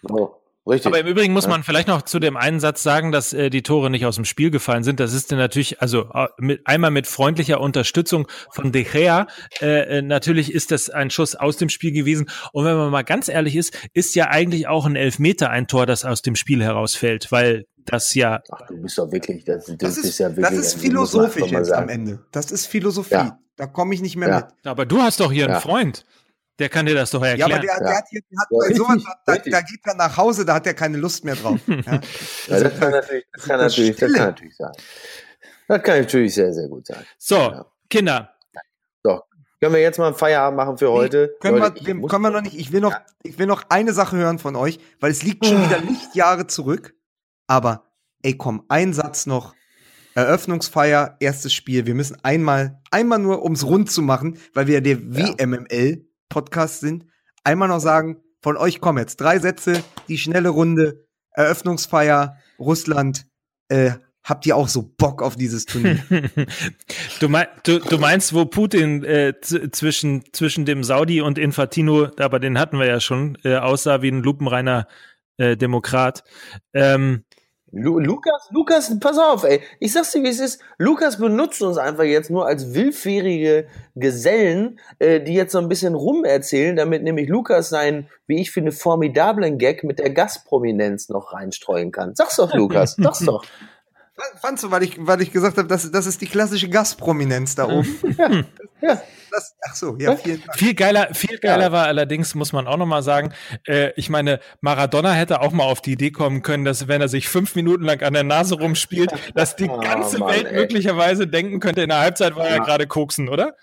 Oh, 0.09 0.31
richtig. 0.67 0.87
Aber 0.87 0.99
im 1.01 1.07
Übrigen 1.07 1.33
muss 1.33 1.47
man 1.49 1.63
vielleicht 1.63 1.89
noch 1.89 2.03
zu 2.03 2.19
dem 2.19 2.37
einen 2.37 2.61
Satz 2.61 2.83
sagen, 2.83 3.13
dass 3.13 3.33
äh, 3.33 3.51
die 3.51 3.63
Tore 3.63 3.91
nicht 3.91 4.07
aus 4.07 4.15
dem 4.17 4.25
Spiel 4.25 4.51
gefallen 4.51 4.85
sind. 4.85 5.01
Das 5.01 5.13
ist 5.13 5.33
dann 5.33 5.39
natürlich, 5.39 5.81
also 5.83 6.09
äh, 6.15 6.29
mit, 6.39 6.67
einmal 6.67 6.91
mit 6.91 7.07
freundlicher 7.07 7.61
Unterstützung 7.61 8.29
von 8.53 8.73
De 8.73 8.85
Gea. 8.85 9.27
Äh, 9.61 9.99
äh, 9.99 10.03
natürlich 10.03 10.53
ist 10.53 10.71
das 10.71 10.89
ein 10.91 11.11
Schuss 11.11 11.35
aus 11.35 11.57
dem 11.57 11.69
Spiel 11.69 11.93
gewesen. 11.93 12.31
Und 12.53 12.65
wenn 12.65 12.77
man 12.77 12.91
mal 12.91 13.03
ganz 13.05 13.29
ehrlich 13.29 13.57
ist, 13.57 13.77
ist 13.95 14.15
ja 14.15 14.29
eigentlich 14.29 14.69
auch 14.69 14.87
ein 14.87 14.97
Elfmeter 14.97 15.51
ein 15.51 15.67
Tor, 15.67 15.87
das 15.87 16.05
aus 16.05 16.23
dem 16.23 16.37
Spiel 16.37 16.63
herausfällt, 16.63 17.33
weil 17.33 17.65
das 17.85 18.15
ja 18.15 18.41
Ach, 18.51 18.67
du 18.67 18.83
bist 18.83 18.99
doch 18.99 19.13
wirklich, 19.13 19.45
das, 19.45 19.67
das, 19.67 19.77
Das 19.77 19.99
ist, 19.99 20.19
ja 20.19 20.29
wirklich, 20.31 20.47
das 20.47 20.55
ist 20.55 20.81
philosophisch 20.81 21.51
jetzt 21.51 21.73
am. 21.73 21.89
Ende. 21.89 22.25
Das 22.33 22.51
ist 22.51 22.67
Philosophie. 22.67 23.15
Ja. 23.15 23.39
Da 23.57 23.67
komme 23.67 23.95
ich 23.95 24.03
nicht 24.03 24.17
mehr 24.17 24.29
Ja. 24.29 24.37
mit. 24.37 24.47
Aber 24.67 24.87
du 24.87 24.99
hast 25.01 25.21
doch 25.21 25.31
hier 25.33 25.47
Ja. 25.47 25.53
einen 25.53 25.61
Freund. 25.61 26.05
Der 26.59 26.69
kann 26.71 26.87
dir 26.87 26.95
das 26.95 27.11
doch 27.11 27.21
Ja, 27.23 27.29
erklären. 27.29 27.53
aber 27.53 27.61
der, 27.61 27.79
der 27.79 27.89
Ja. 27.91 27.97
hat, 27.99 28.05
hier, 28.09 28.21
der 28.31 28.39
hat 28.41 28.47
Ja, 28.51 28.59
bei 28.59 28.67
richtig, 28.67 28.77
sowas, 28.79 29.03
da, 29.27 29.33
richtig. 29.33 29.53
da 29.53 29.61
geht 29.61 29.81
er 29.85 29.95
nach 29.95 30.17
Hause, 30.17 30.45
da 30.45 30.55
hat 30.55 30.67
er 30.67 30.75
keine 30.75 30.97
Lust 30.99 31.25
mehr 31.25 31.37
drauf. 31.37 31.61
Ja. 31.69 32.01
Ja, 32.49 32.61
das 32.61 32.79
kann 32.81 32.91
natürlich, 32.93 33.25
das 33.33 33.45
kann 33.45 33.59
das 33.61 33.73
natürlich, 33.73 33.97
das 33.97 34.13
kann 34.13 34.27
natürlich 34.27 34.57
sein. 34.57 34.73
Das 35.69 35.83
kann 35.83 35.99
natürlich 36.01 36.35
sehr, 36.35 36.53
sehr 36.55 36.69
gut 36.69 36.87
sein. 36.87 37.05
so, 37.19 37.37
Ja. 37.37 37.67
Kinder. 37.91 38.33
So, 39.03 39.21
können 39.61 39.75
wir 39.75 39.81
jetzt 39.83 39.99
mal 39.99 40.07
einen 40.09 40.17
Feierabend 40.17 40.57
machen 40.57 40.79
für 40.79 40.91
heute? 40.91 41.37
Können, 41.41 41.59
Leute, 41.59 41.85
wir, 41.85 41.95
können 42.09 42.23
wir 42.23 42.31
noch 42.31 42.41
nicht. 42.43 42.59
Ich 42.59 42.73
will 42.73 42.81
noch, 42.81 42.95
ich 43.23 43.39
will 43.39 43.47
noch 43.47 43.65
eine 43.69 43.93
Sache 43.93 44.17
hören 44.17 44.39
von 44.39 44.57
euch, 44.57 44.79
weil 45.01 45.11
es 45.11 45.23
liegt 45.23 45.45
schon 45.47 45.63
wieder 45.63 45.79
Lichtjahre 45.89 46.47
zurück. 46.47 46.95
Aber, 47.47 47.85
ey, 48.23 48.37
komm, 48.37 48.65
ein 48.69 48.93
Satz 48.95 49.27
noch. 49.27 49.55
Eröffnungsfeier, 50.15 51.17
erstes 51.21 51.53
Spiel. 51.53 51.85
Wir 51.87 51.95
müssen 51.95 52.17
einmal, 52.25 52.81
einmal 52.91 53.19
nur, 53.19 53.43
ums 53.45 53.65
rund 53.65 53.91
zu 53.91 54.01
machen, 54.03 54.39
weil 54.55 54.67
wir 54.67 54.75
ja 54.75 54.81
der 54.81 54.97
WMML-Podcast 56.31 56.81
sind, 56.81 57.07
einmal 57.45 57.69
noch 57.69 57.81
sagen, 57.81 58.23
von 58.43 58.57
euch 58.57 58.81
kommen 58.81 58.99
jetzt 58.99 59.21
drei 59.21 59.39
Sätze, 59.39 59.83
die 60.09 60.19
schnelle 60.19 60.51
Runde, 60.51 61.07
Eröffnungsfeier, 61.31 62.37
Russland, 62.59 63.27
äh, 63.69 63.93
habt 64.23 64.47
ihr 64.47 64.57
auch 64.57 64.69
so 64.69 64.83
Bock 64.97 65.23
auf 65.23 65.37
dieses 65.37 65.67
Turnier? 65.67 66.03
Du, 67.21 67.31
mein, 67.31 67.47
du, 67.63 67.79
du 67.79 67.97
meinst, 67.97 68.35
wo 68.35 68.45
Putin 68.45 69.03
äh, 69.03 69.33
zwischen, 69.41 70.23
zwischen 70.33 70.67
dem 70.67 70.85
Saudi 70.85 71.23
und 71.23 71.39
Infantino, 71.39 72.11
aber 72.19 72.39
den 72.39 72.59
hatten 72.59 72.79
wir 72.79 72.87
ja 72.87 73.01
schon, 73.01 73.39
äh, 73.43 73.57
aussah 73.57 74.03
wie 74.03 74.11
ein 74.11 74.23
lupenreiner 74.23 74.87
äh, 75.39 75.57
Demokrat. 75.57 76.25
Ähm, 76.75 77.25
Lu 77.73 77.99
Lukas, 77.99 78.49
Lukas, 78.51 78.99
pass 79.01 79.19
auf, 79.19 79.43
ey. 79.43 79.61
Ich 79.81 79.93
sag's 79.93 80.13
dir, 80.13 80.23
wie 80.23 80.29
es 80.29 80.39
ist. 80.39 80.61
Lukas 80.79 81.19
benutzt 81.19 81.61
uns 81.63 81.79
einfach 81.79 82.05
jetzt 82.05 82.31
nur 82.31 82.47
als 82.47 82.75
willfährige 82.75 83.67
Gesellen, 83.97 84.79
äh, 85.01 85.21
die 85.21 85.35
jetzt 85.35 85.53
so 85.53 85.59
ein 85.59 85.69
bisschen 85.69 85.95
rumerzählen, 85.95 86.77
damit 86.77 87.03
nämlich 87.03 87.29
Lukas 87.29 87.69
seinen, 87.69 88.09
wie 88.29 88.41
ich 88.41 88.53
finde, 88.53 88.71
formidablen 88.71 89.59
Gag 89.59 89.83
mit 89.83 89.99
der 89.99 90.11
Gastprominenz 90.11 91.09
noch 91.09 91.33
reinstreuen 91.33 91.91
kann. 91.91 92.15
Sag's 92.15 92.37
doch, 92.37 92.55
Lukas. 92.55 92.97
Sag's 92.99 93.21
doch. 93.21 93.45
Fandst 94.41 94.65
du, 94.65 94.71
weil 94.71 94.83
ich, 94.83 94.97
weil 94.99 95.21
ich 95.21 95.31
gesagt 95.31 95.59
habe, 95.59 95.69
das, 95.69 95.91
das 95.91 96.07
ist 96.07 96.21
die 96.23 96.27
klassische 96.27 96.69
Gastprominenz 96.71 97.55
da 97.55 97.69
oben. 97.69 97.97
Ja. 98.83 99.01
Das, 99.31 99.57
ach 99.67 99.75
so, 99.75 99.97
ja, 99.99 100.15
vielen 100.17 100.39
Dank. 100.45 100.59
viel 100.59 100.75
geiler, 100.75 101.09
viel 101.15 101.39
geiler 101.39 101.65
Ja. 101.65 101.73
war 101.73 101.87
allerdings, 101.87 102.35
muss 102.35 102.53
man 102.53 102.67
auch 102.67 102.77
noch 102.77 102.85
mal 102.87 103.03
sagen, 103.03 103.33
äh, 103.67 103.91
ich 103.97 104.11
meine, 104.11 104.39
Maradona 104.61 105.13
hätte 105.15 105.41
auch 105.41 105.51
mal 105.53 105.65
auf 105.65 105.81
die 105.81 105.93
Idee 105.93 106.11
kommen 106.11 106.43
können, 106.43 106.67
dass 106.67 106.87
wenn 106.87 107.01
er 107.01 107.09
sich 107.09 107.27
fünf 107.29 107.55
Minuten 107.57 107.85
lang 107.85 108.03
an 108.03 108.13
der 108.13 108.23
Nase 108.23 108.55
rumspielt, 108.55 109.13
dass 109.35 109.57
die 109.57 109.69
Oh, 109.69 109.79
ganze 109.81 110.19
Mann, 110.19 110.29
Welt 110.29 110.47
ey. 110.47 110.53
möglicherweise 110.55 111.27
denken 111.27 111.59
könnte, 111.59 111.83
in 111.83 111.89
der 111.89 112.01
Halbzeit 112.01 112.37
war 112.37 112.47
er 112.47 112.57
Ja. 112.59 112.65
gerade 112.65 112.87
koksen, 112.87 113.31
oder? 113.31 113.57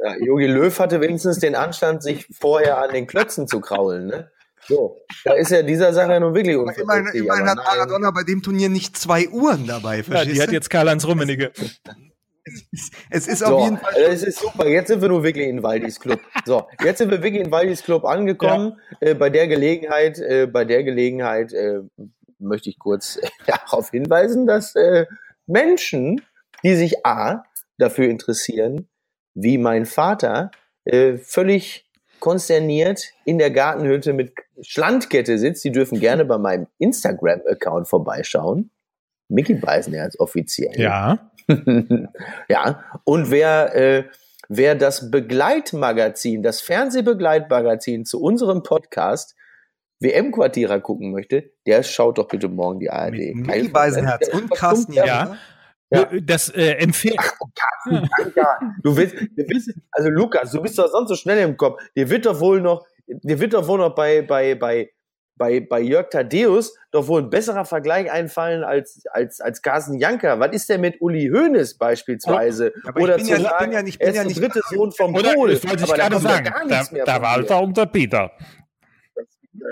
Ja, 0.00 0.16
Jogi 0.24 0.46
Löw 0.46 0.76
hatte 0.78 1.00
wenigstens 1.02 1.38
den 1.38 1.54
Anstand, 1.54 2.02
sich 2.02 2.26
vorher 2.32 2.78
an 2.82 2.92
den 2.94 3.06
Klötzen 3.06 3.46
zu 3.46 3.60
kraulen, 3.60 4.06
ne? 4.06 4.30
So, 4.68 5.00
da 5.24 5.32
ist 5.32 5.50
ja 5.50 5.62
dieser 5.62 5.92
Sache 5.94 6.20
nun 6.20 6.34
wirklich 6.34 6.56
Aber 6.56 6.76
immerhin, 6.76 7.06
immerhin 7.14 7.46
hat 7.48 7.56
nein. 7.56 7.64
Maradona 7.66 8.10
bei 8.10 8.22
dem 8.22 8.42
Turnier 8.42 8.68
nicht 8.68 8.96
zwei 8.98 9.28
Uhren 9.28 9.66
dabei, 9.66 9.98
Ja, 9.98 10.02
verstehst 10.02 10.36
die 10.36 10.42
hat 10.42 10.52
jetzt 10.52 10.68
Karl-Heinz 10.68 11.06
Rummenigge. 11.06 11.52
es 13.10 13.26
ist 13.26 13.38
So, 13.38 13.46
auf 13.46 13.64
jeden 13.64 13.78
Fall. 13.78 13.92
das 14.06 14.22
ist 14.22 14.38
super. 14.38 14.66
Jetzt 14.68 14.88
sind 14.88 15.00
wir 15.02 15.08
nur 15.08 15.22
wirklich 15.22 15.46
in 15.48 15.62
Waldis 15.62 15.98
Club. 16.00 16.20
So, 16.44 16.66
jetzt 16.84 16.98
sind 16.98 17.10
wir 17.10 17.22
wirklich 17.22 17.42
in 17.44 17.50
Waldis 17.50 17.82
Club 17.82 18.04
angekommen. 18.04 18.78
Äh, 19.00 19.14
bei 19.14 19.30
der 19.30 19.48
Gelegenheit, 19.48 20.18
äh, 20.18 20.46
bei 20.46 20.64
der 20.64 20.84
Gelegenheit 20.84 21.52
äh, 21.52 21.80
möchte 22.38 22.70
ich 22.70 22.78
kurz 22.78 23.16
äh, 23.16 23.28
darauf 23.46 23.90
hinweisen, 23.90 24.46
dass 24.46 24.74
äh, 24.74 25.06
Menschen, 25.46 26.20
die 26.62 26.74
sich 26.74 27.06
a 27.06 27.42
dafür 27.78 28.08
interessieren, 28.08 28.88
wie 29.34 29.56
mein 29.58 29.86
Vater 29.86 30.50
äh, 30.84 31.16
völlig 31.16 31.87
konsterniert 32.20 33.12
in 33.24 33.38
der 33.38 33.50
Gartenhütte 33.50 34.12
mit 34.12 34.32
Schlandkette 34.60 35.38
sitzt, 35.38 35.64
die 35.64 35.72
dürfen 35.72 36.00
gerne 36.00 36.24
bei 36.24 36.38
meinem 36.38 36.66
Instagram-Account 36.78 37.88
vorbeischauen. 37.88 38.70
Mickey 39.28 39.54
Beisenherz 39.54 40.18
offiziell. 40.18 40.78
Ja. 40.78 41.30
ja, 42.48 42.84
und 43.04 43.30
wer, 43.30 43.74
äh, 43.74 44.04
wer 44.48 44.74
das 44.74 45.10
Begleitmagazin, 45.10 46.42
das 46.42 46.60
Fernsehbegleitmagazin 46.60 48.04
zu 48.04 48.20
unserem 48.20 48.62
Podcast 48.62 49.34
WM-Quartierer 50.00 50.80
gucken 50.80 51.10
möchte, 51.10 51.50
der 51.66 51.82
schaut 51.82 52.18
doch 52.18 52.28
bitte 52.28 52.48
morgen 52.48 52.80
die 52.80 52.90
ARD. 52.90 53.34
Mit 53.34 53.46
Micky 53.46 53.68
Beisenherz 53.68 54.28
und 54.28 54.50
Carsten 54.50 54.92
Ja. 54.92 55.36
Ja. 55.90 56.00
Ja. 56.12 56.20
Das 56.22 56.50
äh, 56.50 56.72
empfehlt. 56.74 57.16
Ja, 58.34 58.58
du 58.82 58.96
willst, 58.96 59.14
du 59.16 59.44
willst, 59.48 59.72
also 59.90 60.10
Lukas, 60.10 60.50
du 60.52 60.60
bist 60.60 60.78
doch 60.78 60.88
sonst 60.88 61.08
so 61.08 61.14
schnell 61.14 61.38
im 61.38 61.56
Kopf. 61.56 61.80
Dir 61.96 62.10
wird 62.10 62.26
doch 62.26 62.40
wohl 62.40 62.60
noch, 62.60 62.86
dir 63.06 63.40
wird 63.40 63.54
doch 63.54 63.66
wohl 63.68 63.78
noch 63.78 63.94
bei, 63.94 64.20
bei, 64.22 64.54
bei, 64.54 64.90
bei, 65.36 65.60
bei 65.60 65.80
Jörg 65.80 66.10
Thaddeus 66.10 66.74
doch 66.90 67.06
wohl 67.08 67.22
ein 67.22 67.30
besserer 67.30 67.64
Vergleich 67.64 68.10
einfallen 68.10 68.64
als, 68.64 69.04
als, 69.12 69.40
als 69.40 69.62
Carsten 69.62 69.98
Janker. 69.98 70.38
Was 70.40 70.52
ist 70.52 70.68
denn 70.68 70.80
mit 70.82 71.00
Uli 71.00 71.30
Hoeneß 71.32 71.78
beispielsweise? 71.78 72.72
Aber 72.84 72.98
ich 72.98 73.04
Oder 73.04 73.16
bin 73.16 73.24
zu 73.24 73.30
ja- 73.32 73.36
ich 73.38 73.42
sagen, 73.44 73.64
bin 73.64 73.72
ja 73.72 73.82
nicht- 73.82 73.98
bin 73.98 74.06
ja 74.08 74.12
der 74.14 74.24
nicht- 74.24 74.40
dritte 74.40 74.60
Sohn 74.68 74.92
vom 74.92 75.14
Oder 75.14 75.34
Kohl. 75.34 75.52
das 75.52 75.64
wollte 75.66 75.84
ich 75.84 75.90
da 75.90 75.96
gerade 76.08 76.18
sagen. 76.18 76.52
von 76.54 76.68
dir. 76.98 77.06
Walter 77.22 77.62
und 77.62 77.76
der 77.76 77.86
Peter. 77.86 78.30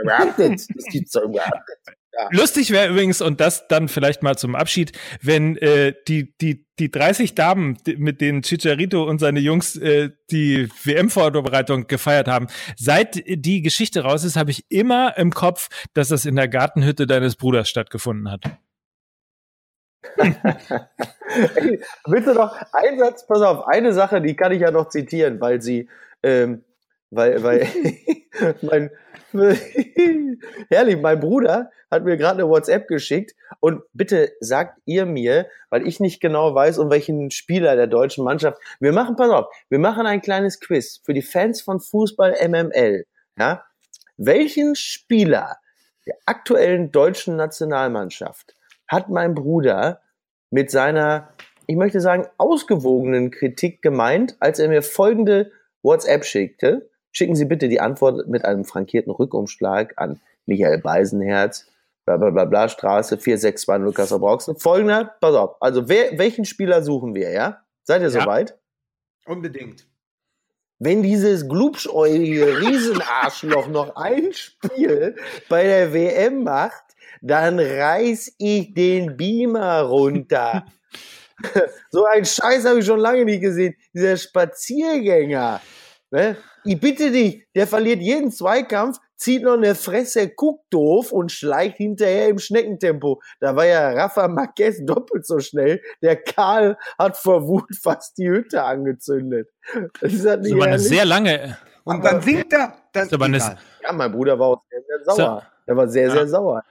Überhaupt 0.02 0.38
nicht. 0.38 0.68
Das 0.74 0.84
gibt's 0.86 1.12
doch 1.12 1.22
überhaupt 1.24 1.52
nicht. 1.68 1.95
Lustig 2.30 2.70
wäre 2.70 2.88
übrigens, 2.90 3.20
und 3.20 3.40
das 3.40 3.68
dann 3.68 3.88
vielleicht 3.88 4.22
mal 4.22 4.36
zum 4.36 4.54
Abschied, 4.54 4.92
wenn 5.22 5.56
äh, 5.58 5.94
die, 6.08 6.34
die, 6.38 6.66
die 6.78 6.90
30 6.90 7.34
Damen, 7.34 7.76
die- 7.86 7.96
mit 7.96 8.20
denen 8.20 8.42
Chicharito 8.42 9.04
und 9.04 9.18
seine 9.18 9.40
Jungs 9.40 9.76
äh, 9.76 10.10
die 10.30 10.68
WM-Vorbereitung 10.84 11.86
gefeiert 11.86 12.28
haben, 12.28 12.46
seit 12.76 13.22
die 13.26 13.62
Geschichte 13.62 14.00
raus 14.02 14.24
ist, 14.24 14.36
habe 14.36 14.50
ich 14.50 14.64
immer 14.70 15.16
im 15.18 15.32
Kopf, 15.32 15.68
dass 15.94 16.08
das 16.08 16.24
in 16.24 16.36
der 16.36 16.48
Gartenhütte 16.48 17.06
deines 17.06 17.36
Bruders 17.36 17.68
stattgefunden 17.68 18.30
hat. 18.30 18.42
Ey, 21.56 21.80
Bitte 22.08 22.34
noch 22.34 22.56
ein 22.72 22.98
Satz, 22.98 23.26
pass 23.26 23.42
auf, 23.42 23.66
eine 23.66 23.92
Sache, 23.92 24.20
die 24.20 24.36
kann 24.36 24.52
ich 24.52 24.60
ja 24.60 24.70
noch 24.70 24.88
zitieren, 24.88 25.40
weil 25.40 25.60
sie, 25.60 25.88
ähm, 26.22 26.64
weil, 27.10 27.42
weil, 27.42 27.66
mein, 28.62 28.90
herrlich, 30.70 31.00
mein 31.00 31.20
Bruder 31.20 31.70
hat 31.90 32.04
mir 32.04 32.16
gerade 32.16 32.42
eine 32.42 32.50
WhatsApp 32.50 32.88
geschickt 32.88 33.34
und 33.60 33.82
bitte 33.92 34.32
sagt 34.40 34.80
ihr 34.84 35.06
mir, 35.06 35.46
weil 35.70 35.86
ich 35.86 36.00
nicht 36.00 36.20
genau 36.20 36.54
weiß, 36.54 36.78
um 36.78 36.90
welchen 36.90 37.30
Spieler 37.30 37.76
der 37.76 37.86
deutschen 37.86 38.24
Mannschaft, 38.24 38.58
wir 38.80 38.92
machen, 38.92 39.16
pass 39.16 39.30
auf, 39.30 39.46
wir 39.68 39.78
machen 39.78 40.06
ein 40.06 40.20
kleines 40.20 40.60
Quiz 40.60 41.00
für 41.04 41.14
die 41.14 41.22
Fans 41.22 41.60
von 41.60 41.80
Fußball 41.80 42.36
MML, 42.48 43.04
ja, 43.38 43.64
welchen 44.16 44.74
Spieler 44.74 45.56
der 46.06 46.16
aktuellen 46.26 46.92
deutschen 46.92 47.36
Nationalmannschaft 47.36 48.54
hat 48.88 49.08
mein 49.08 49.34
Bruder 49.34 50.00
mit 50.50 50.70
seiner, 50.70 51.32
ich 51.66 51.76
möchte 51.76 52.00
sagen, 52.00 52.26
ausgewogenen 52.38 53.30
Kritik 53.30 53.82
gemeint, 53.82 54.36
als 54.40 54.58
er 54.58 54.68
mir 54.68 54.82
folgende 54.82 55.50
WhatsApp 55.82 56.24
schickte, 56.24 56.88
schicken 57.16 57.34
Sie 57.34 57.46
bitte 57.46 57.68
die 57.68 57.80
Antwort 57.80 58.28
mit 58.28 58.44
einem 58.44 58.64
frankierten 58.64 59.10
Rückumschlag 59.10 59.94
an 59.96 60.20
Michael 60.44 60.78
Beisenherz, 60.78 61.66
bla 62.04 62.18
bla 62.18 62.28
bla, 62.30 62.44
bla 62.44 62.68
Straße 62.68 63.16
4620 63.16 63.96
Kassel 63.96 64.18
Brauxen. 64.18 64.56
Folgender, 64.56 65.16
pass 65.20 65.34
auf, 65.34 65.56
also 65.60 65.88
wer, 65.88 66.18
welchen 66.18 66.44
Spieler 66.44 66.82
suchen 66.82 67.14
wir, 67.14 67.30
ja? 67.30 67.62
Seid 67.84 68.02
ihr 68.02 68.08
Ja. 68.10 68.20
soweit? 68.20 68.58
Unbedingt. 69.24 69.86
Wenn 70.78 71.02
dieses 71.02 71.48
glubschäugige 71.48 72.60
Riesenarschloch 72.60 73.68
noch 73.68 73.96
ein 73.96 74.34
Spiel 74.34 75.16
bei 75.48 75.64
der 75.64 75.94
WM 75.94 76.44
macht, 76.44 76.84
dann 77.22 77.58
reiß 77.58 78.34
ich 78.36 78.74
den 78.74 79.16
Beamer 79.16 79.80
runter. 79.80 80.66
so 81.90 82.04
einen 82.04 82.26
Scheiß 82.26 82.66
habe 82.66 82.80
ich 82.80 82.84
schon 82.86 83.00
lange 83.00 83.24
nicht 83.24 83.40
gesehen. 83.40 83.74
Dieser 83.94 84.18
Spaziergänger. 84.18 85.62
Ne? 86.16 86.38
Ich 86.64 86.80
bitte 86.80 87.10
dich, 87.10 87.46
der 87.54 87.66
verliert 87.66 88.00
jeden 88.00 88.32
Zweikampf, 88.32 88.98
zieht 89.16 89.42
noch 89.42 89.52
eine 89.52 89.74
Fresse, 89.74 90.30
guckt 90.30 90.64
doof 90.70 91.12
und 91.12 91.30
schleicht 91.30 91.76
hinterher 91.76 92.28
im 92.28 92.38
Schneckentempo. 92.38 93.20
Da 93.38 93.54
war 93.54 93.66
ja 93.66 93.90
Rafa 93.90 94.26
Marquez 94.26 94.82
doppelt 94.82 95.26
so 95.26 95.40
schnell. 95.40 95.82
Der 96.00 96.16
Karl 96.16 96.78
hat 96.98 97.18
vor 97.18 97.46
Wut 97.46 97.68
fast 97.82 98.16
die 98.16 98.30
Hütte 98.30 98.62
angezündet. 98.62 99.50
Das 100.00 100.14
ist 100.14 100.26
halt 100.26 100.40
Das 100.40 100.44
nicht 100.44 100.52
ist 100.52 100.54
aber 100.54 100.64
eine 100.64 100.78
sehr 100.78 101.04
lange. 101.04 101.58
Und 101.84 102.02
dann 102.02 102.22
singt 102.22 102.50
er, 102.50 102.72
dann 102.92 103.04
Ist 103.04 103.12
aber 103.12 103.26
eine-. 103.26 103.58
Ja, 103.82 103.92
mein 103.92 104.10
Bruder 104.10 104.38
war 104.38 104.46
auch 104.46 104.62
sehr, 104.70 104.80
sehr 104.88 105.04
sauer. 105.04 105.42
Er 105.66 105.76
war 105.76 105.86
sehr, 105.86 106.10
sehr 106.10 106.26
sauer. 106.26 106.64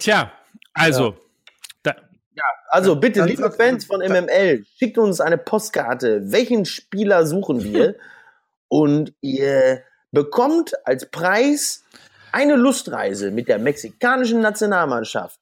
Tja, 0.00 0.32
also, 0.72 1.14
da, 1.84 1.94
Also 2.70 2.96
bitte, 2.96 3.24
liebe 3.24 3.52
Fans 3.52 3.84
von 3.84 4.00
MML, 4.00 4.64
schickt 4.76 4.98
uns 4.98 5.20
eine 5.20 5.38
Postkarte. 5.38 6.32
Welchen 6.32 6.64
Spieler 6.64 7.24
suchen 7.24 7.62
wir? 7.62 7.94
Und 8.74 9.14
ihr 9.20 9.84
bekommt 10.10 10.72
als 10.84 11.08
Preis 11.08 11.84
eine 12.32 12.56
Lustreise 12.56 13.30
mit 13.30 13.46
der 13.46 13.60
mexikanischen 13.60 14.40
Nationalmannschaft 14.40 15.38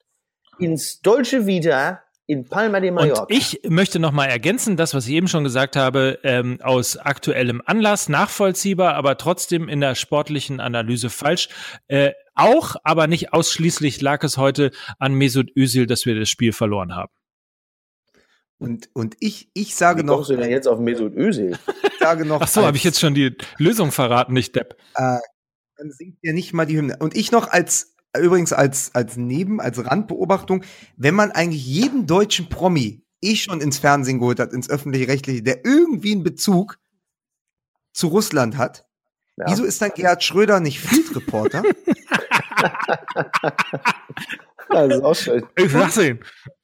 ins 0.58 1.00
Dolce 1.00 1.46
Vita 1.46 2.02
in 2.26 2.44
Palma 2.46 2.78
de 2.78 2.90
Und 2.90 2.96
Mallorca. 2.96 3.24
ich 3.30 3.62
möchte 3.66 3.98
noch 4.00 4.12
mal 4.12 4.26
ergänzen, 4.26 4.76
das, 4.76 4.92
was 4.92 5.06
ich 5.06 5.14
eben 5.14 5.28
schon 5.28 5.44
gesagt 5.44 5.76
habe, 5.76 6.18
ähm, 6.24 6.58
aus 6.62 6.98
aktuellem 6.98 7.62
Anlass, 7.64 8.10
nachvollziehbar, 8.10 8.96
aber 8.96 9.16
trotzdem 9.16 9.66
in 9.66 9.80
der 9.80 9.94
sportlichen 9.94 10.60
Analyse 10.60 11.08
falsch. 11.08 11.48
Äh, 11.88 12.10
auch, 12.34 12.76
aber 12.84 13.06
nicht 13.06 13.32
ausschließlich 13.32 14.02
lag 14.02 14.22
es 14.24 14.36
heute 14.36 14.72
an 14.98 15.14
Mesut 15.14 15.56
Özil, 15.56 15.86
dass 15.86 16.04
wir 16.04 16.20
das 16.20 16.28
Spiel 16.28 16.52
verloren 16.52 16.94
haben. 16.94 17.10
Und, 18.62 18.90
und 18.94 19.16
ich, 19.20 19.50
ich 19.54 19.74
sage 19.74 20.02
Wie 20.02 20.06
noch, 20.06 20.14
kommst 20.16 20.30
du 20.30 20.36
denn 20.36 20.50
jetzt 20.50 20.68
auf 20.68 20.78
Mesut 20.78 21.14
Özil? 21.16 21.58
ich 21.82 21.98
sage 21.98 22.24
noch, 22.24 22.40
Ach 22.40 22.48
so, 22.48 22.64
habe 22.64 22.76
ich 22.76 22.84
jetzt 22.84 23.00
schon 23.00 23.14
die 23.14 23.36
Lösung 23.58 23.90
verraten, 23.92 24.32
nicht 24.32 24.54
Depp. 24.54 24.76
dann 24.94 25.20
singt 25.90 26.18
er 26.22 26.32
nicht 26.32 26.52
mal 26.52 26.64
die 26.66 26.76
Hymne. 26.76 26.96
Und 27.00 27.16
ich 27.16 27.32
noch 27.32 27.48
als, 27.50 27.94
übrigens 28.16 28.52
als, 28.52 28.94
als 28.94 29.16
Neben, 29.16 29.60
als 29.60 29.84
Randbeobachtung, 29.84 30.64
wenn 30.96 31.14
man 31.14 31.32
eigentlich 31.32 31.66
jeden 31.66 32.06
deutschen 32.06 32.48
Promi 32.48 33.04
eh 33.20 33.36
schon 33.36 33.60
ins 33.60 33.78
Fernsehen 33.78 34.18
geholt 34.20 34.38
hat, 34.40 34.52
ins 34.52 34.70
Öffentlich-Rechtliche, 34.70 35.42
der 35.42 35.64
irgendwie 35.64 36.12
einen 36.12 36.22
Bezug 36.24 36.78
zu 37.92 38.08
Russland 38.08 38.56
hat, 38.56 38.86
Ja. 39.36 39.46
wieso 39.48 39.64
ist 39.64 39.82
dann 39.82 39.92
Gerhard 39.94 40.22
Schröder 40.22 40.60
nicht 40.60 40.80
Field 40.80 41.14
Reporter? 41.16 41.62
Das 44.68 44.94
ist 44.94 45.02
auch 45.02 45.14
schön. 45.14 45.44
Ich 45.56 45.70
sag's 45.70 45.98
Ihnen. 45.98 46.20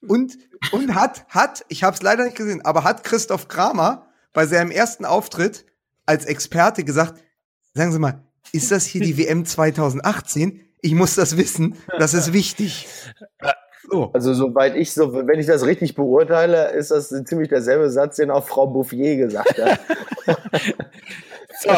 und, 0.06 0.38
und 0.72 0.94
hat, 0.94 1.26
hat, 1.28 1.64
ich 1.68 1.82
habe 1.82 1.94
es 1.94 2.02
leider 2.02 2.24
nicht 2.24 2.36
gesehen, 2.36 2.64
aber 2.64 2.84
hat 2.84 3.04
Christoph 3.04 3.48
Kramer 3.48 4.06
bei 4.32 4.46
seinem 4.46 4.70
ersten 4.70 5.04
Auftritt 5.04 5.66
als 6.06 6.24
Experte 6.24 6.84
gesagt, 6.84 7.22
sagen 7.74 7.92
Sie 7.92 7.98
mal, 7.98 8.22
ist 8.52 8.70
das 8.70 8.86
hier 8.86 9.02
die 9.02 9.18
WM 9.18 9.44
2018? 9.44 10.60
Ich 10.80 10.94
muss 10.94 11.16
das 11.16 11.36
wissen, 11.36 11.76
das 11.98 12.14
ist 12.14 12.32
wichtig. 12.32 12.88
So. 13.90 14.10
Also 14.12 14.34
soweit 14.34 14.76
ich 14.76 14.92
so, 14.92 15.14
wenn 15.14 15.38
ich 15.38 15.46
das 15.46 15.64
richtig 15.64 15.94
beurteile, 15.94 16.70
ist 16.72 16.90
das 16.90 17.08
ziemlich 17.24 17.48
derselbe 17.48 17.90
Satz, 17.90 18.16
den 18.16 18.30
auch 18.30 18.46
Frau 18.46 18.66
Bouffier 18.66 19.16
gesagt 19.16 19.58
hat. 19.58 19.80
So, 21.60 21.70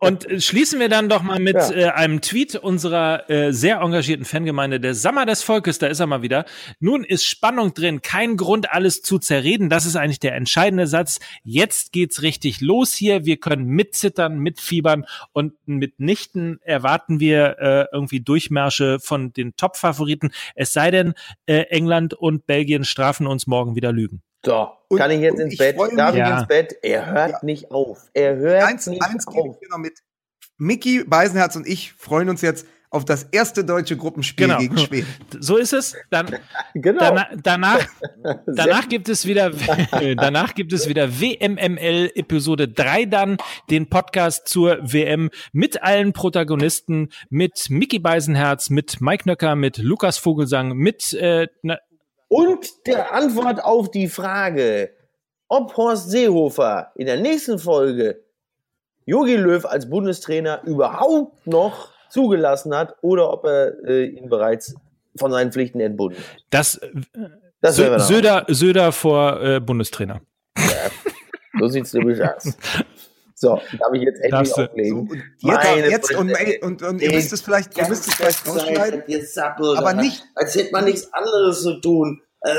und 0.00 0.26
schließen 0.38 0.80
wir 0.80 0.88
dann 0.88 1.08
doch 1.08 1.22
mal 1.22 1.38
mit 1.38 1.56
Ja. 1.56 1.70
äh, 1.72 1.84
einem 1.90 2.20
Tweet 2.20 2.56
unserer 2.56 3.28
äh, 3.28 3.52
sehr 3.52 3.80
engagierten 3.80 4.24
Fangemeinde, 4.24 4.80
der 4.80 4.94
Sommer 4.94 5.26
des 5.26 5.42
Volkes, 5.42 5.78
da 5.78 5.88
ist 5.88 6.00
er 6.00 6.06
mal 6.06 6.22
wieder. 6.22 6.44
Nun 6.78 7.04
ist 7.04 7.24
Spannung 7.24 7.74
drin, 7.74 8.02
kein 8.02 8.36
Grund, 8.36 8.72
alles 8.72 9.02
zu 9.02 9.18
zerreden. 9.18 9.68
Das 9.68 9.84
ist 9.86 9.96
eigentlich 9.96 10.20
der 10.20 10.34
entscheidende 10.34 10.86
Satz. 10.86 11.18
Jetzt 11.44 11.92
geht's 11.92 12.22
richtig 12.22 12.60
los 12.60 12.94
hier. 12.94 13.24
Wir 13.24 13.36
können 13.38 13.66
mitzittern, 13.66 14.38
mitfiebern 14.38 15.04
und 15.32 15.54
mitnichten 15.66 16.58
erwarten 16.62 17.20
wir 17.20 17.58
äh, 17.58 17.86
irgendwie 17.92 18.20
Durchmärsche 18.20 18.98
von 19.00 19.32
den 19.32 19.54
Top-Favoriten. 19.56 20.30
Es 20.54 20.72
sei 20.72 20.90
denn, 20.90 21.14
äh, 21.46 21.62
England 21.70 22.14
und 22.14 22.46
Belgien 22.46 22.84
strafen 22.84 23.26
uns 23.26 23.46
morgen 23.46 23.76
wieder 23.76 23.92
Lügen. 23.92 24.22
So, 24.44 24.68
Und- 24.88 24.98
kann 24.98 25.10
ich 25.10 25.20
jetzt 25.20 25.38
ins 25.38 25.52
ich 25.54 25.58
Bett? 25.58 25.76
Darf 25.96 26.14
ich 26.14 26.18
Ja. 26.18 26.38
ins 26.38 26.48
Bett? 26.48 26.74
Er 26.82 27.06
hört 27.06 27.42
nicht 27.42 27.70
auf. 27.70 28.08
Er 28.14 28.36
hört 28.36 28.64
Eins, 28.64 28.86
nicht 28.86 29.02
eins 29.02 29.26
gebe 29.26 29.40
auf. 29.40 29.54
ich 29.54 29.60
dir 29.60 29.68
noch 29.70 29.78
mit. 29.78 29.98
Mickey 30.58 31.04
Beisenherz 31.04 31.56
und 31.56 31.66
ich 31.66 31.92
freuen 31.94 32.28
uns 32.28 32.42
jetzt 32.42 32.66
auf 32.92 33.04
das 33.04 33.22
erste 33.30 33.64
deutsche 33.64 33.96
Gruppenspiel 33.96 34.48
Genau. 34.48 34.58
gegen 34.58 34.76
Schweden. 34.78 35.06
So 35.40 35.56
ist 35.56 35.72
es. 35.72 35.94
Dann 36.10 36.26
Genau. 36.74 36.98
Dana 37.00 37.28
danach, 37.42 37.86
danach 38.46 38.88
gibt 38.88 39.08
es 39.08 39.26
wieder, 39.26 39.50
danach 40.16 40.54
gibt 40.54 40.72
es 40.72 40.88
wieder 40.88 41.20
WMML 41.20 42.10
Episode 42.14 42.66
3 42.66 43.04
dann, 43.04 43.36
den 43.70 43.88
Podcast 43.88 44.48
zur 44.48 44.78
WM 44.82 45.30
mit 45.52 45.82
allen 45.82 46.12
Protagonisten, 46.12 47.10
mit 47.28 47.70
Mickey 47.70 47.98
Beisenherz, 48.00 48.70
mit 48.70 49.00
Mike 49.00 49.22
Nöcker, 49.28 49.54
mit 49.54 49.78
Lukas 49.78 50.18
Vogelsang, 50.18 50.72
mit, 50.76 51.12
äh, 51.14 51.46
na, 51.62 51.78
Und 52.30 52.86
der 52.86 53.12
Antwort 53.12 53.62
auf 53.64 53.90
die 53.90 54.06
Frage, 54.06 54.90
ob 55.48 55.76
Horst 55.76 56.10
Seehofer 56.10 56.92
in 56.94 57.06
der 57.06 57.20
nächsten 57.20 57.58
Folge 57.58 58.20
Jogi 59.04 59.34
Löw 59.34 59.64
als 59.66 59.90
Bundestrainer 59.90 60.62
überhaupt 60.64 61.44
noch 61.44 61.88
zugelassen 62.08 62.72
hat 62.72 62.94
oder 63.02 63.32
ob 63.32 63.44
er 63.44 63.72
äh, 63.84 64.04
ihn 64.04 64.28
bereits 64.28 64.76
von 65.16 65.32
seinen 65.32 65.50
Pflichten 65.50 65.80
entbunden 65.80 66.22
hat. 66.22 66.44
das, 66.50 66.76
äh, 66.76 66.90
Das 67.60 67.74
Sö 67.74 67.98
Söder, 67.98 68.44
Söder 68.46 68.92
vor 68.92 69.42
äh, 69.42 69.58
Bundestrainer. 69.58 70.20
So 71.58 71.66
sieht's 71.66 71.92
nämlich 71.92 72.22
aus. 72.22 72.56
So, 73.42 73.54
darf 73.54 73.94
ich 73.94 74.02
jetzt 74.02 74.20
endlich 74.20 74.50
du. 74.50 74.54
So, 74.54 74.62
auflegen? 74.66 74.98
und 74.98 75.12
jetzt, 75.42 76.10
jetzt 76.10 76.14
und, 76.14 76.30
und, 76.62 76.82
und 76.82 77.00
ihr 77.00 77.10
müsst 77.10 77.32
es 77.32 77.40
vielleicht, 77.40 77.74
ihr 77.78 77.88
müsst 77.88 78.06
es 78.06 78.14
vielleicht 78.14 78.46
rausschneiden. 78.46 79.02
aber 79.78 79.94
nicht- 79.94 80.22
Als 80.34 80.54
hätte 80.56 80.72
man 80.72 80.84
nichts 80.84 81.10
anderes 81.10 81.62
zu 81.62 81.80
tun. 81.80 82.20
Äh, 82.42 82.50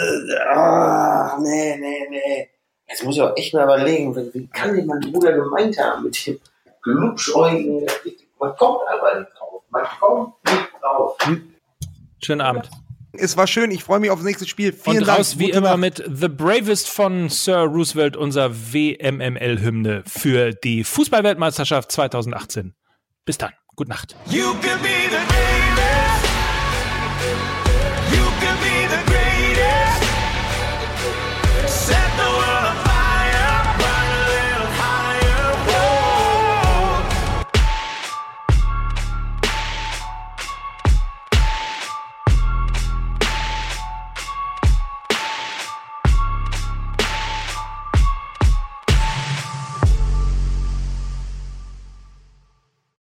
ah, 0.50 1.38
nee, 1.40 1.78
nee, 1.80 2.08
nee. 2.10 2.50
Jetzt 2.88 3.04
muss 3.04 3.16
ich 3.16 3.22
auch 3.22 3.38
echt 3.38 3.54
mal 3.54 3.64
überlegen, 3.64 4.16
wie, 4.34 4.48
kann 4.48 4.76
denn 4.76 4.88
mein 4.88 5.00
Bruder 5.02 5.34
gemeint 5.34 5.78
haben 5.78 6.04
mit 6.04 6.26
dem 6.26 6.40
glubschäugigen. 6.82 7.86
Man 8.40 8.56
kommt 8.56 8.80
einfach 8.88 9.20
nicht 9.20 9.32
drauf. 9.38 9.62
Man 9.70 9.84
kommt 10.00 10.34
nicht 10.46 10.68
drauf. 10.82 11.18
Schönen 12.24 12.42
Abend. 12.42 12.70
Es 13.14 13.36
war 13.36 13.46
schön, 13.48 13.72
ich 13.72 13.84
freue 13.84 14.00
mich 14.00 14.10
aufs 14.10 14.24
nächste 14.24 14.48
Spiel. 14.48 14.72
Vielen 14.72 15.00
Und 15.00 15.08
Dank. 15.08 15.20
raus 15.20 15.38
wie 15.38 15.46
Gute 15.48 15.58
immer 15.58 15.78
Nacht. 15.78 15.80
mit 15.80 16.04
The 16.14 16.30
Bravest 16.30 16.88
von 16.90 17.30
Sir 17.30 17.60
Roosevelt, 17.64 18.16
unser 18.16 18.52
WMML-Hymne 18.74 20.04
für 20.08 20.54
die 20.54 20.84
Fußballweltmeisterschaft 20.84 21.92
2018. 21.92 22.74
Bis 23.26 23.38
dann. 23.38 23.52
Gute 23.76 23.90
Nacht. 23.90 24.16